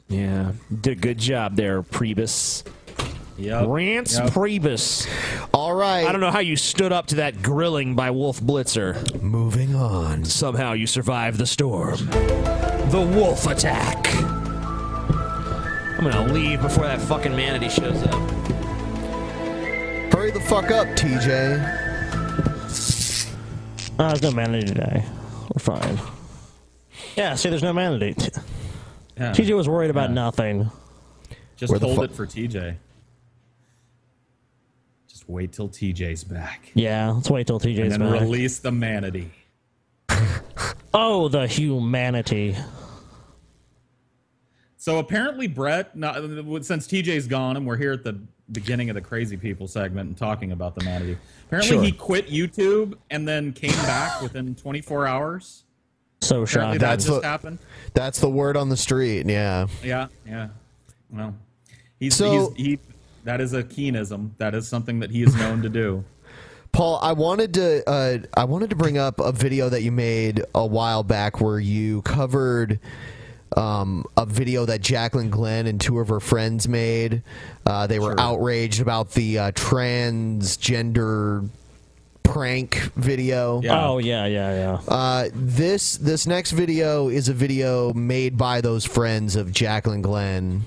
Yeah, 0.07 0.53
did 0.79 0.97
a 0.97 1.01
good 1.01 1.17
job 1.17 1.57
there, 1.57 1.83
Priebus. 1.83 2.63
Yep. 3.37 3.65
Reince 3.67 4.17
Yep. 4.19 4.33
Priebus. 4.33 5.07
All 5.53 5.73
right. 5.75 6.07
I 6.07 6.11
don't 6.11 6.21
know 6.21 6.31
how 6.31 6.39
you 6.39 6.55
stood 6.55 6.91
up 6.91 7.05
to 7.07 7.15
that 7.17 7.41
grilling 7.43 7.93
by 7.95 8.09
Wolf 8.11 8.39
Blitzer. 8.41 9.21
Moving 9.21 9.75
on. 9.75 10.25
Somehow 10.25 10.73
you 10.73 10.87
survived 10.87 11.37
the 11.37 11.45
storm. 11.45 11.97
The 12.89 13.07
wolf 13.15 13.45
attack. 13.45 14.07
I'm 15.99 16.03
gonna 16.03 16.33
leave 16.33 16.61
before 16.61 16.85
that 16.85 16.99
fucking 17.01 17.35
manatee 17.35 17.69
shows 17.69 18.01
up. 18.03 18.13
Hurry 20.13 20.31
the 20.31 20.43
fuck 20.47 20.71
up, 20.71 20.87
TJ. 20.95 21.75
Uh, 23.99 24.07
there's 24.09 24.21
no 24.21 24.31
manatee 24.31 24.67
today. 24.67 25.03
We're 25.53 25.59
fine. 25.59 25.99
Yeah, 27.15 27.35
see, 27.35 27.49
there's 27.49 27.63
no 27.63 27.73
manatee. 27.73 28.15
Yeah. 29.17 29.31
TJ 29.31 29.55
was 29.55 29.67
worried 29.67 29.89
about 29.89 30.09
Yeah. 30.09 30.15
nothing. 30.15 30.71
Just 31.55 31.71
Where 31.71 31.79
hold 31.79 31.95
fu- 31.97 32.03
it 32.03 32.11
for 32.13 32.25
TJ. 32.27 32.75
Just 35.27 35.33
wait 35.33 35.51
till 35.51 35.67
TJ's 35.67 36.23
back. 36.23 36.71
Yeah, 36.73 37.11
let's 37.11 37.29
wait 37.29 37.47
till 37.47 37.59
TJ's 37.59 37.75
back. 37.77 37.83
and 37.95 38.01
then 38.01 38.11
back. 38.13 38.21
release 38.21 38.59
the 38.59 38.71
manatee. 38.71 39.29
Oh, 40.99 41.27
the 41.27 41.45
humanity. 41.45 42.55
So 44.77 44.97
apparently, 44.97 45.47
Brett, 45.47 45.95
not, 45.95 46.15
since 46.63 46.87
TJ's 46.87 47.27
gone 47.27 47.55
and 47.55 47.67
we're 47.67 47.77
here 47.77 47.91
at 47.91 48.03
the 48.03 48.19
beginning 48.51 48.89
of 48.89 48.95
the 48.95 49.01
Crazy 49.01 49.37
People 49.37 49.67
segment 49.67 50.07
and 50.07 50.17
talking 50.17 50.53
about 50.53 50.73
the 50.73 50.83
manatee, 50.85 51.17
apparently 51.45 51.69
Sure. 51.75 51.83
he 51.83 51.91
quit 51.91 52.27
YouTube 52.29 52.95
and 53.11 53.27
then 53.27 53.53
came 53.53 53.73
back 53.85 54.21
within 54.23 54.55
24 54.55 55.05
hours. 55.05 55.65
So 56.21 56.41
Apparently 56.43 56.47
shocked. 56.47 56.79
that 56.79 56.87
That's 56.89 57.05
just 57.05 57.21
the- 57.21 57.27
happened. 57.27 57.59
That's 57.93 58.19
the 58.19 58.29
word 58.29 58.57
on 58.57 58.69
the 58.69 58.77
street. 58.77 59.27
Yeah. 59.27 59.67
Yeah, 59.83 60.07
yeah. 60.25 60.47
Well, 61.11 61.35
he's, 61.99 62.15
So- 62.15 62.53
he's 62.55 62.65
he. 62.65 62.79
That 63.27 63.41
is 63.41 63.51
a 63.51 63.61
keenism. 63.61 64.31
That 64.37 64.55
is 64.55 64.69
something 64.69 65.01
that 65.01 65.11
he 65.11 65.21
is 65.21 65.35
known 65.35 65.61
to 65.63 65.67
do. 65.67 66.05
Paul, 66.71 66.97
I 67.01 67.11
wanted 67.11 67.53
to 67.55 67.89
uh, 67.89 68.19
I 68.37 68.45
wanted 68.45 68.69
to 68.69 68.77
bring 68.77 68.97
up 68.97 69.19
a 69.19 69.33
video 69.33 69.67
that 69.67 69.81
you 69.81 69.91
made 69.91 70.45
a 70.55 70.65
while 70.65 71.03
back 71.03 71.41
where 71.41 71.59
you 71.59 72.03
covered 72.03 72.79
um, 73.57 74.05
a 74.15 74.25
video 74.25 74.63
that 74.65 74.79
Jaclyn 74.79 75.29
Glenn 75.29 75.67
and 75.67 75.81
two 75.81 75.99
of 75.99 76.07
her 76.07 76.21
friends 76.21 76.69
made. 76.69 77.21
Uh, 77.65 77.85
they 77.85 77.99
were 77.99 78.17
outraged 78.17 78.79
about 78.79 79.11
the 79.11 79.39
uh, 79.39 79.51
transgender 79.51 81.49
prank 82.23 82.75
video. 82.95 83.61
Oh, 83.69 83.97
yeah, 83.97 84.25
yeah, 84.25 84.53
yeah. 84.53 84.79
Uh, 84.87 85.29
this 85.33 85.97
this 85.97 86.27
next 86.27 86.51
video 86.51 87.09
is 87.09 87.27
a 87.27 87.33
video 87.33 87.91
made 87.93 88.37
by 88.37 88.61
those 88.61 88.85
friends 88.85 89.35
of 89.35 89.47
Jaclyn 89.47 90.01
Glenn, 90.01 90.63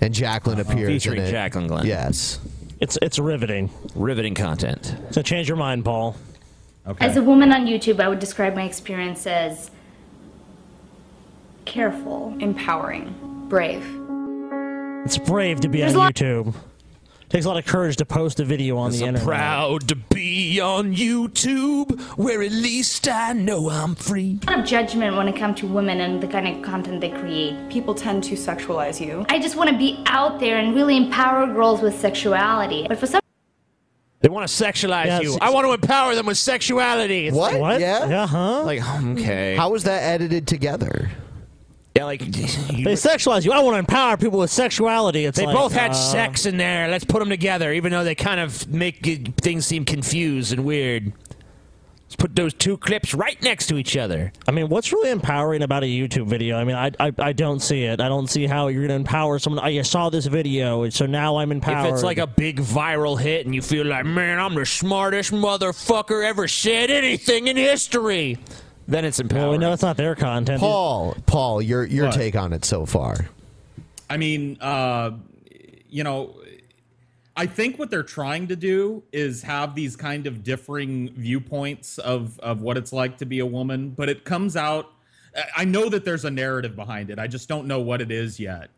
and 0.00 0.14
Jaclyn 0.14 0.60
uh-huh. 0.60 0.72
appears 0.72 0.88
Featuring 0.88 1.20
in 1.20 1.26
it. 1.26 1.34
Jaclyn 1.34 1.68
Glenn. 1.68 1.86
Yes, 1.86 2.40
it's 2.80 2.98
it's 3.02 3.18
riveting. 3.18 3.70
Riveting 3.94 4.34
content. 4.34 4.94
So 5.10 5.22
change 5.22 5.48
your 5.48 5.56
mind, 5.56 5.84
Paul. 5.84 6.16
Okay. 6.86 7.04
As 7.04 7.16
a 7.16 7.22
woman 7.22 7.52
on 7.52 7.66
YouTube, 7.66 8.00
I 8.00 8.08
would 8.08 8.18
describe 8.18 8.54
my 8.54 8.62
experience 8.64 9.26
as 9.26 9.70
careful, 11.66 12.34
empowering, 12.40 13.14
brave. 13.48 13.84
It's 15.04 15.18
brave 15.18 15.60
to 15.60 15.68
be 15.68 15.80
There's 15.80 15.92
on 15.92 15.96
a 15.96 15.98
lot- 16.04 16.14
YouTube. 16.14 16.54
Takes 17.28 17.44
a 17.44 17.48
lot 17.48 17.58
of 17.58 17.66
courage 17.66 17.96
to 17.96 18.06
post 18.06 18.40
a 18.40 18.44
video 18.44 18.78
on 18.78 18.90
the 18.90 19.02
I'm 19.02 19.08
internet. 19.08 19.26
proud 19.26 19.88
to 19.88 19.96
be 19.96 20.60
on 20.60 20.94
YouTube, 20.96 22.00
where 22.16 22.40
at 22.42 22.52
least 22.52 23.06
I 23.06 23.34
know 23.34 23.68
I'm 23.68 23.94
free. 23.94 24.38
A 24.46 24.50
lot 24.50 24.60
of 24.60 24.64
judgment 24.64 25.14
when 25.14 25.28
it 25.28 25.36
comes 25.36 25.60
to 25.60 25.66
women 25.66 26.00
and 26.00 26.22
the 26.22 26.26
kind 26.26 26.48
of 26.48 26.62
content 26.62 27.02
they 27.02 27.10
create. 27.10 27.68
People 27.68 27.94
tend 27.94 28.24
to 28.24 28.34
sexualize 28.34 28.98
you. 29.04 29.26
I 29.28 29.38
just 29.40 29.56
want 29.56 29.68
to 29.68 29.76
be 29.76 30.02
out 30.06 30.40
there 30.40 30.56
and 30.56 30.74
really 30.74 30.96
empower 30.96 31.46
girls 31.52 31.82
with 31.82 31.98
sexuality. 32.00 32.86
But 32.88 32.98
for 32.98 33.06
some 33.06 33.20
They 34.20 34.30
want 34.30 34.48
to 34.48 34.64
sexualize 34.64 35.06
Yeah, 35.06 35.20
you. 35.20 35.36
I 35.42 35.50
want 35.50 35.66
to 35.66 35.74
empower 35.74 36.14
them 36.14 36.24
with 36.26 36.38
sexuality. 36.38 37.26
It's 37.26 37.36
What? 37.36 37.52
like- 37.52 37.60
What? 37.60 37.80
Yeah? 37.80 38.22
Uh 38.22 38.26
huh. 38.26 38.62
Like, 38.64 38.80
okay. 39.04 39.54
How 39.54 39.68
was 39.68 39.84
that 39.84 40.02
edited 40.02 40.46
together? 40.46 41.10
Yeah, 41.96 42.04
like 42.04 42.20
They 42.20 42.94
sexualize 42.94 43.44
you. 43.44 43.52
I 43.52 43.60
want 43.60 43.74
to 43.74 43.78
empower 43.78 44.16
people 44.16 44.38
with 44.38 44.50
sexuality. 44.50 45.24
It's 45.24 45.38
they 45.38 45.46
like, 45.46 45.56
both 45.56 45.72
had 45.72 45.90
uh, 45.90 45.94
sex 45.94 46.46
in 46.46 46.56
there. 46.56 46.88
Let's 46.88 47.04
put 47.04 47.18
them 47.18 47.28
together, 47.28 47.72
even 47.72 47.90
though 47.90 48.04
they 48.04 48.14
kind 48.14 48.38
of 48.38 48.68
make 48.68 49.04
things 49.40 49.66
seem 49.66 49.84
confused 49.84 50.52
and 50.52 50.64
weird. 50.64 51.12
Let's 52.08 52.16
put 52.16 52.34
those 52.34 52.54
two 52.54 52.78
clips 52.78 53.12
right 53.12 53.40
next 53.42 53.66
to 53.66 53.76
each 53.76 53.94
other. 53.94 54.32
I 54.46 54.50
mean, 54.50 54.70
what's 54.70 54.92
really 54.94 55.10
empowering 55.10 55.60
about 55.60 55.82
a 55.82 55.86
YouTube 55.86 56.26
video? 56.26 56.56
I 56.56 56.64
mean, 56.64 56.74
I, 56.74 56.90
I, 56.98 57.12
I 57.18 57.32
don't 57.34 57.60
see 57.60 57.84
it. 57.84 58.00
I 58.00 58.08
don't 58.08 58.28
see 58.28 58.46
how 58.46 58.68
you're 58.68 58.80
going 58.80 58.88
to 58.88 58.94
empower 58.94 59.38
someone. 59.38 59.62
I 59.62 59.82
saw 59.82 60.08
this 60.08 60.24
video, 60.24 60.88
so 60.88 61.04
now 61.04 61.36
I'm 61.36 61.52
empowered. 61.52 61.88
If 61.88 61.94
it's 61.96 62.02
like 62.02 62.16
a 62.16 62.26
big 62.26 62.60
viral 62.60 63.20
hit 63.20 63.44
and 63.44 63.54
you 63.54 63.60
feel 63.60 63.84
like, 63.84 64.06
man, 64.06 64.38
I'm 64.38 64.54
the 64.54 64.64
smartest 64.64 65.32
motherfucker 65.32 66.24
ever 66.24 66.48
said 66.48 66.90
anything 66.90 67.48
in 67.48 67.58
history, 67.58 68.38
then 68.88 69.04
it's 69.04 69.20
empowering. 69.20 69.44
well, 69.44 69.52
we 69.52 69.58
know 69.58 69.72
it's 69.72 69.82
not 69.82 69.96
their 69.96 70.16
content. 70.16 70.58
Paul, 70.60 71.14
Paul, 71.26 71.62
your 71.62 71.84
your 71.84 72.06
What? 72.06 72.14
take 72.14 72.34
on 72.34 72.52
it 72.52 72.64
so 72.64 72.84
far? 72.86 73.28
I 74.10 74.16
mean, 74.16 74.56
uh, 74.60 75.12
you 75.88 76.02
know, 76.02 76.34
I 77.36 77.46
think 77.46 77.78
what 77.78 77.90
they're 77.90 78.02
trying 78.02 78.48
to 78.48 78.56
do 78.56 79.02
is 79.12 79.42
have 79.42 79.74
these 79.74 79.94
kind 79.94 80.26
of 80.26 80.42
differing 80.42 81.12
viewpoints 81.14 81.98
of 81.98 82.38
of 82.40 82.62
what 82.62 82.76
it's 82.76 82.92
like 82.92 83.18
to 83.18 83.26
be 83.26 83.38
a 83.38 83.46
woman, 83.46 83.90
but 83.90 84.08
it 84.08 84.24
comes 84.24 84.56
out. 84.56 84.90
I- 85.36 85.44
I 85.58 85.64
know 85.64 85.88
that 85.90 86.04
there's 86.04 86.24
a 86.24 86.30
narrative 86.30 86.74
behind 86.74 87.10
it. 87.10 87.18
I 87.18 87.26
just 87.28 87.48
don't 87.48 87.66
know 87.66 87.80
what 87.80 88.00
it 88.00 88.10
is 88.10 88.40
yet. 88.40 88.70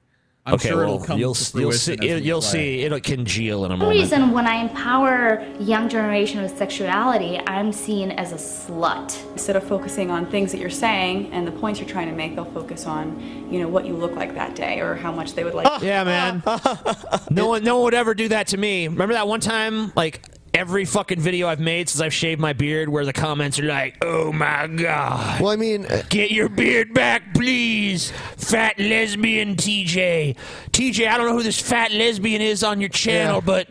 I'm 0.47 0.55
okay, 0.55 0.71
sure 0.71 0.79
well, 0.79 0.95
it'll 0.95 1.07
come 1.07 1.19
you'll, 1.19 1.35
to 1.35 1.61
you'll 1.61 1.73
see. 1.73 1.93
it, 1.93 2.23
you'll 2.23 2.41
see. 2.41 2.81
It'll 2.81 2.99
congeal 2.99 3.67
in 3.67 3.73
a 3.73 3.75
For 3.75 3.81
some 3.81 3.89
moment. 3.89 4.01
reason, 4.01 4.31
when 4.33 4.47
I 4.47 4.55
empower 4.55 5.47
young 5.61 5.87
generation 5.89 6.41
with 6.41 6.57
sexuality, 6.57 7.39
I'm 7.47 7.73
seen 7.73 8.11
as 8.13 8.33
a 8.33 8.37
slut. 8.37 9.23
Instead 9.33 9.57
of 9.57 9.65
focusing 9.65 10.11
on 10.11 10.25
things 10.27 10.51
that 10.53 10.59
you're 10.59 10.71
saying 10.71 11.31
and 11.33 11.47
the 11.47 11.53
points 11.53 11.79
you're 11.79 11.89
trying 11.89 12.09
to 12.09 12.15
make, 12.15 12.35
they'll 12.37 12.47
focus 12.47 12.87
on, 12.87 13.21
you 13.53 13.61
know, 13.61 13.69
what 13.69 13.85
you 13.85 13.95
look 13.95 14.13
like 14.17 14.35
that 14.35 14.55
day 14.57 14.81
or 14.81 14.95
how 14.95 15.13
much 15.13 15.35
they 15.35 15.45
would 15.45 15.55
like. 15.55 15.67
Ah! 15.69 15.79
Yeah, 15.83 16.05
man. 16.05 16.43
no 17.31 17.49
one, 17.49 17.63
no 17.63 17.77
one 17.77 17.85
would 17.85 17.95
ever 17.95 18.15
do 18.15 18.29
that 18.29 18.47
to 18.49 18.57
me. 18.57 18.89
Remember 18.89 19.13
that 19.13 19.29
one 19.29 19.41
time, 19.41 19.93
like 19.95 20.27
every 20.61 20.85
fucking 20.85 21.19
video 21.19 21.49
I've 21.49 21.59
made 21.59 21.89
since 21.89 22.03
I've 22.03 22.13
shaved 22.13 22.39
my 22.39 22.53
beard, 22.53 22.91
where 22.91 23.07
the 23.07 23.15
comments 23.15 23.59
are 23.59 23.63
like, 23.65 23.97
"Oh 24.05 24.31
my 24.31 24.67
god." 24.67 25.41
Well, 25.41 25.51
I 25.51 25.57
mean, 25.57 25.87
uh, 25.87 26.03
Get 26.11 26.33
your 26.33 26.51
beard 26.51 26.93
back, 26.93 27.33
please. 27.33 28.13
Fat 28.37 28.79
lesbian 28.79 29.57
TJ. 29.57 30.37
TJ, 30.73 31.09
I 31.09 31.17
don't 31.17 31.27
know 31.29 31.33
who 31.37 31.43
this 31.43 31.59
fat 31.59 31.93
lesbian 31.93 32.43
is 32.43 32.63
on 32.63 32.79
your 32.79 32.91
channel, 32.91 33.37
Yeah. 33.37 33.41
but 33.41 33.69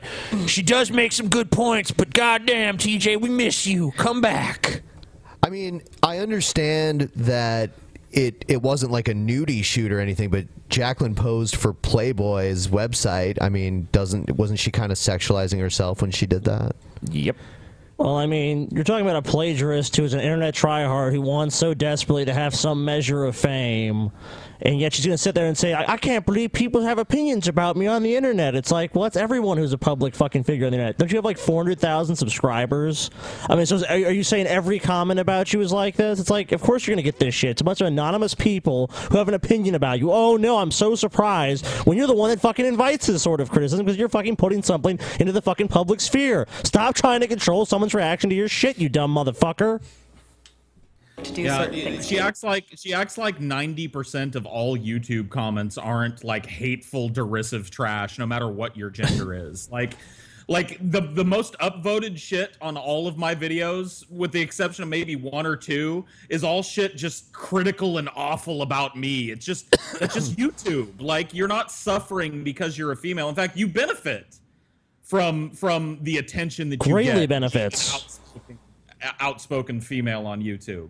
she 0.48 0.64
does 0.64 0.90
make 0.90 1.12
some 1.12 1.28
good 1.30 1.52
points. 1.52 1.92
But 1.92 2.12
goddamn, 2.12 2.78
TJ, 2.80 3.18
we 3.18 3.30
miss 3.30 3.68
you. 3.68 3.92
Come 3.98 4.20
back. 4.20 4.82
I 5.44 5.50
mean, 5.50 5.84
I 6.02 6.18
understand 6.18 7.12
that 7.16 7.70
it 8.12 8.46
it 8.48 8.64
wasn't 8.64 8.92
like 8.92 9.08
a 9.08 9.14
nudie 9.14 9.64
shoot 9.64 9.92
or 9.92 10.00
anything, 10.00 10.30
but 10.32 10.46
Jaclyn 10.70 11.16
posed 11.16 11.56
for 11.56 11.74
Playboy's 11.74 12.68
website. 12.68 13.38
I 13.42 13.50
mean, 13.50 13.88
doesn't 13.92 14.32
wasn't 14.38 14.60
she 14.60 14.72
kind 14.72 14.92
of 14.92 14.98
sexualizing 14.98 15.60
herself 15.60 16.02
when 16.02 16.12
she 16.12 16.26
did 16.26 16.46
that? 16.46 16.76
Yep. 17.12 17.36
Well, 17.98 18.16
I 18.16 18.28
mean, 18.28 18.70
you're 18.72 18.86
talking 18.86 19.06
about 19.06 19.18
a 19.18 19.30
plagiarist 19.30 19.98
who's 19.98 20.14
an 20.14 20.22
internet 20.22 20.54
tryhard 20.54 21.12
who 21.12 21.22
wants 21.22 21.58
so 21.58 21.74
desperately 21.74 22.24
to 22.26 22.34
have 22.34 22.56
some 22.56 22.86
measure 22.86 23.26
of 23.26 23.36
fame, 23.36 24.12
and 24.62 24.80
yet 24.80 24.94
she's 24.94 25.06
going 25.06 25.16
to 25.16 25.22
sit 25.22 25.36
there 25.36 25.48
and 25.48 25.58
say, 25.58 25.74
I-, 25.74 25.94
"I 25.94 25.98
can't 25.98 26.26
believe 26.26 26.52
people 26.54 26.82
have 26.82 26.98
opinions 26.98 27.48
about 27.48 27.76
me 27.78 27.88
on 27.88 28.04
the 28.04 28.16
internet." 28.16 28.56
It's 28.56 28.72
like, 28.72 28.94
well, 28.96 29.04
that's 29.04 29.18
everyone 29.18 29.58
who's 29.58 29.74
a 29.74 29.78
public 29.78 30.16
fucking 30.16 30.44
figure 30.44 30.66
on 30.66 30.72
the 30.72 30.78
internet. 30.78 30.98
Don't 30.98 31.12
you 31.12 31.18
have 31.18 31.26
like 31.26 31.38
400,000 31.38 32.16
subscribers? 32.16 33.10
I 33.50 33.56
mean, 33.56 33.66
so 33.66 33.76
is- 33.76 33.84
are, 33.84 33.94
are 33.94 34.12
you 34.12 34.24
saying 34.24 34.48
every 34.48 34.80
comment 34.80 35.20
about 35.20 35.54
you 35.54 35.62
is 35.62 35.72
like 35.72 35.96
this? 35.96 36.20
It's 36.20 36.30
like, 36.30 36.52
of 36.52 36.62
course 36.62 36.86
you're 36.86 36.94
going 36.96 37.04
to 37.04 37.12
get 37.12 37.20
this 37.20 37.34
shit. 37.36 37.52
It's 37.52 37.62
a 37.62 37.64
bunch 37.64 37.82
of 37.82 37.88
anonymous 37.88 38.36
people 38.36 38.88
who 39.12 39.18
have 39.18 39.28
an 39.28 39.34
opinion 39.34 39.76
about 39.76 40.00
you. 40.00 40.12
Oh 40.12 40.38
no, 40.38 40.58
I'm 40.58 40.72
so 40.72 40.96
surprised 40.96 41.66
when 41.86 41.98
you're 41.98 42.08
the 42.08 42.14
one 42.14 42.30
that 42.30 42.42
fucking 42.42 42.66
invites 42.66 43.08
this 43.08 43.22
sort 43.24 43.42
of 43.42 43.50
criticism 43.50 43.86
because 43.86 43.98
you're 43.98 44.10
fucking 44.10 44.36
putting 44.36 44.64
something 44.64 45.00
into 45.20 45.32
the 45.32 45.42
fucking 45.42 45.68
public 45.68 46.00
sphere. 46.02 46.48
Stop 46.64 46.96
trying 46.96 47.22
to 47.22 47.28
control 47.28 47.66
someone's 47.66 47.94
reaction 47.94 48.30
to 48.30 48.36
your 48.36 48.48
shit, 48.48 48.78
you 48.78 48.90
dumb 48.90 49.14
motherfucker. 49.14 49.82
To 51.24 51.34
do 51.34 51.42
yeah, 51.44 51.58
certain 51.60 51.74
things. 51.82 52.08
she 52.08 52.20
acts 52.20 52.44
like 52.44 52.66
she 52.76 52.94
acts 52.94 53.18
like 53.18 53.40
ninety 53.40 53.88
percent 53.88 54.36
of 54.36 54.46
all 54.46 54.78
YouTube 54.78 55.30
comments 55.30 55.78
aren't 55.78 56.24
like 56.24 56.46
hateful, 56.46 57.10
derisive 57.10 57.70
trash, 57.72 58.18
no 58.20 58.26
matter 58.26 58.48
what 58.50 58.76
your 58.78 58.90
gender 58.90 59.34
is. 59.50 59.70
Like, 59.72 59.94
like 60.48 60.78
the 60.92 61.02
the 61.02 61.24
most 61.26 61.56
upvoted 61.60 62.18
shit 62.18 62.58
on 62.62 62.76
all 62.78 63.08
of 63.08 63.18
my 63.18 63.36
videos, 63.36 64.10
with 64.10 64.32
the 64.32 64.42
exception 64.42 64.84
of 64.84 64.90
maybe 64.90 65.16
one 65.16 65.46
or 65.46 65.56
two, 65.56 66.06
is 66.30 66.44
all 66.44 66.64
shit 66.64 66.96
just 66.96 67.32
critical 67.34 67.98
and 67.98 68.10
awful 68.16 68.62
about 68.62 68.96
me. 68.98 69.32
It's 69.32 69.46
just 69.46 69.76
it's 70.02 70.14
just 70.14 70.36
YouTube. 70.38 71.02
Like 71.02 71.34
you're 71.34 71.48
not 71.48 71.72
suffering 71.72 72.44
because 72.44 72.78
you're 72.78 72.92
a 72.92 72.98
female. 72.98 73.30
In 73.30 73.36
fact, 73.36 73.56
you 73.58 73.68
benefit 73.68 74.38
from 75.04 75.52
from 75.52 76.00
the 76.02 76.18
attention 76.18 76.70
that 76.70 76.86
you 76.86 76.94
Greatly 76.94 77.22
get. 77.22 77.30
benefits. 77.30 78.20
outspoken 79.22 79.80
female 79.82 80.28
on 80.28 80.42
YouTube. 80.44 80.90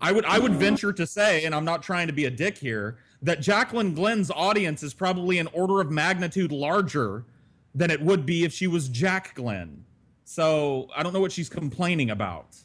I 0.00 0.12
would 0.12 0.24
I 0.24 0.38
would 0.38 0.52
venture 0.52 0.92
to 0.92 1.06
say, 1.06 1.44
and 1.44 1.54
I'm 1.54 1.64
not 1.64 1.82
trying 1.82 2.06
to 2.06 2.12
be 2.12 2.26
a 2.26 2.30
dick 2.30 2.58
here, 2.58 2.98
that 3.22 3.40
Jaclyn 3.40 3.94
Glenn's 3.94 4.30
audience 4.30 4.82
is 4.82 4.92
probably 4.92 5.38
an 5.38 5.48
order 5.52 5.80
of 5.80 5.90
magnitude 5.90 6.52
larger 6.52 7.24
than 7.74 7.90
it 7.90 8.00
would 8.00 8.26
be 8.26 8.44
if 8.44 8.52
she 8.52 8.66
was 8.66 8.88
Jack 8.88 9.34
Glenn. 9.34 9.84
So 10.24 10.88
I 10.94 11.02
don't 11.02 11.12
know 11.12 11.20
what 11.20 11.32
she's 11.32 11.48
complaining 11.48 12.10
about. 12.10 12.56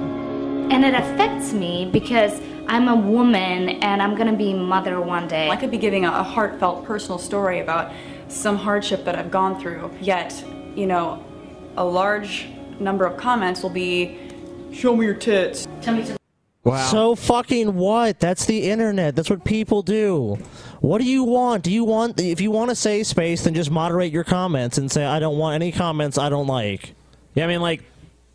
And 0.00 0.84
it 0.84 0.94
affects 0.94 1.52
me 1.52 1.88
because 1.90 2.40
I'm 2.66 2.88
a 2.88 2.96
woman 2.96 3.70
and 3.82 4.02
I'm 4.02 4.14
gonna 4.14 4.36
be 4.36 4.52
mother 4.52 5.00
one 5.00 5.28
day. 5.28 5.48
I 5.48 5.56
could 5.56 5.70
be 5.70 5.78
giving 5.78 6.04
a, 6.04 6.10
a 6.10 6.22
heartfelt 6.22 6.84
personal 6.84 7.18
story 7.18 7.60
about 7.60 7.92
some 8.28 8.56
hardship 8.56 9.04
that 9.06 9.16
I've 9.16 9.30
gone 9.30 9.58
through, 9.58 9.90
yet, 10.00 10.44
you 10.76 10.86
know, 10.86 11.24
a 11.78 11.84
large 11.84 12.48
number 12.78 13.06
of 13.06 13.16
comments 13.16 13.62
will 13.62 13.70
be, 13.70 14.18
show 14.72 14.96
me 14.96 15.06
your 15.06 15.14
tits. 15.14 15.66
Tell 15.80 15.94
me 15.94 16.04
to 16.04 16.78
So 16.90 17.14
fucking 17.14 17.74
what? 17.74 18.20
That's 18.20 18.44
the 18.44 18.70
internet. 18.70 19.16
That's 19.16 19.30
what 19.30 19.44
people 19.44 19.82
do. 19.82 20.38
What 20.80 20.98
do 20.98 21.04
you 21.04 21.24
want? 21.24 21.64
Do 21.64 21.72
you 21.72 21.84
want 21.84 22.20
if 22.20 22.40
you 22.40 22.50
want 22.50 22.70
to 22.70 22.76
say 22.76 23.02
space, 23.02 23.44
then 23.44 23.54
just 23.54 23.70
moderate 23.70 24.12
your 24.12 24.24
comments 24.24 24.78
and 24.78 24.90
say 24.90 25.04
I 25.04 25.18
don't 25.18 25.38
want 25.38 25.54
any 25.54 25.72
comments 25.72 26.18
I 26.18 26.28
don't 26.28 26.46
like. 26.46 26.94
Yeah, 27.34 27.44
I 27.44 27.48
mean 27.48 27.60
like 27.60 27.82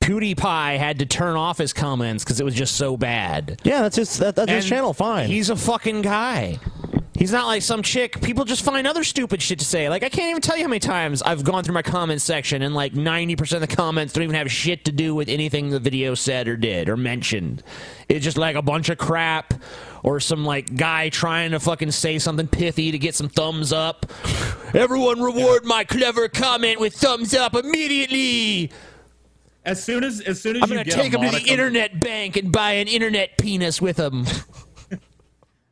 PewDiePie 0.01 0.77
had 0.77 0.99
to 0.99 1.05
turn 1.05 1.37
off 1.37 1.57
his 1.57 1.71
comments 1.71 2.23
because 2.23 2.41
it 2.41 2.43
was 2.43 2.55
just 2.55 2.75
so 2.75 2.97
bad. 2.97 3.61
Yeah, 3.63 3.81
that's 3.81 3.95
his 3.95 4.17
that, 4.17 4.35
that's 4.35 4.51
his 4.51 4.65
And 4.65 4.69
channel. 4.69 4.93
Fine. 4.93 5.29
He's 5.29 5.49
a 5.49 5.55
fucking 5.55 6.01
guy. 6.01 6.59
He's 7.23 7.31
not 7.31 7.47
like 7.47 7.61
some 7.61 7.83
chick. 7.83 8.19
People 8.19 8.43
just 8.43 8.65
find 8.65 8.85
other 8.85 9.05
stupid 9.05 9.41
shit 9.41 9.57
to 9.59 9.63
say. 9.63 9.87
Like 9.87 10.03
I 10.03 10.09
can't 10.09 10.29
even 10.29 10.41
tell 10.41 10.57
you 10.57 10.63
how 10.63 10.67
many 10.67 10.81
times 10.81 11.21
I've 11.21 11.45
gone 11.45 11.63
through 11.63 11.73
my 11.73 11.81
comments 11.81 12.21
section 12.21 12.61
and 12.63 12.75
like 12.75 12.95
ninety 12.95 13.37
percent 13.37 13.63
of 13.63 13.69
the 13.69 13.73
comments 13.73 14.11
don't 14.11 14.25
even 14.25 14.35
have 14.35 14.51
shit 14.51 14.83
to 14.83 14.91
do 14.91 15.15
with 15.15 15.29
anything 15.29 15.69
the 15.69 15.79
video 15.79 16.15
said 16.15 16.49
or 16.49 16.57
did 16.57 16.89
or 16.89 16.97
mentioned. 16.97 17.63
It's 18.09 18.25
just 18.25 18.37
like 18.37 18.57
a 18.57 18.61
bunch 18.61 18.89
of 18.89 18.97
crap 18.97 19.53
or 20.03 20.19
some 20.19 20.43
like 20.43 20.75
guy 20.75 21.07
trying 21.07 21.51
to 21.51 21.61
fucking 21.61 21.91
say 21.91 22.19
something 22.19 22.45
pithy 22.45 22.91
to 22.91 22.99
get 22.99 23.15
some 23.15 23.29
thumbs 23.29 23.71
up. 23.71 24.05
Everyone 24.73 25.21
reward 25.21 25.63
my 25.63 25.85
clever 25.85 26.27
comment 26.27 26.81
with 26.81 26.93
thumbs 26.93 27.33
up 27.33 27.55
immediately. 27.55 28.69
As 29.63 29.81
soon 29.81 30.03
as 30.03 30.19
as 30.19 30.41
soon 30.41 30.57
as 30.57 30.63
I'm 30.63 30.67
you 30.67 30.75
gonna 30.75 30.83
get 30.83 30.93
take 30.93 31.13
him 31.13 31.21
to 31.21 31.31
the 31.31 31.49
internet 31.49 32.01
bank 32.01 32.35
and 32.35 32.51
buy 32.51 32.73
an 32.73 32.89
internet 32.89 33.37
penis 33.37 33.81
with 33.81 33.95
him. 33.95 34.25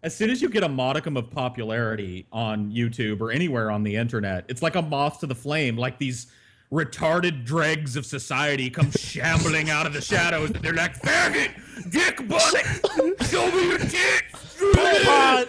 As 0.04 0.16
soon 0.16 0.30
as 0.30 0.42
you 0.42 0.50
get 0.50 0.64
a 0.64 0.70
modicum 0.70 1.16
of 1.16 1.30
popularity 1.30 2.26
on 2.32 2.72
YouTube 2.72 3.22
or 3.22 3.32
anywhere 3.32 3.70
on 3.70 3.84
the 3.84 3.96
internet, 3.96 4.46
it's 4.48 4.62
like 4.62 4.76
a 4.76 4.82
moth 4.82 5.20
to 5.20 5.28
the 5.28 5.36
flame. 5.36 5.78
Like 5.78 6.00
these 6.00 6.28
retarded 6.72 7.46
dregs 7.46 7.96
of 7.96 8.06
society 8.06 8.70
come 8.70 8.90
shambling 8.98 9.70
out 9.70 9.86
of 9.86 9.94
the 9.94 10.02
shadows, 10.02 10.52
and 10.52 10.64
they're 10.64 10.74
like, 10.74 11.00
"Faggot, 11.00 11.92
dick 11.92 12.28
butt, 12.28 13.28
show 13.30 13.52
me 13.52 13.68
your 13.68 13.78
tits." 13.78 14.60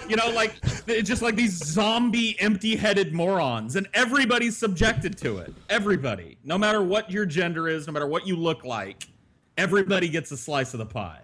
You 0.09 0.17
know, 0.17 0.31
like 0.31 0.55
it's 0.87 1.09
just 1.09 1.23
like 1.23 1.37
these 1.37 1.53
zombie, 1.53 2.39
empty-headed 2.41 3.15
morons, 3.15 3.77
and 3.77 3.89
everybody's 3.95 4.57
subjected 4.57 5.17
to 5.19 5.39
it. 5.39 5.55
Everybody, 5.71 6.37
no 6.45 6.59
matter 6.59 6.83
what 6.83 7.11
your 7.11 7.25
gender 7.25 7.69
is, 7.69 7.87
no 7.87 7.93
matter 7.93 8.07
what 8.07 8.27
you 8.27 8.37
look 8.37 8.65
like, 8.65 9.09
everybody 9.57 10.09
gets 10.09 10.31
a 10.33 10.37
slice 10.37 10.75
of 10.75 10.79
the 10.79 10.87
pie. 10.87 11.21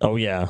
Oh 0.00 0.16
yeah. 0.16 0.48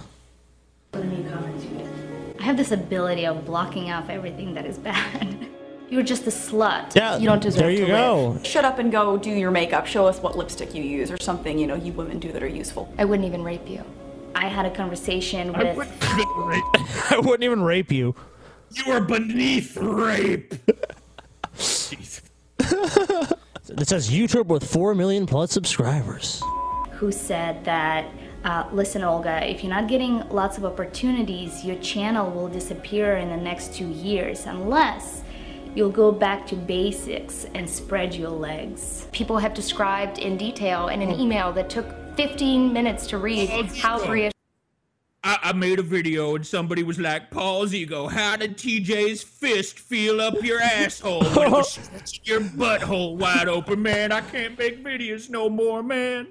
I 2.39 2.43
have 2.43 2.56
this 2.56 2.73
ability 2.73 3.27
of 3.27 3.44
blocking 3.44 3.90
off 3.90 4.09
everything 4.09 4.55
that 4.55 4.66
is 4.66 4.78
bad. 4.78 5.36
You're 5.89 6.02
just 6.02 6.27
a 6.27 6.31
slut. 6.31 6.94
Yeah, 6.97 7.16
you 7.18 7.27
don't 7.27 7.40
deserve 7.40 7.60
there 7.62 7.70
you 7.70 7.81
to 7.82 7.86
go. 7.86 8.28
live. 8.31 8.47
Shut 8.47 8.64
up 8.64 8.78
and 8.81 8.90
go 8.90 9.16
do 9.16 9.31
your 9.31 9.52
makeup. 9.52 9.86
Show 9.86 10.06
us 10.06 10.18
what 10.20 10.36
lipstick 10.36 10.74
you 10.74 10.82
use 10.82 11.12
or 11.12 11.16
something, 11.20 11.59
you 11.59 11.66
know, 11.68 11.77
you 11.77 11.93
women 11.93 12.18
do 12.18 12.32
that 12.32 12.43
are 12.43 12.48
useful. 12.48 12.93
I 12.98 13.05
wouldn't 13.05 13.27
even 13.27 13.44
rape 13.44 13.68
you. 13.68 13.85
I 14.35 14.48
had 14.48 14.66
a 14.66 14.70
conversation 14.74 15.55
I 15.55 15.62
with. 15.64 15.77
wouldn't 15.77 16.02
even 16.18 16.44
rape 16.44 16.64
I 17.12 17.18
wouldn't 17.20 17.44
even 17.44 17.62
rape 17.62 17.93
you. 17.93 18.14
You 18.73 18.93
are 18.93 19.01
beneath 19.01 19.77
rape. 19.77 20.55
It 23.68 23.89
says 23.89 24.09
YouTube 24.10 24.47
with 24.47 24.64
four 24.68 24.94
million 24.94 25.27
plus 25.27 25.51
subscribers. 25.52 26.43
who 26.93 27.10
said 27.12 27.64
that, 27.64 28.06
uh, 28.47 28.64
listen, 28.70 29.02
Olga, 29.02 29.44
if 29.51 29.64
you're 29.64 29.74
not 29.74 29.89
getting 29.89 30.20
lots 30.28 30.56
of 30.56 30.64
opportunities, 30.64 31.64
your 31.64 31.74
channel 31.77 32.31
will 32.31 32.47
disappear 32.47 33.16
in 33.16 33.28
the 33.28 33.36
next 33.36 33.74
two 33.74 33.89
years 33.89 34.47
unless 34.47 35.23
you'll 35.74 35.90
go 35.90 36.12
back 36.12 36.47
to 36.47 36.55
basics 36.55 37.47
and 37.55 37.68
spread 37.68 38.14
your 38.14 38.31
legs. 38.31 39.09
People 39.10 39.36
have 39.36 39.52
described 39.52 40.18
in 40.20 40.36
detail 40.36 40.89
in 40.89 41.02
an 41.02 41.10
email 41.18 41.52
that 41.55 41.68
took 41.68 41.86
15 42.16 42.73
minutes 42.73 43.09
to 43.09 43.18
read 43.18 43.48
how 43.77 44.05
Bria 44.06 44.31
I, 45.24 45.39
I 45.43 45.52
made 45.52 45.81
a 45.81 45.82
video 45.82 46.36
and 46.36 46.47
somebody 46.47 46.85
was 46.85 47.01
like, 47.01 47.32
Paul's 47.32 47.74
ego, 47.74 48.06
how 48.06 48.36
did 48.36 48.56
TJ's 48.56 49.24
fist 49.24 49.81
feel 49.81 50.20
up 50.20 50.40
your 50.44 50.60
asshole 50.60 51.24
when 51.24 51.48
it 51.48 51.51
was 51.51 52.20
your 52.24 52.43
butthole 52.43 53.16
wide 53.16 53.48
open, 53.48 53.82
man? 53.82 54.12
I 54.12 54.20
can't 54.20 54.56
make 54.56 54.85
videos 54.85 55.28
no 55.28 55.51
more, 55.51 55.82
man. 55.82 56.28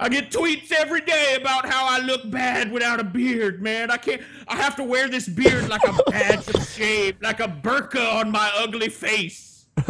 I 0.00 0.08
get 0.08 0.30
tweets 0.30 0.70
every 0.70 1.00
day 1.00 1.36
about 1.40 1.66
how 1.66 1.84
I 1.86 1.98
look 1.98 2.30
bad 2.30 2.70
without 2.70 3.00
a 3.00 3.04
beard, 3.04 3.60
man. 3.60 3.90
I 3.90 3.96
can't. 3.96 4.22
I 4.46 4.54
have 4.54 4.76
to 4.76 4.84
wear 4.84 5.08
this 5.08 5.28
beard 5.28 5.68
like 5.68 5.82
a 5.86 6.10
badge 6.10 6.48
of 6.54 6.68
shame, 6.68 7.14
like 7.20 7.40
a 7.40 7.48
burqa 7.48 8.14
on 8.14 8.30
my 8.30 8.50
ugly 8.56 8.90
face. 8.90 9.66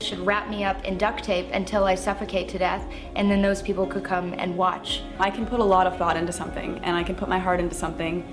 should 0.00 0.18
wrap 0.20 0.48
me 0.48 0.64
up 0.64 0.84
in 0.84 0.98
duct 0.98 1.24
tape 1.24 1.46
until 1.52 1.84
I 1.84 1.94
suffocate 1.94 2.48
to 2.50 2.58
death, 2.58 2.84
and 3.14 3.30
then 3.30 3.42
those 3.42 3.62
people 3.62 3.86
could 3.86 4.04
come 4.04 4.34
and 4.34 4.56
watch. 4.56 5.02
I 5.18 5.30
can 5.30 5.46
put 5.46 5.60
a 5.60 5.64
lot 5.64 5.86
of 5.86 5.96
thought 5.96 6.16
into 6.16 6.32
something 6.32 6.78
and 6.84 6.96
I 6.96 7.02
can 7.02 7.16
put 7.16 7.28
my 7.28 7.38
heart 7.38 7.60
into 7.60 7.74
something. 7.74 8.24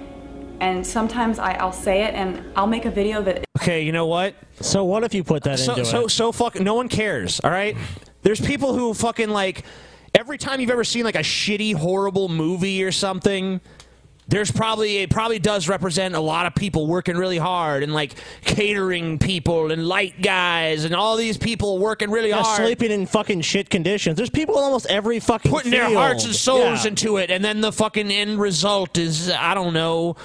And 0.59 0.85
sometimes 0.85 1.39
I, 1.39 1.53
I'll 1.53 1.73
say 1.73 2.03
it 2.03 2.13
and 2.13 2.43
I'll 2.55 2.67
make 2.67 2.85
a 2.85 2.91
video 2.91 3.21
that 3.23 3.43
Okay, 3.59 3.81
you 3.81 3.91
know 3.91 4.05
what? 4.05 4.35
So 4.61 4.83
what 4.83 5.03
if 5.03 5.13
you 5.13 5.23
put 5.23 5.43
that 5.43 5.59
so, 5.59 5.73
into 5.73 5.85
so, 5.85 6.05
it? 6.05 6.09
So 6.09 6.31
fucking 6.31 6.63
no 6.63 6.75
one 6.75 6.89
cares. 6.89 7.39
All 7.43 7.51
right. 7.51 7.75
There's 8.21 8.39
people 8.39 8.73
who 8.73 8.93
fucking 8.93 9.29
like 9.29 9.63
every 10.15 10.37
time 10.37 10.59
you've 10.59 10.69
ever 10.69 10.83
seen 10.83 11.03
like 11.03 11.15
a 11.15 11.19
shitty, 11.19 11.75
horrible 11.75 12.29
movie 12.29 12.83
or 12.83 12.91
something. 12.91 13.61
There's 14.25 14.49
probably 14.51 14.99
it 14.99 15.09
probably 15.09 15.37
does 15.37 15.67
represent 15.67 16.15
a 16.15 16.19
lot 16.21 16.45
of 16.45 16.55
people 16.55 16.87
working 16.87 17.17
really 17.17 17.37
hard 17.37 17.83
and 17.83 17.93
like 17.93 18.13
catering 18.45 19.19
people 19.19 19.69
and 19.69 19.85
light 19.85 20.21
guys 20.21 20.85
and 20.85 20.95
all 20.95 21.17
these 21.17 21.37
people 21.37 21.77
working 21.77 22.09
really 22.09 22.29
Yeah, 22.29 22.41
hard. 22.41 22.61
sleeping 22.63 22.89
in 22.89 23.05
fucking 23.05 23.41
shit 23.41 23.69
conditions. 23.69 24.15
There's 24.15 24.29
people 24.29 24.57
in 24.59 24.63
almost 24.63 24.85
every 24.85 25.19
fucking 25.19 25.51
putting 25.51 25.71
their 25.71 25.93
hearts 25.93 26.23
and 26.23 26.33
souls 26.33 26.85
Yeah. 26.85 26.91
into 26.91 27.17
it, 27.17 27.31
and 27.31 27.43
then 27.43 27.59
the 27.59 27.73
fucking 27.73 28.09
end 28.09 28.39
result 28.39 28.97
is 28.97 29.29
I 29.29 29.53
don't 29.55 29.73
know, 29.73 30.15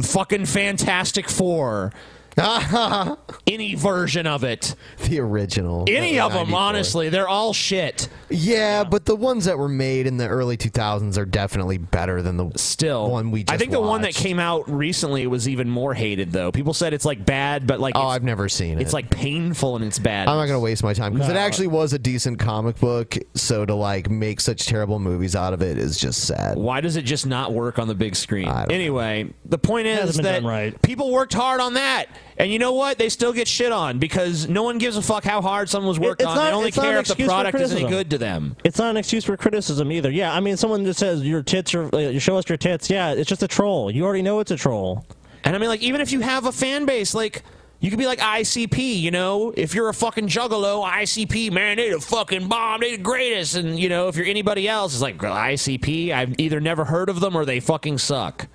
fucking 0.00 0.46
Fantastic 0.46 1.28
Four. 1.28 1.92
any 3.46 3.74
version 3.74 4.26
of 4.26 4.44
it. 4.44 4.74
The 5.04 5.20
original. 5.20 5.84
Any 5.88 6.18
of 6.18 6.30
them, 6.32 6.50
94. 6.50 6.60
honestly, 6.60 7.08
they're 7.08 7.28
all 7.28 7.52
shit. 7.52 8.08
Yeah, 8.30 8.84
but 8.84 9.04
the 9.04 9.16
ones 9.16 9.44
that 9.44 9.58
were 9.58 9.68
made 9.68 10.06
in 10.06 10.16
the 10.16 10.28
early 10.28 10.56
2000s 10.56 11.18
are 11.18 11.24
definitely 11.26 11.78
better 11.78 12.22
than 12.22 12.36
the 12.36 12.50
still 12.56 13.10
one 13.10 13.30
we 13.30 13.44
just 13.44 13.52
I 13.52 13.58
think 13.58 13.72
the 13.72 13.80
one 13.80 14.02
that 14.02 14.08
watched. 14.08 14.18
came 14.18 14.38
out 14.38 14.68
recently 14.70 15.26
was 15.26 15.48
even 15.48 15.68
more 15.68 15.94
hated, 15.94 16.32
though. 16.32 16.52
People 16.52 16.74
said 16.74 16.94
it's 16.94 17.04
like 17.04 17.24
bad, 17.24 17.66
but 17.66 17.80
like 17.80 17.94
Oh, 17.96 18.06
I've 18.06 18.22
never 18.24 18.48
seen 18.48 18.78
it. 18.78 18.82
it's 18.82 18.92
like 18.92 19.10
painful 19.10 19.76
and 19.76 19.84
it's 19.84 19.98
bad. 19.98 20.28
I'm 20.28 20.36
not 20.36 20.46
going 20.46 20.56
to 20.56 20.60
waste 20.60 20.82
my 20.82 20.94
time 20.94 21.12
because 21.12 21.28
it 21.28 21.34
No. 21.34 21.40
actually 21.40 21.66
was 21.68 21.92
a 21.92 21.98
decent 21.98 22.38
comic 22.38 22.78
book. 22.80 23.16
So 23.34 23.64
to 23.66 23.74
like 23.74 24.08
make 24.10 24.40
such 24.40 24.66
terrible 24.66 24.98
movies 24.98 25.36
out 25.36 25.52
of 25.52 25.62
it 25.62 25.76
is 25.78 25.98
just 25.98 26.24
sad. 26.26 26.56
Why 26.56 26.80
does 26.80 26.96
it 26.96 27.02
just 27.02 27.26
not 27.26 27.52
work 27.52 27.78
on 27.78 27.88
the 27.88 27.94
big 27.94 28.16
screen? 28.16 28.48
Anyway, 28.48 29.32
the 29.44 29.58
point 29.58 29.86
is 29.86 29.98
Hasn't 30.00 30.16
been 30.24 30.32
that 30.32 30.40
done 30.40 30.48
right. 30.48 30.82
people 30.82 31.10
worked 31.12 31.34
hard 31.34 31.60
on 31.60 31.74
that, 31.74 32.06
and 32.42 32.52
you 32.52 32.58
know 32.58 32.72
what? 32.72 32.98
They 32.98 33.08
still 33.08 33.32
get 33.32 33.46
shit 33.46 33.70
on 33.70 33.98
because 34.00 34.48
no 34.48 34.64
one 34.64 34.76
gives 34.78 34.96
a 34.96 35.02
fuck 35.02 35.22
how 35.22 35.40
hard 35.40 35.68
someone 35.68 35.88
was 35.88 36.00
worked 36.00 36.20
It's 36.20 36.28
on. 36.28 36.34
not- 36.36 36.46
they 36.50 36.52
only 36.52 36.68
it's 36.68 36.76
not 36.76 36.82
care 36.82 36.92
an 36.94 36.98
if 36.98 37.06
the 37.06 37.12
excuse 37.12 37.28
for 37.28 37.32
product 37.34 37.54
is 37.54 37.60
any 37.72 37.80
criticism. 37.82 37.90
good 37.90 38.10
to 38.10 38.18
them. 38.18 38.56
It's 38.64 38.78
not 38.78 38.90
an 38.90 38.96
excuse 38.96 39.24
for 39.24 39.36
criticism 39.36 39.92
either. 39.92 40.10
Yeah, 40.10 40.34
I 40.34 40.40
mean, 40.40 40.56
someone 40.56 40.84
just 40.84 40.98
says 40.98 41.22
your 41.22 41.42
tits 41.42 41.72
are. 41.74 41.88
Uh, 41.94 41.98
you 41.98 42.18
show 42.20 42.36
us 42.36 42.48
your 42.48 42.58
tits. 42.58 42.90
Yeah, 42.90 43.12
it's 43.12 43.28
just 43.28 43.42
a 43.44 43.48
troll. 43.48 43.90
You 43.90 44.04
already 44.04 44.22
know 44.22 44.40
it's 44.40 44.50
a 44.50 44.56
troll. 44.56 45.06
And 45.44 45.54
I 45.54 45.58
mean, 45.60 45.68
like, 45.68 45.82
even 45.82 46.00
if 46.00 46.10
you 46.12 46.20
have 46.20 46.46
a 46.46 46.52
fan 46.52 46.84
base, 46.84 47.14
like, 47.14 47.44
you 47.80 47.90
could 47.90 47.98
be 47.98 48.06
like 48.06 48.20
ICP, 48.20 49.00
you 49.00 49.10
know? 49.10 49.52
If 49.56 49.74
you're 49.74 49.88
a 49.88 49.94
fucking 49.94 50.28
juggalo, 50.28 50.84
ICP, 50.88 51.50
man, 51.52 51.78
they 51.78 51.90
the 51.90 52.00
fucking 52.00 52.46
bomb, 52.48 52.80
They're 52.80 52.96
the 52.96 53.02
greatest. 53.02 53.56
And, 53.56 53.78
you 53.78 53.88
know, 53.88 54.06
if 54.08 54.16
you're 54.16 54.26
anybody 54.26 54.68
else, 54.68 54.92
it's 54.92 55.02
like, 55.02 55.18
ICP, 55.18 56.12
I've 56.12 56.34
either 56.38 56.60
never 56.60 56.84
heard 56.84 57.08
of 57.08 57.18
them 57.20 57.36
or 57.36 57.44
they 57.44 57.58
fucking 57.60 57.98
suck. 57.98 58.46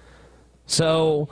So, 0.66 1.30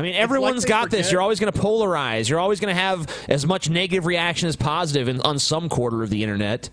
I 0.00 0.02
mean, 0.02 0.14
everyone's 0.14 0.64
got 0.64 0.90
this. 0.90 1.12
You're 1.12 1.20
always 1.20 1.38
going 1.38 1.52
to 1.52 1.60
polarize. 1.60 2.26
You're 2.26 2.40
always 2.40 2.58
going 2.58 2.74
to 2.74 2.80
have 2.80 3.06
as 3.28 3.44
much 3.44 3.68
negative 3.68 4.06
reaction 4.06 4.48
as 4.48 4.56
positive 4.56 5.08
in, 5.08 5.20
on 5.20 5.38
some 5.38 5.68
quarter 5.68 6.02
of 6.02 6.08
the 6.08 6.22
internet. 6.22 6.70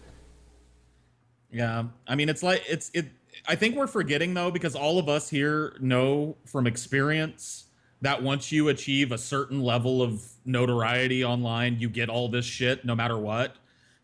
Yeah, 1.51 1.83
I 2.07 2.15
mean, 2.15 2.29
it's 2.29 2.41
like 2.41 2.63
it's 2.69 2.89
it. 2.93 3.07
I 3.45 3.55
think 3.55 3.75
we're 3.75 3.87
forgetting 3.87 4.33
though 4.33 4.49
because 4.49 4.75
all 4.75 4.97
of 4.97 5.09
us 5.09 5.29
here 5.29 5.75
know 5.81 6.37
from 6.45 6.67
experience 6.67 7.65
that 7.99 8.23
once 8.23 8.49
you 8.49 8.69
achieve 8.69 9.11
a 9.11 9.17
certain 9.17 9.61
level 9.61 10.01
of 10.01 10.23
notoriety 10.45 11.25
online, 11.25 11.81
you 11.81 11.89
get 11.89 12.07
all 12.07 12.29
this 12.29 12.45
shit 12.45 12.85
no 12.85 12.95
matter 12.95 13.17
what. 13.17 13.57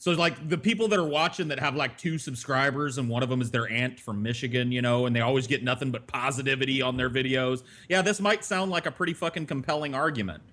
So 0.03 0.11
like 0.11 0.49
the 0.49 0.57
people 0.57 0.89
that 0.89 0.99
are 0.99 1.07
watching 1.07 1.47
that 1.47 1.61
have 1.61 1.77
like 1.77 1.97
two 1.97 2.17
subscribers 2.17 2.97
and 2.97 3.07
one 3.07 3.23
of 3.23 3.29
them 3.29 3.39
is 3.39 3.51
their 3.51 3.69
aunt 3.69 3.97
from 3.97 4.21
Michigan, 4.21 4.69
you 4.69 4.81
know, 4.81 5.05
and 5.05 5.15
they 5.15 5.21
always 5.21 5.47
get 5.47 5.63
nothing 5.63 5.91
but 5.91 6.07
positivity 6.07 6.81
on 6.81 6.97
their 6.97 7.09
videos. 7.09 7.63
Yeah, 7.87 8.01
this 8.01 8.19
might 8.19 8.43
sound 8.43 8.69
like 8.69 8.85
a 8.85 8.91
pretty 8.91 9.13
fucking 9.13 9.45
compelling 9.45 9.95
argument. 9.95 10.43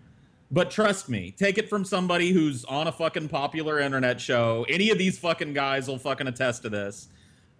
But 0.53 0.71
trust 0.71 1.09
me, 1.09 1.35
take 1.37 1.59
it 1.59 1.69
from 1.69 1.85
somebody 1.85 2.31
who's 2.31 2.65
on 2.67 2.87
a 2.87 2.93
fucking 2.93 3.29
popular 3.29 3.81
internet 3.81 4.21
show. 4.21 4.65
Any 4.69 4.91
of 4.91 4.99
these 4.99 5.19
fucking 5.19 5.53
guys 5.53 5.89
will 5.89 5.99
fucking 5.99 6.29
attest 6.29 6.63
to 6.63 6.69
this. 6.69 7.09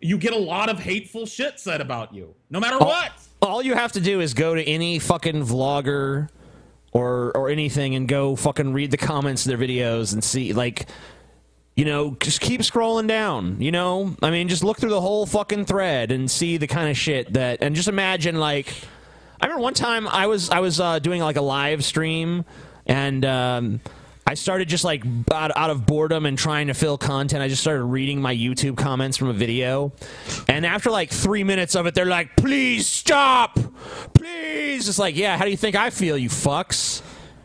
You 0.01 0.17
get 0.17 0.33
a 0.33 0.39
lot 0.39 0.69
of 0.69 0.79
hateful 0.79 1.27
shit 1.27 1.59
said 1.59 1.81
about 1.81 2.15
you, 2.15 2.37
no 2.51 2.61
matter 2.61 2.79
what. 2.79 3.11
All 3.43 3.65
you 3.65 3.75
have 3.75 3.91
to 3.93 4.01
do 4.01 4.21
is 4.21 4.33
go 4.33 4.55
to 4.55 4.63
any 4.63 5.01
fucking 5.01 5.43
vlogger 5.43 6.29
or 6.93 7.37
or 7.37 7.49
anything 7.49 7.97
and 7.97 8.07
go 8.07 8.37
fucking 8.37 8.75
read 8.75 8.93
the 8.93 8.97
comments 8.97 9.45
of 9.45 9.49
their 9.59 9.69
videos 9.69 10.13
and 10.13 10.23
see 10.23 10.53
like 10.53 10.87
you 11.81 11.87
know 11.87 12.15
just 12.21 12.43
keep 12.43 12.61
scrolling 12.61 13.09
down 13.09 13.57
you 13.59 13.73
know 13.73 14.15
i 14.21 14.31
mean 14.31 14.49
just 14.49 14.63
look 14.63 14.77
through 14.77 14.91
the 14.91 15.01
whole 15.01 15.25
fucking 15.25 15.65
thread 15.65 16.13
and 16.13 16.31
see 16.31 16.59
the 16.59 16.67
kind 16.67 16.91
of 16.91 16.97
shit 16.99 17.33
that 17.33 17.63
and 17.63 17.75
just 17.75 17.89
imagine 17.89 18.39
like 18.39 18.71
i 19.41 19.47
remember 19.47 19.63
one 19.63 19.73
time 19.73 20.07
i 20.09 20.27
was 20.27 20.51
i 20.51 20.61
was 20.61 20.79
uh, 20.79 20.99
doing 20.99 21.23
like 21.23 21.37
a 21.37 21.41
live 21.41 21.83
stream 21.83 22.45
and 22.85 23.25
um 23.25 23.81
I 24.27 24.35
started 24.35 24.69
just 24.69 24.85
like 24.85 25.03
out, 25.33 25.51
out 25.57 25.71
of 25.71 25.87
boredom 25.87 26.25
and 26.25 26.39
trying 26.39 26.69
to 26.69 26.75
fill 26.75 26.97
content. 26.97 27.43
I 27.43 27.49
just 27.49 27.63
started 27.63 27.83
reading 27.83 28.21
my 28.23 28.33
YouTube 28.33 28.77
comments 28.77 29.17
from 29.17 29.27
a 29.27 29.33
video. 29.33 29.93
And 30.47 30.65
after 30.65 30.89
like 30.89 31.11
three 31.11 31.43
minutes 31.43 31.75
of 31.75 31.87
it, 31.87 31.97
they're 31.97 32.05
like, 32.05 32.37
please 32.37 32.87
stop. 32.87 33.59
Please. 34.15 34.89
It's 34.89 35.01
like, 35.01 35.17
yeah, 35.17 35.37
how 35.37 35.47
do 35.47 35.51
you 35.51 35.57
think 35.57 35.75
I 35.75 35.91
feel, 35.91 36.17
you 36.17 36.29
fucks? 36.29 37.03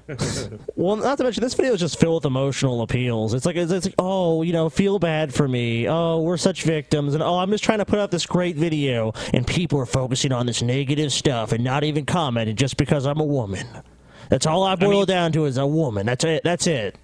Well, 0.76 0.98
not 0.98 1.18
to 1.18 1.24
mention 1.24 1.42
this 1.42 1.54
video 1.54 1.74
is 1.74 1.80
just 1.80 2.00
filled 2.00 2.24
with 2.24 2.26
emotional 2.26 2.82
appeals. 2.82 3.34
It's 3.34 3.46
like 3.46 3.56
it's, 3.56 3.72
it's 3.72 3.88
like, 3.88 3.96
oh, 3.98 4.42
you 4.44 4.54
know, 4.54 4.70
feel 4.70 5.00
bad 5.00 5.34
for 5.34 5.48
me. 5.48 5.88
Oh, 5.88 6.22
we're 6.22 6.38
such 6.38 6.64
victims, 6.64 7.14
and 7.14 7.24
oh, 7.24 7.40
I'm 7.40 7.50
just 7.50 7.64
trying 7.64 7.80
to 7.80 7.86
put 7.86 7.98
out 7.98 8.12
this 8.12 8.26
great 8.26 8.56
video, 8.56 9.14
and 9.34 9.48
people 9.48 9.80
are 9.80 9.86
focusing 9.86 10.32
on 10.32 10.46
this 10.46 10.62
negative 10.62 11.12
stuff 11.12 11.54
and 11.54 11.64
not 11.64 11.84
even 11.84 12.06
commenting 12.06 12.56
just 12.56 12.78
because 12.78 13.06
I'm 13.06 13.20
a 13.20 13.26
woman. 13.26 13.66
That's 14.30 14.46
all 14.46 14.64
I 14.64 14.76
boil 14.76 15.04
it 15.04 15.08
down 15.08 15.32
to 15.34 15.46
is 15.46 15.58
a 15.58 15.66
woman. 15.66 16.06
That's 16.06 16.24
it. 16.24 16.44
That's 16.44 16.68
it. 16.68 16.98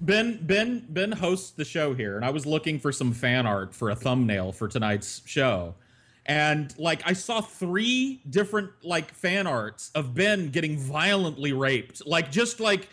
Ben 0.00 0.38
Ben 0.42 0.84
Ben 0.88 1.12
hosts 1.12 1.50
the 1.50 1.64
show 1.64 1.94
here, 1.94 2.16
and 2.16 2.24
I 2.24 2.30
was 2.30 2.46
looking 2.46 2.78
for 2.78 2.92
some 2.92 3.12
fan 3.12 3.46
art 3.46 3.74
for 3.74 3.90
a 3.90 3.94
thumbnail 3.94 4.52
for 4.52 4.68
tonight's 4.68 5.22
show. 5.26 5.74
And 6.26 6.72
like 6.78 7.02
I 7.04 7.14
saw 7.14 7.40
three 7.40 8.20
different 8.30 8.70
like 8.82 9.12
fan 9.12 9.46
arts 9.46 9.90
of 9.94 10.14
Ben 10.14 10.50
getting 10.50 10.78
violently 10.78 11.52
raped. 11.52 12.06
Like 12.06 12.30
just 12.30 12.60
like 12.60 12.88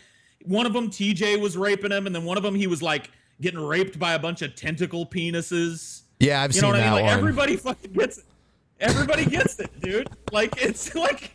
one 0.46 0.66
of 0.66 0.74
them 0.74 0.90
TJ 0.90 1.40
was 1.40 1.56
raping 1.58 1.92
him, 1.92 2.08
and 2.08 2.16
then 2.16 2.24
one 2.26 2.38
of 2.38 2.44
them 2.44 2.56
he 2.56 2.66
was 2.68 2.82
like 2.82 3.12
getting 3.42 3.60
raped 3.60 4.00
by 4.00 4.14
a 4.14 4.20
bunch 4.20 4.42
of 4.42 4.56
tentacle 4.56 5.06
penises. 5.06 6.02
Yeah, 6.20 6.42
I've 6.42 6.54
you 6.56 6.62
know 6.62 6.68
seen 6.74 6.78
what 6.78 6.80
I 6.82 6.84
mean? 6.86 6.94
Like 6.94 7.04
one. 7.04 7.14
everybody 7.18 7.56
fucking 7.56 7.94
gets 7.94 8.18
it. 8.18 8.26
Everybody 8.80 9.26
gets 9.26 9.60
it, 9.60 9.80
dude. 9.80 10.10
Like 10.32 10.60
it's 10.62 10.96
like 10.96 11.32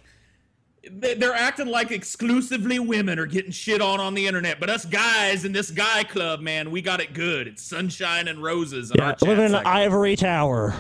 they- 0.90 1.14
they're 1.14 1.32
acting 1.34 1.68
like 1.68 1.90
exclusively 1.92 2.78
women 2.78 3.18
are 3.18 3.26
getting 3.26 3.50
shit 3.52 3.80
on 3.80 4.00
on 4.00 4.14
the 4.14 4.26
internet, 4.26 4.58
but 4.58 4.68
us 4.68 4.84
guys 4.84 5.44
in 5.44 5.52
this 5.52 5.70
guy 5.70 6.02
club, 6.04 6.40
man, 6.40 6.70
we 6.70 6.82
got 6.82 7.00
it 7.00 7.14
good. 7.14 7.46
It's 7.46 7.62
sunshine 7.62 8.26
and 8.28 8.42
roses. 8.42 8.90
In 8.90 8.96
Yeah, 8.98 9.04
our 9.04 9.12
chat 9.12 9.28
living 9.28 9.44
in 9.46 9.54
an 9.54 9.66
ivory 9.66 10.16
tower. 10.16 10.74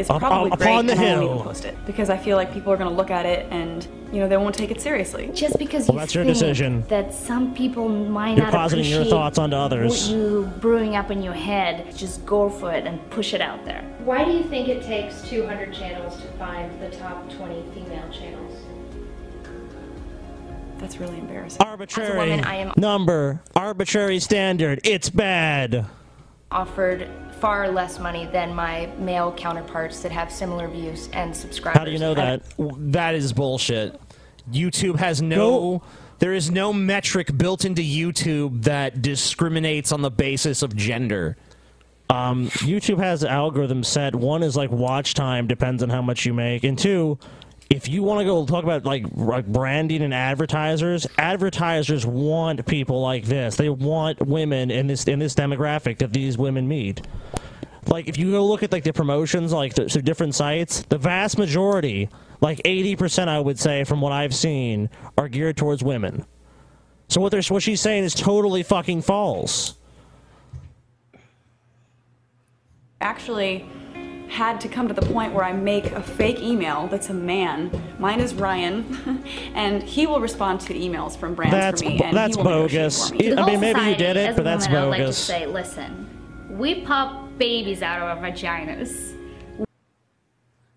It's 0.00 0.08
Up- 0.10 0.18
probably 0.20 0.50
up 0.50 0.58
great 0.58 0.72
on 0.74 0.86
the 0.86 0.92
and 0.92 1.00
I 1.00 1.16
won't 1.18 1.30
even 1.34 1.42
post 1.44 1.64
it 1.66 1.76
because 1.86 2.08
I 2.10 2.16
feel 2.16 2.36
like 2.36 2.52
people 2.52 2.72
are 2.72 2.76
going 2.76 2.88
to 2.88 2.96
look 2.96 3.10
at 3.10 3.26
it 3.26 3.46
and 3.50 3.86
you 4.12 4.18
know 4.20 4.28
they 4.28 4.36
won't 4.38 4.54
take 4.54 4.70
it 4.70 4.80
seriously. 4.80 5.30
Just 5.34 5.58
because 5.58 5.86
Well, 5.86 5.94
you 5.96 6.00
that's 6.00 6.14
your 6.14 6.24
think 6.24 6.34
decision. 6.36 6.84
that 6.88 7.12
some 7.12 7.54
people 7.54 7.88
might 7.88 8.36
You're 8.36 8.46
not 8.46 8.52
positing 8.54 8.86
your 8.86 9.04
thoughts 9.04 9.38
onto 9.38 9.54
others. 9.56 10.08
What 10.08 10.16
you 10.16 10.50
brewing 10.60 10.96
up 10.96 11.10
in 11.10 11.22
your 11.22 11.34
head, 11.34 11.94
just 11.96 12.24
go 12.26 12.48
for 12.48 12.72
it 12.72 12.86
and 12.86 12.98
push 13.10 13.34
it 13.34 13.40
out 13.40 13.64
there. 13.64 13.82
Why 14.04 14.24
do 14.24 14.30
you 14.32 14.42
think 14.44 14.68
it 14.68 14.82
takes 14.82 15.20
200 15.28 15.72
channels 15.72 16.16
to 16.16 16.26
find 16.38 16.80
the 16.80 16.88
top 16.96 17.30
20 17.30 17.62
female 17.74 18.08
channels? 18.10 18.56
That's 20.78 20.96
really 20.98 21.18
embarrassing. 21.18 21.60
Arbitrary 21.60 22.16
woman, 22.16 22.44
I 22.44 22.54
am- 22.56 22.72
number, 22.78 23.42
arbitrary 23.54 24.18
standard. 24.18 24.80
It's 24.82 25.10
bad. 25.10 25.84
Offered 26.52 27.08
far 27.40 27.70
less 27.70 27.98
money 27.98 28.26
than 28.26 28.54
my 28.54 28.86
male 28.98 29.32
counterparts 29.32 30.00
that 30.02 30.12
have 30.12 30.32
similar 30.32 30.68
views 30.68 31.08
and 31.12 31.34
subscribers. 31.34 31.78
How 31.78 31.84
do 31.84 31.90
you 31.90 31.98
know 31.98 32.14
that? 32.14 32.42
That 32.58 33.14
is 33.14 33.32
bullshit. 33.32 33.98
YouTube 34.50 34.96
has 34.96 35.22
no. 35.22 35.82
There 36.18 36.34
is 36.34 36.50
no 36.50 36.72
metric 36.72 37.36
built 37.38 37.64
into 37.64 37.80
YouTube 37.80 38.64
that 38.64 39.00
discriminates 39.00 39.90
on 39.90 40.02
the 40.02 40.10
basis 40.10 40.62
of 40.62 40.76
gender. 40.76 41.38
Um, 42.10 42.48
YouTube 42.48 42.98
has 42.98 43.22
algorithms 43.22 43.86
set. 43.86 44.14
One 44.14 44.42
is 44.42 44.56
like 44.56 44.70
watch 44.70 45.14
time 45.14 45.46
depends 45.46 45.82
on 45.82 45.88
how 45.88 46.02
much 46.02 46.26
you 46.26 46.34
make, 46.34 46.64
and 46.64 46.76
two, 46.76 47.18
if 47.70 47.88
you 47.88 48.02
want 48.02 48.18
to 48.18 48.24
go 48.24 48.44
talk 48.44 48.64
about 48.64 48.84
like 48.84 49.04
like 49.14 49.46
branding 49.46 50.02
and 50.02 50.12
advertisers, 50.12 51.06
advertisers 51.16 52.04
want 52.04 52.66
people 52.66 53.00
like 53.00 53.24
this. 53.24 53.56
They 53.56 53.68
want 53.68 54.20
women 54.20 54.72
in 54.72 54.88
this 54.88 55.04
in 55.04 55.20
this 55.20 55.34
demographic 55.34 55.98
that 55.98 56.12
these 56.12 56.36
women 56.36 56.66
meet. 56.66 57.06
Like 57.86 58.08
if 58.08 58.18
you 58.18 58.32
go 58.32 58.44
look 58.44 58.64
at 58.64 58.72
like 58.72 58.82
the 58.82 58.92
promotions, 58.92 59.52
like 59.52 59.74
the, 59.74 59.86
different 60.02 60.34
sites, 60.34 60.82
the 60.82 60.98
vast 60.98 61.38
majority, 61.38 62.08
like 62.40 62.60
eighty 62.64 62.96
percent, 62.96 63.30
I 63.30 63.38
would 63.38 63.58
say, 63.58 63.84
from 63.84 64.00
what 64.00 64.12
I've 64.12 64.34
seen, 64.34 64.90
are 65.16 65.28
geared 65.28 65.56
towards 65.56 65.82
women. 65.82 66.26
So 67.08 67.20
what 67.20 67.30
they're 67.30 67.42
what 67.42 67.62
she's 67.62 67.80
saying 67.80 68.02
is 68.02 68.14
totally 68.14 68.64
fucking 68.64 69.02
false. 69.02 69.76
Actually, 73.00 73.64
had 74.30 74.60
to 74.60 74.68
come 74.68 74.86
to 74.86 74.94
the 74.94 75.02
point 75.02 75.34
where 75.34 75.44
I 75.44 75.52
make 75.52 75.86
a 75.86 76.00
fake 76.00 76.38
email 76.40 76.86
that's 76.86 77.10
a 77.10 77.14
man. 77.14 77.70
Mine 77.98 78.20
is 78.20 78.32
Ryan, 78.32 79.24
and 79.54 79.82
he 79.82 80.06
will 80.06 80.20
respond 80.20 80.60
to 80.62 80.74
emails 80.74 81.16
from 81.16 81.34
brands 81.34 81.52
That's 81.52 81.82
for 81.82 81.88
me. 81.88 82.00
and 82.00 82.16
that's 82.16 82.36
he 82.36 82.42
will 82.42 82.50
negotiate 82.62 82.82
bogus. 82.92 83.12
me. 83.12 83.34
I 83.36 83.44
mean, 83.46 83.60
maybe 83.60 83.80
you 83.80 83.96
did 83.96 84.16
it, 84.16 84.30
as 84.30 84.36
but 84.36 84.42
a 84.42 84.44
that's 84.44 84.66
woman, 84.66 84.80
I 84.80 84.84
would 84.84 84.90
like 84.90 84.98
to 84.98 85.04
bogus. 85.06 85.18
say, 85.18 85.46
listen, 85.46 86.08
we 86.48 86.82
pop 86.82 87.28
babies 87.38 87.82
out 87.82 88.00
of 88.00 88.18
our 88.18 88.30
vaginas. 88.30 89.16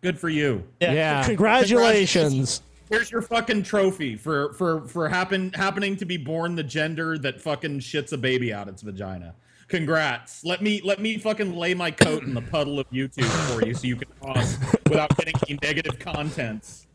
Good 0.01 0.19
for 0.19 0.29
you. 0.29 0.63
Yeah. 0.81 1.23
Congratulations. 1.23 2.61
Here's 2.89 3.11
your 3.11 3.21
fucking 3.21 3.63
trophy 3.63 4.15
for 4.15 4.53
for 4.53 4.87
for 4.87 5.07
happen 5.07 5.53
happening 5.53 5.95
to 5.97 6.05
be 6.05 6.17
born 6.17 6.55
the 6.55 6.63
gender 6.63 7.17
that 7.19 7.39
fucking 7.39 7.79
shits 7.79 8.11
a 8.13 8.17
baby 8.17 8.51
out 8.51 8.67
its 8.67 8.81
vagina. 8.81 9.35
Congrats. 9.73 10.45
Let 10.45 10.61
me 10.61 10.81
let 10.83 10.99
me 11.01 11.17
fucking 11.17 11.55
lay 11.55 11.73
my 11.73 11.89
coat 11.89 12.21
in 12.21 12.35
the 12.35 12.43
puddle 12.43 12.79
of 12.79 12.87
YouTube 12.91 13.25
for 13.51 13.65
you 13.65 13.73
so 13.73 13.87
you 13.87 13.95
can 13.95 14.07
toss 14.21 14.55
without 14.87 15.17
getting 15.17 15.33
any 15.49 15.57
negative 15.63 15.97
contents. 15.97 16.85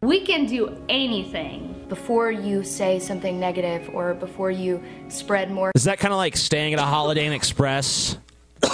We 0.00 0.24
can 0.24 0.46
do 0.46 0.80
anything. 0.88 1.86
Before 1.88 2.30
you 2.30 2.62
say 2.62 3.00
something 3.00 3.40
negative 3.40 3.90
or 3.92 4.14
before 4.14 4.52
you 4.52 4.80
spread 5.08 5.50
more 5.50 5.72
Is 5.74 5.82
that 5.84 5.98
kind 5.98 6.12
of 6.14 6.18
like 6.18 6.36
staying 6.36 6.74
at 6.74 6.78
a 6.78 6.84
Holiday 6.84 7.26
Inn 7.26 7.32
Express? 7.32 8.16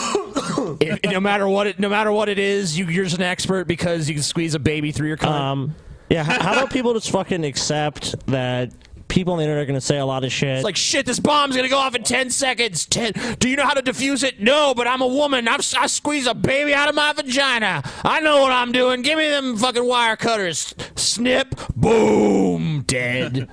If- 0.81 1.03
no 1.11 1.21
matter 1.21 1.49
what 1.49 1.67
it, 1.67 1.79
no 1.79 1.89
matter 1.89 2.13
what 2.13 2.29
it 2.29 2.39
is, 2.39 2.77
you, 2.77 2.87
you're 2.89 3.05
just 3.05 3.17
an 3.17 3.23
expert 3.23 3.67
because 3.67 4.07
you 4.07 4.15
can 4.17 4.23
squeeze 4.23 4.55
a 4.55 4.59
baby 4.59 4.93
through 4.93 5.09
your 5.09 5.17
cunt. 5.17 5.31
Um, 5.31 5.75
yeah, 6.11 6.23
how, 6.23 6.43
how 6.43 6.53
about 6.53 6.71
people 6.71 6.93
just 6.93 7.11
fucking 7.11 7.43
accept 7.43 8.27
that 8.27 8.71
people 9.15 9.33
on 9.33 9.39
the 9.39 9.45
internet 9.45 9.63
are 9.63 9.67
going 9.67 9.79
to 9.79 9.81
say 9.81 9.99
a 9.99 10.05
lot 10.05 10.25
of 10.25 10.33
shit? 10.33 10.57
It's 10.57 10.65
like 10.65 10.77
shit. 10.77 11.07
This 11.07 11.21
bomb's 11.21 11.55
gonna 11.55 11.69
go 11.69 11.79
off 11.79 11.95
in 11.95 12.03
ten 12.03 12.31
seconds. 12.31 12.85
Ten. 12.85 13.13
Do 13.39 13.49
you 13.49 13.57
know 13.57 13.65
how 13.65 13.75
to 13.75 13.83
defuse 13.83 14.25
it? 14.25 14.41
No, 14.41 14.75
but 14.75 14.89
I'm 14.89 15.01
a 15.01 15.07
woman. 15.07 15.47
I've, 15.47 15.61
I 15.79 15.87
squeeze 15.87 16.27
a 16.27 16.35
baby 16.35 16.75
out 16.75 16.89
of 16.89 16.95
my 16.95 17.13
vagina. 17.13 17.83
I 18.03 18.21
know 18.21 18.43
what 18.43 18.53
I'm 18.53 18.73
doing. 18.73 19.03
Give 19.03 19.17
me 19.17 19.29
them 19.29 19.57
fucking 19.57 19.87
wire 19.87 20.17
cutters. 20.17 20.75
Snip. 20.97 21.55
Boom. 21.77 22.83
Dead. 22.87 23.49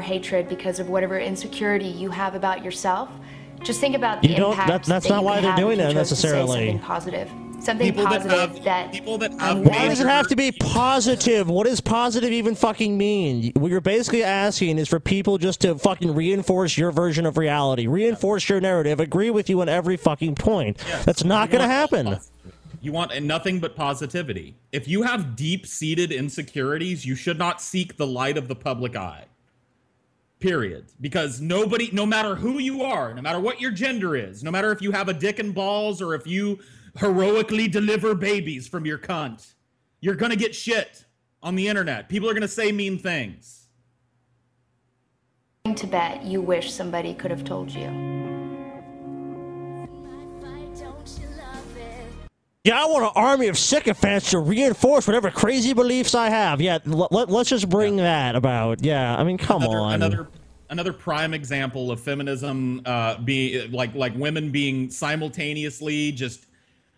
hatred 0.00 0.48
because 0.50 0.78
of 0.78 0.90
whatever 0.90 1.18
insecurity 1.18 1.86
you 1.86 2.10
have 2.10 2.34
about 2.34 2.62
yourself, 2.62 3.08
just 3.64 3.80
think 3.80 3.94
about 3.96 4.22
the 4.22 4.28
You 4.28 4.36
don't- 4.36 4.50
impact 4.52 4.68
that- 4.68 4.84
that's 4.84 5.08
that 5.08 5.14
not 5.14 5.24
why 5.24 5.40
they're 5.40 5.50
have 5.50 5.58
doing 5.58 5.78
that 5.78 5.90
say 5.90 5.94
necessarily. 5.94 6.66
Something 6.66 6.78
positive. 6.80 7.28
Something 7.60 7.86
People 7.86 8.02
that 8.04 8.22
positive 8.22 8.38
have- 8.56 8.64
that, 8.64 8.92
people 8.92 9.16
that 9.16 9.32
Why 9.32 9.88
does 9.88 9.98
it 10.00 10.06
have 10.06 10.28
to 10.28 10.36
be 10.36 10.52
positive? 10.52 11.48
What 11.48 11.66
does 11.66 11.80
positive 11.80 12.30
even 12.30 12.54
fucking 12.54 12.98
mean? 12.98 13.52
What 13.56 13.70
you're 13.70 13.80
basically 13.80 14.22
asking 14.22 14.78
is 14.78 14.86
for 14.86 15.00
people 15.00 15.38
just 15.38 15.60
to 15.62 15.74
fucking 15.78 16.14
reinforce 16.14 16.76
your 16.76 16.90
version 16.90 17.24
of 17.24 17.38
reality, 17.38 17.86
reinforce 17.86 18.50
your 18.50 18.60
narrative, 18.60 19.00
agree 19.00 19.30
with 19.30 19.48
you 19.48 19.62
on 19.62 19.70
every 19.70 19.96
fucking 19.96 20.34
point. 20.34 20.78
That's 21.06 21.24
not 21.24 21.50
going 21.50 21.62
to 21.62 21.68
happen. 21.68 22.18
You 22.82 22.92
want 22.92 23.18
nothing 23.22 23.60
but 23.60 23.74
positivity. 23.74 24.56
If 24.70 24.86
you 24.86 25.00
have 25.04 25.34
deep 25.34 25.66
seated 25.66 26.12
insecurities, 26.12 27.06
you 27.06 27.14
should 27.14 27.38
not 27.38 27.62
seek 27.62 27.96
the 27.96 28.06
light 28.06 28.36
of 28.36 28.46
the 28.46 28.54
public 28.54 28.94
eye. 28.94 29.24
Period. 30.44 30.84
Because 31.00 31.40
nobody, 31.40 31.88
no 31.94 32.04
matter 32.04 32.34
who 32.34 32.58
you 32.58 32.82
are, 32.82 33.14
no 33.14 33.22
matter 33.22 33.40
what 33.40 33.62
your 33.62 33.70
gender 33.70 34.14
is, 34.14 34.44
no 34.44 34.50
matter 34.50 34.70
if 34.72 34.82
you 34.82 34.92
have 34.92 35.08
a 35.08 35.14
dick 35.14 35.38
and 35.38 35.54
balls 35.54 36.02
or 36.02 36.14
if 36.14 36.26
you 36.26 36.58
heroically 36.96 37.66
deliver 37.66 38.14
babies 38.14 38.68
from 38.68 38.84
your 38.84 38.98
cunt, 38.98 39.54
you're 40.02 40.14
going 40.14 40.30
to 40.30 40.36
get 40.36 40.54
shit 40.54 41.06
on 41.42 41.54
the 41.54 41.66
internet. 41.66 42.10
People 42.10 42.28
are 42.28 42.34
going 42.34 42.42
to 42.42 42.48
say 42.48 42.72
mean 42.72 42.98
things. 42.98 43.68
to 45.76 45.86
bet 45.86 46.22
you 46.22 46.42
wish 46.42 46.70
somebody 46.70 47.14
could 47.14 47.30
have 47.30 47.44
told 47.44 47.70
you. 47.70 48.43
Yeah, 52.64 52.82
I 52.82 52.86
want 52.86 53.04
an 53.04 53.10
army 53.14 53.48
of 53.48 53.58
sycophants 53.58 54.30
to 54.30 54.38
reinforce 54.38 55.06
whatever 55.06 55.30
crazy 55.30 55.74
beliefs 55.74 56.14
I 56.14 56.30
have. 56.30 56.62
Yeah, 56.62 56.78
let, 56.86 57.12
let, 57.12 57.28
us 57.30 57.48
just 57.50 57.68
bring 57.68 57.96
that 57.96 58.36
about. 58.36 58.82
Yeah, 58.82 59.14
I 59.14 59.22
mean, 59.22 59.36
come 59.36 59.64
another, 59.64 59.78
on. 59.78 59.94
Another 59.94 60.28
another 60.70 60.92
prime 60.94 61.34
example 61.34 61.90
of 61.90 62.00
feminism 62.00 62.80
uh, 62.86 63.18
being 63.18 63.70
like 63.70 63.94
like 63.94 64.16
women 64.16 64.50
being 64.50 64.88
simultaneously 64.88 66.10
just 66.12 66.46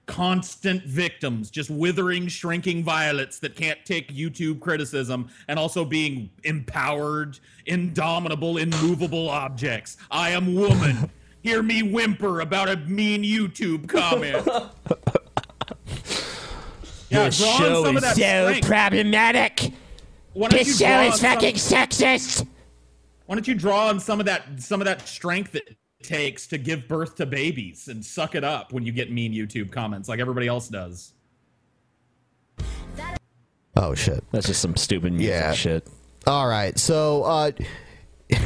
constant 0.07 0.85
victims, 0.85 1.51
just 1.51 1.69
withering, 1.69 2.29
shrinking 2.29 2.85
violets 2.85 3.41
that 3.41 3.57
can't 3.57 3.85
take 3.85 4.15
YouTube 4.15 4.61
criticism, 4.61 5.29
and 5.49 5.59
also 5.59 5.85
being 5.85 6.31
empowered, 6.45 7.41
indomitable, 7.67 8.59
immovable 8.59 9.29
objects. 9.29 9.97
I 10.13 10.31
am 10.31 10.55
woman. 10.55 11.11
Hear 11.43 11.63
me 11.63 11.83
whimper 11.83 12.41
about 12.41 12.69
a 12.69 12.77
mean 12.77 13.25
YouTube 13.25 13.89
comment. 13.89 14.49
Yeah, 17.17 17.25
this 17.27 17.39
draw 17.39 17.51
on 17.53 17.59
show 17.59 17.87
is 17.97 18.05
so 18.05 18.13
strength. 18.15 18.67
problematic. 18.67 19.73
Why 20.33 20.49
don't 20.49 20.59
This 20.59 20.79
show 20.79 21.01
is 21.03 21.13
on 21.15 21.19
some- 21.19 21.35
fucking 21.35 21.55
sexist. 21.57 22.47
Why 23.27 23.35
don't 23.35 23.49
you 23.49 23.55
draw 23.55 23.89
on 23.89 23.99
some 24.01 24.21
of 24.21 24.27
that 24.27 24.45
some 24.59 24.81
of 24.81 24.85
that 24.85 25.09
strength 25.09 25.55
it 25.55 25.77
takes 26.03 26.47
to 26.49 26.59
give 26.59 26.87
birth 26.87 27.17
to 27.17 27.27
babies 27.27 27.89
and 27.89 28.05
suck 28.05 28.35
it 28.35 28.45
up 28.45 28.73
when 28.73 28.85
you 28.85 28.93
get 28.93 29.11
mean 29.11 29.33
YouTube 29.33 29.73
comments 29.73 30.09
like 30.09 30.21
everybody 30.21 30.47
else 30.47 30.69
does? 30.69 31.13
Oh 33.77 33.95
shit. 33.95 34.23
That's 34.33 34.47
just 34.47 34.61
some 34.63 34.77
stupid 34.77 35.13
music 35.13 35.29
yeah. 35.29 35.53
shit. 35.53 35.89
All 36.27 36.47
right. 36.47 36.79
So 36.79 37.25
uh 37.25 37.51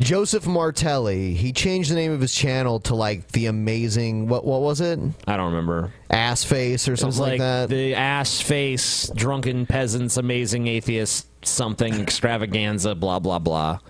Joseph 0.00 0.46
Martelli, 0.46 1.34
he 1.34 1.52
changed 1.52 1.90
the 1.90 1.96
name 1.96 2.12
of 2.12 2.20
his 2.20 2.32
channel 2.32 2.78
to 2.80 2.94
like 2.94 3.28
the 3.32 3.46
amazing 3.46 4.28
what 4.28 4.44
what 4.44 4.60
was 4.60 4.80
it? 4.80 4.98
I 5.26 5.36
don't 5.36 5.46
remember. 5.46 5.92
Ass 6.08 6.44
face 6.44 6.86
or 6.86 6.92
It 6.92 6.94
was 6.94 7.00
something 7.00 7.20
like, 7.20 7.30
like 7.32 7.38
that. 7.40 7.68
the 7.68 7.94
ass 7.96 8.40
face, 8.40 9.10
drunken 9.16 9.66
peasants, 9.66 10.16
amazing 10.16 10.68
atheist, 10.68 11.26
something 11.44 11.94
extravaganza, 12.00 12.94
blah 12.94 13.18
blah 13.18 13.40
blah. 13.40 13.80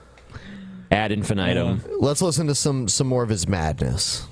Ad 0.91 1.13
infinitum. 1.13 1.69
Um, 1.69 1.83
let's 2.01 2.23
listen 2.23 2.47
to 2.47 2.55
some 2.55 2.89
some 2.89 3.07
more 3.07 3.23
of 3.23 3.29
his 3.29 3.47
madness. 3.47 4.27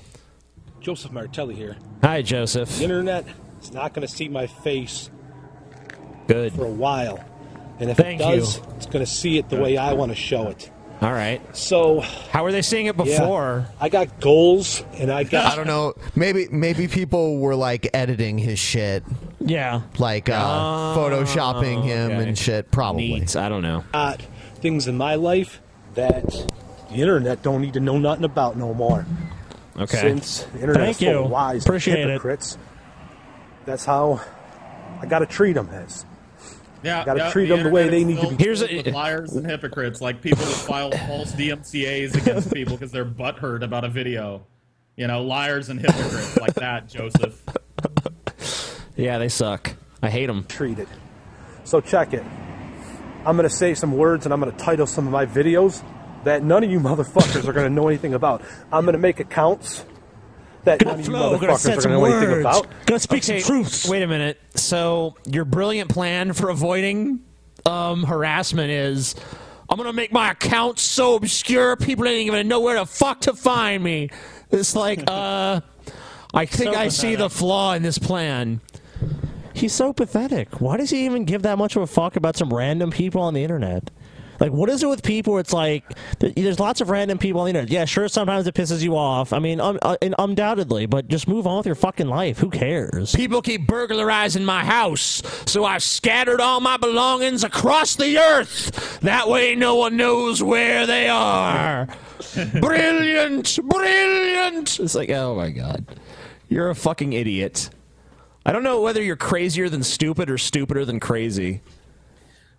Joseph 0.81 1.11
Martelli 1.11 1.53
here. 1.53 1.77
Hi, 2.01 2.23
Joseph. 2.23 2.75
The 2.77 2.83
internet 2.85 3.25
is 3.61 3.71
not 3.71 3.93
going 3.93 4.07
to 4.07 4.11
see 4.11 4.29
my 4.29 4.47
face 4.47 5.11
Good. 6.27 6.53
for 6.53 6.65
a 6.65 6.69
while. 6.71 7.23
And 7.79 7.91
if 7.91 7.97
Thank 7.97 8.21
it 8.21 8.23
does, 8.23 8.57
you. 8.57 8.63
it's 8.77 8.85
going 8.87 9.05
to 9.05 9.11
see 9.11 9.37
it 9.37 9.49
the 9.49 9.57
way 9.57 9.77
I 9.77 9.93
want 9.93 10.11
to 10.11 10.15
show 10.15 10.47
it. 10.47 10.71
All 10.99 11.11
right. 11.13 11.39
So, 11.55 11.99
how 11.99 12.43
were 12.43 12.51
they 12.51 12.63
seeing 12.63 12.87
it 12.87 12.95
Yeah. 12.97 13.03
before? 13.19 13.65
I 13.79 13.89
got 13.89 14.19
goals, 14.19 14.83
and 14.95 15.11
I 15.11 15.23
got. 15.25 15.51
I 15.53 15.55
don't 15.55 15.67
know. 15.67 15.93
Maybe 16.15 16.47
maybe 16.49 16.87
people 16.87 17.37
were 17.37 17.55
like 17.55 17.87
editing 17.93 18.37
his 18.39 18.57
shit. 18.57 19.03
Yeah. 19.39 19.81
Like 19.99 20.27
uh, 20.27 20.33
Oh, 20.33 20.95
photoshopping 20.97 21.83
him 21.83 22.11
okay. 22.13 22.27
and 22.29 22.37
shit. 22.37 22.71
Probably. 22.71 23.23
I 23.35 23.47
don't 23.49 23.61
know. 23.61 23.83
got 23.93 24.21
things 24.55 24.87
in 24.87 24.97
my 24.97 25.15
life 25.15 25.61
that 25.93 26.25
the 26.89 26.95
internet 26.95 27.43
don't 27.43 27.61
need 27.61 27.73
to 27.73 27.79
know 27.79 27.99
nothing 27.99 28.23
about 28.25 28.57
no 28.57 28.73
more. 28.73 29.05
Okay. 29.77 29.97
Since 29.97 30.43
the 30.53 30.61
internet's 30.61 30.97
Thank 30.97 30.97
full 30.97 31.07
you. 31.09 31.25
of 31.25 31.29
lies, 31.31 31.63
Appreciate 31.65 31.99
and 31.99 32.09
it. 32.09 32.13
hypocrites, 32.13 32.57
that's 33.65 33.85
how 33.85 34.19
I 34.99 35.05
got 35.05 35.19
to 35.19 35.27
treat 35.27 35.53
them 35.53 35.69
as. 35.71 36.05
Yeah, 36.83 37.03
Gotta 37.05 37.19
yeah, 37.19 37.31
treat 37.31 37.47
the 37.47 37.55
them 37.55 37.65
the 37.65 37.69
way 37.71 37.89
they 37.89 38.03
need 38.03 38.19
to 38.21 38.29
be. 38.35 38.43
Here's 38.43 38.61
a- 38.61 38.77
with 38.77 38.87
liars 38.93 39.33
and 39.33 39.45
hypocrites, 39.49 39.99
like 40.01 40.21
people 40.21 40.45
that 40.45 40.53
file 40.53 40.91
false 40.91 41.31
DMCA's 41.33 42.15
against 42.15 42.53
people 42.53 42.75
because 42.77 42.91
they're 42.91 43.05
butthurt 43.05 43.63
about 43.63 43.83
a 43.83 43.89
video. 43.89 44.45
You 44.95 45.07
know, 45.07 45.21
liars 45.23 45.69
and 45.69 45.79
hypocrites 45.79 46.37
like 46.39 46.53
that, 46.55 46.87
Joseph. 46.87 47.41
Yeah, 48.95 49.19
they 49.19 49.29
suck. 49.29 49.75
I 50.01 50.09
hate 50.09 50.25
them. 50.27 50.45
Treated. 50.45 50.87
So 51.63 51.81
check 51.81 52.13
it. 52.13 52.23
I'm 53.25 53.35
going 53.35 53.47
to 53.47 53.55
say 53.55 53.73
some 53.73 53.91
words 53.91 54.25
and 54.25 54.33
I'm 54.33 54.39
going 54.39 54.51
to 54.51 54.57
title 54.57 54.87
some 54.87 55.05
of 55.05 55.11
my 55.13 55.25
videos 55.25 55.83
that 56.23 56.43
none 56.43 56.63
of 56.63 56.71
you 56.71 56.79
motherfuckers 56.79 57.45
are 57.47 57.53
going 57.53 57.67
to 57.67 57.73
know 57.73 57.87
anything 57.87 58.13
about. 58.13 58.41
I'm 58.71 58.85
going 58.85 58.93
to 58.93 58.99
make 58.99 59.19
accounts 59.19 59.85
that 60.67 60.85
none 60.85 60.99
of 60.99 61.05
you 61.05 61.05
flow, 61.05 61.37
gonna 61.37 61.53
motherfuckers 61.53 61.57
set 61.57 61.77
are 61.77 61.81
some 61.81 61.91
going 61.91 62.03
to 62.03 62.09
know 62.09 62.17
anything 62.17 62.43
words. 62.43 62.45
about. 62.45 62.85
Gonna 62.85 62.99
speak 62.99 63.23
Okay, 63.23 63.39
some 63.39 63.47
truths. 63.55 63.89
Wait 63.89 64.03
a 64.03 64.07
minute. 64.07 64.39
So 64.55 65.15
your 65.25 65.45
brilliant 65.45 65.89
plan 65.89 66.33
for 66.33 66.49
avoiding 66.49 67.21
um, 67.65 68.03
harassment 68.03 68.69
is 68.71 69.15
I'm 69.69 69.77
gonna 69.77 69.93
make 69.93 70.11
my 70.11 70.31
account 70.31 70.79
so 70.79 71.15
obscure 71.15 71.75
people 71.75 72.05
ain't 72.05 72.21
even 72.21 72.33
gonna 72.33 72.43
know 72.43 72.61
where 72.61 72.79
the 72.79 72.85
fuck 72.85 73.21
to 73.21 73.33
find 73.33 73.83
me. 73.83 74.09
It's 74.51 74.75
like, 74.75 75.03
uh, 75.07 75.61
I 76.33 76.45
think 76.45 76.73
So 76.73 76.79
I 76.79 76.87
see 76.89 77.15
the 77.15 77.29
flaw 77.29 77.73
in 77.73 77.83
this 77.83 77.97
plan. 77.97 78.61
He's 79.53 79.73
so 79.73 79.91
pathetic. 79.91 80.61
Why 80.61 80.77
does 80.77 80.91
he 80.91 81.05
even 81.05 81.25
give 81.25 81.41
that 81.41 81.57
much 81.57 81.75
of 81.75 81.81
a 81.81 81.87
fuck 81.87 82.15
about 82.15 82.35
some 82.37 82.53
random 82.53 82.91
people 82.91 83.21
on 83.21 83.33
the 83.33 83.41
internet? 83.43 83.89
Like, 84.39 84.51
what 84.51 84.69
is 84.69 84.83
it 84.83 84.87
with 84.87 85.03
people? 85.03 85.33
where 85.33 85.41
It's 85.41 85.53
like 85.53 85.83
there's 86.19 86.59
lots 86.59 86.81
of 86.81 86.89
random 86.89 87.17
people 87.17 87.41
on 87.41 87.45
the 87.45 87.49
internet. 87.49 87.69
Yeah, 87.69 87.85
sure, 87.85 88.07
sometimes 88.07 88.47
it 88.47 88.53
pisses 88.53 88.81
you 88.81 88.95
off. 88.95 89.33
I 89.33 89.39
mean, 89.39 89.59
um, 89.59 89.79
uh, 89.81 89.97
and 90.01 90.13
undoubtedly, 90.17 90.85
but 90.85 91.07
just 91.07 91.27
move 91.27 91.47
on 91.47 91.57
with 91.57 91.65
your 91.65 91.75
fucking 91.75 92.07
life. 92.07 92.37
Who 92.39 92.49
cares? 92.49 93.15
People 93.15 93.41
keep 93.41 93.67
burglarizing 93.67 94.45
my 94.45 94.63
house, 94.63 95.21
so 95.45 95.65
I've 95.65 95.83
scattered 95.83 96.39
all 96.39 96.59
my 96.59 96.77
belongings 96.77 97.43
across 97.43 97.95
the 97.95 98.17
earth. 98.17 98.99
That 99.01 99.27
way, 99.27 99.55
no 99.55 99.75
one 99.75 99.97
knows 99.97 100.43
where 100.43 100.85
they 100.85 101.09
are. 101.09 101.87
brilliant, 102.59 103.59
brilliant. 103.63 104.79
It's 104.79 104.95
like, 104.95 105.09
oh 105.09 105.35
my 105.35 105.49
god, 105.49 105.85
you're 106.49 106.69
a 106.69 106.75
fucking 106.75 107.13
idiot. 107.13 107.69
I 108.45 108.53
don't 108.53 108.63
know 108.63 108.81
whether 108.81 109.01
you're 109.01 109.17
crazier 109.17 109.67
than 109.67 109.83
stupid 109.83 110.29
or 110.29 110.37
stupider 110.37 110.85
than 110.85 111.01
crazy. 111.01 111.61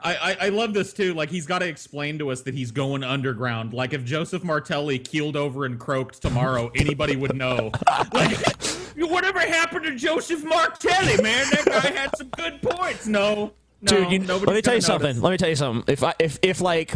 I, 0.01 0.15
I, 0.15 0.37
I 0.47 0.49
love 0.51 0.75
this 0.75 0.93
too. 0.93 1.15
Like 1.15 1.31
he's 1.31 1.47
got 1.47 1.59
to 1.59 1.67
explain 1.67 2.19
to 2.19 2.31
us 2.31 2.43
that 2.43 2.55
he's 2.55 2.71
going 2.71 3.03
underground. 3.03 3.73
Like 3.73 3.93
if 3.93 4.05
Joseph 4.05 4.45
Martelli 4.45 4.99
keeled 4.99 5.37
over 5.37 5.65
and 5.65 5.79
croaked 5.79 6.23
tomorrow, 6.23 6.71
anybody 6.75 7.17
would 7.17 7.37
know. 7.37 7.73
Like 8.13 8.39
whatever 8.97 9.41
happened 9.41 9.85
to 9.85 9.95
Joseph 9.95 10.45
Martelli, 10.45 11.23
man? 11.23 11.47
That 11.51 11.65
guy 11.67 11.91
had 11.91 12.17
some 12.17 12.29
good 12.29 12.61
points. 12.63 13.07
No, 13.07 13.53
no 13.83 13.89
Dude, 13.89 14.13
you, 14.13 14.19
let 14.21 14.43
me 14.43 14.63
tell 14.63 14.75
you 14.75 14.81
gonna 14.81 14.81
something. 14.81 15.21
Let 15.21 15.31
me 15.31 15.37
tell 15.37 15.49
you 15.49 15.57
something. 15.57 15.93
If 15.93 16.03
I 16.03 16.15
if 16.19 16.39
if 16.43 16.61
like 16.61 16.95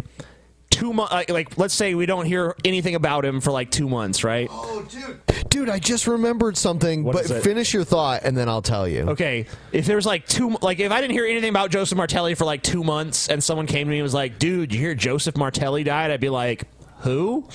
two 0.73 0.91
months, 0.91 1.13
like, 1.13 1.29
like 1.29 1.57
let's 1.57 1.73
say 1.73 1.93
we 1.93 2.05
don't 2.05 2.25
hear 2.25 2.55
anything 2.65 2.95
about 2.95 3.23
him 3.23 3.39
for 3.39 3.51
like 3.51 3.69
two 3.71 3.87
months, 3.87 4.23
right? 4.23 4.49
Oh, 4.51 4.85
dude. 4.89 5.49
Dude, 5.49 5.69
I 5.69 5.77
just 5.77 6.07
remembered 6.07 6.57
something, 6.57 7.03
What 7.03 7.13
but 7.13 7.25
is 7.25 7.31
it? 7.31 7.43
finish 7.43 7.73
your 7.75 7.83
thought 7.83 8.21
and 8.23 8.35
then 8.35 8.49
I'll 8.49 8.63
tell 8.63 8.87
you. 8.87 9.03
Okay, 9.09 9.45
if 9.71 9.85
there 9.85 9.95
was 9.95 10.05
like 10.05 10.25
two, 10.27 10.57
like 10.61 10.79
if 10.79 10.91
I 10.91 10.99
didn't 10.99 11.13
hear 11.13 11.25
anything 11.27 11.49
about 11.49 11.69
Joseph 11.69 11.95
Martelli 11.95 12.33
for 12.33 12.45
like 12.45 12.63
two 12.63 12.83
months, 12.83 13.29
and 13.29 13.43
someone 13.43 13.67
came 13.67 13.85
to 13.87 13.91
me 13.91 13.97
and 13.99 14.03
was 14.03 14.15
like, 14.15 14.39
"Dude, 14.39 14.73
you 14.73 14.79
hear 14.79 14.95
Joseph 14.95 15.37
Martelli 15.37 15.83
died?" 15.83 16.09
I'd 16.09 16.19
be 16.19 16.29
like, 16.29 16.67
"Who?" 17.01 17.47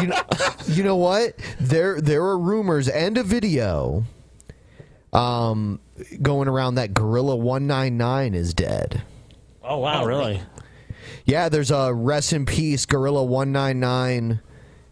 you, 0.00 0.06
know, 0.06 0.20
you 0.66 0.82
know 0.82 0.96
what? 0.96 1.34
There 1.60 2.00
there 2.00 2.22
are 2.24 2.38
rumors 2.38 2.88
and 2.88 3.18
a 3.18 3.22
video 3.22 4.04
um 5.12 5.78
going 6.22 6.48
around 6.48 6.76
that 6.76 6.94
Gorilla 6.94 7.36
199 7.36 8.34
is 8.34 8.54
dead. 8.54 9.02
Oh 9.62 9.78
wow, 9.78 10.06
really? 10.06 10.40
Yeah, 11.24 11.48
there's 11.48 11.70
a 11.70 11.92
rest 11.92 12.32
in 12.32 12.46
peace 12.46 12.86
Gorilla 12.86 13.24
199 13.24 14.40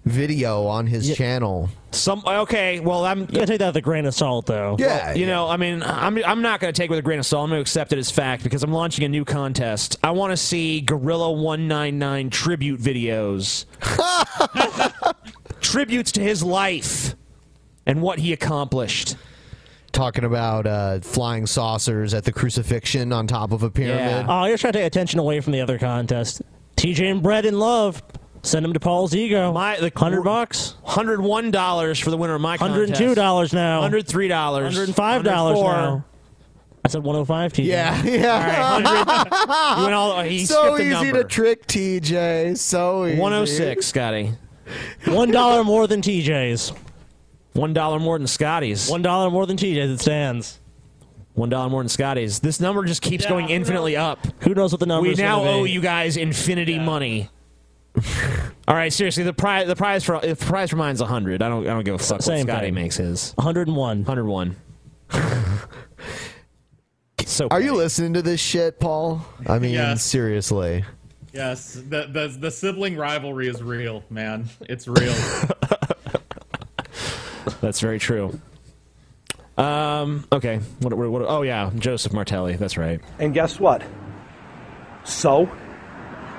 video 0.04 0.66
on 0.66 0.86
his 0.86 1.16
channel. 1.16 1.68
Some 1.90 2.22
okay, 2.26 2.80
well 2.80 3.04
I'm 3.04 3.26
gotta 3.26 3.46
take 3.46 3.58
that 3.60 3.68
with 3.68 3.76
a 3.76 3.80
grain 3.80 4.06
of 4.06 4.14
salt, 4.14 4.46
though. 4.46 4.76
Yeah, 4.78 5.14
you 5.14 5.26
know, 5.26 5.48
I 5.48 5.56
mean, 5.56 5.82
I'm 5.82 6.22
I'm 6.24 6.42
not 6.42 6.60
going 6.60 6.72
to 6.72 6.76
take 6.76 6.86
it 6.86 6.90
with 6.90 6.98
a 6.98 7.02
grain 7.02 7.18
of 7.18 7.26
salt. 7.26 7.44
I'm 7.44 7.50
going 7.50 7.58
to 7.58 7.62
accept 7.62 7.92
it 7.92 7.98
as 7.98 8.10
fact 8.10 8.42
because 8.42 8.62
I'm 8.62 8.72
launching 8.72 9.04
a 9.04 9.08
new 9.08 9.24
contest. 9.24 9.96
I 10.02 10.10
want 10.10 10.32
to 10.32 10.36
see 10.36 10.80
Gorilla 10.80 11.32
199 11.32 12.30
tribute 12.30 12.80
videos, 12.80 13.64
tributes 15.60 16.12
to 16.12 16.20
his 16.20 16.42
life 16.42 17.14
and 17.86 18.02
what 18.02 18.18
he 18.18 18.32
accomplished. 18.32 19.16
Talking 19.98 20.22
about 20.22 20.64
uh, 20.64 21.00
flying 21.00 21.44
saucers 21.44 22.14
at 22.14 22.22
the 22.22 22.30
crucifixion 22.30 23.12
on 23.12 23.26
top 23.26 23.50
of 23.50 23.64
a 23.64 23.68
pyramid. 23.68 24.26
Oh, 24.28 24.44
you're 24.44 24.56
trying 24.56 24.74
to 24.74 24.78
take 24.78 24.86
attention 24.86 25.18
away 25.18 25.40
from 25.40 25.52
the 25.52 25.60
other 25.60 25.76
contest. 25.76 26.40
TJ 26.76 27.10
and 27.10 27.20
Brett 27.20 27.44
in 27.44 27.58
love. 27.58 28.00
Send 28.44 28.64
them 28.64 28.72
to 28.74 28.78
Paul's 28.78 29.12
ego. 29.12 29.52
My 29.52 29.76
the 29.80 29.90
hundred 29.96 30.22
bucks. 30.22 30.76
Hundred 30.84 31.20
one 31.20 31.50
dollars 31.50 31.98
for 31.98 32.12
the 32.12 32.16
winner 32.16 32.36
of 32.36 32.40
my 32.40 32.56
contest. 32.56 32.70
Hundred 32.70 32.88
and 32.90 32.96
two 32.96 33.16
dollars 33.16 33.52
now. 33.52 33.80
Hundred 33.80 34.06
three 34.06 34.28
dollars. 34.28 34.72
Hundred 34.72 34.86
and 34.86 34.94
five 34.94 35.24
dollars 35.24 35.60
now. 35.60 36.04
I 36.84 36.88
said 36.90 37.02
one 37.02 37.16
hundred 37.16 37.26
five. 37.26 37.52
TJ. 37.52 37.64
Yeah, 37.64 38.02
yeah. 38.04 38.34
All 38.34 38.40
right, 38.40 39.28
100 39.32 39.78
you 39.78 39.82
went 39.82 39.94
all, 39.94 40.22
he 40.22 40.44
so 40.46 40.78
easy 40.78 40.90
number. 40.90 41.24
to 41.24 41.28
trick 41.28 41.66
TJ. 41.66 42.56
So 42.56 43.04
easy. 43.04 43.18
106, 43.18 43.84
Scotty. 43.84 44.32
One 45.06 45.32
dollar 45.32 45.64
more 45.64 45.88
than 45.88 46.02
TJ's. 46.02 46.72
One 47.58 47.72
dollar 47.72 47.98
more 47.98 48.16
than 48.18 48.26
Scotty's. 48.28 48.88
One 48.88 49.02
dollar 49.02 49.30
more 49.30 49.44
than 49.46 49.56
TJ's. 49.56 49.90
It 49.90 50.00
stands. 50.00 50.60
One 51.34 51.48
dollar 51.48 51.68
more 51.68 51.82
than 51.82 51.88
Scotty's. 51.88 52.38
This 52.40 52.60
number 52.60 52.84
just 52.84 53.02
keeps 53.02 53.24
Yeah, 53.24 53.30
going 53.30 53.48
who 53.48 53.54
infinitely 53.54 53.96
up. 53.96 54.24
Who 54.42 54.54
knows 54.54 54.72
what 54.72 54.80
the 54.80 54.86
number 54.86 55.08
is? 55.10 55.18
We 55.18 55.22
now 55.24 55.42
owe 55.44 55.64
be. 55.64 55.72
you 55.72 55.80
guys 55.80 56.16
infinity 56.16 56.78
money. 56.78 57.28
All 58.68 58.74
right, 58.74 58.92
seriously, 58.92 59.24
the 59.24 59.32
prize 59.32 59.66
the 59.66 59.74
prize 59.74 60.04
for 60.04 60.20
the 60.20 60.36
prize 60.36 60.70
for 60.70 60.76
mine's 60.76 61.00
hundred. 61.00 61.42
I 61.42 61.48
don't 61.48 61.66
I 61.66 61.70
don't 61.70 61.84
give 61.84 61.94
a 61.96 61.98
fuck 61.98 62.22
Same 62.22 62.46
what 62.46 62.52
Scotty 62.52 62.66
thing. 62.68 62.74
makes 62.74 62.96
his. 62.96 63.32
101. 63.32 64.04
101. 64.04 64.56
so 67.24 67.48
Are 67.50 67.60
you 67.60 67.74
listening 67.74 68.14
to 68.14 68.22
this 68.22 68.40
shit, 68.40 68.78
Paul? 68.78 69.24
I 69.46 69.58
mean, 69.58 69.72
Yes. 69.74 70.02
seriously. 70.04 70.84
Yes, 71.32 71.74
the, 71.74 72.06
the 72.06 72.36
the 72.38 72.50
sibling 72.50 72.96
rivalry 72.96 73.48
is 73.48 73.62
real, 73.62 74.02
man. 74.10 74.48
It's 74.62 74.88
real. 74.88 75.14
That's 77.60 77.80
very 77.80 77.98
true. 77.98 78.38
Um. 79.56 80.24
Okay. 80.30 80.60
What, 80.80 80.94
what, 80.94 81.10
what? 81.10 81.22
Oh 81.26 81.42
yeah, 81.42 81.70
Joseph 81.76 82.12
Martelli. 82.12 82.56
That's 82.56 82.76
right. 82.76 83.00
And 83.18 83.34
guess 83.34 83.58
what? 83.58 83.82
So? 85.04 85.50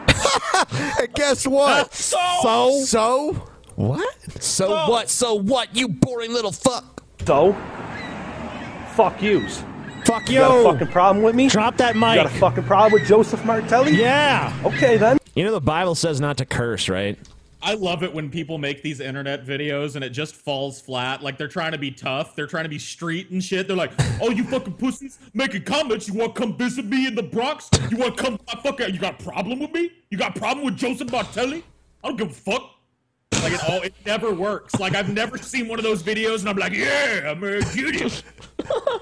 And 1.00 1.14
guess 1.14 1.48
what? 1.48 1.94
So? 2.00 2.18
So? 2.44 2.84
So? 2.84 3.34
What? 3.76 4.42
So 4.42 4.90
what? 4.90 5.10
So 5.10 5.34
what? 5.36 5.76
You 5.76 5.88
boring 5.88 6.34
little 6.34 6.52
fuck. 6.52 7.04
So? 7.26 7.54
Fuck 8.96 9.22
yous. 9.22 9.64
Fuck 10.06 10.30
You 10.30 10.40
got 10.40 10.60
a 10.60 10.64
fucking 10.72 10.88
problem 10.88 11.24
with 11.24 11.36
me? 11.36 11.48
Drop 11.48 11.78
that 11.78 11.96
mic. 11.96 12.10
You 12.10 12.24
got 12.24 12.26
a 12.26 12.40
fucking 12.40 12.64
problem 12.64 12.94
with 12.94 13.08
Joseph 13.08 13.44
Martelli? 13.46 13.94
Yeah. 13.96 14.54
Okay 14.66 14.98
then. 14.98 15.18
You 15.36 15.44
know 15.44 15.52
the 15.52 15.62
Bible 15.62 15.96
says 15.96 16.20
not 16.20 16.38
to 16.38 16.46
curse, 16.46 16.90
right? 16.90 17.18
I 17.62 17.74
love 17.74 18.04
it 18.04 18.14
when 18.14 18.30
people 18.30 18.58
make 18.58 18.82
these 18.82 19.00
internet 19.00 19.46
videos 19.46 19.96
and 19.96 20.04
it 20.04 20.12
just 20.12 20.36
falls 20.36 20.80
flat. 20.80 21.22
Like 21.22 21.38
they're 21.38 21.48
trying 21.48 21.74
to 21.74 21.78
be 21.78 21.92
tough, 21.92 22.36
they're 22.36 22.48
trying 22.48 22.64
to 22.64 22.70
be 22.70 22.80
street 22.80 23.32
and 23.32 23.44
shit. 23.44 23.68
They're 23.68 23.76
like, 23.76 23.92
"Oh, 24.22 24.30
you 24.30 24.44
fucking 24.46 24.74
pussies 24.74 25.20
making 25.34 25.64
comments. 25.64 26.08
You 26.08 26.14
want 26.14 26.36
to 26.36 26.42
come 26.42 26.56
visit 26.56 26.86
me 26.86 27.08
in 27.08 27.16
the 27.16 27.24
Bronx? 27.24 27.70
You 27.90 27.98
want 27.98 28.18
to 28.18 28.24
come? 28.24 28.38
Fuck, 28.64 28.82
out. 28.82 28.94
you 28.94 29.00
got 29.00 29.20
a 29.20 29.24
problem 29.24 29.60
with 29.60 29.74
me? 29.74 29.92
You 30.10 30.18
got 30.18 30.36
a 30.36 30.40
problem 30.40 30.66
with 30.66 30.78
Joseph 30.78 31.12
Martelli? 31.12 31.64
I 32.04 32.08
don't 32.08 32.18
give 32.18 32.30
a 32.30 32.34
fuck." 32.34 32.72
Like 33.42 33.54
it 33.54 33.70
all, 33.70 33.82
it 33.82 33.94
never 34.06 34.34
works. 34.34 34.80
Like 34.80 34.96
I've 34.96 35.14
never 35.14 35.38
seen 35.38 35.68
one 35.68 35.80
of 35.80 35.84
those 35.84 36.04
videos 36.04 36.40
and 36.40 36.50
I'm 36.50 36.58
like, 36.58 36.74
"Yeah, 36.74 37.34
man, 37.36 37.62
get 37.74 38.02
it. 38.02 38.24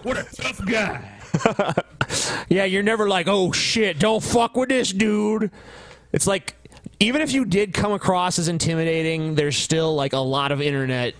What 0.03 0.17
a 0.17 0.23
tough 0.35 0.63
guy." 0.65 1.83
Yeah, 2.49 2.63
you're 2.63 2.83
never 2.83 3.09
like, 3.09 3.27
oh 3.27 3.51
shit, 3.51 3.99
don't 3.99 4.23
fuck 4.23 4.55
with 4.55 4.69
this 4.69 4.91
dude. 4.91 5.51
It's 6.13 6.25
like, 6.25 6.55
even 6.99 7.21
if 7.21 7.31
you 7.31 7.45
did 7.45 7.73
come 7.73 7.91
across 7.91 8.39
as 8.39 8.47
intimidating, 8.47 9.35
there's 9.35 9.57
still 9.57 9.95
like 9.95 10.13
a 10.13 10.19
lot 10.19 10.51
of 10.51 10.61
internet 10.61 11.13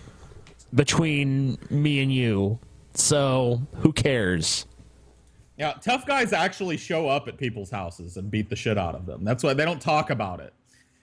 between 0.74 1.58
me 1.70 2.02
and 2.02 2.12
you. 2.12 2.58
So 2.94 3.62
who 3.76 3.92
cares? 3.92 4.66
Yeah, 5.56 5.72
tough 5.72 6.06
guys 6.06 6.32
actually 6.32 6.76
show 6.76 7.08
up 7.08 7.26
at 7.28 7.36
people's 7.36 7.70
houses 7.70 8.16
and 8.16 8.30
beat 8.30 8.48
the 8.48 8.56
shit 8.56 8.78
out 8.78 8.94
of 8.94 9.06
them. 9.06 9.24
That's 9.24 9.42
why 9.42 9.54
they 9.54 9.64
don't 9.64 9.80
talk 9.80 10.10
about 10.10 10.40
it. 10.40 10.52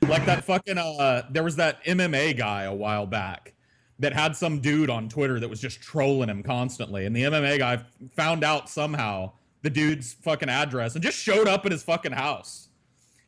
Like 0.02 0.26
that 0.26 0.44
fucking 0.44 0.78
uh 0.78 1.24
there 1.32 1.44
was 1.44 1.56
that 1.56 1.84
MMA 1.86 2.38
guy 2.38 2.64
a 2.64 2.74
while 2.74 3.06
back 3.06 3.54
that 4.00 4.14
had 4.14 4.36
some 4.36 4.60
dude 4.60 4.90
on 4.90 5.08
Twitter 5.08 5.40
that 5.40 5.50
was 5.50 5.60
just 5.60 5.82
trolling 5.82 6.30
him 6.30 6.44
constantly 6.44 7.06
and 7.06 7.16
the 7.16 7.24
MMA 7.24 7.58
guy 7.58 7.82
found 8.16 8.44
out 8.44 8.70
somehow 8.70 9.32
the 9.62 9.70
dude's 9.70 10.14
fucking 10.14 10.50
address 10.50 10.96
and 10.96 11.04
just 11.04 11.18
showed 11.18 11.48
up 11.48 11.66
at 11.66 11.72
his 11.72 11.82
fucking 11.82 12.12
house. 12.12 12.65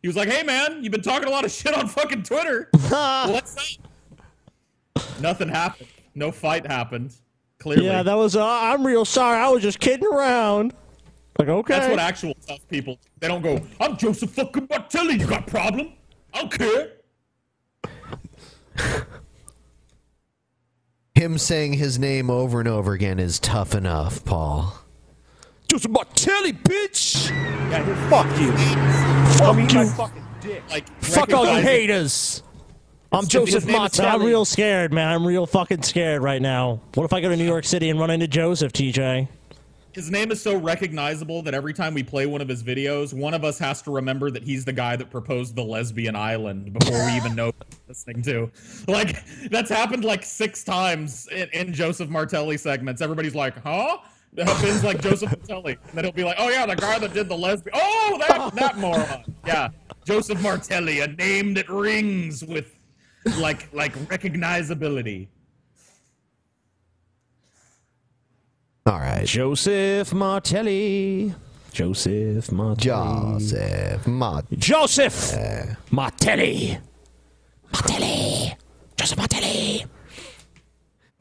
He 0.02 0.08
was 0.08 0.16
like, 0.16 0.30
"Hey 0.30 0.44
man, 0.44 0.84
you've 0.84 0.92
been 0.92 1.02
talking 1.02 1.28
a 1.28 1.32
lot 1.32 1.46
of 1.46 1.52
shit 1.52 1.74
on 1.74 1.88
fucking 1.88 2.24
Twitter. 2.24 2.70
What's 2.90 3.58
up?" 3.58 5.08
Nothing 5.20 5.50
happened. 5.50 5.90
No 6.16 6.32
fight 6.32 6.66
happened. 6.66 7.14
Clearly. 7.60 7.86
Yeah, 7.86 8.04
that 8.04 8.16
was. 8.16 8.36
Uh, 8.36 8.46
I'm 8.46 8.86
real 8.86 9.06
sorry. 9.06 9.40
I 9.40 9.50
was 9.50 9.62
just 9.62 9.80
kidding 9.80 10.08
around. 10.08 10.74
Like 11.40 11.50
okay. 11.50 11.74
That's 11.76 11.90
what 11.90 12.00
actual 12.00 12.34
tough 12.48 12.68
people. 12.68 12.98
They 13.20 13.28
don't 13.28 13.42
go. 13.42 13.62
I'm 13.80 13.98
Joseph 13.98 14.32
fucking 14.32 14.68
Martelli. 14.70 15.16
You 15.16 15.28
got 15.28 15.48
a 15.48 15.52
problem? 15.52 15.94
I 16.34 16.42
don't 16.42 16.52
care. 16.52 16.92
Him 21.16 21.38
saying 21.40 21.74
his 21.74 21.98
name 21.98 22.30
over 22.30 22.60
and 22.60 22.70
over 22.70 22.94
again 22.94 23.20
is 23.20 23.40
tough 23.40 23.74
enough, 23.74 24.24
Paul. 24.24 24.74
Joseph 25.70 25.92
Martelli, 25.92 26.54
bitch. 26.54 27.30
Yeah, 27.30 28.10
fuck 28.10 28.26
you. 28.40 28.52
Fuck 29.38 29.58
eat 29.58 29.74
you. 29.74 29.80
my 29.80 29.86
fucking 29.86 30.24
dick. 30.42 30.64
Like, 30.70 30.88
Fuck 31.02 31.34
all 31.34 31.46
you 31.46 31.62
haters. 31.62 32.42
I'm 33.12 33.22
His- 33.22 33.30
Joseph 33.30 33.64
his 33.64 33.72
Martelli. 33.74 34.10
I'm 34.10 34.24
real 34.24 34.46
scared, 34.46 34.94
man. 34.94 35.08
I'm 35.14 35.26
real 35.26 35.46
fucking 35.46 35.82
scared 35.84 36.22
right 36.22 36.42
now. 36.42 36.82
What 36.94 37.04
if 37.04 37.14
I 37.14 37.22
go 37.22 37.30
to 37.30 37.36
New 37.38 37.46
York 37.46 37.66
City 37.66 37.90
and 37.90 38.00
run 38.00 38.10
into 38.12 38.28
Joseph, 38.28 38.72
TJ? 38.74 39.28
His 39.94 40.12
name 40.12 40.32
is 40.32 40.40
so 40.42 40.56
recognizable 40.56 41.42
that 41.42 41.54
every 41.56 41.74
time 41.74 41.94
we 41.96 42.04
play 42.04 42.28
one 42.28 42.40
of 42.40 42.48
his 42.48 42.64
videos, 42.64 43.14
one 43.14 43.34
of 43.34 43.44
us 43.44 43.58
has 43.58 43.82
to 43.84 43.92
remember 43.92 44.30
that 44.30 44.44
he's 44.44 44.64
the 44.64 44.74
guy 44.74 44.96
that 44.96 45.10
proposed 45.10 45.56
the 45.56 45.64
lesbian 45.64 46.16
island 46.16 46.72
before 46.74 47.04
we 47.08 47.14
even 47.14 47.34
know 47.36 47.46
what 47.58 47.66
we're 47.72 47.88
listening 47.88 48.22
to. 48.24 48.52
Like 48.88 49.26
that's 49.50 49.70
happened 49.72 50.06
like 50.06 50.24
six 50.24 50.64
times 50.64 51.28
in, 51.32 51.50
in 51.52 51.74
Joseph 51.74 52.10
Martelli 52.10 52.58
segments. 52.58 53.02
Everybody's 53.02 53.34
like, 53.36 53.58
"Huh?" 53.64 53.98
Ben's 54.34 54.84
like 54.84 55.02
Joseph 55.02 55.32
Martelli, 55.32 55.78
and 55.82 55.92
then 55.94 56.04
he'll 56.04 56.14
be 56.14 56.24
like, 56.24 56.38
"Oh 56.40 56.50
yeah, 56.50 56.66
the 56.66 56.76
guy 56.76 57.00
that 57.00 57.14
did 57.14 57.28
the 57.28 57.38
lesbian. 57.38 57.76
Oh, 57.76 58.18
that 58.28 58.54
that 58.56 58.78
moron. 58.78 59.24
Yeah, 59.46 59.70
Joseph 60.06 60.42
Martelli, 60.42 61.00
a 61.00 61.08
name 61.08 61.54
that 61.56 61.70
rings 61.70 62.44
with 62.44 62.76
like 63.38 63.72
like 63.74 63.94
recognizability." 64.08 65.28
All 68.86 69.00
right. 69.00 69.26
Joseph 69.26 70.14
Martelli. 70.14 71.34
Joseph 71.74 72.52
Martelli. 72.52 72.86
Joseph 72.86 74.08
Martelli. 74.08 74.58
Joseph 74.58 75.92
Martelli. 75.92 76.78
Martelli. 77.74 78.56
Joseph 78.96 79.18
Martelli. 79.18 79.86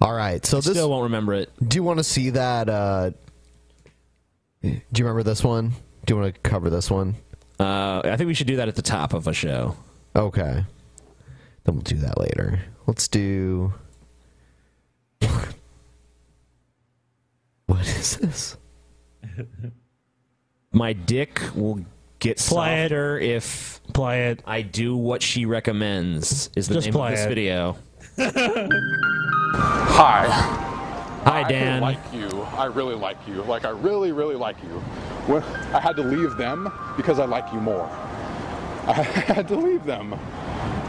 All 0.01 0.15
right. 0.15 0.45
So 0.45 0.57
this. 0.61 0.73
Still 0.73 0.91
won't 0.91 1.05
remember 1.05 1.35
it. 1.35 1.51
Do 1.67 1.77
you 1.77 1.83
want 1.83 1.99
to 1.99 2.05
see 2.05 2.31
that? 2.31 2.69
Uh, 2.69 3.11
do 4.63 4.71
you 4.71 5.05
remember 5.05 5.23
this 5.23 5.43
one? 5.43 5.71
Do 6.05 6.15
you 6.15 6.21
want 6.21 6.35
to 6.35 6.41
cover 6.41 6.71
this 6.71 6.91
one? 6.91 7.17
Uh, 7.59 8.03
I 8.05 8.17
think 8.17 8.29
we 8.29 8.35
should 8.35 8.47
do 8.47 8.57
that 8.57 8.69
at 8.69 8.77
the 8.77 8.83
top 8.83 9.15
of 9.15 9.27
a 9.27 9.33
show. 9.33 9.77
Okay. 10.15 10.65
Then 11.65 11.75
we'll 11.75 11.83
do 11.83 11.97
that 11.97 12.21
later. 12.21 12.61
Let's 12.87 13.09
do. 13.09 13.73
what 17.67 17.81
is 17.81 18.19
this? 18.19 18.57
My 20.73 20.93
dick 20.93 21.41
will 21.55 21.85
Get 22.19 22.39
Play 22.39 22.83
softer 22.83 23.19
if 23.19 23.81
play 23.93 24.31
it. 24.31 24.43
I 24.47 24.63
do 24.63 24.97
what 24.97 25.23
she 25.23 25.45
recommends. 25.45 26.49
Is 26.57 26.67
the 26.67 26.75
Just 26.75 26.87
name 26.87 26.95
play 26.95 27.13
of 27.13 27.17
this 27.17 27.27
it. 27.27 27.29
video? 27.29 27.77
Hi. 29.97 30.27
Hi, 31.25 31.43
Dan. 31.43 31.45
I 31.45 31.49
Dan. 31.49 31.81
like 31.83 31.99
you. 32.13 32.29
I 32.57 32.65
really 32.67 32.95
like 32.95 33.19
you. 33.27 33.43
Like 33.43 33.65
I 33.65 33.71
really, 33.71 34.13
really 34.13 34.37
like 34.37 34.57
you. 34.63 34.81
When 35.29 35.43
I 35.75 35.81
had 35.81 35.97
to 35.97 36.03
leave 36.03 36.37
them 36.37 36.73
because 36.97 37.19
I 37.19 37.25
like 37.27 37.53
you 37.53 37.61
more. 37.61 37.85
I 38.87 38.93
had 38.93 39.49
to 39.49 39.57
leave 39.57 39.85
them. 39.85 40.13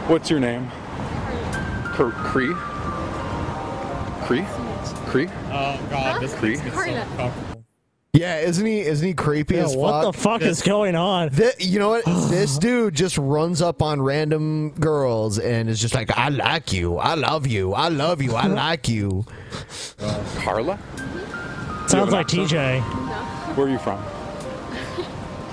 What's 0.06 0.30
your 0.30 0.40
name? 0.40 0.70
Cr- 1.92 2.10
Cree. 2.10 2.54
Cree. 4.24 4.46
Cree. 5.06 5.28
Oh 5.50 5.78
God, 5.90 6.22
this 6.22 6.34
Cree. 6.34 6.56
makes 6.56 6.74
so 6.74 6.80
uncomfortable. 6.82 7.47
Yeah, 8.14 8.38
isn't 8.40 8.64
he? 8.64 8.80
Isn't 8.80 9.06
he 9.06 9.14
creepy 9.14 9.56
Yeah, 9.56 9.64
as 9.64 9.74
fuck? 9.74 9.80
what 9.82 10.02
the 10.02 10.12
fuck 10.18 10.42
is 10.42 10.62
going 10.62 10.96
on? 10.96 11.30
Thi- 11.30 11.52
you 11.64 11.78
know 11.78 11.90
what? 11.90 12.04
this 12.30 12.58
dude 12.58 12.94
just 12.94 13.18
runs 13.18 13.60
up 13.62 13.82
on 13.82 14.00
random 14.00 14.70
girls 14.70 15.38
and 15.38 15.68
is 15.68 15.78
just 15.80 15.94
like, 15.94 16.10
"I 16.16 16.30
like 16.30 16.72
you, 16.72 16.96
I 16.96 17.14
love 17.14 17.46
you, 17.46 17.74
I 17.74 17.88
love 17.88 18.22
you, 18.22 18.34
I 18.34 18.46
like 18.64 18.88
you." 18.88 19.24
Uh, 20.00 20.24
Carla. 20.38 20.78
Sounds 21.86 22.12
like 22.12 22.26
TJ. 22.28 22.80
Where 23.56 23.66
are 23.66 23.70
you 23.70 23.78
from? 23.78 24.02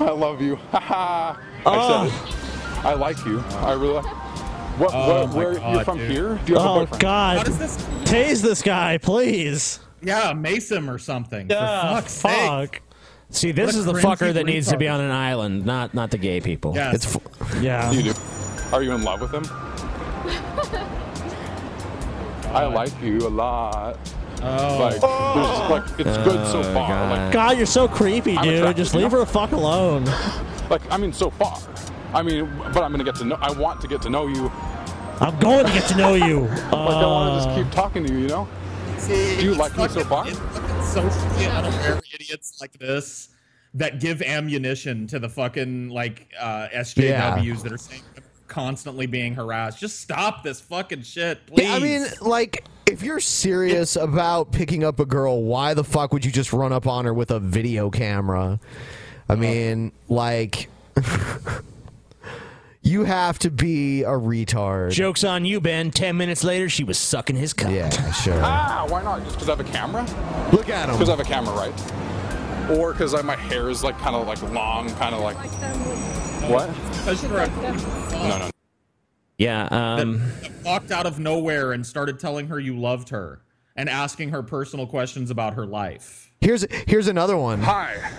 I 0.00 0.10
love 0.10 0.40
you. 0.40 0.56
Haha. 0.72 1.38
I 1.66 2.08
said 2.08 2.12
oh. 2.12 2.76
it. 2.80 2.84
I 2.86 2.94
like 2.94 3.24
you. 3.26 3.40
I 3.58 3.72
really. 3.72 4.02
What? 4.78 4.90
Oh 4.94 5.24
what 5.26 5.34
where 5.34 5.54
God, 5.54 5.74
you're 5.74 5.84
from 5.84 5.98
dude. 5.98 6.10
here? 6.10 6.40
Do 6.44 6.52
you 6.52 6.58
have 6.58 6.66
a 6.66 6.68
Oh 6.68 6.78
boyfriend? 6.80 7.00
God! 7.00 7.36
How 7.38 7.42
this? 7.44 7.76
Tase 8.04 8.42
this 8.42 8.62
guy, 8.62 8.98
please. 8.98 9.80
Yeah, 10.02 10.32
mace 10.34 10.70
him 10.70 10.88
or 10.90 10.98
something. 10.98 11.48
Yeah, 11.50 11.88
for 11.88 11.96
fuck's 12.02 12.12
sake. 12.12 12.82
See, 13.30 13.50
this 13.52 13.66
What 13.68 13.74
a 13.74 13.78
is 13.78 13.84
the 13.86 13.92
fucker 13.94 14.32
that 14.34 14.44
needs 14.46 14.68
to 14.68 14.76
be 14.76 14.86
on 14.88 15.00
an 15.00 15.10
island, 15.10 15.66
not 15.66 15.94
not 15.94 16.10
the 16.10 16.18
gay 16.18 16.40
people. 16.40 16.74
Yes. 16.74 16.94
It's 16.94 17.16
f- 17.16 17.62
Yeah. 17.62 17.90
You 17.90 18.02
do. 18.12 18.14
Are 18.72 18.82
you 18.82 18.92
in 18.92 19.02
love 19.02 19.20
with 19.20 19.32
him? 19.32 19.44
I 22.54 22.64
like 22.66 22.92
you 23.02 23.18
a 23.18 23.28
lot. 23.28 23.98
Oh. 24.42 24.78
Like, 24.78 25.00
there's, 25.00 25.70
like 25.70 26.00
it's 26.06 26.18
good 26.28 26.46
so 26.48 26.60
Oh, 26.60 26.74
far. 26.74 26.88
God. 26.88 27.10
Like, 27.18 27.32
God, 27.32 27.56
you're 27.56 27.66
so 27.66 27.88
creepy, 27.88 28.36
dude. 28.36 28.76
Just 28.76 28.94
leave 28.94 29.10
her 29.10 29.18
the 29.18 29.26
fuck 29.26 29.52
alone. 29.52 30.04
like 30.70 30.82
I 30.92 30.96
mean, 30.96 31.12
so 31.12 31.30
far. 31.30 31.58
I 32.14 32.22
mean, 32.22 32.48
but 32.72 32.82
I'm 32.82 32.92
gonna 32.92 33.04
get 33.04 33.16
to 33.16 33.24
know. 33.24 33.36
I 33.40 33.50
want 33.52 33.80
to 33.80 33.88
get 33.88 34.02
to 34.02 34.10
know 34.10 34.26
you. 34.28 34.50
I'm 35.20 35.36
going 35.38 35.64
to 35.66 35.72
get 35.72 35.88
to 35.88 35.96
know 35.96 36.14
you. 36.14 36.40
Like 36.70 36.72
I 36.72 37.06
want 37.06 37.42
to 37.44 37.50
Uh, 37.50 37.56
just 37.56 37.56
keep 37.56 37.70
talking 37.74 38.04
to 38.06 38.12
you. 38.12 38.18
You 38.20 38.28
know? 38.28 38.48
See, 38.98 39.36
Do 39.36 39.44
you 39.44 39.54
like 39.54 39.76
me 39.76 39.88
so 39.88 40.04
far? 40.04 40.26
socially 40.82 41.46
unaware 41.46 42.00
idiots 42.14 42.58
like 42.60 42.72
this 42.78 43.28
that 43.74 44.00
give 44.00 44.22
ammunition 44.22 45.06
to 45.08 45.18
the 45.18 45.28
fucking 45.28 45.90
like 45.90 46.32
uh, 46.40 46.68
SJWs 46.74 47.62
that 47.62 47.72
are 47.72 47.78
saying 47.78 48.02
constantly 48.48 49.06
being 49.06 49.34
harassed. 49.34 49.78
Just 49.78 50.00
stop 50.00 50.42
this 50.42 50.60
fucking 50.60 51.02
shit, 51.02 51.46
please. 51.46 51.64
Yeah, 51.64 51.74
I 51.74 51.78
mean, 51.78 52.06
like, 52.20 52.64
if 52.86 53.02
you're 53.02 53.20
serious 53.20 53.96
about 53.96 54.52
picking 54.52 54.84
up 54.84 55.00
a 55.00 55.04
girl, 55.04 55.42
why 55.42 55.74
the 55.74 55.84
fuck 55.84 56.12
would 56.12 56.24
you 56.24 56.32
just 56.32 56.52
run 56.52 56.72
up 56.72 56.86
on 56.86 57.04
her 57.04 57.12
with 57.12 57.30
a 57.30 57.40
video 57.40 57.90
camera? 57.90 58.58
I 59.28 59.34
mean, 59.34 59.92
like, 60.08 60.68
you 62.86 63.02
have 63.02 63.36
to 63.40 63.50
be 63.50 64.04
a 64.04 64.10
retard. 64.10 64.92
Joke's 64.92 65.24
on 65.24 65.44
you, 65.44 65.60
Ben. 65.60 65.90
Ten 65.90 66.16
minutes 66.16 66.44
later, 66.44 66.68
she 66.68 66.84
was 66.84 66.96
sucking 66.96 67.34
his 67.34 67.52
cock. 67.52 67.72
Yeah, 67.72 67.90
sure. 68.12 68.40
Ah, 68.42 68.86
why 68.88 69.02
not? 69.02 69.24
Just 69.24 69.34
because 69.34 69.48
I 69.48 69.56
have 69.56 69.60
a 69.60 69.72
camera? 69.72 70.02
Look 70.52 70.68
at 70.68 70.88
him. 70.88 70.94
Because 70.94 71.08
I 71.08 71.16
have 71.16 71.20
a 71.20 71.24
camera, 71.24 71.52
right? 71.52 72.70
Or 72.70 72.92
because 72.92 73.20
my 73.24 73.34
hair 73.34 73.70
is 73.70 73.82
like 73.82 73.98
kind 73.98 74.14
of 74.14 74.28
like 74.28 74.40
long, 74.52 74.88
kind 74.94 75.14
of 75.16 75.20
like 75.20 75.36
what? 76.48 76.70
That's 77.04 77.26
correct. 77.26 77.56
No, 77.56 78.38
no. 78.38 78.50
Yeah. 79.38 79.64
Um, 79.64 80.20
that 80.40 80.52
walked 80.64 80.90
out 80.92 81.06
of 81.06 81.18
nowhere 81.18 81.72
and 81.72 81.84
started 81.84 82.20
telling 82.20 82.46
her 82.46 82.60
you 82.60 82.78
loved 82.78 83.08
her 83.08 83.42
and 83.74 83.88
asking 83.88 84.30
her 84.30 84.44
personal 84.44 84.86
questions 84.86 85.32
about 85.32 85.54
her 85.54 85.66
life. 85.66 86.30
Here's 86.40 86.64
here's 86.86 87.08
another 87.08 87.36
one. 87.36 87.62
Hi, 87.62 88.12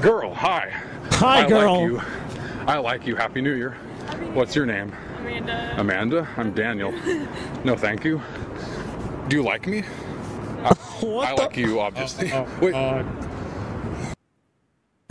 girl. 0.00 0.32
Hi. 0.32 0.70
Hi, 1.12 1.44
I 1.44 1.48
girl. 1.48 1.92
Like 1.94 2.02
you. 2.02 2.02
I 2.66 2.78
like 2.78 3.06
you. 3.06 3.14
Happy 3.14 3.42
New 3.42 3.54
Year. 3.54 3.76
What's 4.34 4.54
your 4.54 4.66
name? 4.66 4.92
Amanda. 5.20 5.74
Amanda. 5.78 6.28
I'm 6.36 6.52
Daniel. 6.52 6.92
No, 7.64 7.76
thank 7.76 8.04
you. 8.04 8.22
Do 9.26 9.36
you 9.36 9.42
like 9.42 9.66
me? 9.66 9.82
I, 10.62 10.72
I 11.02 11.32
like 11.32 11.56
you, 11.56 11.80
obviously. 11.80 12.30
Wait. 12.60 12.72
oh, 12.72 13.04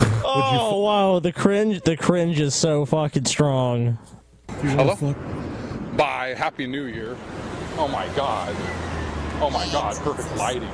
oh, 0.00 0.24
oh 0.24 0.80
wow, 0.80 1.18
the 1.18 1.30
cringe, 1.30 1.82
the 1.82 1.94
cringe 1.94 2.40
is 2.40 2.54
so 2.54 2.86
fucking 2.86 3.26
strong. 3.26 3.98
Hello. 4.62 5.14
Bye. 5.96 6.34
Happy 6.38 6.66
New 6.66 6.86
Year. 6.86 7.16
Oh 7.76 7.86
my 7.86 8.08
God. 8.16 8.54
Oh 9.40 9.50
my 9.50 9.66
God. 9.70 9.96
Perfect 9.98 10.36
lighting. 10.36 10.68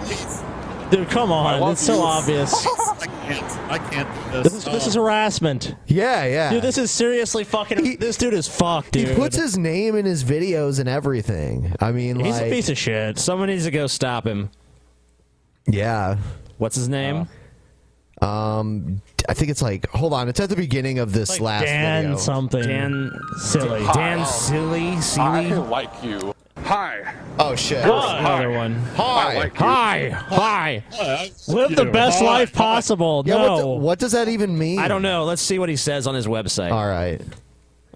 Dude, 0.91 1.09
come 1.11 1.33
on, 1.33 1.73
it's 1.73 1.81
so 1.81 1.97
you. 1.97 2.03
obvious. 2.03 2.67
I 2.67 3.07
can't. 3.27 3.71
I 3.71 3.79
can't 3.79 4.33
do 4.33 4.43
This 4.43 4.53
this. 4.53 4.55
is 4.55 4.65
this 4.65 4.85
Oh. 4.85 4.89
is 4.89 4.95
harassment. 4.95 5.75
Yeah, 5.87 6.25
yeah. 6.27 6.51
Dude, 6.51 6.63
this 6.63 6.79
is 6.79 6.91
seriously 6.91 7.43
fucking. 7.45 7.97
this 7.99 8.17
dude 8.17 8.35
is 8.35 8.47
fucked, 8.47 8.95
he 8.95 9.07
puts 9.15 9.37
his 9.37 9.57
name 9.59 9.97
in 9.97 10.05
his 10.05 10.23
videos 10.25 10.79
and 10.81 10.89
everything. 10.89 11.75
I 11.81 11.91
mean, 11.93 12.21
He's 12.21 12.39
a 12.39 12.51
piece 12.51 12.69
of 12.69 12.79
shit. 12.79 13.19
Someone 13.19 13.49
needs 13.49 13.65
to 13.65 13.71
go 13.71 13.87
stop 13.87 14.27
him. 14.27 14.51
yeah. 15.67 16.17
What's 16.59 16.77
his 16.77 16.89
name? 16.89 17.29
Um, 18.23 19.03
I 19.29 19.35
think 19.35 19.51
it's 19.51 19.61
like. 19.63 19.89
Hold 19.91 20.13
on, 20.13 20.29
it's 20.29 20.39
at 20.39 20.49
the 20.49 20.57
beginning 20.57 20.99
of 21.01 21.13
this 21.13 21.31
Like 21.31 21.41
last 21.41 21.65
Dan 21.65 22.03
video. 22.05 22.17
something. 22.19 22.63
Dan 22.63 23.11
silly. 23.39 23.83
Hi. 23.83 23.93
Dan 23.93 24.27
Silly. 24.27 24.97
I 25.19 25.55
like 25.59 25.91
you. 26.03 26.35
Hi. 26.65 27.15
Oh 27.39 27.55
shit. 27.55 27.85
Girl, 27.85 28.01
Another 28.01 28.51
one. 28.51 28.83
I 28.97 29.35
like 29.35 29.53
you. 29.53 29.59
Hi. 29.61 30.09
Hi. 30.09 30.85
Live 31.47 31.77
the 31.77 31.85
best 31.85 32.23
life 32.23 32.53
possible. 32.55 33.23
Yeah, 33.27 33.37
what, 33.37 33.43
the- 33.57 33.63
no. 33.63 33.69
what 33.75 33.99
does 33.99 34.13
that 34.13 34.29
even 34.29 34.57
mean? 34.59 34.79
I 34.79 34.89
don't 34.89 35.03
know. 35.03 35.25
Let's 35.25 35.43
see 35.43 35.59
what 35.59 35.69
he 35.69 35.77
says 35.77 36.07
on 36.07 36.15
his 36.15 36.27
website. 36.27 36.73
All 36.73 36.87
right. 36.87 37.21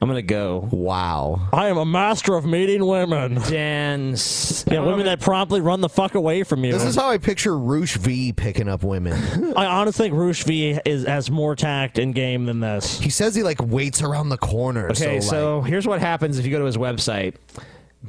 I'm 0.01 0.07
gonna 0.09 0.23
go. 0.23 0.69
Wow. 0.71 1.49
I 1.53 1.69
am 1.69 1.77
a 1.77 1.85
master 1.85 2.35
of 2.37 2.45
meeting 2.45 2.87
women. 2.87 3.35
Dance. 3.35 4.65
Yeah, 4.71 4.81
women 4.81 5.07
that 5.07 5.19
promptly 5.19 5.61
run 5.61 5.81
the 5.81 5.89
fuck 5.89 6.15
away 6.15 6.45
from 6.45 6.65
you. 6.65 6.71
This 6.73 6.85
is 6.85 6.95
how 6.95 7.09
I 7.09 7.19
picture 7.19 7.59
Roosh 7.59 7.97
V 7.97 8.33
picking 8.33 8.69
up 8.69 8.85
women. 8.85 9.55
I 9.57 9.67
honestly 9.67 10.05
think 10.09 10.15
Roosh 10.15 10.45
V 10.45 10.79
is 10.85 11.05
has 11.05 11.31
more 11.33 11.57
tact 11.57 11.99
in 11.99 12.13
game 12.13 12.45
than 12.45 12.61
this. 12.61 13.01
he 13.01 13.11
says 13.11 13.35
he 13.35 13.43
like 13.43 13.61
waits 13.61 14.01
around 14.01 14.29
the 14.29 14.39
corner. 14.39 14.91
Okay, 14.91 15.21
so, 15.21 15.31
so, 15.31 15.59
like, 15.61 15.69
here's 15.71 15.87
what 15.87 16.01
happens 16.01 16.39
if 16.39 16.45
you 16.45 16.53
go 16.53 16.61
to 16.61 16.65
his 16.67 16.77
website. 16.77 17.35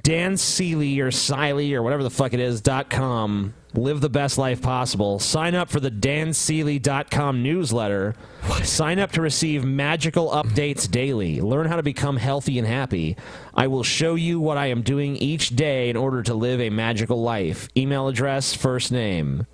Dan 0.03 0.37
Seeley 0.37 0.99
or 0.99 1.09
Siley 1.11 1.73
or 1.73 1.81
whatever 1.81 2.03
the 2.03 2.09
fuck 2.09 2.33
it 2.33 2.39
is 2.39 2.61
dot 2.61 2.89
com. 2.89 3.53
Live 3.73 4.01
the 4.01 4.09
best 4.09 4.37
life 4.37 4.61
possible. 4.61 5.19
Sign 5.19 5.53
up 5.53 5.69
for 5.69 5.79
the 5.79 5.91
danseeley.com 5.91 7.43
newsletter. 7.43 8.15
Sign 8.63 8.97
up 8.97 9.11
to 9.11 9.21
receive 9.21 9.63
magical 9.63 10.29
updates 10.31 10.89
daily. 10.89 11.39
Learn 11.39 11.67
how 11.67 11.75
to 11.75 11.83
become 11.83 12.17
healthy 12.17 12.57
and 12.57 12.67
happy. 12.67 13.15
I 13.53 13.67
will 13.67 13.83
show 13.83 14.15
you 14.15 14.39
what 14.39 14.57
I 14.57 14.67
am 14.67 14.81
doing 14.81 15.15
each 15.17 15.49
day 15.55 15.89
in 15.89 15.97
order 15.97 16.23
to 16.23 16.33
live 16.33 16.59
a 16.59 16.71
magical 16.71 17.21
life. 17.21 17.67
Email 17.77 18.07
address, 18.07 18.55
first 18.55 18.91
name. 18.91 19.45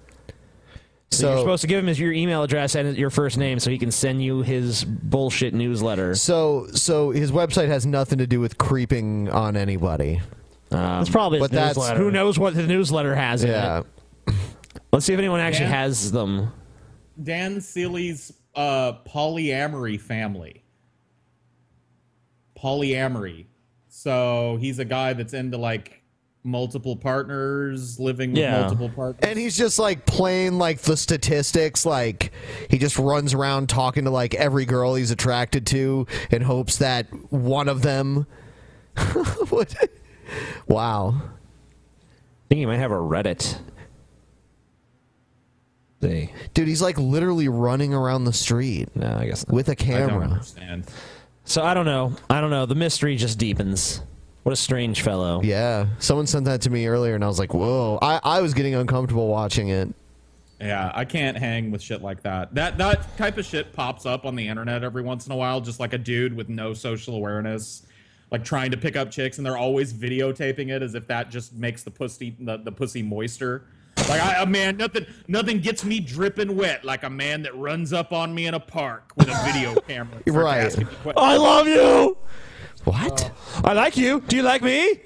So, 1.18 1.30
you're 1.32 1.40
supposed 1.40 1.62
to 1.62 1.68
give 1.68 1.80
him 1.80 1.88
his, 1.88 2.00
your 2.00 2.12
email 2.14 2.44
address 2.44 2.76
and 2.76 2.96
your 2.98 3.10
first 3.10 3.38
name 3.38 3.60
so 3.60 3.70
he 3.70 3.78
can 3.78 3.92
send 3.92 4.24
you 4.24 4.42
his 4.42 4.84
bullshit 4.84 5.54
newsletter. 5.54 6.16
so 6.16 6.68
so 6.74 7.12
his 7.12 7.32
website 7.32 7.68
has 7.68 7.86
nothing 7.86 8.18
to 8.20 8.28
do 8.28 8.40
with 8.40 8.58
creeping 8.58 9.30
on 9.30 9.56
anybody. 9.58 10.22
Um, 10.72 11.02
It's 11.02 11.10
probably 11.10 11.40
his 11.40 11.48
but 11.50 11.52
that's- 11.56 11.76
newsletter. 11.78 12.00
Who 12.00 12.12
knows 12.12 12.38
what 12.40 12.54
the 12.56 12.66
newsletter 12.68 13.16
has 13.16 13.44
in 13.44 13.52
Yeah. 13.52 13.80
it? 14.28 14.36
Let's 14.92 15.06
see 15.06 15.14
if 15.14 15.20
anyone 15.20 15.40
actually 15.40 15.66
Dan? 15.66 15.74
has 15.74 16.12
them. 16.12 16.52
Dan 17.22 17.62
Seeley's 17.62 18.32
uh, 18.56 18.94
polyamory 19.08 20.00
family. 20.00 20.64
Polyamory. 22.58 23.46
So 23.90 24.58
he's 24.60 24.80
a 24.80 24.86
guy 24.86 25.14
that's 25.14 25.34
into 25.34 25.58
like 25.58 25.95
multiple 26.46 26.96
partners, 26.96 28.00
living 28.00 28.32
with 28.32 28.40
Yeah. 28.40 28.62
multiple 28.62 28.90
partners. 28.90 29.28
And 29.30 29.38
he's 29.38 29.58
just 29.58 29.80
like 29.80 30.06
playing 30.06 30.58
like 30.58 30.80
the 30.82 30.96
statistics. 30.96 31.86
Like 31.86 32.32
he 32.70 32.78
just 32.78 32.98
runs 33.00 33.34
around 33.34 33.68
talking 33.68 34.06
to 34.06 34.12
like 34.12 34.34
every 34.36 34.66
girl 34.66 34.96
he's 34.96 35.12
attracted 35.12 35.66
to 35.68 36.06
in 36.32 36.42
hopes 36.44 36.78
that 36.78 37.08
one 37.32 37.68
of 37.68 37.82
them. 37.82 38.28
What? 39.50 39.76
wow. 40.68 41.10
I 41.10 42.48
think 42.50 42.60
he 42.60 42.66
might 42.66 42.78
have 42.78 42.92
a 42.92 42.96
Reddit. 42.96 43.58
See. 46.02 46.32
Dude, 46.54 46.68
he's 46.68 46.82
like 46.82 46.98
literally 46.98 47.48
running 47.48 47.94
around 47.94 48.26
the 48.26 48.34
street 48.34 48.90
No, 48.96 49.16
I 49.18 49.26
guess 49.26 49.48
not. 49.48 49.54
with 49.56 49.70
a 49.70 49.72
I 49.72 49.76
don't 49.76 50.10
camera. 50.10 50.28
understand. 50.28 50.86
So 51.46 51.64
I 51.64 51.74
don't 51.74 51.86
know. 51.86 52.14
I 52.30 52.42
don't 52.42 52.50
know. 52.52 52.66
The 52.66 52.76
mystery 52.76 53.16
just 53.16 53.38
deepens. 53.40 54.02
What 54.46 54.54
a 54.54 54.56
strange 54.56 55.02
fellow. 55.02 55.42
Yeah. 55.42 55.88
Someone 55.98 56.28
sent 56.28 56.46
that 56.46 56.62
to 56.62 56.70
me 56.70 56.86
earlier 56.86 57.16
and 57.16 57.24
I 57.24 57.28
was 57.28 57.40
like, 57.40 57.56
whoa. 57.56 57.98
I, 58.00 58.20
I 58.24 58.42
was 58.42 58.54
getting 58.54 58.76
uncomfortable 58.76 59.28
watching 59.28 59.70
it. 59.70 59.90
Yeah, 60.62 60.92
I 60.94 61.04
can't 61.04 61.36
hang 61.36 61.72
with 61.72 61.82
shit 61.82 62.04
like 62.04 62.22
that. 62.22 62.54
That 62.54 62.78
that 62.78 63.18
type 63.18 63.40
of 63.40 63.46
shit 63.46 63.74
pops 63.74 64.06
up 64.06 64.24
on 64.24 64.36
the 64.36 64.48
internet 64.48 64.84
every 64.84 65.02
once 65.02 65.26
in 65.26 65.32
a 65.32 65.36
while, 65.36 65.62
just 65.62 65.80
like 65.80 65.94
a 65.94 65.98
dude 65.98 66.32
with 66.32 66.48
no 66.48 66.76
social 66.76 67.16
awareness, 67.16 67.88
like 68.30 68.44
trying 68.44 68.70
to 68.70 68.78
pick 68.78 68.96
up 68.96 69.10
chicks, 69.10 69.38
and 69.38 69.46
they're 69.46 69.58
always 69.58 69.92
videotaping 69.92 70.70
it 70.70 70.84
as 70.84 70.94
if 70.94 71.08
that 71.08 71.32
just 71.32 71.56
makes 71.56 71.82
the 71.82 71.90
pussy 71.90 72.36
the, 72.40 72.58
the 72.58 72.72
pussy 72.72 73.02
moister. 73.02 73.64
Like 74.08 74.22
I, 74.22 74.44
a 74.44 74.46
man, 74.46 74.78
nothing 74.78 75.08
nothing 75.28 75.60
gets 75.60 75.84
me 75.84 76.00
dripping 76.00 76.56
wet 76.56 76.86
like 76.86 77.02
a 77.02 77.10
man 77.10 77.42
that 77.42 77.58
runs 77.58 77.94
up 77.94 78.14
on 78.14 78.36
me 78.36 78.46
in 78.46 78.54
a 78.54 78.60
park 78.60 79.12
with 79.18 79.28
a 79.28 79.44
video 79.44 79.74
camera. 79.88 80.22
Right. 80.28 80.60
asking 80.60 80.86
me 80.86 80.94
questions. 81.02 81.16
I 81.18 81.36
love 81.36 81.68
you. 81.68 82.16
What? 82.86 83.32
I 83.64 83.74
like 83.74 83.98
you. 83.98 84.22
Do 84.22 84.36
you 84.36 84.42
like 84.44 84.62
me? 84.62 85.02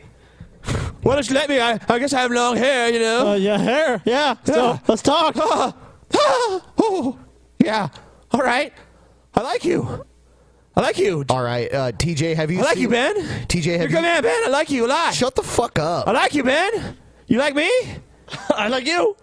Why 1.02 1.16
don't 1.16 1.28
you 1.30 1.34
let 1.36 1.50
me? 1.50 1.60
I, 1.60 1.80
I 1.88 2.00
guess 2.00 2.14
I 2.14 2.22
have 2.22 2.32
long 2.32 2.58
hair, 2.58 2.90
you 2.94 3.00
know. 3.00 3.30
Uh, 3.32 3.36
yeah, 3.36 3.58
hair. 3.58 4.02
Yeah. 4.06 4.36
So 4.46 4.80
let's 4.88 5.02
talk. 5.02 5.36
Ah, 6.12 6.18
ah, 6.18 6.66
oh, 6.80 7.20
yeah. 7.60 7.88
All 8.32 8.40
right. 8.42 8.74
I 9.36 9.42
like 9.42 9.64
you. 9.64 10.06
I 10.76 10.82
like 10.82 10.98
you. 10.98 11.24
All 11.30 11.44
right, 11.44 11.72
uh, 11.72 11.92
TJ, 11.92 12.36
have 12.36 12.50
you? 12.50 12.60
I 12.60 12.64
like 12.64 12.74
seen- 12.74 12.82
you, 12.84 12.90
Ben. 12.90 13.16
TJ, 13.48 13.66
You're 13.66 13.78
have 13.78 13.82
a 13.86 13.88
good 13.90 13.96
you? 13.98 14.02
man, 14.02 14.24
Ben. 14.24 14.44
I 14.46 14.50
like 14.50 14.70
you 14.72 14.86
a 14.86 14.88
lot. 14.88 15.14
Shut 15.14 15.36
the 15.36 15.44
fuck 15.44 15.78
up. 15.78 16.08
I 16.08 16.12
like 16.12 16.34
you, 16.34 16.44
Ben. 16.44 16.98
You 17.28 17.38
like 17.38 17.54
me? 17.54 17.70
I 18.50 18.70
like 18.70 18.88
you. 18.88 19.16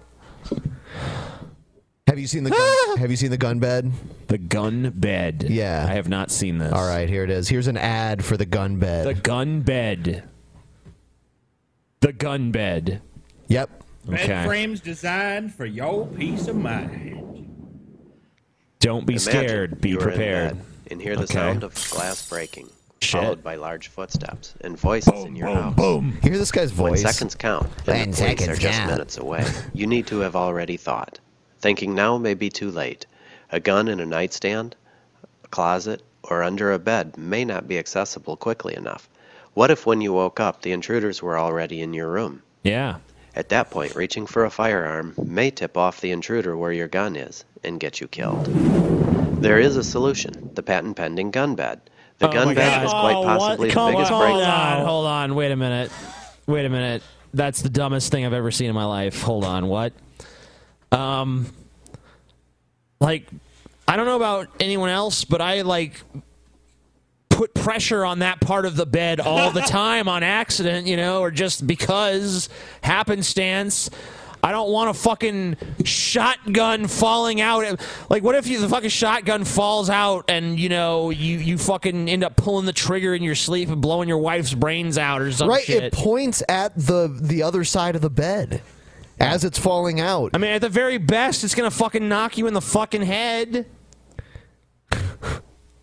Have 2.06 2.20
you 2.20 2.26
seen 2.28 2.44
the 2.44 2.50
gun, 2.50 2.98
Have 2.98 3.10
you 3.10 3.16
seen 3.16 3.30
the 3.30 3.36
gun 3.36 3.58
bed? 3.58 3.90
The 4.28 4.38
gun 4.38 4.90
bed. 4.94 5.46
Yeah, 5.48 5.86
I 5.88 5.94
have 5.94 6.08
not 6.08 6.30
seen 6.30 6.58
this. 6.58 6.72
All 6.72 6.86
right, 6.86 7.08
here 7.08 7.24
it 7.24 7.30
is. 7.30 7.48
Here's 7.48 7.66
an 7.66 7.76
ad 7.76 8.24
for 8.24 8.36
the 8.36 8.46
gun 8.46 8.78
bed. 8.78 9.06
The 9.06 9.14
gun 9.14 9.60
bed. 9.62 10.22
The 12.00 12.12
gun 12.12 12.52
bed. 12.52 13.02
Yep. 13.48 13.82
Bed 14.06 14.20
Okay. 14.20 14.44
frames 14.46 14.78
designed 14.80 15.52
for 15.52 15.66
your 15.66 16.06
peace 16.06 16.46
of 16.46 16.54
mind. 16.54 17.24
Don't 18.78 19.04
be 19.04 19.14
Imagine 19.14 19.20
scared. 19.32 19.80
Be 19.80 19.88
you 19.90 19.96
are 19.98 20.02
in 20.02 20.06
prepared. 20.06 20.56
and 20.92 21.02
hear 21.02 21.16
the 21.16 21.24
Okay. 21.24 21.32
sound 21.34 21.64
of 21.64 21.74
glass 21.90 22.28
breaking, 22.28 22.68
Shit. 23.02 23.20
followed 23.20 23.42
by 23.42 23.56
large 23.56 23.88
footsteps 23.88 24.54
and 24.60 24.78
voices 24.78 25.24
in 25.24 25.34
your 25.34 25.48
house. 25.48 25.74
Boom. 25.74 26.16
Hear 26.22 26.38
this 26.38 26.52
guy's 26.52 26.72
When 26.72 26.92
voice. 26.92 27.02
seconds 27.02 27.34
count 27.34 27.64
and 27.64 27.86
When 27.88 27.98
the 27.98 28.16
police 28.16 28.20
are 28.20 28.28
seconds 28.38 28.58
just 28.60 28.78
count. 28.78 28.90
minutes 28.92 29.18
away, 29.18 29.44
you 29.74 29.88
need 29.88 30.06
to 30.06 30.20
have 30.20 30.36
already 30.36 30.76
thought. 30.76 31.18
Thinking 31.60 31.94
now 31.94 32.18
may 32.18 32.34
be 32.34 32.48
too 32.50 32.70
late. 32.70 33.06
A 33.50 33.60
gun 33.60 33.88
in 33.88 34.00
a 34.00 34.06
nightstand, 34.06 34.76
a 35.44 35.48
closet, 35.48 36.02
or 36.22 36.42
under 36.42 36.72
a 36.72 36.78
bed 36.78 37.16
may 37.16 37.44
not 37.44 37.68
be 37.68 37.78
accessible 37.78 38.36
quickly 38.36 38.74
enough. 38.76 39.08
What 39.54 39.70
if 39.70 39.86
when 39.86 40.00
you 40.00 40.12
woke 40.12 40.40
up 40.40 40.62
the 40.62 40.72
intruders 40.72 41.22
were 41.22 41.38
already 41.38 41.80
in 41.80 41.94
your 41.94 42.10
room? 42.10 42.42
Yeah. 42.62 42.96
At 43.34 43.50
that 43.50 43.70
point, 43.70 43.94
reaching 43.94 44.26
for 44.26 44.44
a 44.44 44.50
firearm 44.50 45.14
may 45.22 45.50
tip 45.50 45.76
off 45.76 46.00
the 46.00 46.10
intruder 46.10 46.56
where 46.56 46.72
your 46.72 46.88
gun 46.88 47.16
is 47.16 47.44
and 47.62 47.78
get 47.80 48.00
you 48.00 48.08
killed. 48.08 48.46
There 49.42 49.58
is 49.58 49.76
a 49.76 49.84
solution 49.84 50.50
the 50.54 50.62
patent 50.62 50.96
pending 50.96 51.30
gun 51.30 51.54
bed. 51.54 51.80
The 52.18 52.28
Oh 52.28 52.32
gun 52.32 52.54
bed 52.54 52.70
God. 52.78 52.84
is 52.84 52.90
quite 52.92 53.16
Oh, 53.16 53.24
possibly 53.24 53.68
the 53.68 53.74
Come 53.74 53.92
biggest 53.92 54.10
on, 54.10 54.20
breakthrough. 54.22 54.42
hold 54.44 54.54
on, 54.54 54.86
hold 54.86 55.06
on. 55.06 55.34
Wait 55.34 55.52
a 55.52 55.56
minute. 55.56 55.90
Wait 56.46 56.64
a 56.64 56.68
minute. 56.70 57.02
That's 57.34 57.60
the 57.60 57.68
dumbest 57.68 58.10
thing 58.10 58.24
I've 58.24 58.32
ever 58.32 58.50
seen 58.50 58.68
in 58.70 58.74
my 58.74 58.86
life. 58.86 59.20
Hold 59.22 59.44
on. 59.44 59.66
What? 59.68 59.92
Um, 60.97 61.47
like, 63.01 63.28
I 63.86 63.97
don't 63.97 64.06
know 64.06 64.16
about 64.16 64.48
anyone 64.59 64.89
else, 64.89 65.24
but 65.24 65.40
I 65.40 65.62
like 65.62 66.02
put 67.28 67.52
pressure 67.52 68.05
on 68.05 68.20
that 68.20 68.40
part 68.40 68.64
of 68.64 68.77
the 68.77 68.86
bed 68.86 69.20
all 69.20 69.51
the 69.51 69.60
time 69.66 70.09
on 70.09 70.23
accident, 70.23 70.86
you 70.86 70.97
know, 70.97 71.20
or 71.20 71.31
just 71.31 71.66
because 71.66 72.48
happenstance. 72.82 73.90
I 74.43 74.52
don't 74.52 74.70
want 74.70 74.90
a 74.90 74.94
fucking 74.94 75.56
shotgun 75.85 76.86
falling 76.86 77.40
out. 77.40 77.81
Like, 78.09 78.23
what 78.23 78.36
if 78.36 78.47
you, 78.47 78.60
the 78.60 78.68
fucking 78.68 78.90
shotgun 78.90 79.44
falls 79.44 79.90
out 79.90 80.27
and 80.28 80.59
you 80.60 80.68
know 80.68 81.10
you 81.10 81.39
you 81.39 81.59
fucking 81.59 82.09
end 82.09 82.23
up 82.23 82.36
pulling 82.36 82.64
the 82.64 82.73
trigger 82.73 83.12
in 83.14 83.24
your 83.24 83.35
sleep 83.35 83.70
and 83.70 83.81
blowing 83.81 84.09
your 84.09 84.18
wife's 84.18 84.55
brains 84.55 84.98
out 84.98 85.20
or 85.20 85.32
some 85.32 85.48
right, 85.48 85.64
shit? 85.64 85.82
it 85.82 85.93
points 85.93 86.44
at 86.48 86.77
the 86.77 87.09
the 87.20 87.43
other 87.43 87.64
side 87.64 87.97
of 87.97 88.02
the 88.02 88.10
bed 88.10 88.62
as 89.18 89.44
it's 89.44 89.59
falling 89.59 90.01
out. 90.01 90.30
I 90.34 90.38
mean, 90.38 90.51
at 90.51 90.60
the 90.60 90.68
very 90.68 90.98
best, 90.98 91.44
it's 91.44 91.55
gonna 91.55 91.70
fucking 91.70 92.09
knock 92.09 92.38
you 92.38 92.47
in 92.47 92.55
the 92.55 92.60
fucking 92.60 93.02
head. 93.02 93.66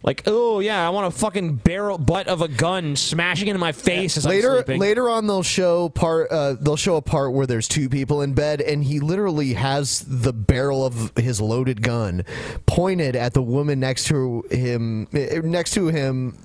Like, 0.03 0.23
oh 0.25 0.59
yeah, 0.59 0.85
I 0.85 0.89
want 0.89 1.07
a 1.07 1.17
fucking 1.17 1.55
barrel 1.57 1.97
butt 1.97 2.27
of 2.27 2.41
a 2.41 2.49
gun 2.49 2.97
smashing 2.97 3.47
into 3.47 3.59
my 3.59 3.71
face 3.71 4.17
as 4.17 4.25
I'm 4.25 4.31
later 4.31 4.55
sleeping. 4.55 4.79
later 4.79 5.09
on 5.09 5.27
they'll 5.27 5.43
show 5.43 5.87
part 5.87 6.29
uh, 6.29 6.55
they'll 6.59 6.75
show 6.75 6.97
a 6.97 7.01
part 7.01 7.31
where 7.31 7.47
there's 7.47 7.69
two 7.69 7.87
people 7.87 8.21
in 8.21 8.33
bed 8.33 8.59
and 8.59 8.83
he 8.83 8.99
literally 8.99 9.53
has 9.53 10.01
the 10.01 10.33
barrel 10.33 10.85
of 10.85 11.13
his 11.15 11.39
loaded 11.39 11.81
gun 11.81 12.25
pointed 12.65 13.15
at 13.15 13.33
the 13.33 13.41
woman 13.41 13.79
next 13.79 14.07
to 14.07 14.43
him 14.51 15.07
eh, 15.13 15.39
next 15.41 15.71
to 15.75 15.87
him 15.87 16.37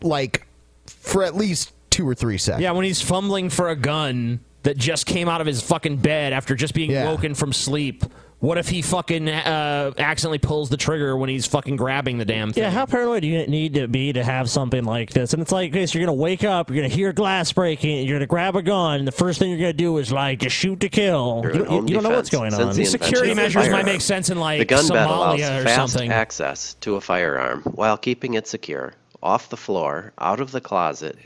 like 0.00 0.46
for 0.86 1.22
at 1.22 1.36
least 1.36 1.74
2 1.90 2.08
or 2.08 2.14
3 2.14 2.38
seconds. 2.38 2.62
Yeah, 2.62 2.70
when 2.70 2.86
he's 2.86 3.02
fumbling 3.02 3.50
for 3.50 3.68
a 3.68 3.76
gun 3.76 4.40
that 4.62 4.76
just 4.76 5.06
came 5.06 5.28
out 5.28 5.40
of 5.40 5.46
his 5.46 5.62
fucking 5.62 5.96
bed 5.98 6.32
after 6.32 6.54
just 6.54 6.74
being 6.74 6.90
Yeah. 6.90 7.10
woken 7.10 7.34
from 7.34 7.52
sleep. 7.52 8.04
What 8.38 8.58
if 8.58 8.68
he 8.68 8.82
fucking 8.82 9.28
uh, 9.28 9.92
accidentally 9.98 10.38
pulls 10.40 10.68
the 10.68 10.76
trigger 10.76 11.16
when 11.16 11.28
he's 11.30 11.46
fucking 11.46 11.76
grabbing 11.76 12.18
the 12.18 12.24
damn 12.24 12.52
thing? 12.52 12.64
Yeah, 12.64 12.70
how 12.70 12.86
paranoid 12.86 13.22
do 13.22 13.28
you 13.28 13.46
need 13.46 13.74
to 13.74 13.86
be 13.86 14.12
to 14.14 14.24
have 14.24 14.50
something 14.50 14.82
like 14.84 15.10
this? 15.10 15.32
And 15.32 15.40
it's 15.40 15.52
like 15.52 15.70
this: 15.70 15.94
you're 15.94 16.04
gonna 16.04 16.12
wake 16.18 16.42
up, 16.42 16.68
you're 16.68 16.74
gonna 16.82 16.88
hear 16.92 17.12
glass 17.12 17.52
breaking, 17.52 18.04
you're 18.04 18.16
gonna 18.16 18.26
grab 18.26 18.56
a 18.56 18.62
gun, 18.62 18.98
and 18.98 19.06
the 19.06 19.12
first 19.12 19.38
thing 19.38 19.50
you're 19.50 19.60
gonna 19.60 19.72
do 19.72 19.96
is 19.98 20.10
like 20.10 20.40
just 20.40 20.56
shoot 20.56 20.80
to 20.80 20.88
kill. 20.88 21.42
Your 21.44 21.54
You, 21.54 21.60
you- 21.60 21.66
own 21.68 21.86
you 21.86 21.94
don't 21.94 22.02
know 22.02 22.10
what's 22.10 22.30
going 22.30 22.52
on. 22.52 22.74
the 22.74 22.84
Security 22.84 23.30
of 23.30 23.36
the 23.36 23.42
measures 23.42 23.68
might 23.68 23.84
make 23.86 24.00
sense 24.00 24.28
in 24.28 24.40
like 24.40 24.58
the 24.58 24.64
gun 24.64 24.88
bed 24.88 25.06
allows 25.06 25.38
Somalia 25.38 25.60
or 25.60 25.62
fast 25.64 25.92
something. 25.92 26.10
access 26.10 26.74
to 26.80 26.96
a 26.96 27.00
firearm 27.00 27.62
while 27.76 27.96
keeping 27.96 28.34
it 28.34 28.48
secure, 28.48 28.94
off 29.22 29.50
the 29.50 29.56
floor, 29.56 30.12
out 30.18 30.40
of 30.40 30.50
the 30.50 30.60
closet 30.60 31.16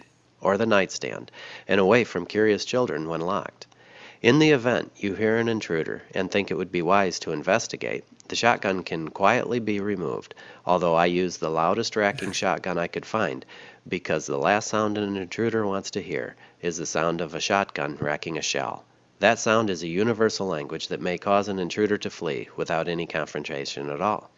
or 0.47 0.57
the 0.57 0.65
nightstand, 0.65 1.29
and 1.67 1.81
away 1.81 2.05
from 2.05 2.25
curious 2.25 2.65
children 2.65 3.09
when 3.09 3.21
locked. 3.21 3.67
In 4.23 4.39
the 4.39 4.53
event 4.53 4.93
you 4.95 5.13
hear 5.15 5.39
an 5.39 5.49
intruder 5.49 6.05
and 6.15 6.31
think 6.31 6.53
it 6.53 6.57
would 6.57 6.71
be 6.71 6.83
wise 6.83 7.19
to 7.19 7.33
investigate, 7.33 8.05
the 8.29 8.37
shotgun 8.37 8.85
can 8.85 9.09
quietly 9.09 9.59
be 9.59 9.81
removed, 9.81 10.37
although 10.65 10.95
I 10.95 11.07
use 11.07 11.39
the 11.39 11.51
loudest 11.51 11.97
racking 11.97 12.31
shotgun 12.43 12.79
I 12.79 12.87
could 12.87 13.05
find 13.05 13.45
because 13.89 14.27
the 14.27 14.39
last 14.39 14.69
sound 14.69 14.97
an 14.99 15.17
intruder 15.17 15.67
wants 15.67 15.91
to 15.91 16.01
hear 16.01 16.37
is 16.63 16.77
the 16.77 16.87
sound 16.87 17.21
of 17.21 17.35
a 17.35 17.41
shotgun 17.41 17.97
racking 18.01 18.39
a 18.39 18.43
shell. 18.43 18.85
That 19.19 19.41
sound 19.41 19.69
is 19.69 19.83
a 19.83 19.89
universal 19.89 20.47
language 20.47 20.87
that 20.89 21.01
may 21.01 21.19
cause 21.19 21.49
an 21.49 21.59
intruder 21.59 21.99
to 21.99 22.09
flee 22.09 22.51
without 22.55 22.87
any 22.87 23.07
confrontation 23.07 23.91
at 23.91 24.01
all. 24.01 24.31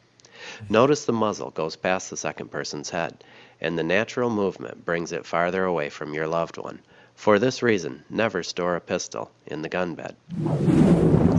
Notice 0.71 1.05
the 1.05 1.13
muzzle 1.13 1.51
goes 1.51 1.77
past 1.77 2.09
the 2.09 2.17
second 2.17 2.51
person's 2.51 2.89
head, 2.89 3.23
and 3.61 3.79
the 3.79 3.83
natural 3.83 4.31
movement 4.31 4.85
brings 4.85 5.13
it 5.13 5.27
farther 5.27 5.65
away 5.65 5.89
from 5.89 6.15
your 6.15 6.27
loved 6.27 6.57
one. 6.57 6.81
For 7.15 7.39
this 7.39 7.63
reason, 7.63 8.05
never 8.09 8.43
store 8.43 8.77
a 8.77 8.81
pistol 8.81 9.31
in 9.47 9.63
the 9.63 9.69
gun 9.69 9.95
bed. 9.95 10.17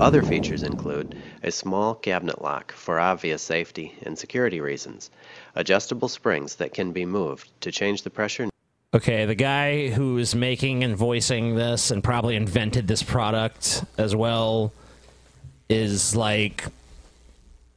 Other 0.02 0.22
features 0.22 0.64
include 0.64 1.16
a 1.44 1.52
small 1.52 1.96
cabinet 1.96 2.42
lock 2.42 2.72
for 2.72 3.00
obvious 3.00 3.42
safety 3.42 3.96
and 4.04 4.18
security 4.18 4.62
reasons, 4.62 5.10
adjustable 5.56 6.08
springs 6.08 6.56
that 6.56 6.74
can 6.74 6.92
be 6.92 7.06
moved 7.06 7.50
to 7.62 7.72
change 7.72 8.04
the 8.04 8.10
pressure 8.10 8.50
Okay, 8.92 9.26
the 9.26 9.36
guy 9.36 9.90
who 9.90 10.18
is 10.18 10.34
making 10.34 10.84
and 10.84 10.98
voicing 10.98 11.54
this 11.54 11.92
and 11.92 12.04
probably 12.04 12.36
invented 12.36 12.88
this 12.88 13.04
product 13.04 13.84
as 14.00 14.16
well 14.16 14.74
is 15.70 16.16
like 16.16 16.66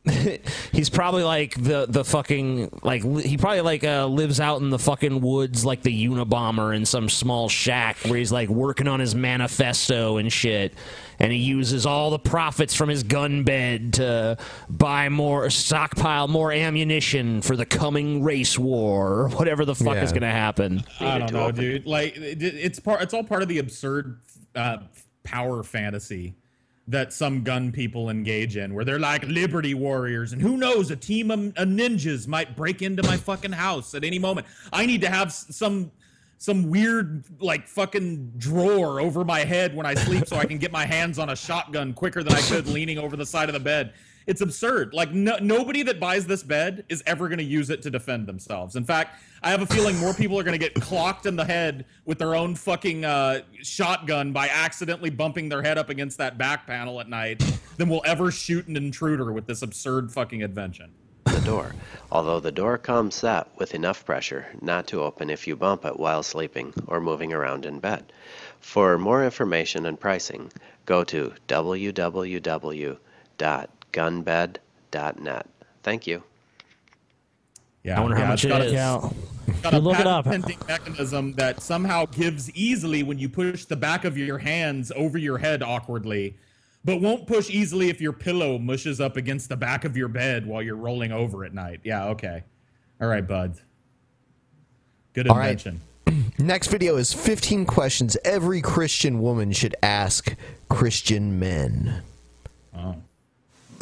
he's 0.72 0.90
probably 0.90 1.22
like 1.22 1.54
the 1.62 1.86
the 1.88 2.04
fucking 2.04 2.80
like 2.82 3.04
he 3.20 3.36
probably 3.36 3.60
like 3.60 3.84
uh, 3.84 4.06
lives 4.06 4.40
out 4.40 4.60
in 4.60 4.68
the 4.70 4.78
fucking 4.78 5.20
woods 5.20 5.64
like 5.64 5.82
the 5.82 6.06
Unabomber 6.08 6.74
in 6.74 6.84
some 6.84 7.08
small 7.08 7.48
shack 7.48 7.96
where 8.06 8.18
he's 8.18 8.32
like 8.32 8.48
working 8.48 8.88
on 8.88 8.98
his 8.98 9.14
manifesto 9.14 10.16
and 10.16 10.32
shit 10.32 10.74
and 11.20 11.30
he 11.30 11.38
uses 11.38 11.86
all 11.86 12.10
the 12.10 12.18
profits 12.18 12.74
from 12.74 12.88
his 12.88 13.04
gun 13.04 13.44
bed 13.44 13.92
to 13.92 14.36
buy 14.68 15.08
more 15.08 15.48
stockpile 15.50 16.26
more 16.26 16.50
ammunition 16.50 17.40
for 17.40 17.56
the 17.56 17.66
coming 17.66 18.24
race 18.24 18.58
war 18.58 19.12
or 19.20 19.28
whatever 19.28 19.64
the 19.64 19.74
fuck 19.76 19.98
is 19.98 20.10
going 20.10 20.22
to 20.22 20.26
happen 20.28 20.82
I 20.98 21.18
don't 21.18 21.32
know, 21.32 21.52
dude. 21.52 21.86
Like 21.86 22.16
it- 22.16 22.42
it's 22.42 22.80
part. 22.80 23.02
It's 23.02 23.14
all 23.14 23.22
part 23.22 23.42
of 23.42 23.48
the 23.48 23.58
absurd 23.58 24.18
uh, 24.56 24.78
power 25.22 25.62
fantasy 25.62 26.34
that 26.88 27.12
some 27.12 27.44
gun 27.44 27.70
people 27.70 28.10
engage 28.10 28.56
in, 28.56 28.74
where 28.74 28.84
they're 28.84 28.98
like 28.98 29.24
liberty 29.28 29.74
warriors, 29.74 30.32
and 30.32 30.42
who 30.42 30.56
knows, 30.56 30.90
a 30.90 30.96
team 30.96 31.30
of, 31.30 31.38
ninjas 31.38 32.26
might 32.26 32.56
break 32.56 32.82
into 32.82 33.02
my 33.04 33.16
fucking 33.16 33.52
house 33.52 33.94
at 33.94 34.04
any 34.04 34.18
moment. 34.18 34.46
I 34.72 34.86
need 34.86 35.00
to 35.02 35.08
have 35.08 35.32
some 35.32 35.92
some 36.38 36.68
weird 36.68 37.22
like 37.40 37.68
fucking 37.68 38.32
drawer 38.36 39.00
over 39.00 39.24
my 39.24 39.44
head 39.44 39.76
when 39.76 39.86
I 39.86 39.94
sleep, 39.94 40.26
so 40.26 40.36
I 40.36 40.44
can 40.44 40.58
get 40.58 40.72
my 40.72 40.84
hands 40.84 41.20
on 41.20 41.30
a 41.30 41.36
shotgun 41.36 41.92
quicker 41.92 42.24
than 42.24 42.32
I 42.32 42.40
could 42.40 42.66
leaning 42.66 42.98
over 42.98 43.16
the 43.16 43.26
side 43.26 43.48
of 43.48 43.52
the 43.52 43.60
bed. 43.60 43.92
It's 44.26 44.40
absurd. 44.40 44.94
Like 44.94 45.12
no, 45.12 45.36
nobody 45.40 45.82
that 45.84 45.98
buys 46.00 46.26
this 46.26 46.42
bed 46.42 46.84
is 46.88 47.02
ever 47.06 47.28
going 47.28 47.38
to 47.38 47.44
use 47.44 47.70
it 47.70 47.82
to 47.82 47.90
defend 47.90 48.26
themselves. 48.26 48.76
In 48.76 48.84
fact, 48.84 49.20
I 49.42 49.50
have 49.50 49.62
a 49.62 49.66
feeling 49.66 49.98
more 49.98 50.14
people 50.14 50.38
are 50.38 50.44
going 50.44 50.58
to 50.58 50.64
get 50.64 50.74
clocked 50.74 51.26
in 51.26 51.36
the 51.36 51.44
head 51.44 51.86
with 52.04 52.18
their 52.18 52.34
own 52.34 52.54
fucking 52.54 53.04
uh, 53.04 53.40
shotgun 53.62 54.32
by 54.32 54.48
accidentally 54.48 55.10
bumping 55.10 55.48
their 55.48 55.62
head 55.62 55.78
up 55.78 55.90
against 55.90 56.18
that 56.18 56.38
back 56.38 56.66
panel 56.66 57.00
at 57.00 57.08
night 57.08 57.42
than 57.76 57.88
will 57.88 58.02
ever 58.04 58.30
shoot 58.30 58.66
an 58.68 58.76
intruder 58.76 59.32
with 59.32 59.46
this 59.46 59.62
absurd 59.62 60.12
fucking 60.12 60.40
invention. 60.42 60.92
the 61.24 61.40
door, 61.40 61.74
although 62.10 62.38
the 62.40 62.52
door 62.52 62.78
comes 62.78 63.14
set 63.16 63.48
with 63.56 63.74
enough 63.74 64.04
pressure 64.04 64.46
not 64.60 64.86
to 64.86 65.02
open 65.02 65.30
if 65.30 65.46
you 65.46 65.56
bump 65.56 65.84
it 65.84 65.98
while 65.98 66.22
sleeping 66.22 66.72
or 66.86 67.00
moving 67.00 67.32
around 67.32 67.66
in 67.66 67.80
bed. 67.80 68.12
For 68.60 68.98
more 68.98 69.24
information 69.24 69.86
and 69.86 69.98
pricing, 69.98 70.52
go 70.86 71.02
to 71.04 71.32
www.gunbed.net. 73.92 75.46
Thank 75.82 76.06
you. 76.06 76.22
Yeah, 77.84 77.98
I 77.98 78.00
wonder 78.00 78.16
how 78.16 78.26
much 78.26 78.44
it's 78.44 78.44
it 78.44 78.48
got 78.48 78.60
is. 78.62 78.72
a- 78.72 78.74
Yeah. 78.74 79.10
it's 79.48 79.60
got 79.60 79.74
a 79.74 79.78
look 79.78 79.98
it 79.98 80.06
up. 80.06 80.26
mechanism 80.26 81.32
that 81.34 81.60
somehow 81.60 82.06
gives 82.06 82.50
easily 82.52 83.02
when 83.02 83.18
you 83.18 83.28
push 83.28 83.64
the 83.64 83.74
back 83.76 84.04
of 84.04 84.16
your 84.16 84.38
hands 84.38 84.92
over 84.94 85.18
your 85.18 85.38
head 85.38 85.62
awkwardly, 85.64 86.36
but 86.84 87.00
won't 87.00 87.26
push 87.26 87.50
easily 87.50 87.88
if 87.88 88.00
your 88.00 88.12
pillow 88.12 88.58
mushes 88.58 89.00
up 89.00 89.16
against 89.16 89.48
the 89.48 89.56
back 89.56 89.84
of 89.84 89.96
your 89.96 90.06
bed 90.08 90.46
while 90.46 90.62
you're 90.62 90.76
rolling 90.76 91.10
over 91.10 91.44
at 91.44 91.54
night. 91.54 91.80
Yeah, 91.82 92.06
okay. 92.10 92.44
All 93.00 93.08
right, 93.08 93.26
bud. 93.26 93.56
Good 95.12 95.26
All 95.28 95.36
right. 95.36 95.50
invention. 95.50 95.80
Next 96.38 96.68
video 96.68 96.96
is 96.96 97.12
15 97.12 97.66
questions 97.66 98.16
every 98.24 98.60
Christian 98.62 99.20
woman 99.20 99.50
should 99.52 99.74
ask 99.82 100.36
Christian 100.68 101.38
men. 101.40 102.02
Oh. 102.76 102.94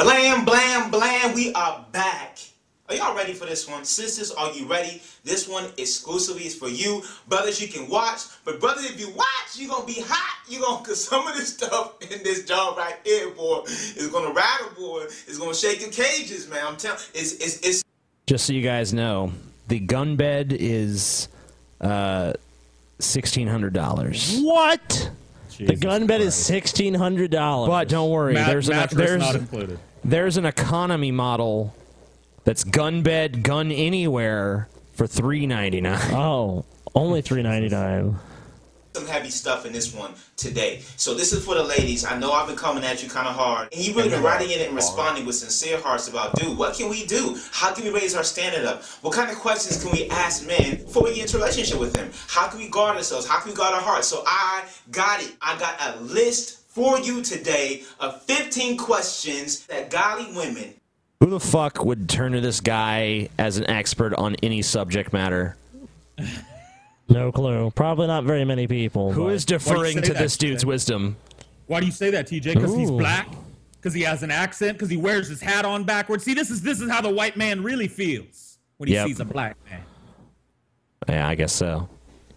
Blam, 0.02 0.46
blam, 0.46 0.90
blam, 0.90 1.34
we 1.34 1.52
are 1.52 1.84
back. 1.92 2.38
Are 2.88 2.94
y'all 2.94 3.14
ready 3.14 3.34
for 3.34 3.44
this 3.44 3.68
one? 3.68 3.84
Sisters, 3.84 4.30
are 4.30 4.50
you 4.52 4.64
ready? 4.64 5.02
This 5.24 5.46
one 5.46 5.66
exclusively 5.76 6.46
is 6.46 6.54
for 6.54 6.70
you. 6.70 7.02
Brothers, 7.28 7.60
you 7.60 7.68
can 7.68 7.86
watch. 7.86 8.22
But 8.46 8.60
brothers, 8.60 8.86
if 8.86 8.98
you 8.98 9.10
watch, 9.10 9.26
you're 9.56 9.68
gonna 9.68 9.84
be 9.84 10.00
hot. 10.00 10.38
You're 10.48 10.62
gonna 10.62 10.82
cause 10.82 11.04
some 11.04 11.28
of 11.28 11.36
this 11.36 11.52
stuff 11.52 12.00
in 12.10 12.22
this 12.22 12.46
job 12.46 12.78
right 12.78 12.96
here, 13.04 13.28
boy, 13.28 13.60
is 13.66 14.08
gonna 14.08 14.32
rattle, 14.32 14.70
boy. 14.74 15.02
It's 15.02 15.36
gonna 15.36 15.54
shake 15.54 15.82
your 15.82 15.90
cages, 15.90 16.48
man. 16.48 16.64
I'm 16.66 16.78
telling 16.78 16.98
it's 17.12 17.34
it's 17.34 17.60
it's 17.60 17.84
Just 18.26 18.46
so 18.46 18.54
you 18.54 18.62
guys 18.62 18.94
know, 18.94 19.32
the 19.68 19.80
gun 19.80 20.16
bed 20.16 20.56
is 20.58 21.28
uh, 21.82 22.32
sixteen 23.00 23.48
hundred 23.48 23.74
dollars. 23.74 24.40
What? 24.40 25.10
the 25.58 25.76
gun 25.76 26.06
bed 26.06 26.22
is 26.22 26.34
sixteen 26.34 26.94
hundred 26.94 27.30
dollars. 27.30 27.68
But 27.68 27.90
don't 27.90 28.08
worry, 28.08 28.32
Mat- 28.32 28.46
there's 28.46 28.70
an 28.70 28.76
mattress 28.76 28.96
there's 28.96 29.20
not 29.20 29.34
included. 29.34 29.78
There's 30.04 30.36
an 30.36 30.46
economy 30.46 31.10
model 31.10 31.74
that's 32.44 32.64
gun 32.64 33.02
bed, 33.02 33.42
gun 33.42 33.70
anywhere 33.70 34.68
for 34.94 35.06
three 35.06 35.46
ninety 35.46 35.80
nine. 35.80 36.14
Oh, 36.14 36.64
only 36.94 37.22
three 37.22 37.42
ninety 37.42 37.68
nine. 37.68 38.16
some 38.94 39.06
heavy 39.06 39.30
stuff 39.30 39.66
in 39.66 39.72
this 39.72 39.94
one 39.94 40.12
today. 40.36 40.80
So 40.96 41.14
this 41.14 41.32
is 41.32 41.44
for 41.44 41.54
the 41.54 41.62
ladies. 41.62 42.04
I 42.04 42.18
know 42.18 42.32
I've 42.32 42.48
been 42.48 42.56
coming 42.56 42.82
at 42.84 43.02
you 43.02 43.08
kind 43.08 43.28
of 43.28 43.34
hard, 43.36 43.68
and 43.72 43.80
you've 43.80 43.94
really 43.94 44.08
been 44.08 44.22
writing 44.22 44.50
in 44.50 44.58
it 44.58 44.66
and 44.66 44.74
responding 44.74 45.24
with 45.26 45.36
sincere 45.36 45.80
hearts 45.80 46.08
about, 46.08 46.34
dude, 46.34 46.58
what 46.58 46.74
can 46.74 46.88
we 46.88 47.06
do? 47.06 47.38
How 47.52 47.72
can 47.72 47.84
we 47.84 47.90
raise 47.90 48.16
our 48.16 48.24
standard 48.24 48.64
up? 48.64 48.82
What 49.02 49.14
kind 49.14 49.30
of 49.30 49.36
questions 49.36 49.82
can 49.82 49.92
we 49.92 50.08
ask 50.08 50.46
men 50.46 50.76
before 50.82 51.04
we 51.04 51.14
get 51.14 51.22
into 51.22 51.36
a 51.36 51.40
relationship 51.40 51.78
with 51.78 51.92
them? 51.92 52.10
How 52.26 52.48
can 52.48 52.58
we 52.58 52.68
guard 52.68 52.96
ourselves? 52.96 53.26
How 53.26 53.38
can 53.38 53.50
we 53.50 53.56
guard 53.56 53.74
our 53.74 53.80
hearts? 53.80 54.08
So 54.08 54.24
I 54.26 54.64
got 54.90 55.22
it. 55.22 55.36
I 55.40 55.56
got 55.58 55.76
a 55.80 56.00
list 56.00 56.59
for 56.70 57.00
you 57.00 57.20
today 57.20 57.82
of 57.98 58.22
15 58.22 58.76
questions 58.78 59.66
that 59.66 59.90
godly 59.90 60.32
women 60.34 60.72
Who 61.18 61.26
the 61.30 61.40
fuck 61.40 61.84
would 61.84 62.08
turn 62.08 62.32
to 62.32 62.40
this 62.40 62.60
guy 62.60 63.28
as 63.38 63.58
an 63.58 63.68
expert 63.68 64.14
on 64.14 64.36
any 64.42 64.62
subject 64.62 65.12
matter? 65.12 65.56
No 67.08 67.32
clue. 67.32 67.72
Probably 67.74 68.06
not 68.06 68.22
very 68.24 68.44
many 68.44 68.68
people. 68.68 69.12
Who 69.12 69.24
but- 69.24 69.32
is 69.34 69.44
deferring 69.44 70.00
to 70.02 70.14
this 70.14 70.36
dude's 70.36 70.64
wisdom? 70.64 71.16
Why 71.66 71.80
do 71.80 71.86
you 71.86 71.92
say 71.92 72.10
that, 72.10 72.28
TJ? 72.28 72.54
Because 72.54 72.74
he's 72.74 72.90
black? 72.90 73.28
Because 73.76 73.94
he 73.94 74.02
has 74.02 74.22
an 74.22 74.30
accent? 74.30 74.74
Because 74.76 74.90
he 74.90 74.96
wears 74.96 75.28
his 75.28 75.40
hat 75.40 75.64
on 75.64 75.84
backwards? 75.84 76.22
See, 76.24 76.34
this 76.34 76.50
is 76.50 76.62
this 76.62 76.80
is 76.80 76.88
how 76.90 77.00
the 77.00 77.10
white 77.10 77.36
man 77.36 77.62
really 77.62 77.88
feels 77.88 78.58
when 78.76 78.88
he 78.88 78.94
Yep. 78.94 79.06
sees 79.08 79.20
a 79.20 79.24
black 79.24 79.56
man. 79.68 79.80
Yeah, 81.08 81.26
I 81.28 81.34
guess 81.34 81.52
so. 81.52 81.88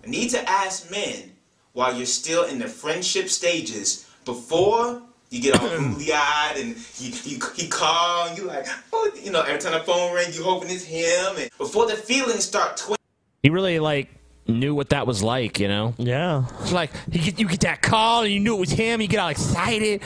need 0.06 0.30
to 0.32 0.50
ask 0.50 0.90
men 0.92 1.32
while 1.74 1.96
you're 1.96 2.06
still 2.06 2.44
in 2.46 2.60
the 2.60 2.68
friendship 2.68 3.30
stages 3.30 4.06
before 4.26 5.02
you 5.30 5.42
get 5.42 5.60
all 5.60 5.68
googly 5.78 6.12
eyed 6.14 6.56
and 6.58 6.76
he, 6.78 7.10
he, 7.10 7.40
he 7.56 7.68
call 7.68 8.34
you 8.36 8.44
like, 8.46 8.66
oh, 8.92 9.12
you 9.22 9.32
know, 9.32 9.42
every 9.42 9.60
time 9.60 9.74
the 9.74 9.80
phone 9.80 10.14
rings, 10.14 10.38
you 10.38 10.44
hoping 10.44 10.70
it's 10.70 10.84
him. 10.84 11.38
And 11.38 11.50
before 11.58 11.88
the 11.88 11.96
feelings 11.96 12.44
start 12.46 12.78
twisting. 12.78 12.98
He 13.42 13.50
really 13.50 13.80
like 13.80 14.10
knew 14.48 14.76
what 14.76 14.90
that 14.90 15.08
was 15.08 15.24
like, 15.24 15.60
you 15.60 15.68
know? 15.68 15.94
Yeah. 15.98 16.46
It's 16.62 16.72
like 16.72 16.92
you 17.12 17.20
get, 17.22 17.40
you 17.40 17.48
get 17.48 17.62
that 17.62 17.82
call 17.82 18.24
and 18.24 18.32
you 18.32 18.40
knew 18.40 18.56
it 18.56 18.60
was 18.60 18.72
him. 18.72 19.02
You 19.02 19.08
get 19.08 19.20
all 19.20 19.30
excited, 19.30 20.02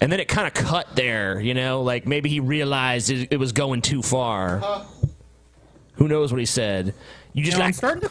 and 0.00 0.10
then 0.12 0.20
it 0.20 0.28
kind 0.28 0.46
of 0.46 0.54
cut 0.54 0.94
there, 0.96 1.40
you 1.40 1.54
know? 1.54 1.82
Like 1.82 2.06
maybe 2.06 2.28
he 2.28 2.40
realized 2.40 3.10
it, 3.10 3.28
it 3.32 3.36
was 3.38 3.52
going 3.52 3.82
too 3.82 4.02
far. 4.02 4.84
Who 5.94 6.08
knows 6.08 6.32
what 6.32 6.40
he 6.40 6.46
said? 6.46 6.94
You 7.32 7.44
just 7.44 7.54
You 7.56 7.58
know, 7.58 7.64
I'm 7.64 7.68
like 7.68 7.74
starting 7.74 8.08
to- 8.08 8.10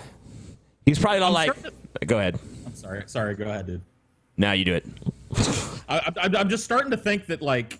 he's 0.86 0.98
probably 1.00 1.20
not 1.20 1.28
I'm 1.28 1.34
like. 1.34 1.52
starting 1.52 1.72
Go 2.08 2.18
ahead. 2.18 2.40
I'm 2.66 2.74
sorry. 2.76 3.04
Sorry. 3.06 3.36
Go 3.36 3.44
ahead, 3.46 3.68
dude. 3.68 3.82
Now 4.38 4.54
you 4.54 4.66
do 4.66 4.74
it. 4.74 4.86
I, 5.90 6.12
I, 6.18 6.30
I'm 6.38 6.50
just 6.50 6.64
starting 6.64 6.92
to 6.92 6.98
think 6.98 7.28
that 7.28 7.42
like, 7.42 7.80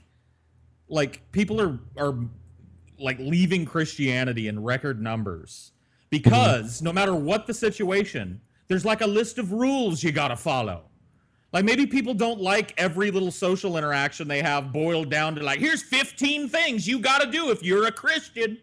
like 0.90 1.22
people 1.32 1.62
are 1.62 1.80
are 1.98 2.18
like 3.00 3.18
leaving 3.20 3.66
Christianity 3.66 4.48
in 4.48 4.62
record 4.62 5.02
numbers 5.02 5.72
because 6.10 6.82
no 6.82 6.94
matter 6.94 7.16
what 7.16 7.48
the 7.48 7.54
situation, 7.54 8.42
there's 8.68 8.86
like 8.86 9.02
a 9.02 9.08
list 9.08 9.38
of 9.40 9.52
rules 9.52 10.04
you 10.04 10.12
gotta 10.12 10.36
follow. 10.36 10.84
Like 11.54 11.66
maybe 11.66 11.86
people 11.86 12.14
don't 12.14 12.40
like 12.40 12.74
every 12.78 13.12
little 13.12 13.32
social 13.32 13.78
interaction 13.78 14.28
they 14.28 14.42
have 14.42 14.72
boiled 14.72 15.10
down 15.10 15.36
to 15.36 15.44
like, 15.44 15.60
here's 15.60 15.84
15 15.84 16.48
things 16.48 16.88
you 16.88 17.00
gotta 17.00 17.30
do 17.30 17.50
if 17.50 17.64
you're 17.64 17.88
a 17.88 17.92
Christian 17.92 18.58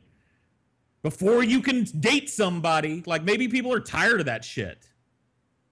before 1.02 1.42
you 1.42 1.60
can 1.60 1.84
date 1.84 2.30
somebody. 2.30 3.02
Like 3.06 3.24
maybe 3.24 3.48
people 3.48 3.72
are 3.72 3.80
tired 3.80 4.20
of 4.20 4.26
that 4.26 4.44
shit. 4.44 4.87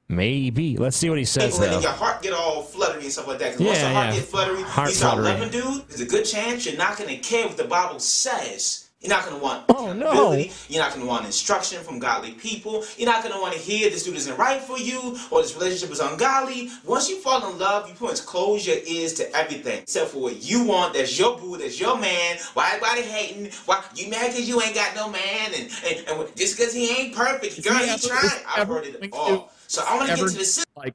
Maybe. 0.09 0.77
Let's 0.77 0.97
see 0.97 1.09
what 1.11 1.19
he 1.19 1.25
says 1.25 1.55
And 1.57 1.65
then 1.65 1.73
though. 1.73 1.81
your 1.81 1.91
heart 1.91 2.23
get 2.23 2.33
all 2.33 2.63
fluttery 2.63 3.03
and 3.03 3.13
stuff 3.13 3.27
like 3.27 3.39
that. 3.41 3.53
Because 3.53 3.67
once 3.67 3.79
Yeah, 3.79 3.87
your 3.91 3.95
heart 3.95 4.15
yeah. 4.15 4.21
get 4.21 4.29
fluttery, 4.29 4.63
Heart 4.63 4.89
you 4.91 4.95
start 4.95 5.19
fluttery. 5.19 5.41
loving 5.41 5.51
dude, 5.51 5.89
there's 5.89 6.01
a 6.01 6.07
good 6.07 6.25
chance 6.25 6.65
you're 6.65 6.77
not 6.77 6.97
going 6.97 7.11
to 7.11 7.17
care 7.17 7.47
what 7.47 7.57
the 7.57 7.65
Bible 7.65 7.99
says. 7.99 8.85
You're 9.01 9.11
not 9.11 9.25
going 9.27 9.37
to 9.37 9.43
want 9.43 9.65
Oh, 9.69 9.93
no. 9.93 10.07
accountability. 10.07 10.53
You're 10.69 10.83
not 10.83 10.91
going 10.91 11.03
to 11.03 11.07
want 11.07 11.27
instruction 11.27 11.83
from 11.83 11.99
godly 11.99 12.33
people. 12.33 12.83
You're 12.97 13.09
not 13.11 13.23
going 13.23 13.35
to 13.35 13.41
want 13.41 13.53
to 13.53 13.59
hear 13.61 13.91
this 13.91 14.05
dude 14.05 14.17
isn't 14.17 14.37
right 14.39 14.61
for 14.61 14.79
you 14.79 15.19
or 15.31 15.43
this 15.43 15.55
relationship 15.55 15.91
is 15.91 16.01
ungodly. 16.01 16.71
Once 16.85 17.09
you 17.11 17.21
fall 17.21 17.49
in 17.51 17.59
love, 17.59 17.87
you 17.89 17.95
pretty 17.95 18.13
much 18.15 18.25
close 18.25 18.67
your 18.67 18.79
ears 18.87 19.13
to 19.15 19.31
everything 19.37 19.81
except 19.83 20.11
for 20.13 20.19
what 20.23 20.43
you 20.43 20.65
want. 20.65 20.95
That's 20.95 21.17
your 21.19 21.37
boo. 21.37 21.59
That's 21.59 21.79
your 21.79 21.99
man. 21.99 22.39
Why 22.55 22.69
everybody 22.75 23.03
hating? 23.03 23.51
Why 23.67 23.85
you 23.95 24.09
mad 24.09 24.31
because 24.31 24.49
you 24.49 24.61
ain't 24.63 24.75
got 24.75 24.95
no 24.97 25.11
man? 25.11 25.53
And, 25.55 25.71
and, 25.87 26.09
and 26.21 26.37
just 26.37 26.57
because 26.57 26.73
he 26.73 26.89
ain't 26.99 27.15
perfect, 27.15 27.63
girl, 27.63 27.75
he 27.75 27.91
ever- 27.91 28.09
trying. 28.09 28.25
is 28.25 28.43
I've 28.57 28.67
heard 28.67 28.87
it 28.87 28.99
going 28.99 29.13
all. 29.13 29.53
To 29.69 29.75
So 29.75 29.85
I 29.87 29.97
want 29.97 30.03
to 30.03 30.17
get 30.17 30.19
ever, 30.21 30.31
to 30.31 30.39
the 30.39 30.45
system. 30.45 30.73
like 30.77 30.95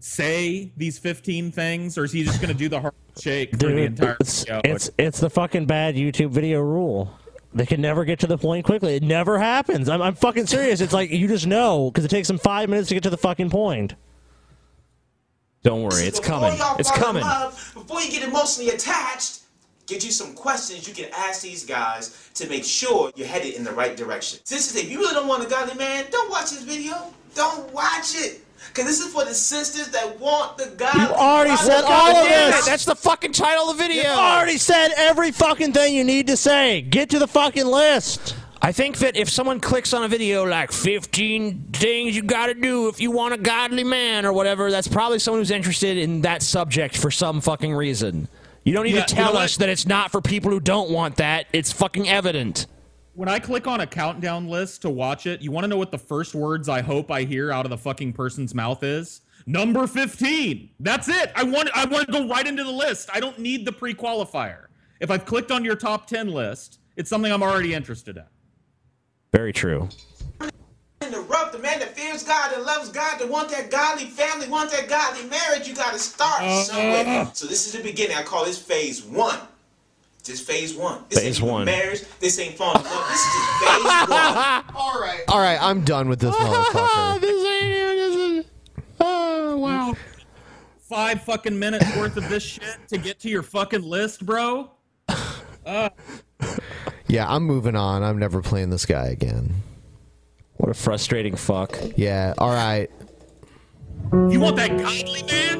say 0.00 0.72
these 0.76 0.98
15 0.98 1.52
things, 1.52 1.96
or 1.96 2.04
is 2.04 2.12
he 2.12 2.24
just 2.24 2.40
going 2.40 2.52
to 2.52 2.58
do 2.58 2.68
the 2.68 2.80
heart 2.80 2.94
shake 3.20 3.50
for 3.52 3.68
the 3.68 3.76
entire 3.82 4.16
it's, 4.20 4.44
video? 4.44 4.60
it's 4.64 4.90
it's 4.98 5.20
the 5.20 5.30
fucking 5.30 5.66
bad 5.66 5.94
YouTube 5.94 6.30
video 6.30 6.60
rule. 6.60 7.16
They 7.52 7.66
can 7.66 7.80
never 7.80 8.04
get 8.04 8.20
to 8.20 8.26
the 8.26 8.38
point 8.38 8.64
quickly. 8.64 8.94
It 8.94 9.02
never 9.02 9.38
happens. 9.38 9.88
I'm, 9.88 10.00
I'm 10.00 10.14
fucking 10.14 10.46
serious. 10.46 10.80
It's 10.80 10.92
like 10.92 11.10
you 11.10 11.26
just 11.26 11.46
know 11.46 11.90
because 11.90 12.04
it 12.04 12.08
takes 12.08 12.28
them 12.28 12.38
five 12.38 12.68
minutes 12.68 12.88
to 12.88 12.94
get 12.94 13.02
to 13.04 13.10
the 13.10 13.16
fucking 13.16 13.50
point. 13.50 13.94
Don't 15.62 15.82
worry, 15.82 16.04
it's 16.04 16.20
coming. 16.20 16.54
It's 16.78 16.90
coming. 16.90 17.22
love, 17.22 17.72
before 17.74 18.00
you 18.00 18.10
get 18.10 18.26
emotionally 18.26 18.70
attached, 18.70 19.39
get 19.90 20.04
you 20.04 20.12
some 20.12 20.32
questions 20.34 20.86
you 20.86 20.94
can 20.94 21.10
ask 21.12 21.42
these 21.42 21.64
guys 21.64 22.30
to 22.34 22.48
make 22.48 22.64
sure 22.64 23.10
you're 23.16 23.26
headed 23.26 23.54
in 23.54 23.64
the 23.64 23.72
right 23.72 23.96
direction. 23.96 24.38
Sisters, 24.44 24.82
if 24.82 24.90
you 24.90 24.98
really 25.00 25.14
don't 25.14 25.26
want 25.26 25.44
a 25.44 25.48
godly 25.48 25.74
man, 25.74 26.06
don't 26.10 26.30
watch 26.30 26.50
this 26.50 26.62
video. 26.62 27.12
Don't 27.34 27.72
watch 27.72 28.14
it. 28.14 28.40
Because 28.68 28.84
this 28.84 29.00
is 29.00 29.12
for 29.12 29.24
the 29.24 29.34
sisters 29.34 29.88
that 29.88 30.20
want 30.20 30.58
the 30.58 30.66
godly 30.76 31.02
You 31.02 31.08
already 31.08 31.50
godly 31.50 31.66
said 31.66 31.84
all 31.84 32.16
of 32.16 32.28
man. 32.28 32.50
this. 32.52 32.66
That's 32.66 32.84
the 32.84 32.94
fucking 32.94 33.32
title 33.32 33.70
of 33.70 33.76
the 33.76 33.82
video. 33.82 34.02
You 34.04 34.08
already 34.10 34.58
said 34.58 34.90
every 34.96 35.32
fucking 35.32 35.72
thing 35.72 35.94
you 35.94 36.04
need 36.04 36.28
to 36.28 36.36
say. 36.36 36.82
Get 36.82 37.10
to 37.10 37.18
the 37.18 37.26
fucking 37.26 37.66
list. 37.66 38.36
I 38.62 38.72
think 38.72 38.98
that 38.98 39.16
if 39.16 39.28
someone 39.28 39.58
clicks 39.58 39.92
on 39.92 40.04
a 40.04 40.08
video 40.08 40.44
like 40.44 40.70
15 40.70 41.70
things 41.72 42.14
you 42.14 42.22
gotta 42.22 42.52
do 42.52 42.88
if 42.88 43.00
you 43.00 43.10
want 43.10 43.32
a 43.32 43.38
godly 43.38 43.84
man 43.84 44.26
or 44.26 44.34
whatever, 44.34 44.70
that's 44.70 44.86
probably 44.86 45.18
someone 45.18 45.40
who's 45.40 45.50
interested 45.50 45.96
in 45.96 46.20
that 46.20 46.42
subject 46.42 46.96
for 46.96 47.10
some 47.10 47.40
fucking 47.40 47.74
reason. 47.74 48.28
You 48.64 48.72
don't 48.72 48.84
need 48.84 48.94
Yeah, 48.94 49.04
to 49.04 49.14
you 49.14 49.20
know 49.20 49.28
tell 49.28 49.36
us 49.38 49.56
that 49.56 49.68
it's 49.68 49.86
not 49.86 50.10
for 50.10 50.20
people 50.20 50.50
who 50.50 50.60
don't 50.60 50.90
want 50.90 51.16
that. 51.16 51.46
It's 51.52 51.72
fucking 51.72 52.08
evident. 52.08 52.66
When 53.14 53.28
I 53.28 53.38
click 53.38 53.66
on 53.66 53.80
a 53.80 53.86
countdown 53.86 54.48
list 54.48 54.82
to 54.82 54.90
watch 54.90 55.26
it, 55.26 55.42
you 55.42 55.50
want 55.50 55.64
to 55.64 55.68
know 55.68 55.76
what 55.76 55.90
the 55.90 55.98
first 55.98 56.34
words 56.34 56.68
I 56.68 56.80
hope 56.80 57.10
I 57.10 57.22
hear 57.22 57.50
out 57.50 57.66
of 57.66 57.70
the 57.70 57.78
fucking 57.78 58.12
person's 58.12 58.54
mouth 58.54 58.82
is? 58.82 59.22
Number 59.46 59.86
15. 59.86 60.70
That's 60.80 61.08
it. 61.08 61.32
I 61.34 61.42
want 61.42 61.70
I 61.74 61.86
want 61.86 62.06
to 62.06 62.12
go 62.12 62.28
right 62.28 62.46
into 62.46 62.62
the 62.62 62.70
list. 62.70 63.08
I 63.12 63.20
don't 63.20 63.38
need 63.38 63.64
the 63.64 63.72
pre-qualifier. 63.72 64.66
If 65.00 65.10
I've 65.10 65.24
clicked 65.24 65.50
on 65.50 65.64
your 65.64 65.76
top 65.76 66.06
10 66.06 66.28
list, 66.28 66.78
it's 66.96 67.08
something 67.08 67.32
I'm 67.32 67.42
already 67.42 67.74
interested 67.74 68.18
in. 68.18 68.24
Very 69.32 69.52
true. 69.52 69.88
Interrupt 71.10 71.52
the 71.52 71.58
man 71.58 71.78
that 71.80 71.96
fears 71.96 72.22
God, 72.22 72.50
that 72.52 72.64
loves 72.64 72.90
God, 72.90 73.18
that 73.18 73.28
want 73.28 73.48
that 73.50 73.70
godly 73.70 74.04
family, 74.06 74.48
want 74.48 74.70
that 74.70 74.88
godly 74.88 75.24
marriage. 75.28 75.66
You 75.66 75.74
got 75.74 75.92
to 75.94 75.98
start 75.98 76.42
Uh, 76.42 76.62
somewhere. 76.62 77.30
So 77.32 77.46
this 77.46 77.66
is 77.66 77.72
the 77.72 77.82
beginning. 77.82 78.16
I 78.16 78.22
call 78.22 78.44
this 78.44 78.58
phase 78.58 79.02
one. 79.02 79.38
Just 80.22 80.46
phase 80.46 80.74
one. 80.74 81.02
This 81.08 81.20
Phase 81.20 81.40
ain't 81.40 81.50
one. 81.50 81.64
marriage. 81.64 82.02
This 82.20 82.38
ain't 82.38 82.54
falling 82.56 82.80
in 82.80 82.84
love. 82.84 83.08
This 83.08 83.18
is 83.20 83.32
just 83.32 83.64
phase 83.64 83.82
one. 83.82 84.64
All 84.76 85.00
right. 85.00 85.20
All 85.28 85.38
right, 85.40 85.58
I'm 85.60 85.82
done 85.84 86.08
with 86.10 86.20
this 86.20 86.34
motherfucker. 86.36 87.20
this 87.22 87.46
ain't 87.46 88.12
even. 88.12 88.44
Oh 89.00 89.56
wow. 89.56 89.94
Five 90.82 91.22
fucking 91.24 91.58
minutes 91.58 91.86
worth 91.96 92.18
of 92.18 92.28
this 92.28 92.42
shit 92.42 92.76
to 92.88 92.98
get 92.98 93.18
to 93.20 93.30
your 93.30 93.42
fucking 93.42 93.82
list, 93.82 94.26
bro. 94.26 94.70
Uh, 95.64 95.88
Yeah, 97.06 97.26
I'm 97.28 97.44
moving 97.44 97.76
on. 97.76 98.02
I'm 98.02 98.18
never 98.18 98.42
playing 98.42 98.68
this 98.70 98.84
guy 98.84 99.06
again. 99.06 99.54
What 100.60 100.68
a 100.68 100.74
frustrating 100.74 101.36
fuck. 101.36 101.78
Yeah, 101.96 102.34
all 102.36 102.52
right. 102.52 102.90
you 104.12 104.38
want 104.38 104.56
that 104.56 104.68
godly 104.76 105.22
man? 105.22 105.58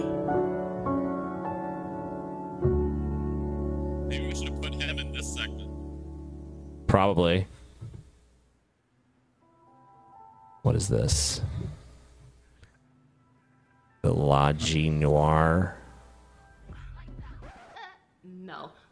Maybe 4.09 4.27
we 4.27 4.35
should 4.35 4.51
have 4.51 4.61
put 4.61 4.75
him 4.75 4.99
in 4.99 5.11
this 5.11 5.35
segment. 5.35 5.71
Probably. 6.87 7.47
What 10.65 10.77
is 10.77 10.87
this? 10.87 11.41
The 14.03 14.13
La 14.13 14.53
G 14.53 14.91
Noir. 14.91 15.80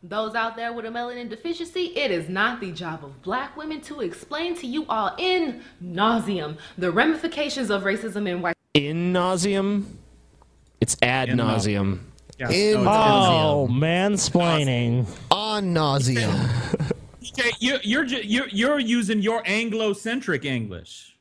Those 0.02 0.34
out 0.36 0.54
there 0.54 0.72
with 0.72 0.84
a 0.84 0.88
melanin 0.88 1.28
deficiency, 1.28 1.86
it 1.96 2.10
is 2.12 2.28
not 2.28 2.60
the 2.60 2.70
job 2.70 3.04
of 3.04 3.20
black 3.22 3.56
women 3.56 3.80
to 3.82 4.00
explain 4.00 4.54
to 4.56 4.66
you 4.66 4.86
all 4.88 5.12
in 5.18 5.62
nauseum 5.82 6.56
the 6.76 6.92
ramifications 6.92 7.68
of 7.70 7.82
racism 7.82 8.30
and 8.30 8.40
white. 8.42 8.54
In 8.74 9.12
nauseum? 9.12 9.84
It's 10.80 10.96
ad 11.02 11.30
In 11.30 11.38
nauseum. 11.38 11.98
Yeah. 12.38 12.48
In 12.50 12.76
Oh, 12.86 13.66
mansplaining. 13.70 15.06
On 15.30 15.74
nauseum. 15.74 16.92
Okay, 17.40 17.50
you, 17.60 17.78
you're, 17.84 18.04
ju- 18.04 18.22
you're 18.24 18.48
you're 18.48 18.78
using 18.80 19.20
your 19.22 19.42
Anglo-centric 19.44 20.44
English. 20.44 21.16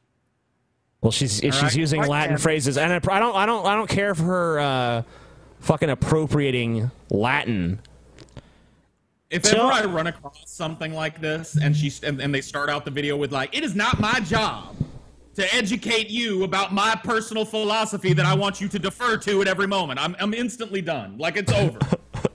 Well, 1.01 1.11
she's 1.11 1.43
All 1.43 1.51
she's 1.51 1.61
right. 1.61 1.75
using 1.75 1.99
Right, 2.01 2.09
Latin 2.09 2.29
Ken. 2.29 2.37
phrases, 2.39 2.75
and 2.77 2.91
I, 2.91 2.95
I 2.95 3.19
don't 3.19 3.35
I 3.35 3.45
don't 3.45 3.65
I 3.67 3.75
don't 3.75 3.89
care 3.89 4.15
for 4.15 4.23
her 4.23 4.59
uh, 4.59 5.03
fucking 5.59 5.91
appropriating 5.91 6.89
Latin. 7.11 7.79
If 9.29 9.45
ever 9.53 9.61
I 9.61 9.83
run 9.83 10.07
across 10.07 10.43
something 10.45 10.93
like 10.93 11.19
this, 11.19 11.57
and 11.61 11.75
she 11.75 11.91
and, 12.03 12.21
and 12.21 12.33
they 12.33 12.39
start 12.39 12.69
out 12.69 12.85
the 12.85 12.91
video 12.91 13.17
with 13.17 13.33
like, 13.33 13.55
"It 13.55 13.63
is 13.63 13.75
not 13.75 13.99
my 13.99 14.21
job 14.21 14.75
to 15.35 15.53
educate 15.53 16.09
you 16.09 16.43
about 16.43 16.73
my 16.73 16.95
personal 17.03 17.43
philosophy 17.43 18.13
that 18.13 18.25
I 18.25 18.33
want 18.33 18.61
you 18.61 18.69
to 18.69 18.79
defer 18.79 19.17
to 19.17 19.41
at 19.41 19.47
every 19.47 19.67
moment," 19.67 19.99
I'm 19.99 20.15
I'm 20.19 20.33
instantly 20.33 20.81
done. 20.81 21.17
Like 21.17 21.35
it's 21.35 21.51
over. 21.51 21.79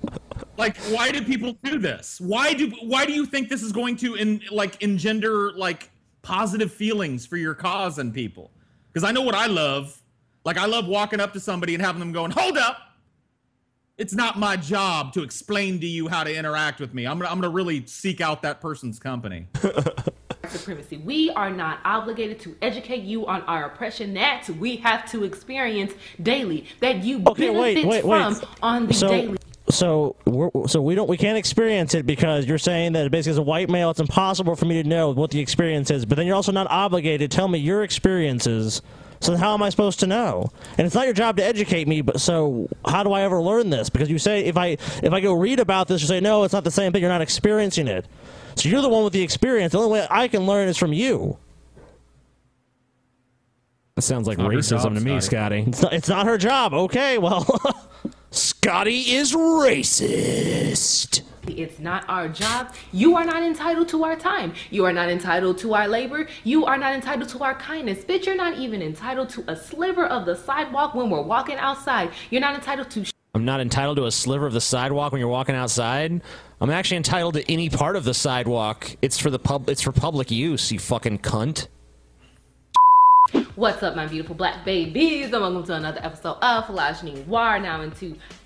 like, 0.58 0.76
why 0.90 1.10
do 1.10 1.22
people 1.24 1.56
do 1.62 1.78
this? 1.78 2.20
Why 2.20 2.52
do 2.52 2.70
why 2.82 3.06
do 3.06 3.14
you 3.14 3.24
think 3.24 3.48
this 3.48 3.62
is 3.62 3.72
going 3.72 3.96
to 3.96 4.16
in 4.16 4.42
like 4.50 4.82
engender 4.82 5.52
like 5.52 5.90
positive 6.20 6.70
feelings 6.70 7.24
for 7.24 7.38
your 7.38 7.54
cause 7.54 7.98
and 7.98 8.12
people? 8.12 8.50
Because 8.92 9.08
I 9.08 9.12
know 9.12 9.22
what 9.22 9.34
I 9.34 9.46
love. 9.46 9.98
Like 10.44 10.58
I 10.58 10.66
love 10.66 10.86
walking 10.86 11.20
up 11.20 11.32
to 11.32 11.40
somebody 11.40 11.74
and 11.74 11.82
having 11.82 12.00
them 12.00 12.12
going, 12.12 12.32
"Hold 12.32 12.58
up." 12.58 12.91
It's 13.98 14.14
not 14.14 14.38
my 14.38 14.56
job 14.56 15.12
to 15.12 15.22
explain 15.22 15.80
to 15.80 15.86
you 15.86 16.08
how 16.08 16.24
to 16.24 16.34
interact 16.34 16.80
with 16.80 16.94
me. 16.94 17.06
I'm 17.06 17.18
gonna, 17.18 17.30
I'm 17.30 17.40
gonna 17.40 17.52
really 17.52 17.86
seek 17.86 18.20
out 18.20 18.42
that 18.42 18.60
person's 18.60 18.98
company. 18.98 19.46
supremacy. 20.48 20.96
We 20.98 21.30
are 21.30 21.50
not 21.50 21.78
obligated 21.84 22.40
to 22.40 22.56
educate 22.62 23.02
you 23.02 23.26
on 23.26 23.42
our 23.42 23.66
oppression 23.66 24.14
that 24.14 24.48
we 24.58 24.76
have 24.76 25.10
to 25.12 25.24
experience 25.24 25.92
daily, 26.22 26.66
that 26.80 27.04
you 27.04 27.22
Okay, 27.26 27.48
benefit 27.48 27.86
wait, 27.86 27.86
wait, 27.86 28.04
wait. 28.04 28.36
from 28.36 28.48
on 28.62 28.86
the 28.86 28.94
so, 28.94 29.08
daily. 29.08 29.38
So, 29.70 30.16
we're, 30.26 30.50
so 30.66 30.82
we 30.82 30.94
don't, 30.94 31.08
we 31.08 31.16
can't 31.16 31.38
experience 31.38 31.94
it 31.94 32.04
because 32.04 32.46
you're 32.46 32.58
saying 32.58 32.92
that 32.94 33.10
basically 33.10 33.32
as 33.32 33.38
a 33.38 33.42
white 33.42 33.70
male, 33.70 33.90
it's 33.90 34.00
impossible 34.00 34.56
for 34.56 34.66
me 34.66 34.82
to 34.82 34.88
know 34.88 35.10
what 35.10 35.30
the 35.30 35.40
experience 35.40 35.90
is. 35.90 36.04
But 36.04 36.16
then 36.16 36.26
you're 36.26 36.36
also 36.36 36.52
not 36.52 36.66
obligated 36.70 37.30
to 37.30 37.36
tell 37.36 37.48
me 37.48 37.58
your 37.58 37.84
experiences. 37.84 38.82
So 39.22 39.36
how 39.36 39.54
am 39.54 39.62
I 39.62 39.70
supposed 39.70 40.00
to 40.00 40.06
know? 40.08 40.50
And 40.76 40.84
it's 40.86 40.96
not 40.96 41.04
your 41.04 41.14
job 41.14 41.36
to 41.36 41.44
educate 41.44 41.86
me. 41.86 42.00
But 42.00 42.20
so 42.20 42.68
how 42.84 43.04
do 43.04 43.12
I 43.12 43.22
ever 43.22 43.40
learn 43.40 43.70
this? 43.70 43.88
Because 43.88 44.10
you 44.10 44.18
say 44.18 44.44
if 44.44 44.56
I 44.56 44.76
if 45.02 45.12
I 45.12 45.20
go 45.20 45.32
read 45.32 45.60
about 45.60 45.86
this, 45.86 46.02
you 46.02 46.08
say 46.08 46.20
no, 46.20 46.42
it's 46.42 46.52
not 46.52 46.64
the 46.64 46.70
same 46.72 46.92
thing. 46.92 47.00
You're 47.02 47.10
not 47.10 47.22
experiencing 47.22 47.86
it. 47.86 48.04
So 48.56 48.68
you're 48.68 48.82
the 48.82 48.88
one 48.88 49.04
with 49.04 49.12
the 49.12 49.22
experience. 49.22 49.72
The 49.72 49.78
only 49.78 49.92
way 49.92 50.06
I 50.10 50.26
can 50.28 50.44
learn 50.44 50.68
is 50.68 50.76
from 50.76 50.92
you. 50.92 51.38
That 53.94 54.02
sounds 54.02 54.26
like 54.26 54.38
racism 54.38 54.82
job, 54.82 54.94
to 54.94 55.00
me, 55.00 55.20
Scotty. 55.20 55.62
Scotty. 55.62 55.64
It's 55.68 55.82
not, 55.82 55.92
it's 55.92 56.08
not 56.08 56.26
her 56.26 56.38
job. 56.38 56.74
Okay, 56.74 57.18
well, 57.18 57.46
Scotty 58.30 59.12
is 59.12 59.32
racist. 59.34 61.22
It's 61.48 61.78
not 61.80 62.04
our 62.08 62.28
job. 62.28 62.72
You 62.92 63.16
are 63.16 63.24
not 63.24 63.42
entitled 63.42 63.88
to 63.88 64.04
our 64.04 64.16
time. 64.16 64.54
You 64.70 64.84
are 64.84 64.92
not 64.92 65.08
entitled 65.08 65.58
to 65.58 65.74
our 65.74 65.88
labor. 65.88 66.28
You 66.44 66.64
are 66.66 66.78
not 66.78 66.94
entitled 66.94 67.28
to 67.30 67.42
our 67.42 67.54
kindness. 67.54 68.04
Bitch, 68.04 68.26
you're 68.26 68.36
not 68.36 68.58
even 68.58 68.80
entitled 68.80 69.28
to 69.30 69.44
a 69.48 69.56
sliver 69.56 70.06
of 70.06 70.24
the 70.24 70.36
sidewalk 70.36 70.94
when 70.94 71.10
we're 71.10 71.22
walking 71.22 71.56
outside. 71.56 72.12
You're 72.30 72.40
not 72.40 72.54
entitled 72.54 72.90
to 72.90 73.04
I'm 73.34 73.44
not 73.46 73.60
entitled 73.60 73.96
to 73.96 74.04
a 74.04 74.10
sliver 74.10 74.46
of 74.46 74.52
the 74.52 74.60
sidewalk 74.60 75.10
when 75.10 75.18
you're 75.18 75.28
walking 75.28 75.54
outside. 75.54 76.20
I'm 76.60 76.70
actually 76.70 76.98
entitled 76.98 77.34
to 77.34 77.50
any 77.50 77.70
part 77.70 77.96
of 77.96 78.04
the 78.04 78.14
sidewalk. 78.14 78.94
It's 79.00 79.18
for 79.18 79.30
the 79.30 79.38
pub. 79.38 79.68
It's 79.68 79.82
for 79.82 79.90
public 79.90 80.30
use. 80.30 80.70
You 80.70 80.78
fucking 80.78 81.20
cunt. 81.20 81.68
What's 83.54 83.82
up, 83.82 83.96
my 83.96 84.06
beautiful 84.06 84.34
black 84.34 84.64
babies? 84.64 85.26
And 85.26 85.42
welcome 85.42 85.64
to 85.64 85.74
another 85.74 86.00
episode 86.02 86.38
of 86.42 86.66
Flash 86.66 87.02
Noir. 87.02 87.58
Now, 87.58 87.80
in 87.82 87.90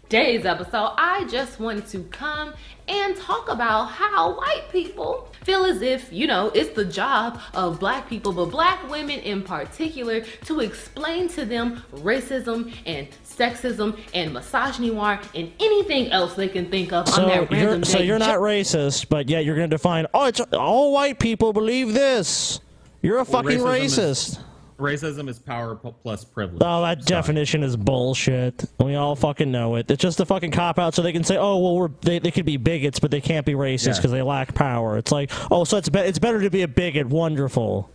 today's 0.08 0.44
episode, 0.46 0.92
I 0.98 1.26
just 1.28 1.58
wanted 1.58 1.86
to 1.88 2.04
come 2.04 2.54
and 2.88 3.16
talk 3.16 3.48
about 3.48 3.86
how 3.86 4.38
white 4.38 4.66
people 4.70 5.28
feel 5.42 5.64
as 5.64 5.82
if, 5.82 6.12
you 6.12 6.28
know, 6.28 6.50
it's 6.54 6.70
the 6.70 6.84
job 6.84 7.40
of 7.54 7.80
black 7.80 8.08
people, 8.08 8.32
but 8.32 8.46
black 8.46 8.88
women 8.88 9.18
in 9.20 9.42
particular, 9.42 10.20
to 10.44 10.60
explain 10.60 11.28
to 11.30 11.44
them 11.44 11.82
racism 11.92 12.72
and 12.86 13.08
sexism 13.24 13.98
and 14.14 14.32
misogyny 14.32 14.90
and 14.90 15.52
anything 15.58 16.12
else 16.12 16.34
they 16.34 16.48
can 16.48 16.70
think 16.70 16.92
of 16.92 17.08
on 17.08 17.12
so 17.12 17.26
that 17.26 17.50
random 17.50 17.78
you're 17.80 17.84
so 17.84 17.98
you're 17.98 18.18
not 18.18 18.38
racist, 18.38 19.08
but 19.08 19.28
yet 19.28 19.44
you're 19.44 19.56
going 19.56 19.68
to 19.68 19.74
define. 19.74 20.06
Oh, 20.14 20.26
it's 20.26 20.40
all 20.52 20.92
white 20.92 21.18
people 21.18 21.52
believe 21.52 21.92
this. 21.92 22.60
You're 23.02 23.18
a 23.18 23.24
fucking 23.24 23.58
racism 23.58 23.80
is- 23.82 23.98
racist. 23.98 24.42
Racism 24.78 25.28
is 25.28 25.38
power 25.38 25.74
plus 25.74 26.24
privilege. 26.24 26.60
Oh, 26.64 26.82
that 26.82 27.06
definition 27.06 27.62
is 27.62 27.76
bullshit. 27.76 28.64
We 28.78 28.94
all 28.94 29.16
fucking 29.16 29.50
know 29.50 29.76
it. 29.76 29.90
It's 29.90 30.02
just 30.02 30.20
a 30.20 30.26
fucking 30.26 30.50
cop 30.50 30.78
out 30.78 30.94
so 30.94 31.00
they 31.00 31.12
can 31.12 31.24
say, 31.24 31.38
"Oh, 31.38 31.56
well, 31.56 31.76
we're 31.76 31.90
they, 32.02 32.18
they 32.18 32.30
could 32.30 32.44
be 32.44 32.58
bigots, 32.58 33.00
but 33.00 33.10
they 33.10 33.22
can't 33.22 33.46
be 33.46 33.54
racist 33.54 33.86
Yeah. 33.86 33.92
because 33.96 34.10
they 34.12 34.20
lack 34.22 34.54
power." 34.54 34.98
It's 34.98 35.10
like, 35.10 35.30
"Oh, 35.50 35.64
so 35.64 35.78
it's 35.78 35.88
be- 35.88 36.00
it's 36.00 36.18
better 36.18 36.42
to 36.42 36.50
be 36.50 36.60
a 36.62 36.68
bigot." 36.68 37.06
Wonderful. 37.06 37.90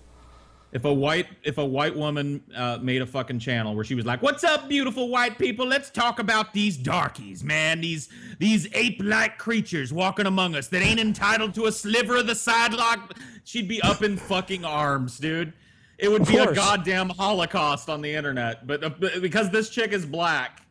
If 0.71 0.85
a 0.85 0.93
white 0.93 1.27
if 1.43 1.57
a 1.59 1.65
white 1.65 1.95
woman 1.95 2.41
uh, 2.55 2.79
made 2.81 3.01
a 3.01 3.05
fucking 3.05 3.39
channel 3.39 3.75
where 3.75 3.83
she 3.83 3.93
was 3.93 4.05
like, 4.05 4.23
"What's 4.23 4.43
up, 4.43 4.67
beautiful 4.67 5.09
white 5.09 5.37
people? 5.37 5.67
Let's 5.67 5.89
talk 5.91 6.17
about 6.17 6.53
these 6.53 6.77
darkies, 6.77 7.43
man. 7.43 7.81
These 7.81 8.09
these 8.39 8.67
ape-like 8.73 9.37
creatures 9.37 9.93
walking 9.93 10.25
among 10.25 10.55
us 10.55 10.67
that 10.69 10.81
ain't 10.81 10.99
entitled 10.99 11.53
to 11.55 11.65
a 11.65 11.71
sliver 11.71 12.15
of 12.17 12.25
the 12.27 12.35
sidewalk." 12.35 13.15
She'd 13.43 13.67
be 13.67 13.81
up 13.81 14.01
in 14.01 14.17
fucking 14.17 14.63
arms, 14.65 15.19
dude. 15.19 15.53
It 16.01 16.11
would 16.11 16.23
Of 16.23 16.27
be 16.27 16.37
a 16.37 16.51
goddamn 16.51 17.09
holocaust 17.09 17.87
on 17.87 18.01
the 18.01 18.11
internet. 18.11 18.65
But 18.65 18.83
uh, 18.83 18.89
because 19.21 19.51
this 19.51 19.69
chick 19.69 19.93
is 19.93 20.03
black, 20.03 20.63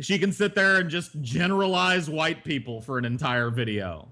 she 0.00 0.18
can 0.18 0.32
sit 0.32 0.54
there 0.54 0.78
and 0.78 0.88
just 0.88 1.20
generalize 1.20 2.08
white 2.08 2.42
people 2.42 2.80
for 2.80 2.96
an 2.96 3.04
entire 3.04 3.50
video. 3.50 4.08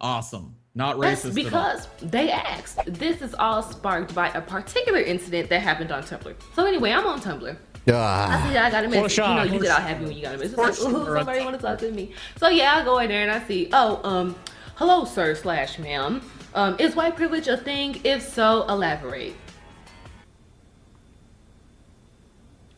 Awesome. 0.00 0.54
Not 0.76 1.00
That's 1.00 1.24
racist 1.24 1.24
at 1.24 1.30
all. 1.30 1.44
because 1.44 1.88
they 2.02 2.30
asked. 2.30 2.80
This 2.86 3.20
is 3.20 3.34
all 3.34 3.62
sparked 3.62 4.14
by 4.14 4.28
a 4.28 4.40
particular 4.40 5.00
incident 5.00 5.48
that 5.50 5.60
happened 5.60 5.90
on 5.90 6.04
Tumblr. 6.04 6.34
So 6.54 6.66
anyway, 6.66 6.92
I'm 6.92 7.06
on 7.06 7.20
Tumblr. 7.20 7.56
I 7.86 8.48
see 8.48 8.56
I 8.56 8.70
got 8.70 8.84
a 8.84 8.88
For 8.88 9.02
message. 9.02 9.18
You 9.18 9.24
know, 9.24 9.44
sure. 9.44 9.54
you 9.54 9.60
get 9.60 9.70
all 9.70 9.80
happy 9.80 10.04
when 10.04 10.16
you 10.16 10.22
got 10.22 10.34
a 10.36 10.38
message. 10.38 10.56
Like, 10.56 10.70
ooh, 10.70 11.16
somebody 11.16 11.44
want 11.44 11.56
to 11.56 11.62
talk 11.62 11.78
to 11.80 11.90
me. 11.90 12.12
So 12.38 12.48
yeah, 12.48 12.76
I 12.76 12.84
go 12.84 12.98
in 13.00 13.08
there 13.08 13.22
and 13.22 13.30
I 13.30 13.46
see, 13.46 13.68
oh, 13.72 14.00
um, 14.04 14.36
hello, 14.76 15.04
sir 15.04 15.34
slash 15.34 15.78
ma'am. 15.78 16.22
Um, 16.54 16.76
is 16.78 16.94
white 16.94 17.16
privilege 17.16 17.48
a 17.48 17.56
thing? 17.56 18.00
If 18.04 18.22
so, 18.22 18.64
elaborate. 18.68 19.34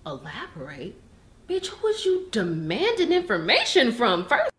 Elaborate? 0.07 0.95
Bitch, 1.49 1.67
who 1.67 1.87
was 1.87 2.05
you 2.05 2.29
demanding 2.31 3.13
information 3.13 3.93
from 3.93 4.25
first? 4.27 4.53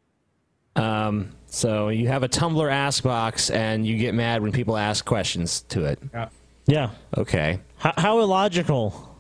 Um, 0.76 1.32
so 1.48 1.90
you 1.90 2.08
have 2.08 2.24
a 2.24 2.30
Tumblr 2.30 2.72
ask 2.72 3.04
box, 3.04 3.50
and 3.50 3.88
you 3.88 3.98
get 3.98 4.14
mad 4.14 4.42
when 4.42 4.52
people 4.52 4.78
ask 4.78 5.06
questions 5.06 5.62
to 5.70 5.86
it. 5.86 6.00
Yeah. 6.14 6.30
Yeah. 6.68 6.90
Okay. 7.18 7.60
How, 7.78 7.94
how 7.98 8.20
illogical. 8.20 9.16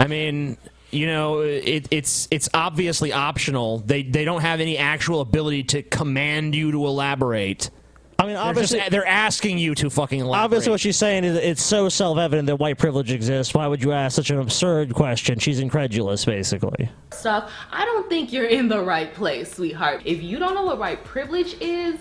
I 0.00 0.06
mean, 0.08 0.56
you 0.90 1.06
know, 1.06 1.40
it, 1.40 1.86
it's 1.90 2.26
it's 2.30 2.48
obviously 2.54 3.12
optional. 3.12 3.78
They 3.78 4.02
they 4.02 4.24
don't 4.24 4.40
have 4.40 4.60
any 4.60 4.78
actual 4.78 5.20
ability 5.20 5.64
to 5.64 5.82
command 5.82 6.54
you 6.54 6.72
to 6.72 6.86
elaborate. 6.86 7.70
I 8.18 8.24
mean, 8.26 8.34
They're 8.34 8.42
obviously, 8.44 8.78
just- 8.78 8.90
they're 8.92 9.06
asking 9.06 9.58
you 9.58 9.74
to 9.76 9.90
fucking 9.90 10.20
elaborate. 10.20 10.44
Obviously, 10.44 10.70
what 10.70 10.80
she's 10.80 10.96
saying 10.96 11.24
is 11.24 11.36
it's 11.36 11.62
so 11.62 11.88
self-evident 11.88 12.46
that 12.46 12.56
white 12.56 12.78
privilege 12.78 13.10
exists. 13.10 13.52
Why 13.52 13.66
would 13.66 13.82
you 13.82 13.90
ask 13.92 14.14
such 14.14 14.30
an 14.30 14.38
absurd 14.38 14.94
question? 14.94 15.38
She's 15.40 15.58
incredulous, 15.58 16.24
basically. 16.24 16.88
stuff, 17.10 17.50
I 17.72 17.84
don't 17.84 18.08
think 18.08 18.32
you're 18.32 18.46
in 18.46 18.68
the 18.68 18.80
right 18.80 19.12
place, 19.12 19.52
sweetheart. 19.54 20.02
If 20.04 20.22
you 20.22 20.38
don't 20.38 20.54
know 20.54 20.62
what 20.64 20.78
white 20.78 21.02
privilege 21.04 21.56
is, 21.60 21.96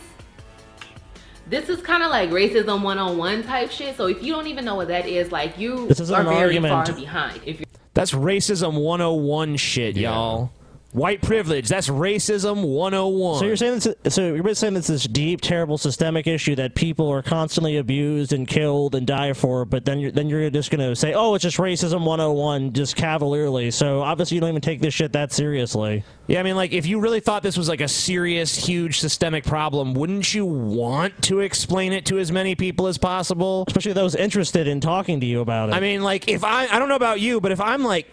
this 1.48 1.70
is 1.70 1.82
kind 1.82 2.04
of 2.04 2.10
like 2.12 2.30
racism 2.30 2.82
one-on-one 2.84 3.44
type 3.44 3.72
shit. 3.72 3.98
So 3.98 4.06
if 4.08 4.22
you 4.24 4.32
don't 4.34 4.48
even 4.48 4.64
know 4.64 4.76
what 4.76 4.88
that 4.90 5.08
is, 5.08 5.32
like 5.32 5.58
you 5.58 5.88
This 5.88 6.00
isn't 6.00 6.16
are 6.16 6.22
an 6.22 6.28
very 6.28 6.40
argument. 6.58 6.88
far 6.88 6.96
behind. 6.96 7.42
If 7.46 7.60
you're 7.60 7.66
That's 7.94 8.12
racism 8.12 8.80
101 8.82 9.58
shit, 9.58 9.98
y'all. 9.98 10.52
White 10.94 11.22
privilege. 11.22 11.70
That's 11.70 11.88
racism 11.88 12.68
101. 12.68 13.40
So 13.40 13.46
you're 13.46 13.56
saying 13.56 13.80
this, 13.80 14.14
so 14.14 14.34
you're 14.34 14.54
saying 14.54 14.76
it's 14.76 14.88
this 14.88 15.06
deep, 15.06 15.40
terrible 15.40 15.78
systemic 15.78 16.28
issue 16.28 16.56
that 16.56 16.76
people 16.76 17.10
are 17.10 17.22
constantly 17.22 17.78
abused 17.78 18.34
and 18.34 18.46
killed 18.46 18.96
and 18.96 19.08
die 19.08 19.32
for, 19.32 19.64
but 19.64 19.86
then 19.86 20.00
you're 20.00 20.12
then 20.12 20.28
you're 20.28 20.50
just 20.50 20.70
gonna 20.70 20.94
say, 20.96 21.14
oh, 21.14 21.34
it's 21.34 21.44
just 21.44 21.58
racism 21.58 22.06
101, 22.06 22.74
just 22.74 22.98
cavalierly. 22.98 23.72
So 23.72 24.02
obviously 24.02 24.36
you 24.36 24.42
don't 24.42 24.50
even 24.50 24.62
take 24.62 24.82
this 24.82 24.94
shit 24.94 25.14
that 25.14 25.32
seriously. 25.32 26.04
Yeah, 26.28 26.42
I 26.42 26.44
mean, 26.44 26.56
like, 26.56 26.74
if 26.74 26.86
you 26.86 27.00
really 27.00 27.20
thought 27.20 27.42
this 27.42 27.58
was 27.58 27.70
like 27.70 27.82
a 27.82 27.88
serious, 27.88 28.56
huge 28.56 29.00
systemic 29.00 29.46
problem, 29.46 29.94
wouldn't 29.94 30.34
you 30.34 30.46
want 30.46 31.22
to 31.24 31.40
explain 31.40 31.94
it 31.94 32.06
to 32.08 32.20
as 32.20 32.32
many 32.32 32.56
people 32.56 32.88
as 32.88 32.98
possible? 32.98 33.64
Especially 33.68 33.94
those 33.94 34.16
interested 34.16 34.68
in 34.68 34.82
talking 34.82 35.20
to 35.22 35.26
you 35.26 35.42
about 35.42 35.70
it. 35.70 35.76
I 35.76 35.80
mean, 35.80 36.04
like, 36.04 36.28
if 36.28 36.44
I, 36.44 36.68
I 36.68 36.80
don't 36.80 36.90
know 36.90 36.96
about 36.96 37.22
you, 37.22 37.40
but 37.40 37.52
if 37.52 37.62
I'm 37.62 37.84
like 37.84 38.08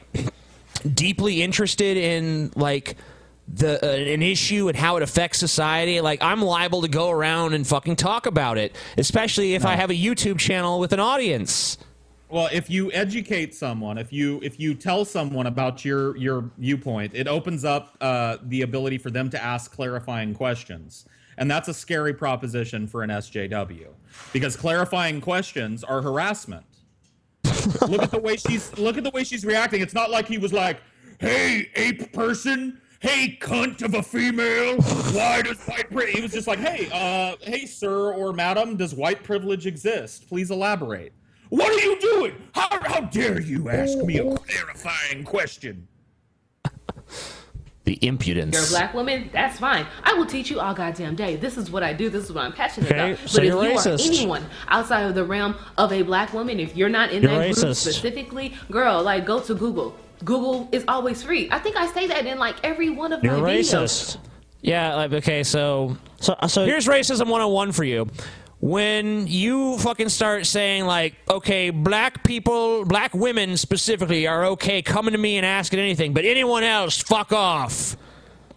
deeply 0.80 1.42
interested 1.42 1.96
in 1.96 2.52
like 2.54 2.96
the 3.52 3.82
uh, 3.84 4.12
an 4.12 4.22
issue 4.22 4.68
and 4.68 4.76
how 4.76 4.96
it 4.96 5.02
affects 5.02 5.38
society, 5.38 6.00
like 6.00 6.22
I'm 6.22 6.42
liable 6.42 6.82
to 6.82 6.88
go 6.88 7.10
around 7.10 7.54
and 7.54 7.66
fucking 7.66 7.96
talk 7.96 8.26
about 8.26 8.58
it, 8.58 8.76
especially 8.96 9.54
if 9.54 9.64
I 9.64 9.76
have 9.76 9.90
a 9.90 9.94
YouTube 9.94 10.38
channel 10.38 10.78
with 10.78 10.92
an 10.92 11.00
audience. 11.00 11.78
Well, 12.30 12.50
if 12.52 12.68
you 12.68 12.92
educate 12.92 13.54
someone, 13.54 13.96
if 13.96 14.12
you 14.12 14.38
if 14.42 14.60
you 14.60 14.74
tell 14.74 15.04
someone 15.04 15.46
about 15.46 15.84
your 15.84 16.14
your 16.16 16.50
viewpoint, 16.58 17.12
it 17.14 17.26
opens 17.26 17.64
up 17.64 17.96
uh, 18.00 18.36
the 18.42 18.62
ability 18.62 18.98
for 18.98 19.10
them 19.10 19.30
to 19.30 19.42
ask 19.42 19.72
clarifying 19.72 20.34
questions, 20.34 21.06
and 21.38 21.50
that's 21.50 21.68
a 21.68 21.74
scary 21.74 22.12
proposition 22.12 22.86
for 22.86 23.02
an 23.02 23.08
SJW 23.08 23.88
because 24.34 24.56
clarifying 24.56 25.22
questions 25.22 25.82
are 25.82 26.02
harassment. 26.02 26.66
look 27.88 28.02
at 28.02 28.10
the 28.10 28.20
way 28.20 28.36
she's 28.36 28.76
look 28.78 28.96
at 28.96 29.04
the 29.04 29.10
way 29.10 29.24
she's 29.24 29.44
reacting. 29.44 29.80
It's 29.80 29.94
not 29.94 30.10
like 30.10 30.26
he 30.26 30.38
was 30.38 30.52
like, 30.52 30.80
"Hey, 31.18 31.68
ape 31.74 32.12
person." 32.12 32.80
Hey, 33.00 33.38
cunt 33.40 33.82
of 33.82 33.94
a 33.94 34.02
female! 34.02 34.80
Why 35.12 35.42
does 35.42 35.60
white 35.66 35.88
privilege? 35.88 36.16
He 36.16 36.20
was 36.22 36.32
just 36.32 36.48
like, 36.48 36.58
"Hey, 36.58 36.88
uh, 36.92 37.36
hey, 37.42 37.64
sir 37.64 38.12
or 38.12 38.32
madam, 38.32 38.76
does 38.76 38.94
white 38.94 39.22
privilege 39.22 39.66
exist? 39.66 40.28
Please 40.28 40.50
elaborate." 40.50 41.12
What 41.50 41.70
are 41.70 41.82
you 41.82 41.98
doing? 42.00 42.34
How, 42.54 42.68
how 42.82 43.00
dare 43.00 43.40
you 43.40 43.70
ask 43.70 43.96
me 43.98 44.18
a 44.18 44.34
clarifying 44.36 45.24
question? 45.24 45.88
The 47.88 48.06
impudence. 48.06 48.54
you're 48.54 48.64
a 48.64 48.68
black 48.68 48.92
woman, 48.92 49.30
that's 49.32 49.58
fine. 49.58 49.86
I 50.04 50.12
will 50.12 50.26
teach 50.26 50.50
you 50.50 50.60
all 50.60 50.74
goddamn 50.74 51.14
day. 51.14 51.36
This 51.36 51.56
is 51.56 51.70
what 51.70 51.82
I 51.82 51.94
do. 51.94 52.10
This 52.10 52.24
is 52.24 52.32
what 52.34 52.44
I'm 52.44 52.52
passionate 52.52 52.92
Okay, 52.92 53.12
about. 53.12 53.26
so 53.30 53.38
but 53.38 53.44
if 53.46 53.54
you're 53.54 53.64
you 53.64 53.70
racist. 53.78 54.10
are 54.10 54.12
anyone 54.12 54.44
outside 54.68 55.04
of 55.04 55.14
the 55.14 55.24
realm 55.24 55.54
of 55.78 55.90
a 55.90 56.02
black 56.02 56.34
woman, 56.34 56.60
if 56.60 56.76
you're 56.76 56.90
not 56.90 57.12
in 57.12 57.22
You're 57.22 57.32
that 57.32 57.54
group 57.54 57.74
specifically, 57.74 58.54
girl, 58.70 59.02
like 59.02 59.24
go 59.24 59.40
to 59.40 59.54
Google. 59.54 59.96
Google 60.22 60.68
is 60.70 60.84
always 60.86 61.22
free. 61.22 61.48
I 61.50 61.60
think 61.60 61.76
I 61.76 61.86
say 61.86 62.06
that 62.08 62.26
in 62.26 62.38
like 62.38 62.56
every 62.62 62.90
one 62.90 63.14
of 63.14 63.22
my 63.22 63.30
videos. 63.30 64.18
Yeah, 64.60 64.94
like, 64.94 65.12
okay, 65.14 65.42
so 65.42 65.96
so 66.20 66.34
uh, 66.40 66.46
so 66.46 66.66
here's 66.66 66.86
racism 66.86 67.20
101 67.20 67.72
for 67.72 67.84
you. 67.84 68.06
When 68.60 69.28
you 69.28 69.78
fucking 69.78 70.08
start 70.08 70.44
saying 70.44 70.84
like, 70.84 71.14
okay, 71.30 71.70
black 71.70 72.24
people, 72.24 72.84
black 72.84 73.14
women 73.14 73.56
specifically 73.56 74.26
are 74.26 74.46
okay 74.46 74.82
coming 74.82 75.12
to 75.12 75.18
me 75.18 75.36
and 75.36 75.46
asking 75.46 75.78
anything, 75.78 76.12
but 76.12 76.24
anyone 76.24 76.64
else, 76.64 77.00
fuck 77.00 77.32
off. 77.32 77.96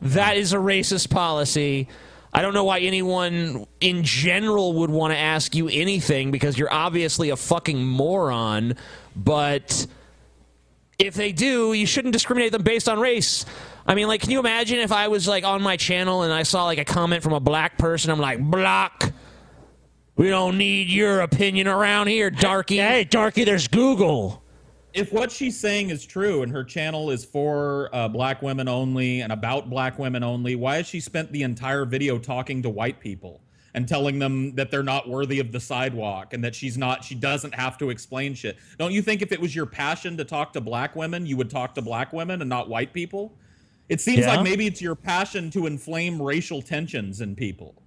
That 0.01 0.37
is 0.37 0.53
a 0.53 0.57
racist 0.57 1.11
policy. 1.11 1.87
I 2.33 2.41
don't 2.41 2.53
know 2.53 2.63
why 2.63 2.79
anyone 2.79 3.67
in 3.79 4.03
general 4.03 4.73
would 4.73 4.89
want 4.89 5.13
to 5.13 5.17
ask 5.17 5.53
you 5.53 5.67
anything 5.67 6.31
because 6.31 6.57
you're 6.57 6.73
obviously 6.73 7.29
a 7.29 7.35
fucking 7.35 7.83
moron, 7.83 8.75
but 9.15 9.85
if 10.97 11.13
they 11.13 11.31
do, 11.31 11.73
you 11.73 11.85
shouldn't 11.85 12.13
discriminate 12.13 12.51
them 12.51 12.63
based 12.63 12.87
on 12.87 12.99
race. 12.99 13.45
I 13.85 13.95
mean, 13.95 14.07
like, 14.07 14.21
can 14.21 14.31
you 14.31 14.39
imagine 14.39 14.79
if 14.79 14.91
I 14.91 15.09
was 15.09 15.27
like 15.27 15.43
on 15.43 15.61
my 15.61 15.77
channel 15.77 16.23
and 16.23 16.31
I 16.31 16.43
saw 16.43 16.65
like 16.65 16.79
a 16.79 16.85
comment 16.85 17.21
from 17.21 17.33
a 17.33 17.39
black 17.39 17.77
person? 17.77 18.09
I'm 18.11 18.19
like, 18.19 18.39
block. 18.39 19.11
We 20.21 20.29
don't 20.29 20.59
need 20.59 20.87
your 20.89 21.21
opinion 21.21 21.67
around 21.67 22.05
here, 22.05 22.29
darky. 22.29 22.77
Hey, 22.77 23.05
darky, 23.05 23.43
there's 23.43 23.67
Google. 23.67 24.43
If 24.93 25.11
what 25.11 25.31
she's 25.31 25.59
saying 25.59 25.89
is 25.89 26.05
true 26.05 26.43
and 26.43 26.51
her 26.51 26.63
channel 26.63 27.09
is 27.09 27.25
for 27.25 27.89
uh, 27.91 28.07
black 28.07 28.43
women 28.43 28.67
only 28.67 29.21
and 29.21 29.33
about 29.33 29.71
black 29.71 29.97
women 29.97 30.21
only, 30.21 30.55
why 30.55 30.75
has 30.75 30.85
she 30.85 30.99
spent 30.99 31.31
the 31.31 31.41
entire 31.41 31.85
video 31.85 32.19
talking 32.19 32.61
to 32.61 32.69
white 32.69 32.99
people 32.99 33.41
and 33.73 33.87
telling 33.87 34.19
them 34.19 34.53
that 34.53 34.69
they're 34.69 34.83
not 34.83 35.09
worthy 35.09 35.39
of 35.39 35.51
the 35.51 35.59
sidewalk 35.59 36.33
and 36.35 36.43
that 36.43 36.53
she's 36.53 36.77
not, 36.77 37.03
she 37.03 37.15
doesn't 37.15 37.55
have 37.55 37.79
to 37.79 37.89
explain 37.89 38.35
shit? 38.35 38.57
Don't 38.77 38.91
you 38.91 39.01
think 39.01 39.23
if 39.23 39.31
it 39.31 39.41
was 39.41 39.55
your 39.55 39.65
passion 39.65 40.17
to 40.17 40.23
talk 40.23 40.53
to 40.53 40.61
black 40.61 40.95
women, 40.95 41.25
you 41.25 41.35
would 41.35 41.49
talk 41.49 41.73
to 41.73 41.81
black 41.81 42.13
women 42.13 42.41
and 42.41 42.49
not 42.49 42.69
white 42.69 42.93
people? 42.93 43.33
It 43.89 43.99
seems 43.99 44.19
Yeah. 44.19 44.35
like 44.35 44.43
maybe 44.43 44.67
it's 44.67 44.83
your 44.83 44.93
passion 44.93 45.49
to 45.49 45.65
inflame 45.65 46.21
racial 46.21 46.61
tensions 46.61 47.21
in 47.21 47.35
people. 47.35 47.80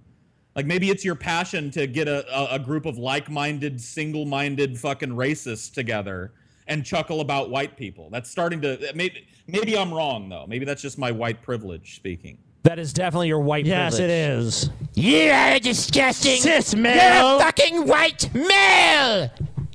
Like 0.55 0.65
maybe 0.65 0.89
it's 0.89 1.03
your 1.03 1.15
passion 1.15 1.69
to 1.71 1.85
get 1.85 2.07
a, 2.07 2.25
a, 2.33 2.55
a 2.55 2.59
group 2.59 2.85
of 2.85 2.97
like-minded, 2.97 3.79
single-minded 3.81 4.79
fucking 4.79 5.09
racists 5.09 5.71
together 5.73 6.31
and 6.67 6.85
chuckle 6.85 7.19
about 7.21 7.49
white 7.49 7.75
people. 7.77 8.09
That's 8.09 8.29
starting 8.29 8.61
to 8.61 8.91
maybe 8.95 9.27
maybe 9.47 9.77
I'm 9.77 9.93
wrong 9.93 10.29
though. 10.29 10.45
Maybe 10.47 10.65
that's 10.65 10.81
just 10.81 10.97
my 10.97 11.11
white 11.11 11.41
privilege 11.41 11.95
speaking. 11.95 12.37
That 12.63 12.79
is 12.79 12.93
definitely 12.93 13.27
your 13.27 13.41
white 13.41 13.65
Yes, 13.65 13.97
privilege. 13.97 14.09
it 14.11 14.13
is. 14.13 14.69
You 14.95 15.29
are 15.29 15.59
disgusting. 15.59 16.37
Cis 16.41 16.73
You're 16.73 16.87
a 16.87 17.37
fucking 17.39 17.85
white 17.85 18.33
male. 18.33 19.29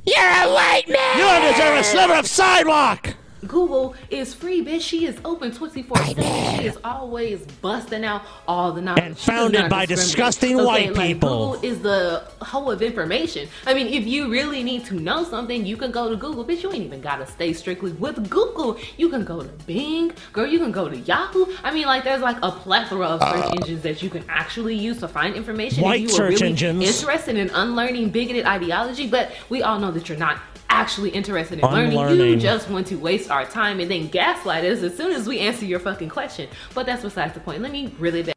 You're 0.05 0.19
a 0.19 0.52
white 0.52 0.85
male. 0.89 1.15
You 1.16 1.20
don't 1.23 1.52
deserve 1.52 1.78
a 1.78 1.85
sliver 1.85 2.15
of 2.15 2.27
sidewalk. 2.27 3.15
Google 3.46 3.94
is 4.10 4.34
free, 4.34 4.64
bitch. 4.64 4.82
She 4.82 5.06
is 5.06 5.18
open 5.24 5.52
24 5.52 5.96
7. 5.96 6.24
She 6.58 6.66
is 6.66 6.78
always 6.84 7.40
busting 7.62 8.04
out 8.04 8.22
all 8.46 8.72
the 8.72 8.82
knowledge. 8.82 9.04
And 9.04 9.18
founded 9.18 9.70
by 9.70 9.86
disgusting 9.86 10.56
white 10.56 10.94
like, 10.94 11.06
people. 11.06 11.52
Google 11.52 11.70
is 11.70 11.80
the 11.80 12.24
hoe 12.42 12.70
of 12.70 12.82
information. 12.82 13.48
I 13.66 13.74
mean, 13.74 13.86
if 13.86 14.06
you 14.06 14.30
really 14.30 14.62
need 14.62 14.84
to 14.86 14.94
know 14.94 15.24
something, 15.24 15.64
you 15.64 15.76
can 15.76 15.90
go 15.90 16.10
to 16.10 16.16
Google. 16.16 16.44
Bitch, 16.44 16.62
you 16.62 16.72
ain't 16.72 16.84
even 16.84 17.00
got 17.00 17.16
to 17.16 17.26
stay 17.26 17.52
strictly 17.52 17.92
with 17.92 18.28
Google. 18.28 18.78
You 18.96 19.08
can 19.08 19.24
go 19.24 19.42
to 19.42 19.48
Bing. 19.66 20.12
Girl, 20.32 20.46
you 20.46 20.58
can 20.58 20.72
go 20.72 20.88
to 20.88 20.96
Yahoo. 20.96 21.46
I 21.64 21.72
mean, 21.72 21.86
like, 21.86 22.04
there's 22.04 22.22
like 22.22 22.36
a 22.42 22.50
plethora 22.50 23.06
of 23.06 23.20
search 23.20 23.44
uh, 23.44 23.56
engines 23.56 23.82
that 23.82 24.02
you 24.02 24.10
can 24.10 24.24
actually 24.28 24.74
use 24.74 24.98
to 24.98 25.08
find 25.08 25.34
information. 25.34 25.82
White 25.82 26.02
if 26.04 26.10
you 26.10 26.14
are 26.14 26.16
search 26.16 26.40
really 26.40 26.48
engines. 26.48 27.00
interested 27.00 27.36
in 27.36 27.50
unlearning 27.50 28.10
bigoted 28.10 28.44
ideology, 28.44 29.08
but 29.08 29.32
we 29.48 29.62
all 29.62 29.78
know 29.78 29.90
that 29.90 30.08
you're 30.08 30.18
not 30.18 30.40
actually 30.70 31.10
interested 31.10 31.59
in 31.59 31.64
learning. 31.66 32.18
You 32.18 32.36
just 32.36 32.70
want 32.70 32.86
to 32.86 32.97
waste 32.97 33.30
our 33.30 33.44
time 33.44 33.80
and 33.80 33.90
then 33.90 34.09
gaslight 34.09 34.64
us 34.64 34.82
as 34.82 34.97
soon 34.97 35.12
as 35.12 35.26
we 35.26 35.40
answer 35.40 35.66
your 35.66 35.80
fucking 35.80 36.09
question. 36.09 36.48
But 36.74 36.86
that's 36.86 37.02
besides 37.02 37.34
the 37.34 37.40
point. 37.40 37.60
Let 37.60 37.72
me 37.72 37.94
really 37.98 38.22
back. 38.22 38.34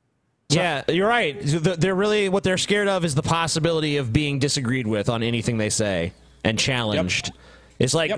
Yeah, 0.49 0.83
you're 0.87 1.07
right. 1.07 1.39
They're 1.41 1.95
really 1.95 2.29
what 2.29 2.43
they're 2.43 2.57
scared 2.57 2.87
of 2.87 3.05
is 3.05 3.15
the 3.15 3.23
possibility 3.23 3.97
of 3.97 4.13
being 4.13 4.39
disagreed 4.39 4.85
with 4.85 5.09
on 5.09 5.23
anything 5.23 5.57
they 5.57 5.69
say 5.69 6.13
and 6.43 6.59
challenged. 6.59 7.31
It's 7.79 7.93
like 7.93 8.11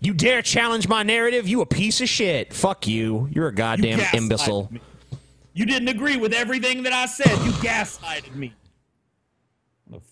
you 0.00 0.14
dare 0.14 0.42
challenge 0.42 0.88
my 0.88 1.02
narrative, 1.02 1.46
you 1.46 1.60
a 1.60 1.66
piece 1.66 2.00
of 2.00 2.08
shit. 2.08 2.52
Fuck 2.52 2.86
you. 2.86 3.28
You're 3.30 3.48
a 3.48 3.54
goddamn 3.54 4.00
gaslighted 4.00 4.14
imbecile. 4.14 4.68
me. 4.70 4.80
You 5.54 5.64
didn't 5.64 5.88
agree 5.88 6.16
with 6.16 6.34
everything 6.34 6.82
that 6.82 6.92
I 6.92 7.06
said. 7.06 7.30
You 7.44 7.52
gaslighted 7.52 8.34
me. 8.34 8.52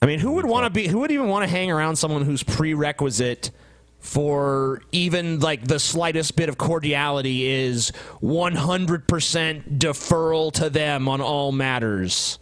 I 0.01 0.06
mean, 0.06 0.20
who 0.20 0.32
would 0.32 0.44
want 0.44 0.64
to 0.64 0.70
be? 0.70 0.86
Who 0.86 1.01
would 1.01 1.10
even 1.10 1.28
want 1.28 1.44
to 1.44 1.51
hang 1.51 1.70
around 1.70 1.96
someone 1.96 2.22
whose 2.22 2.42
prerequisite 2.42 3.51
for 3.98 4.82
even 4.92 5.40
like 5.40 5.66
the 5.66 5.78
slightest 5.78 6.36
bit 6.36 6.48
of 6.48 6.59
cordiality 6.59 7.46
is 7.46 7.90
100% 8.22 9.78
deferral 9.78 10.52
to 10.52 10.70
them 10.70 11.09
on 11.09 11.20
all 11.20 11.52
matters? 11.52 12.38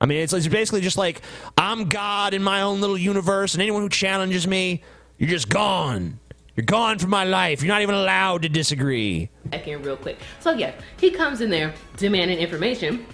I 0.00 0.06
mean, 0.06 0.22
it's, 0.22 0.32
it's 0.32 0.46
basically 0.46 0.80
just 0.80 0.96
like 0.96 1.22
I'm 1.56 1.88
God 1.88 2.34
in 2.34 2.42
my 2.42 2.62
own 2.62 2.80
little 2.80 2.98
universe, 2.98 3.54
and 3.54 3.62
anyone 3.62 3.82
who 3.82 3.88
challenges 3.88 4.46
me, 4.46 4.82
you're 5.18 5.30
just 5.30 5.48
gone. 5.48 6.20
You're 6.54 6.66
gone 6.66 6.98
from 6.98 7.10
my 7.10 7.24
life. 7.24 7.62
You're 7.62 7.72
not 7.72 7.82
even 7.82 7.94
allowed 7.94 8.42
to 8.42 8.48
disagree. 8.48 9.30
back 9.44 9.66
in 9.66 9.82
real 9.82 9.96
quick. 9.96 10.18
So 10.40 10.52
yeah, 10.52 10.72
he 10.98 11.10
comes 11.10 11.40
in 11.40 11.50
there 11.50 11.72
demanding 11.96 12.38
information. 12.38 13.06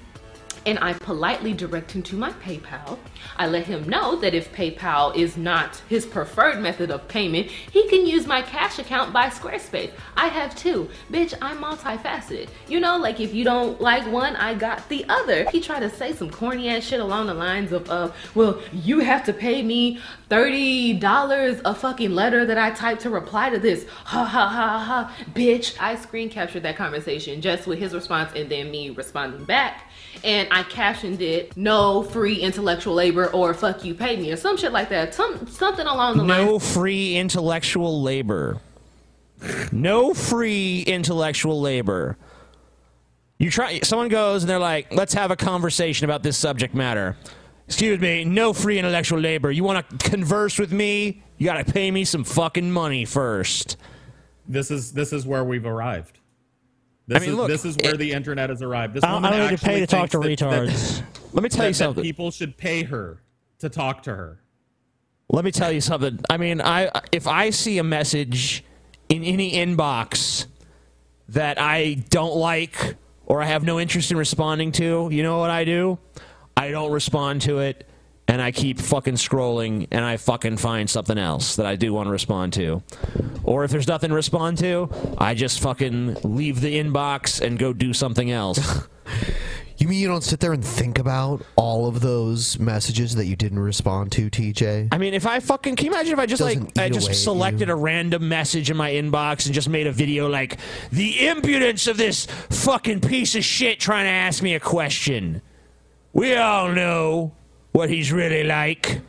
And 0.67 0.79
I 0.79 0.95
politely 0.95 1.53
direct 1.53 1.93
him 1.93 2.03
to 2.05 2.17
my 2.17 2.33
PayPal. 2.33 2.99
I 3.37 3.47
let 3.47 3.67
him 3.67 3.89
know 3.89 4.17
that 4.21 4.35
if 4.35 4.53
PayPal 4.53 5.15
is 5.17 5.37
not 5.37 5.83
his 5.89 6.07
preferred 6.07 6.61
method 6.61 6.91
of 6.91 7.07
payment, 7.09 7.49
he 7.49 7.89
can 7.89 8.07
use 8.07 8.27
my 8.27 8.43
cash 8.43 8.79
account 8.79 9.13
by 9.13 9.29
Squarespace. 9.29 9.91
I 10.17 10.29
have 10.29 10.55
two. 10.55 10.89
Bitch, 11.11 11.35
I'm 11.43 11.59
multifaceted. 11.59 12.49
You 12.69 12.81
know, 12.81 12.97
like 12.97 13.21
if 13.21 13.35
you 13.35 13.45
don't 13.45 13.81
like 13.81 14.07
one, 14.11 14.37
I 14.37 14.55
got 14.55 14.89
the 14.89 15.05
other. 15.09 15.49
He 15.51 15.61
tried 15.61 15.81
to 15.81 15.91
say 15.91 16.13
some 16.13 16.31
corny 16.31 16.69
ass 16.69 16.85
shit 16.85 17.01
along 17.01 17.27
the 17.27 17.35
lines 17.35 17.73
of, 17.73 17.89
uh, 17.91 18.11
well, 18.35 18.61
you 18.73 19.01
have 19.01 19.25
to 19.25 19.33
pay 19.33 19.63
me 19.63 20.01
$30 20.31 21.61
a 21.65 21.75
fucking 21.75 22.15
letter 22.15 22.45
that 22.45 22.59
I 22.59 22.71
typed 22.71 23.03
to 23.03 23.11
reply 23.11 23.51
to 23.51 23.59
this. 23.59 23.87
Ha 24.05 24.25
ha 24.25 24.49
ha 24.49 24.79
ha, 24.79 25.17
bitch. 25.33 25.77
I 25.81 25.97
screen 25.97 26.31
captured 26.31 26.63
that 26.63 26.77
conversation 26.77 27.41
just 27.41 27.67
with 27.67 27.79
his 27.79 27.95
response 27.95 28.33
and 28.35 28.51
then 28.51 28.71
me 28.71 28.91
responding 28.91 29.45
back. 29.45 29.91
And 30.23 30.49
I 30.51 30.63
captioned 30.65 31.21
it, 31.21 31.57
no 31.57 32.03
free 32.03 32.41
intellectual 32.41 32.95
labor 32.95 33.27
or 33.29 33.55
fuck 33.55 33.85
you 33.85 33.95
pay 33.95 34.17
me 34.17 34.31
or 34.33 34.37
some 34.37 34.57
shit 34.57 34.73
like 34.73 34.89
that. 34.91 35.15
Some, 35.15 35.47
something 35.49 35.87
along 35.87 36.19
the 36.19 36.25
lines. 36.25 36.47
No 36.47 36.59
free 36.59 37.17
intellectual 37.17 38.03
labor. 38.03 38.61
No 39.73 40.15
free 40.15 40.83
intellectual 40.87 41.61
labor. 41.61 42.17
You 43.39 43.51
try. 43.51 43.81
Someone 43.81 44.09
goes 44.09 44.43
and 44.43 44.49
they're 44.51 44.59
like, 44.59 44.93
"Let's 44.95 45.13
have 45.15 45.31
a 45.31 45.37
conversation 45.37 46.05
about 46.05 46.23
this 46.23 46.39
subject 46.39 46.75
matter." 46.75 47.17
Excuse 47.67 47.99
me, 47.99 48.25
no 48.25 48.53
free 48.53 48.79
intellectual 48.79 49.19
labor. 49.19 49.51
You 49.51 49.65
want 49.65 49.89
to 49.89 50.11
converse 50.11 50.59
with 50.59 50.73
me? 50.73 51.23
You 51.39 51.47
got 51.47 51.67
to 51.67 51.73
pay 51.73 51.91
me 51.91 52.05
some 52.05 52.23
fucking 52.23 52.71
money 52.71 53.05
first. 53.05 53.77
This 54.47 54.71
is 54.71 54.93
this 54.93 55.13
is 55.13 55.27
where 55.27 55.45
we've 55.45 55.67
arrived. 55.67 56.21
This 57.07 57.17
I 57.17 57.21
mean, 57.21 57.31
is 57.31 57.37
look, 57.37 57.49
this 57.49 57.65
is 57.65 57.77
where 57.83 57.95
it- 57.95 57.99
the 57.99 58.13
internet 58.13 58.51
has 58.51 58.63
arrived. 58.63 58.95
This 58.95 59.05
I 59.05 59.09
don't- 59.09 59.23
woman 59.23 59.33
I 59.35 59.39
don't 59.39 59.51
need 59.51 59.59
to 59.59 59.65
pay 59.65 59.81
to 59.81 59.87
talk 59.87 60.11
to 60.11 60.19
that- 60.19 60.39
that- 60.39 60.39
retards. 60.39 61.03
Let 61.33 61.43
me 61.43 61.49
tell 61.49 61.67
you 61.67 61.73
that- 61.73 61.79
that 61.79 61.85
something. 61.85 62.03
people 62.03 62.31
should 62.31 62.57
pay 62.57 62.85
her 62.85 63.21
to 63.59 63.69
talk 63.69 64.03
to 64.05 64.15
her. 64.15 64.41
Let 65.29 65.45
me 65.45 65.51
tell 65.51 65.71
you 65.73 65.81
something. 65.81 66.21
I 66.31 66.37
mean, 66.37 66.61
I 66.61 66.91
if 67.13 67.27
I 67.27 67.51
see 67.51 67.79
a 67.79 67.85
message 67.85 68.65
in 69.09 69.23
any 69.25 69.53
inbox 69.53 70.47
that 71.29 71.61
I 71.61 71.95
don't 72.11 72.37
like 72.37 72.97
or 73.27 73.43
I 73.43 73.47
have 73.47 73.65
no 73.65 73.81
interest 73.81 74.11
in 74.11 74.17
responding 74.17 74.73
to, 74.73 75.09
you 75.11 75.23
know 75.23 75.39
what 75.39 75.51
I 75.51 75.65
do? 75.65 75.99
I 76.57 76.71
don't 76.71 76.93
respond 76.93 77.43
to 77.43 77.59
it 77.59 77.87
and 78.29 78.41
I 78.41 78.53
keep 78.53 78.79
fucking 78.81 79.15
scrolling 79.15 79.87
and 79.91 80.05
I 80.05 80.17
fucking 80.17 80.57
find 80.57 80.89
something 80.89 81.19
else 81.19 81.57
that 81.57 81.67
I 81.67 81.77
do 81.77 81.93
want 81.93 82.07
to 82.07 82.11
respond 82.11 82.53
to. 82.55 82.83
Or 83.43 83.65
if 83.65 83.71
there's 83.71 83.89
nothing 83.89 84.11
to 84.11 84.15
respond 84.15 84.59
to, 84.59 84.89
I 85.19 85.35
just 85.35 85.61
fucking 85.61 86.17
leave 86.23 86.61
the 86.61 86.79
inbox 86.79 87.41
and 87.41 87.59
go 87.59 87.73
do 87.73 87.93
something 87.93 88.31
else. 88.31 88.87
You 89.77 89.89
mean 89.89 89.99
you 89.99 90.07
don't 90.07 90.23
sit 90.23 90.39
there 90.39 90.53
and 90.53 90.65
think 90.65 90.99
about 90.99 91.43
all 91.57 91.89
of 91.89 92.01
those 92.01 92.59
messages 92.61 93.17
that 93.17 93.27
you 93.27 93.35
didn't 93.35 93.59
respond 93.59 94.13
to, 94.13 94.31
TJ? 94.31 94.89
I 94.93 94.99
mean, 94.99 95.15
if 95.15 95.27
I 95.27 95.41
fucking 95.41 95.75
can 95.75 95.87
you 95.87 95.93
imagine 95.93 96.13
if 96.13 96.19
I 96.19 96.27
just 96.27 96.41
Doesn't 96.41 96.77
like 96.77 96.79
I 96.79 96.87
eat 96.87 96.93
away 96.93 97.07
just 97.09 97.25
selected 97.25 97.69
a 97.69 97.75
random 97.75 98.29
message 98.29 98.71
in 98.71 98.77
my 98.77 98.93
inbox 98.93 99.47
and 99.47 99.55
just 99.55 99.69
made 99.69 99.89
a 99.89 99.93
video 99.93 100.29
like 100.29 100.59
the 100.93 101.27
impudence 101.27 101.89
of 101.89 101.97
this 101.97 102.27
fucking 102.51 103.01
piece 103.01 103.35
of 103.35 103.45
shit 103.45 103.81
trying 103.81 104.05
to 104.05 104.11
ask 104.11 104.43
me 104.43 104.55
a 104.55 104.61
question. 104.61 105.43
We 106.13 106.37
all 106.37 106.71
know 106.71 107.33
what 107.75 107.91
he's 107.91 108.13
really 108.13 108.45
like. 108.45 109.01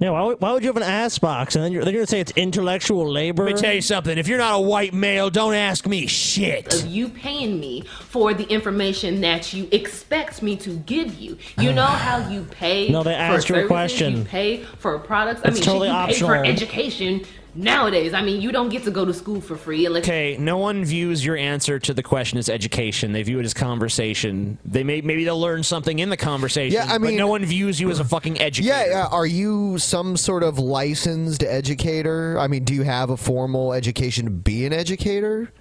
Yeah, 0.00 0.10
why 0.10 0.22
would, 0.22 0.40
why 0.40 0.52
would 0.52 0.62
you 0.62 0.68
have 0.68 0.76
an 0.76 0.84
ass 0.84 1.18
box 1.18 1.56
and 1.56 1.64
then 1.64 1.72
you're, 1.72 1.82
then 1.84 1.92
you're 1.92 2.02
gonna 2.02 2.06
say 2.06 2.20
it's 2.20 2.30
intellectual 2.36 3.10
labor? 3.10 3.44
Let 3.44 3.56
me 3.56 3.60
tell 3.60 3.74
you 3.74 3.80
something. 3.80 4.16
If 4.16 4.28
you're 4.28 4.38
not 4.38 4.54
a 4.54 4.60
white 4.60 4.94
male, 4.94 5.28
don't 5.28 5.54
ask 5.54 5.84
me 5.88 6.06
shit. 6.06 6.72
of 6.72 6.86
you 6.86 7.08
paying 7.08 7.58
me 7.58 7.82
for 8.02 8.32
the 8.32 8.44
information 8.44 9.20
that 9.22 9.52
you 9.52 9.68
expect 9.72 10.40
me 10.40 10.54
to 10.58 10.76
give 10.76 11.14
you. 11.16 11.36
You 11.58 11.72
know 11.72 11.82
how 12.06 12.28
you 12.30 12.44
pay 12.44 12.88
No, 12.90 13.02
they 13.02 13.10
for 13.14 13.16
asked 13.18 13.48
you 13.48 13.56
a 13.56 13.66
question. 13.66 14.18
You 14.18 14.22
pay 14.24 14.62
for 14.62 14.96
products. 15.00 15.40
I 15.44 15.48
It's 15.48 15.56
mean, 15.56 15.64
totally 15.64 15.88
you 15.88 15.94
optional. 15.94 16.30
pay 16.30 16.38
for 16.42 16.46
education 16.46 17.24
nowadays. 17.58 18.14
I 18.14 18.22
mean, 18.22 18.40
you 18.40 18.52
don't 18.52 18.68
get 18.68 18.84
to 18.84 18.90
go 18.90 19.04
to 19.04 19.12
school 19.12 19.40
for 19.40 19.56
free 19.56 19.84
unless 19.86 20.04
Okay, 20.04 20.36
no 20.38 20.56
one 20.56 20.84
views 20.84 21.24
your 21.24 21.36
answer 21.36 21.78
to 21.80 21.92
the 21.92 22.02
question 22.02 22.38
as 22.38 22.48
education. 22.48 23.12
They 23.12 23.22
view 23.22 23.38
it 23.40 23.44
as 23.44 23.52
conversation. 23.54 24.58
They 24.64 24.84
may 24.84 25.00
maybe 25.00 25.24
they'll 25.24 25.40
learn 25.40 25.62
something 25.62 25.98
in 25.98 26.08
the 26.08 26.16
conversation. 26.16 26.74
Yeah, 26.74 26.86
I 26.92 26.98
but 26.98 27.08
mean- 27.08 27.16
no 27.16 27.26
one 27.26 27.44
views 27.44 27.80
you 27.80 27.90
as 27.90 28.00
a 28.00 28.04
fucking 28.04 28.40
educator. 28.40 28.74
Yeah, 28.74 28.86
yeah. 28.86 29.06
Are 29.06 29.26
you 29.26 29.78
some 29.78 30.16
sort 30.16 30.42
of 30.42 30.58
licensed 30.58 31.42
educator? 31.42 32.38
I 32.38 32.46
mean, 32.46 32.64
do 32.64 32.74
you 32.74 32.82
have 32.82 33.10
a 33.10 33.16
formal 33.16 33.72
education 33.72 34.24
to 34.26 34.30
be 34.30 34.64
an 34.64 34.72
educator? 34.72 35.52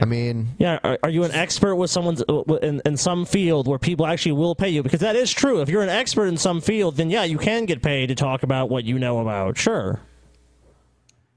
I 0.00 0.06
mean, 0.06 0.48
Yeah, 0.58 0.78
are, 0.82 0.98
are 1.02 1.10
you 1.10 1.22
an 1.24 1.32
expert 1.32 1.76
with 1.76 1.90
someone's 1.90 2.22
uh, 2.26 2.42
in, 2.62 2.80
in 2.86 2.96
some 2.96 3.26
field 3.26 3.68
where 3.68 3.78
people 3.78 4.06
actually 4.06 4.32
will 4.32 4.54
pay 4.54 4.70
you? 4.70 4.82
Because 4.82 5.00
that 5.00 5.16
is 5.16 5.30
true. 5.30 5.60
If 5.60 5.68
you're 5.68 5.82
an 5.82 5.90
expert 5.90 6.26
in 6.26 6.38
some 6.38 6.62
field, 6.62 6.96
then 6.96 7.10
yeah, 7.10 7.24
you 7.24 7.36
can 7.36 7.66
get 7.66 7.82
paid 7.82 8.06
to 8.06 8.14
talk 8.14 8.42
about 8.42 8.70
what 8.70 8.84
you 8.84 8.98
know 8.98 9.18
about. 9.18 9.58
Sure. 9.58 10.00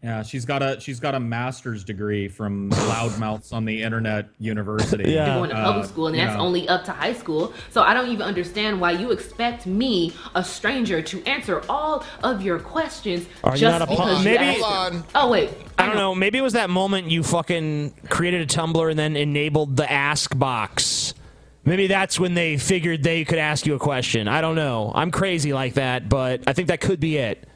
Yeah, 0.05 0.21
she's 0.21 0.45
got 0.45 0.61
a 0.61 0.79
she's 0.79 0.99
got 0.99 1.15
a 1.15 1.19
master's 1.19 1.83
degree 1.83 2.27
from 2.27 2.69
Loudmouths 2.69 3.51
on 3.51 3.65
the 3.65 3.81
Internet 3.81 4.27
University. 4.37 5.09
Yeah, 5.11 5.25
You're 5.25 5.35
going 5.37 5.49
to 5.49 5.55
public 5.55 5.85
Uh, 5.85 5.87
school, 5.87 6.07
and 6.07 6.19
that's 6.19 6.35
know. 6.35 6.41
only 6.41 6.69
up 6.69 6.83
to 6.85 6.91
high 6.91 7.13
school. 7.13 7.53
So 7.71 7.81
I 7.81 7.95
don't 7.95 8.09
even 8.09 8.21
understand 8.21 8.79
why 8.79 8.91
you 8.91 9.09
expect 9.11 9.65
me, 9.65 10.13
a 10.35 10.43
stranger, 10.43 11.01
to 11.01 11.23
answer 11.23 11.63
all 11.67 12.03
of 12.21 12.43
your 12.43 12.59
questions 12.59 13.25
Are 13.43 13.53
you 13.55 13.61
just 13.61 13.79
not 13.79 13.81
a 13.81 13.89
because 13.91 14.17
pu- 14.23 14.29
you 14.29 14.37
Maybe- 14.37 14.61
asked. 14.63 15.05
Oh 15.15 15.27
wait, 15.31 15.49
I 15.79 15.87
don't 15.87 15.95
know. 15.95 16.13
Maybe 16.13 16.37
it 16.37 16.43
was 16.43 16.53
that 16.53 16.69
moment 16.69 17.09
you 17.09 17.23
fucking 17.23 17.95
created 18.09 18.41
a 18.41 18.45
Tumblr 18.45 18.87
and 18.87 18.99
then 18.99 19.15
enabled 19.17 19.75
the 19.75 19.91
ask 19.91 20.37
box. 20.37 21.15
Maybe 21.63 21.87
that's 21.87 22.19
when 22.19 22.35
they 22.35 22.57
figured 22.57 23.01
they 23.01 23.25
could 23.25 23.39
ask 23.39 23.65
you 23.65 23.73
a 23.73 23.79
question. 23.79 24.27
I 24.27 24.41
don't 24.41 24.55
know. 24.55 24.91
I'm 24.93 25.09
crazy 25.09 25.51
like 25.51 25.73
that, 25.73 26.07
but 26.09 26.41
I 26.45 26.53
think 26.53 26.67
that 26.67 26.79
could 26.79 26.99
be 26.99 27.17
it. 27.17 27.47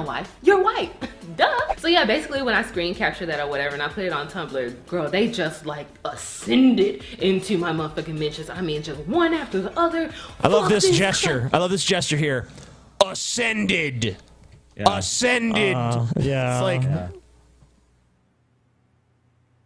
Wife. 0.00 0.36
You're 0.42 0.62
white. 0.62 0.92
Duh. 1.36 1.74
So 1.78 1.88
yeah, 1.88 2.04
basically 2.04 2.42
when 2.42 2.54
I 2.54 2.62
screen 2.62 2.94
capture 2.94 3.26
that 3.26 3.40
or 3.40 3.48
whatever 3.48 3.74
and 3.74 3.82
I 3.82 3.88
put 3.88 4.04
it 4.04 4.12
on 4.12 4.28
Tumblr, 4.28 4.86
girl, 4.86 5.08
they 5.08 5.28
just 5.28 5.66
like 5.66 5.86
ascended 6.04 7.04
into 7.18 7.58
my 7.58 7.72
motherfucking 7.72 8.18
mentions. 8.18 8.50
I 8.50 8.60
mean, 8.60 8.82
just 8.82 9.00
one 9.06 9.34
after 9.34 9.60
the 9.60 9.78
other. 9.78 10.10
I 10.40 10.48
love 10.48 10.68
this 10.68 10.90
gesture. 10.90 11.48
I 11.52 11.58
love 11.58 11.70
this 11.70 11.84
gesture 11.84 12.16
here. 12.16 12.48
Ascended. 13.04 14.16
Ascended. 14.76 15.74
Uh, 15.74 16.06
yeah. 16.16 16.54
It's 16.54 16.62
like 16.62 17.10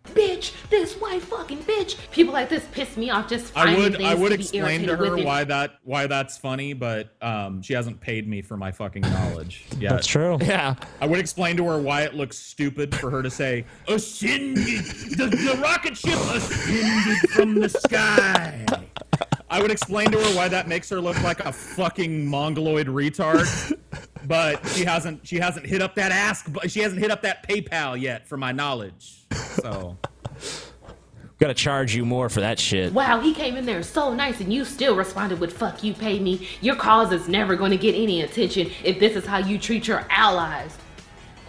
bitch, 0.09 0.53
this 0.71 0.95
white 0.95 1.23
fucking 1.23 1.59
bitch. 1.59 1.97
People 2.11 2.33
like 2.33 2.49
this 2.49 2.67
piss 2.73 2.97
me 2.97 3.11
off 3.11 3.29
just 3.29 3.57
I 3.57 3.77
would 3.77 4.03
I 4.03 4.15
would 4.15 4.31
to 4.31 4.35
explain 4.35 4.87
to 4.87 4.97
her 4.97 5.17
why 5.17 5.45
that 5.45 5.79
why 5.85 6.07
that's 6.07 6.37
funny, 6.39 6.73
but 6.73 7.11
um, 7.23 7.63
she 7.63 7.75
hasn't 7.75 8.01
paid 8.01 8.29
me 8.29 8.43
for 8.43 8.57
my 8.57 8.73
fucking 8.73 9.03
knowledge. 9.03 9.67
yet. 9.79 9.91
That's 9.91 10.07
true. 10.07 10.39
Yeah. 10.41 10.75
I 11.01 11.07
would 11.07 11.19
explain 11.19 11.57
to 11.59 11.65
her 11.69 11.79
why 11.79 12.03
it 12.03 12.15
looks 12.15 12.39
stupid 12.39 12.95
for 12.95 13.11
her 13.11 13.23
to 13.23 13.31
say 13.31 13.65
ascended. 13.87 14.85
The, 15.17 15.27
the 15.27 15.59
rocket 15.63 15.97
ship 15.97 16.19
ascended 16.19 17.31
from 17.31 17.55
the 17.55 17.69
sky. 17.69 18.65
I 19.51 19.63
would 19.63 19.71
explain 19.71 20.11
to 20.11 20.19
her 20.19 20.37
why 20.37 20.49
that 20.49 20.69
makes 20.69 20.91
her 20.91 21.01
look 21.01 21.21
like 21.23 21.41
a 21.41 21.53
fucking 21.53 22.27
mongoloid 22.27 22.87
retard. 22.87 23.75
But 24.27 24.67
she 24.69 24.85
hasn't 24.85 25.27
she 25.27 25.37
hasn't 25.37 25.65
hit 25.67 25.81
up 25.81 25.95
that 25.95 26.13
ask 26.13 26.53
bu- 26.53 26.69
she 26.69 26.81
hasn't 26.81 27.01
hit 27.01 27.11
up 27.11 27.23
that 27.23 27.49
PayPal 27.49 27.99
yet 27.99 28.27
for 28.29 28.37
my 28.37 28.53
knowledge. 28.53 29.18
So 29.33 29.97
Gotta 31.39 31.55
charge 31.55 31.95
you 31.95 32.05
more 32.05 32.29
for 32.29 32.41
that 32.41 32.59
shit. 32.59 32.93
Wow, 32.93 33.21
he 33.21 33.33
came 33.33 33.57
in 33.57 33.65
there 33.65 33.85
so 33.85 34.13
nice 34.13 34.41
and 34.41 34.53
you 34.53 34.65
still 34.65 34.97
responded 34.97 35.39
with 35.39 35.57
fuck 35.57 35.85
you 35.85 35.95
pay 35.95 36.19
me. 36.19 36.49
Your 36.61 36.75
cause 36.75 37.13
is 37.13 37.29
never 37.29 37.57
to 37.57 37.77
get 37.77 37.95
any 37.95 38.23
attention 38.23 38.73
if 38.83 38.99
this 38.99 39.15
is 39.15 39.25
how 39.25 39.39
you 39.39 39.57
treat 39.57 39.87
your 39.87 40.05
allies. 40.11 40.77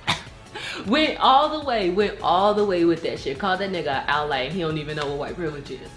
went 0.85 1.19
all 1.19 1.57
the 1.59 1.65
way, 1.65 1.89
went 1.89 2.21
all 2.21 2.53
the 2.53 2.63
way 2.63 2.85
with 2.85 3.01
that 3.01 3.17
shit. 3.17 3.39
Called 3.39 3.61
that 3.61 3.71
nigga 3.71 3.87
an 3.87 4.03
ally 4.07 4.41
and 4.41 4.53
he 4.53 4.61
don't 4.61 4.77
even 4.77 4.95
know 4.95 5.07
what 5.07 5.17
white 5.17 5.35
privilege 5.35 5.71
is. 5.71 5.89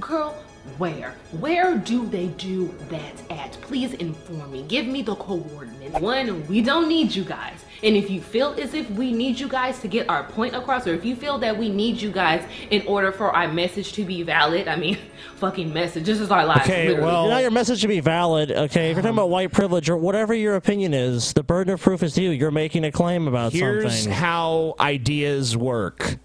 Girl, 0.00 0.36
where? 0.78 1.14
Where 1.40 1.76
do 1.76 2.06
they 2.06 2.28
do 2.28 2.68
that 2.88 3.30
at? 3.30 3.52
Please 3.62 3.94
inform 3.94 4.52
me. 4.52 4.62
Give 4.62 4.86
me 4.86 5.02
the 5.02 5.16
coordinates. 5.16 5.98
One, 6.00 6.46
we 6.46 6.60
don't 6.62 6.88
need 6.88 7.14
you 7.14 7.24
guys. 7.24 7.64
And 7.82 7.96
if 7.96 8.08
you 8.10 8.20
feel 8.20 8.54
as 8.58 8.74
if 8.74 8.88
we 8.90 9.12
need 9.12 9.40
you 9.40 9.48
guys 9.48 9.80
to 9.80 9.88
get 9.88 10.08
our 10.08 10.22
point 10.22 10.54
across, 10.54 10.86
or 10.86 10.94
if 10.94 11.04
you 11.04 11.16
feel 11.16 11.38
that 11.38 11.58
we 11.58 11.68
need 11.68 12.00
you 12.00 12.12
guys 12.12 12.44
in 12.70 12.86
order 12.86 13.10
for 13.10 13.34
our 13.34 13.48
message 13.48 13.92
to 13.94 14.04
be 14.04 14.22
valid, 14.22 14.68
I 14.68 14.76
mean, 14.76 14.98
fucking 15.36 15.72
message. 15.72 16.04
This 16.04 16.20
is 16.20 16.30
our 16.30 16.46
life. 16.46 16.62
Okay, 16.62 16.88
literally. 16.88 17.06
well, 17.06 17.28
now 17.28 17.38
your 17.38 17.50
message 17.50 17.80
should 17.80 17.88
be 17.88 18.00
valid. 18.00 18.52
Okay, 18.52 18.90
if 18.90 18.94
you're 18.96 19.02
talking 19.02 19.16
about 19.16 19.24
um, 19.24 19.30
white 19.30 19.50
privilege 19.50 19.90
or 19.90 19.96
whatever 19.96 20.32
your 20.32 20.54
opinion 20.54 20.94
is, 20.94 21.32
the 21.32 21.42
burden 21.42 21.74
of 21.74 21.80
proof 21.80 22.04
is 22.04 22.14
to 22.14 22.22
you. 22.22 22.30
You're 22.30 22.52
making 22.52 22.84
a 22.84 22.92
claim 22.92 23.26
about 23.26 23.52
Here's 23.52 23.94
something. 23.94 24.12
how 24.12 24.74
ideas 24.78 25.56
work. 25.56 26.18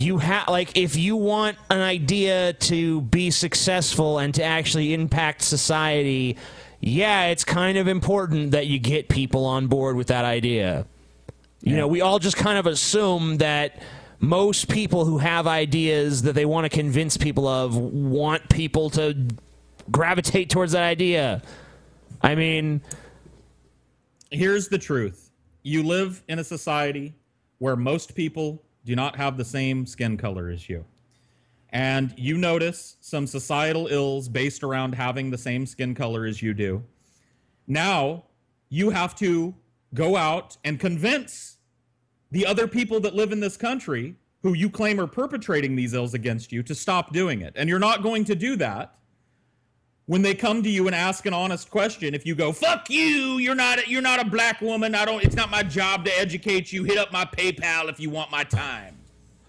You 0.00 0.18
have 0.18 0.48
like 0.48 0.76
if 0.76 0.94
you 0.94 1.16
want 1.16 1.58
an 1.70 1.80
idea 1.80 2.52
to 2.52 3.00
be 3.00 3.32
successful 3.32 4.20
and 4.20 4.32
to 4.36 4.44
actually 4.44 4.94
impact 4.94 5.42
society, 5.42 6.36
yeah, 6.80 7.26
it's 7.26 7.44
kind 7.44 7.76
of 7.78 7.88
important 7.88 8.52
that 8.52 8.68
you 8.68 8.78
get 8.78 9.08
people 9.08 9.44
on 9.44 9.66
board 9.66 9.96
with 9.96 10.06
that 10.06 10.24
idea. 10.24 10.86
You 11.62 11.76
know, 11.76 11.88
we 11.88 12.00
all 12.00 12.20
just 12.20 12.36
kind 12.36 12.56
of 12.56 12.66
assume 12.66 13.38
that 13.38 13.82
most 14.20 14.68
people 14.68 15.04
who 15.04 15.18
have 15.18 15.48
ideas 15.48 16.22
that 16.22 16.34
they 16.34 16.44
want 16.44 16.64
to 16.64 16.68
convince 16.68 17.16
people 17.16 17.48
of 17.48 17.76
want 17.76 18.48
people 18.48 18.90
to 18.90 19.16
gravitate 19.90 20.50
towards 20.50 20.72
that 20.72 20.82
idea. 20.82 21.42
I 22.22 22.36
mean, 22.36 22.80
here's 24.30 24.68
the 24.68 24.78
truth 24.78 25.30
you 25.62 25.82
live 25.82 26.22
in 26.28 26.38
a 26.38 26.44
society 26.44 27.14
where 27.58 27.76
most 27.76 28.14
people 28.14 28.62
do 28.88 28.96
not 28.96 29.16
have 29.16 29.36
the 29.36 29.44
same 29.44 29.84
skin 29.84 30.16
color 30.16 30.48
as 30.48 30.66
you. 30.66 30.82
And 31.68 32.14
you 32.16 32.38
notice 32.38 32.96
some 33.02 33.26
societal 33.26 33.86
ills 33.88 34.30
based 34.30 34.62
around 34.62 34.94
having 34.94 35.30
the 35.30 35.36
same 35.36 35.66
skin 35.66 35.94
color 35.94 36.24
as 36.24 36.40
you 36.40 36.54
do. 36.54 36.82
Now, 37.66 38.24
you 38.70 38.88
have 38.88 39.14
to 39.16 39.54
go 39.92 40.16
out 40.16 40.56
and 40.64 40.80
convince 40.80 41.58
the 42.30 42.46
other 42.46 42.66
people 42.66 42.98
that 43.00 43.14
live 43.14 43.30
in 43.30 43.40
this 43.40 43.58
country 43.58 44.14
who 44.42 44.54
you 44.54 44.70
claim 44.70 44.98
are 44.98 45.06
perpetrating 45.06 45.76
these 45.76 45.92
ills 45.92 46.14
against 46.14 46.50
you 46.50 46.62
to 46.62 46.74
stop 46.74 47.12
doing 47.12 47.42
it. 47.42 47.52
And 47.56 47.68
you're 47.68 47.78
not 47.78 48.02
going 48.02 48.24
to 48.24 48.34
do 48.34 48.56
that 48.56 48.94
when 50.08 50.22
they 50.22 50.34
come 50.34 50.62
to 50.62 50.70
you 50.70 50.86
and 50.86 50.96
ask 50.96 51.26
an 51.26 51.34
honest 51.34 51.70
question 51.70 52.14
if 52.14 52.26
you 52.26 52.34
go 52.34 52.50
fuck 52.52 52.88
you 52.90 53.38
you're 53.38 53.54
not 53.54 53.78
a, 53.78 53.88
you're 53.88 54.02
not 54.02 54.18
a 54.20 54.24
black 54.24 54.60
woman 54.60 54.94
i 54.94 55.04
don't 55.04 55.22
it's 55.22 55.36
not 55.36 55.50
my 55.50 55.62
job 55.62 56.04
to 56.04 56.10
educate 56.18 56.72
you 56.72 56.82
hit 56.82 56.96
up 56.98 57.12
my 57.12 57.24
paypal 57.24 57.88
if 57.88 58.00
you 58.00 58.08
want 58.10 58.30
my 58.30 58.42
time 58.42 58.96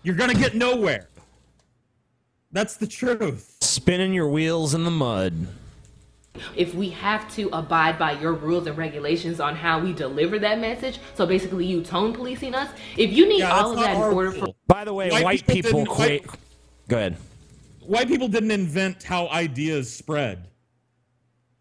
you're 0.04 0.16
gonna 0.16 0.34
get 0.34 0.54
nowhere 0.56 1.08
that's 2.52 2.76
the 2.78 2.88
truth 2.88 3.58
spinning 3.62 4.14
your 4.14 4.28
wheels 4.28 4.74
in 4.74 4.84
the 4.84 4.92
mud. 4.92 5.34
if 6.56 6.74
we 6.74 6.90
have 6.90 7.30
to 7.36 7.48
abide 7.54 7.98
by 8.00 8.12
your 8.14 8.34
rules 8.34 8.68
and 8.68 8.78
regulations 8.78 9.40
on 9.40 9.56
how 9.56 9.80
we 9.80 9.94
deliver 9.94 10.40
that 10.40 10.60
message, 10.60 11.00
so 11.16 11.26
basically 11.26 11.66
you 11.66 11.82
tone 11.84 12.12
policing 12.14 12.56
us, 12.56 12.70
if 12.98 13.12
you 13.12 13.28
need 13.28 13.40
Yeah, 13.40 13.52
all 13.52 13.72
of 13.74 13.80
that 13.80 13.96
in 13.96 14.02
order 14.02 14.32
for. 14.32 14.48
By 14.68 14.84
the 14.86 14.94
way, 14.94 15.10
White 15.10 15.24
white, 15.24 15.48
people 15.48 15.54
people 15.72 15.80
didn't- 15.86 15.96
create. 15.96 16.28
white- 16.28 16.40
Go 16.88 16.98
ahead. 16.98 17.18
White 17.90 18.08
people 18.08 18.28
didn't 18.28 18.52
invent 18.52 19.04
how 19.04 19.28
ideas 19.30 19.92
spread. 19.92 20.48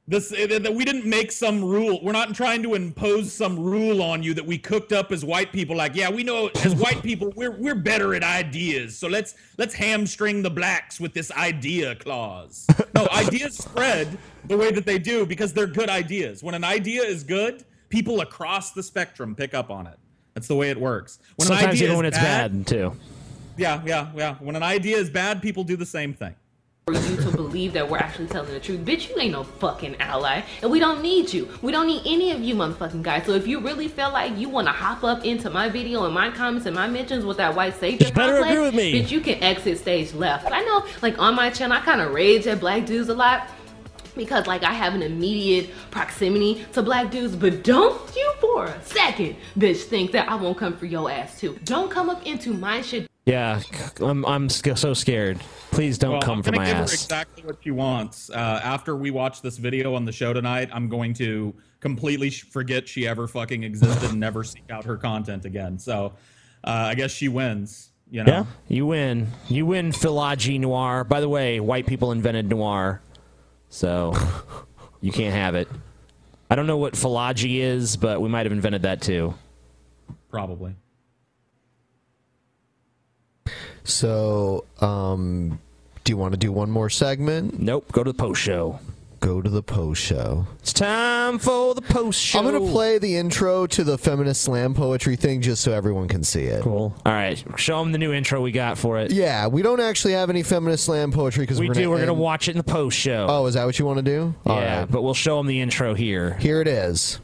This 0.07 0.32
eh, 0.32 0.58
that 0.58 0.74
we 0.74 0.84
didn't 0.84 1.05
make 1.05 1.31
some 1.31 1.62
rule 1.62 2.00
we're 2.02 2.12
not 2.12 2.34
trying 2.34 2.62
to 2.62 2.74
impose 2.74 3.31
some 3.31 3.58
rule 3.58 4.02
on 4.02 4.23
you 4.23 4.32
that 4.34 4.47
we 4.47 4.57
cooked 4.57 4.90
up 4.90 5.12
as 5.12 5.23
white 5.23 5.52
people 5.52 5.76
like 5.76 5.94
yeah 5.94 6.08
we 6.08 6.23
know 6.23 6.48
as 6.65 6.74
white 6.74 7.02
people 7.02 7.31
we're 7.36 7.50
we're 7.50 7.74
better 7.74 8.15
at 8.15 8.24
ideas 8.24 8.97
so 8.97 9.07
let's 9.07 9.34
let's 9.58 9.74
hamstring 9.74 10.40
the 10.40 10.48
blacks 10.48 10.98
with 10.98 11.12
this 11.12 11.31
idea 11.32 11.94
clause. 11.97 12.66
No 12.94 13.07
ideas 13.12 13.58
spread 13.58 14.16
the 14.47 14.57
way 14.57 14.70
that 14.73 14.86
they 14.86 14.98
do 14.98 15.26
because 15.26 15.52
they're 15.52 15.66
good 15.66 15.90
ideas. 15.90 16.42
When 16.42 16.55
an 16.55 16.65
idea 16.65 17.02
is 17.02 17.23
good 17.23 17.65
people 17.90 18.23
across 18.23 18.73
the 18.73 18.82
spectrum 18.82 19.34
pick 19.34 19.52
up 19.52 19.70
on 19.70 19.86
it. 19.86 19.98
That's 20.34 20.48
the 20.48 20.55
way 20.55 20.70
it 20.70 20.81
works. 20.81 21.18
When 21.36 21.48
Sometimes 21.48 21.82
even 21.82 21.97
when 21.97 22.07
it's 22.07 22.16
bad, 22.16 22.66
too. 22.66 22.97
Yeah 23.58 23.82
yeah 23.84 24.10
yeah 24.16 24.34
when 24.36 24.56
an 24.56 24.62
idea 24.62 24.96
is 24.96 25.10
bad 25.10 25.42
people 25.42 25.64
do 25.64 25.76
the 25.76 25.86
same 25.86 26.14
thing 26.14 26.34
for 26.86 26.94
you 26.94 27.16
to 27.16 27.30
believe 27.30 27.74
that 27.74 27.88
we're 27.88 27.98
actually 27.98 28.26
telling 28.28 28.50
the 28.50 28.58
truth. 28.58 28.80
Bitch, 28.80 29.10
you 29.10 29.18
ain't 29.18 29.32
no 29.32 29.44
fucking 29.44 29.96
ally. 30.00 30.40
And 30.62 30.70
we 30.70 30.80
don't 30.80 31.02
need 31.02 31.30
you. 31.30 31.46
We 31.60 31.70
don't 31.70 31.86
need 31.86 32.00
any 32.06 32.30
of 32.30 32.40
you 32.40 32.54
motherfucking 32.54 33.02
guys. 33.02 33.26
So 33.26 33.32
if 33.32 33.46
you 33.46 33.60
really 33.60 33.88
feel 33.88 34.10
like 34.10 34.38
you 34.38 34.48
want 34.48 34.68
to 34.68 34.72
hop 34.72 35.04
up 35.04 35.22
into 35.22 35.50
my 35.50 35.68
video 35.68 36.06
and 36.06 36.14
my 36.14 36.30
comments 36.30 36.64
and 36.64 36.74
my 36.74 36.88
mentions 36.88 37.26
with 37.26 37.36
that 37.36 37.54
white 37.54 37.78
savior 37.78 37.98
Just 37.98 38.14
better 38.14 38.38
complex, 38.38 38.52
agree 38.52 38.64
with 38.64 38.74
me. 38.74 38.92
bitch, 38.94 39.10
you 39.10 39.20
can 39.20 39.42
exit 39.42 39.76
stage 39.76 40.14
left. 40.14 40.50
I 40.50 40.62
know, 40.64 40.86
like 41.02 41.18
on 41.18 41.34
my 41.34 41.50
channel, 41.50 41.76
I 41.76 41.80
kind 41.80 42.00
of 42.00 42.14
rage 42.14 42.46
at 42.46 42.58
black 42.58 42.86
dudes 42.86 43.10
a 43.10 43.14
lot 43.14 43.50
because 44.16 44.46
like 44.46 44.62
I 44.62 44.72
have 44.72 44.94
an 44.94 45.02
immediate 45.02 45.70
proximity 45.90 46.64
to 46.72 46.82
black 46.82 47.10
dudes, 47.10 47.36
but 47.36 47.64
don't 47.64 48.00
you 48.16 48.32
for 48.40 48.64
a 48.64 48.82
second, 48.82 49.36
bitch, 49.58 49.82
think 49.82 50.12
that 50.12 50.28
I 50.28 50.36
won't 50.36 50.56
come 50.56 50.74
for 50.76 50.86
your 50.86 51.10
ass 51.10 51.38
too. 51.38 51.58
Don't 51.64 51.90
come 51.90 52.08
up 52.08 52.26
into 52.26 52.54
my 52.54 52.80
shit. 52.80 53.08
Yeah, 53.28 53.60
I'm 54.00 54.24
I'm 54.24 54.48
so 54.48 54.94
scared. 54.94 55.39
Please 55.70 55.98
don't 55.98 56.12
Well, 56.12 56.23
come 56.23 56.39
I'm 56.39 56.42
for 56.42 56.52
my 56.52 56.65
give 56.65 56.76
her 56.78 56.82
ass. 56.84 56.94
exactly 56.94 57.44
what 57.44 57.58
she 57.62 57.70
wants. 57.70 58.31
Uh, 58.31 58.60
after 58.65 58.97
we 58.97 59.10
watch 59.10 59.42
this 59.42 59.58
video 59.58 59.94
on 59.94 60.07
the 60.07 60.12
show 60.12 60.32
tonight, 60.32 60.70
I'm 60.73 60.89
going 60.89 61.12
to 61.15 61.55
completely 61.81 62.31
forget 62.31 62.89
she 62.89 63.07
ever 63.07 63.28
fucking 63.28 63.65
existed 63.65 64.08
and 64.10 64.18
never 64.18 64.44
seek 64.44 64.70
out 64.70 64.84
her 64.84 64.97
content 64.97 65.44
again. 65.44 65.78
So 65.78 66.15
uh, 66.65 66.70
I 66.70 66.94
guess 66.94 67.10
she 67.10 67.28
wins. 67.28 67.90
You 68.10 68.24
know. 68.24 68.32
Yeah, 68.32 68.44
you 68.68 68.86
win. 68.86 69.26
You 69.50 69.66
win, 69.66 69.92
Philology 69.92 70.57
Noir. 70.58 71.05
By 71.05 71.20
the 71.20 71.28
way, 71.28 71.60
white 71.60 71.84
people 71.86 72.12
invented 72.12 72.48
noir, 72.48 73.02
so 73.68 74.15
you 75.02 75.12
can't 75.12 75.34
have 75.34 75.55
it. 75.55 75.68
I 76.50 76.55
don't 76.55 76.66
know 76.66 76.78
what 76.78 76.97
philology 76.97 77.60
is, 77.60 77.98
but 77.98 78.23
we 78.23 78.31
might 78.31 78.47
have 78.47 78.52
invented 78.52 78.82
that 78.82 79.02
too. 79.02 79.34
Probably. 80.31 80.74
So, 83.89 84.65
um, 84.81 85.58
do 86.05 86.12
you 86.12 86.17
want 86.17 86.33
to 86.33 86.39
do 86.39 86.52
one 86.52 86.70
more 86.70 86.91
segment? 86.91 87.58
Nope. 87.58 87.91
Go 87.92 88.05
to 88.05 88.12
the 88.12 88.18
post 88.18 88.41
show. 88.41 88.81
Go 89.20 89.42
to 89.42 89.50
the 89.50 89.62
post 89.62 90.00
show. 90.00 90.47
It's 90.60 90.73
time 90.73 91.41
for 91.41 91.75
the 91.75 91.83
post 91.83 92.20
show. 92.20 92.39
I'm 92.39 92.44
going 92.44 92.65
to 92.65 92.70
play 92.70 92.99
the 92.99 93.17
intro 93.17 93.67
to 93.67 93.83
the 93.83 93.99
feminist 93.99 94.42
slam 94.42 94.75
poetry 94.75 95.17
thing 95.17 95.41
just 95.41 95.62
so 95.62 95.73
everyone 95.73 96.07
can 96.07 96.23
see 96.23 96.44
it. 96.44 96.62
Cool. 96.62 96.94
All 97.05 97.12
right, 97.12 97.42
show 97.57 97.81
them 97.81 97.91
the 97.91 97.99
new 97.99 98.12
intro 98.12 98.41
we 98.41 98.52
got 98.52 98.78
for 98.78 98.99
it. 98.99 99.10
Yeah, 99.10 99.49
we 99.49 99.62
don't 99.62 99.81
actually 99.81 100.12
have 100.12 100.31
any 100.31 100.44
feminist 100.44 100.84
slam 100.84 101.10
poetry 101.10 101.42
because 101.42 101.58
we 101.58 101.67
we're 101.67 101.75
do. 101.75 101.81
Gonna 101.81 101.91
We're 101.91 102.00
gonna 102.00 102.15
watch 102.15 102.47
it 102.47 102.52
in 102.52 102.58
the 102.58 102.62
post 102.65 102.97
show. 102.97 103.26
Oh, 103.28 103.47
is 103.47 103.55
that 103.55 103.65
what 103.65 103.76
you 103.78 103.86
want 103.86 103.99
to 103.99 104.05
do? 104.05 104.34
All 104.47 104.60
yeah, 104.60 104.81
right. 104.81 104.91
but 104.91 105.02
we'll 105.02 105.15
show 105.15 105.39
them 105.39 105.47
the 105.49 105.60
intro 105.60 105.94
here. 105.94 106.34
Here 106.34 106.60
it 106.60 106.68
is. 106.68 107.18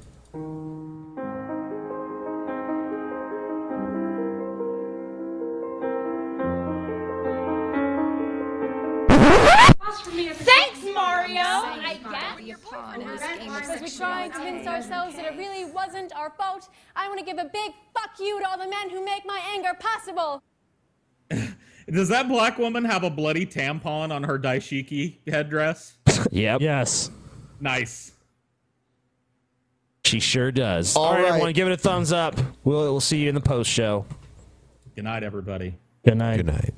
Thanks, 9.97 10.84
Mario. 10.94 11.40
I 11.40 11.98
get 12.36 12.47
your 12.47 12.58
Because 12.58 13.81
we 13.81 13.90
tried 13.90 14.28
to 14.28 14.39
convince 14.39 14.66
ourselves 14.66 15.16
that 15.16 15.32
it 15.32 15.36
really 15.36 15.64
wasn't 15.64 16.14
our 16.14 16.31
fault. 16.31 16.68
I 16.97 17.08
want 17.08 17.18
to 17.20 17.24
give 17.24 17.39
a 17.39 17.44
big 17.44 17.73
fuck 17.94 18.10
you 18.18 18.40
to 18.40 18.48
all 18.48 18.58
the 18.58 18.68
men 18.68 18.90
who 18.90 19.05
make 19.05 19.24
my 19.24 19.40
anger 19.52 19.73
possible. 19.78 20.42
Does 21.90 22.08
that 22.08 22.28
black 22.28 22.58
woman 22.58 22.84
have 22.84 23.05
a 23.05 23.10
bloody 23.10 23.44
tampon 23.44 24.10
on 24.10 24.23
her 24.23 24.39
dashiki 24.39 25.18
headdress? 25.26 25.98
Yep. 26.31 26.60
Yes. 26.62 27.10
Nice. 27.60 28.12
She 30.05 30.20
sure 30.20 30.50
does. 30.52 30.97
All 30.97 31.05
All 31.05 31.12
right, 31.12 31.23
right. 31.23 31.28
everyone, 31.28 31.52
give 31.52 31.68
it 31.68 31.73
a 31.73 31.76
thumbs 31.76 32.12
up. 32.12 32.39
We'll 32.62 32.82
we'll 32.82 33.00
see 33.00 33.18
you 33.18 33.28
in 33.28 33.34
the 33.34 33.40
post 33.40 33.70
show. 33.70 34.06
Good 34.94 35.05
night, 35.05 35.23
everybody. 35.23 35.74
Good 36.05 36.16
night. 36.16 36.36
Good 36.36 36.47
night. 36.47 36.74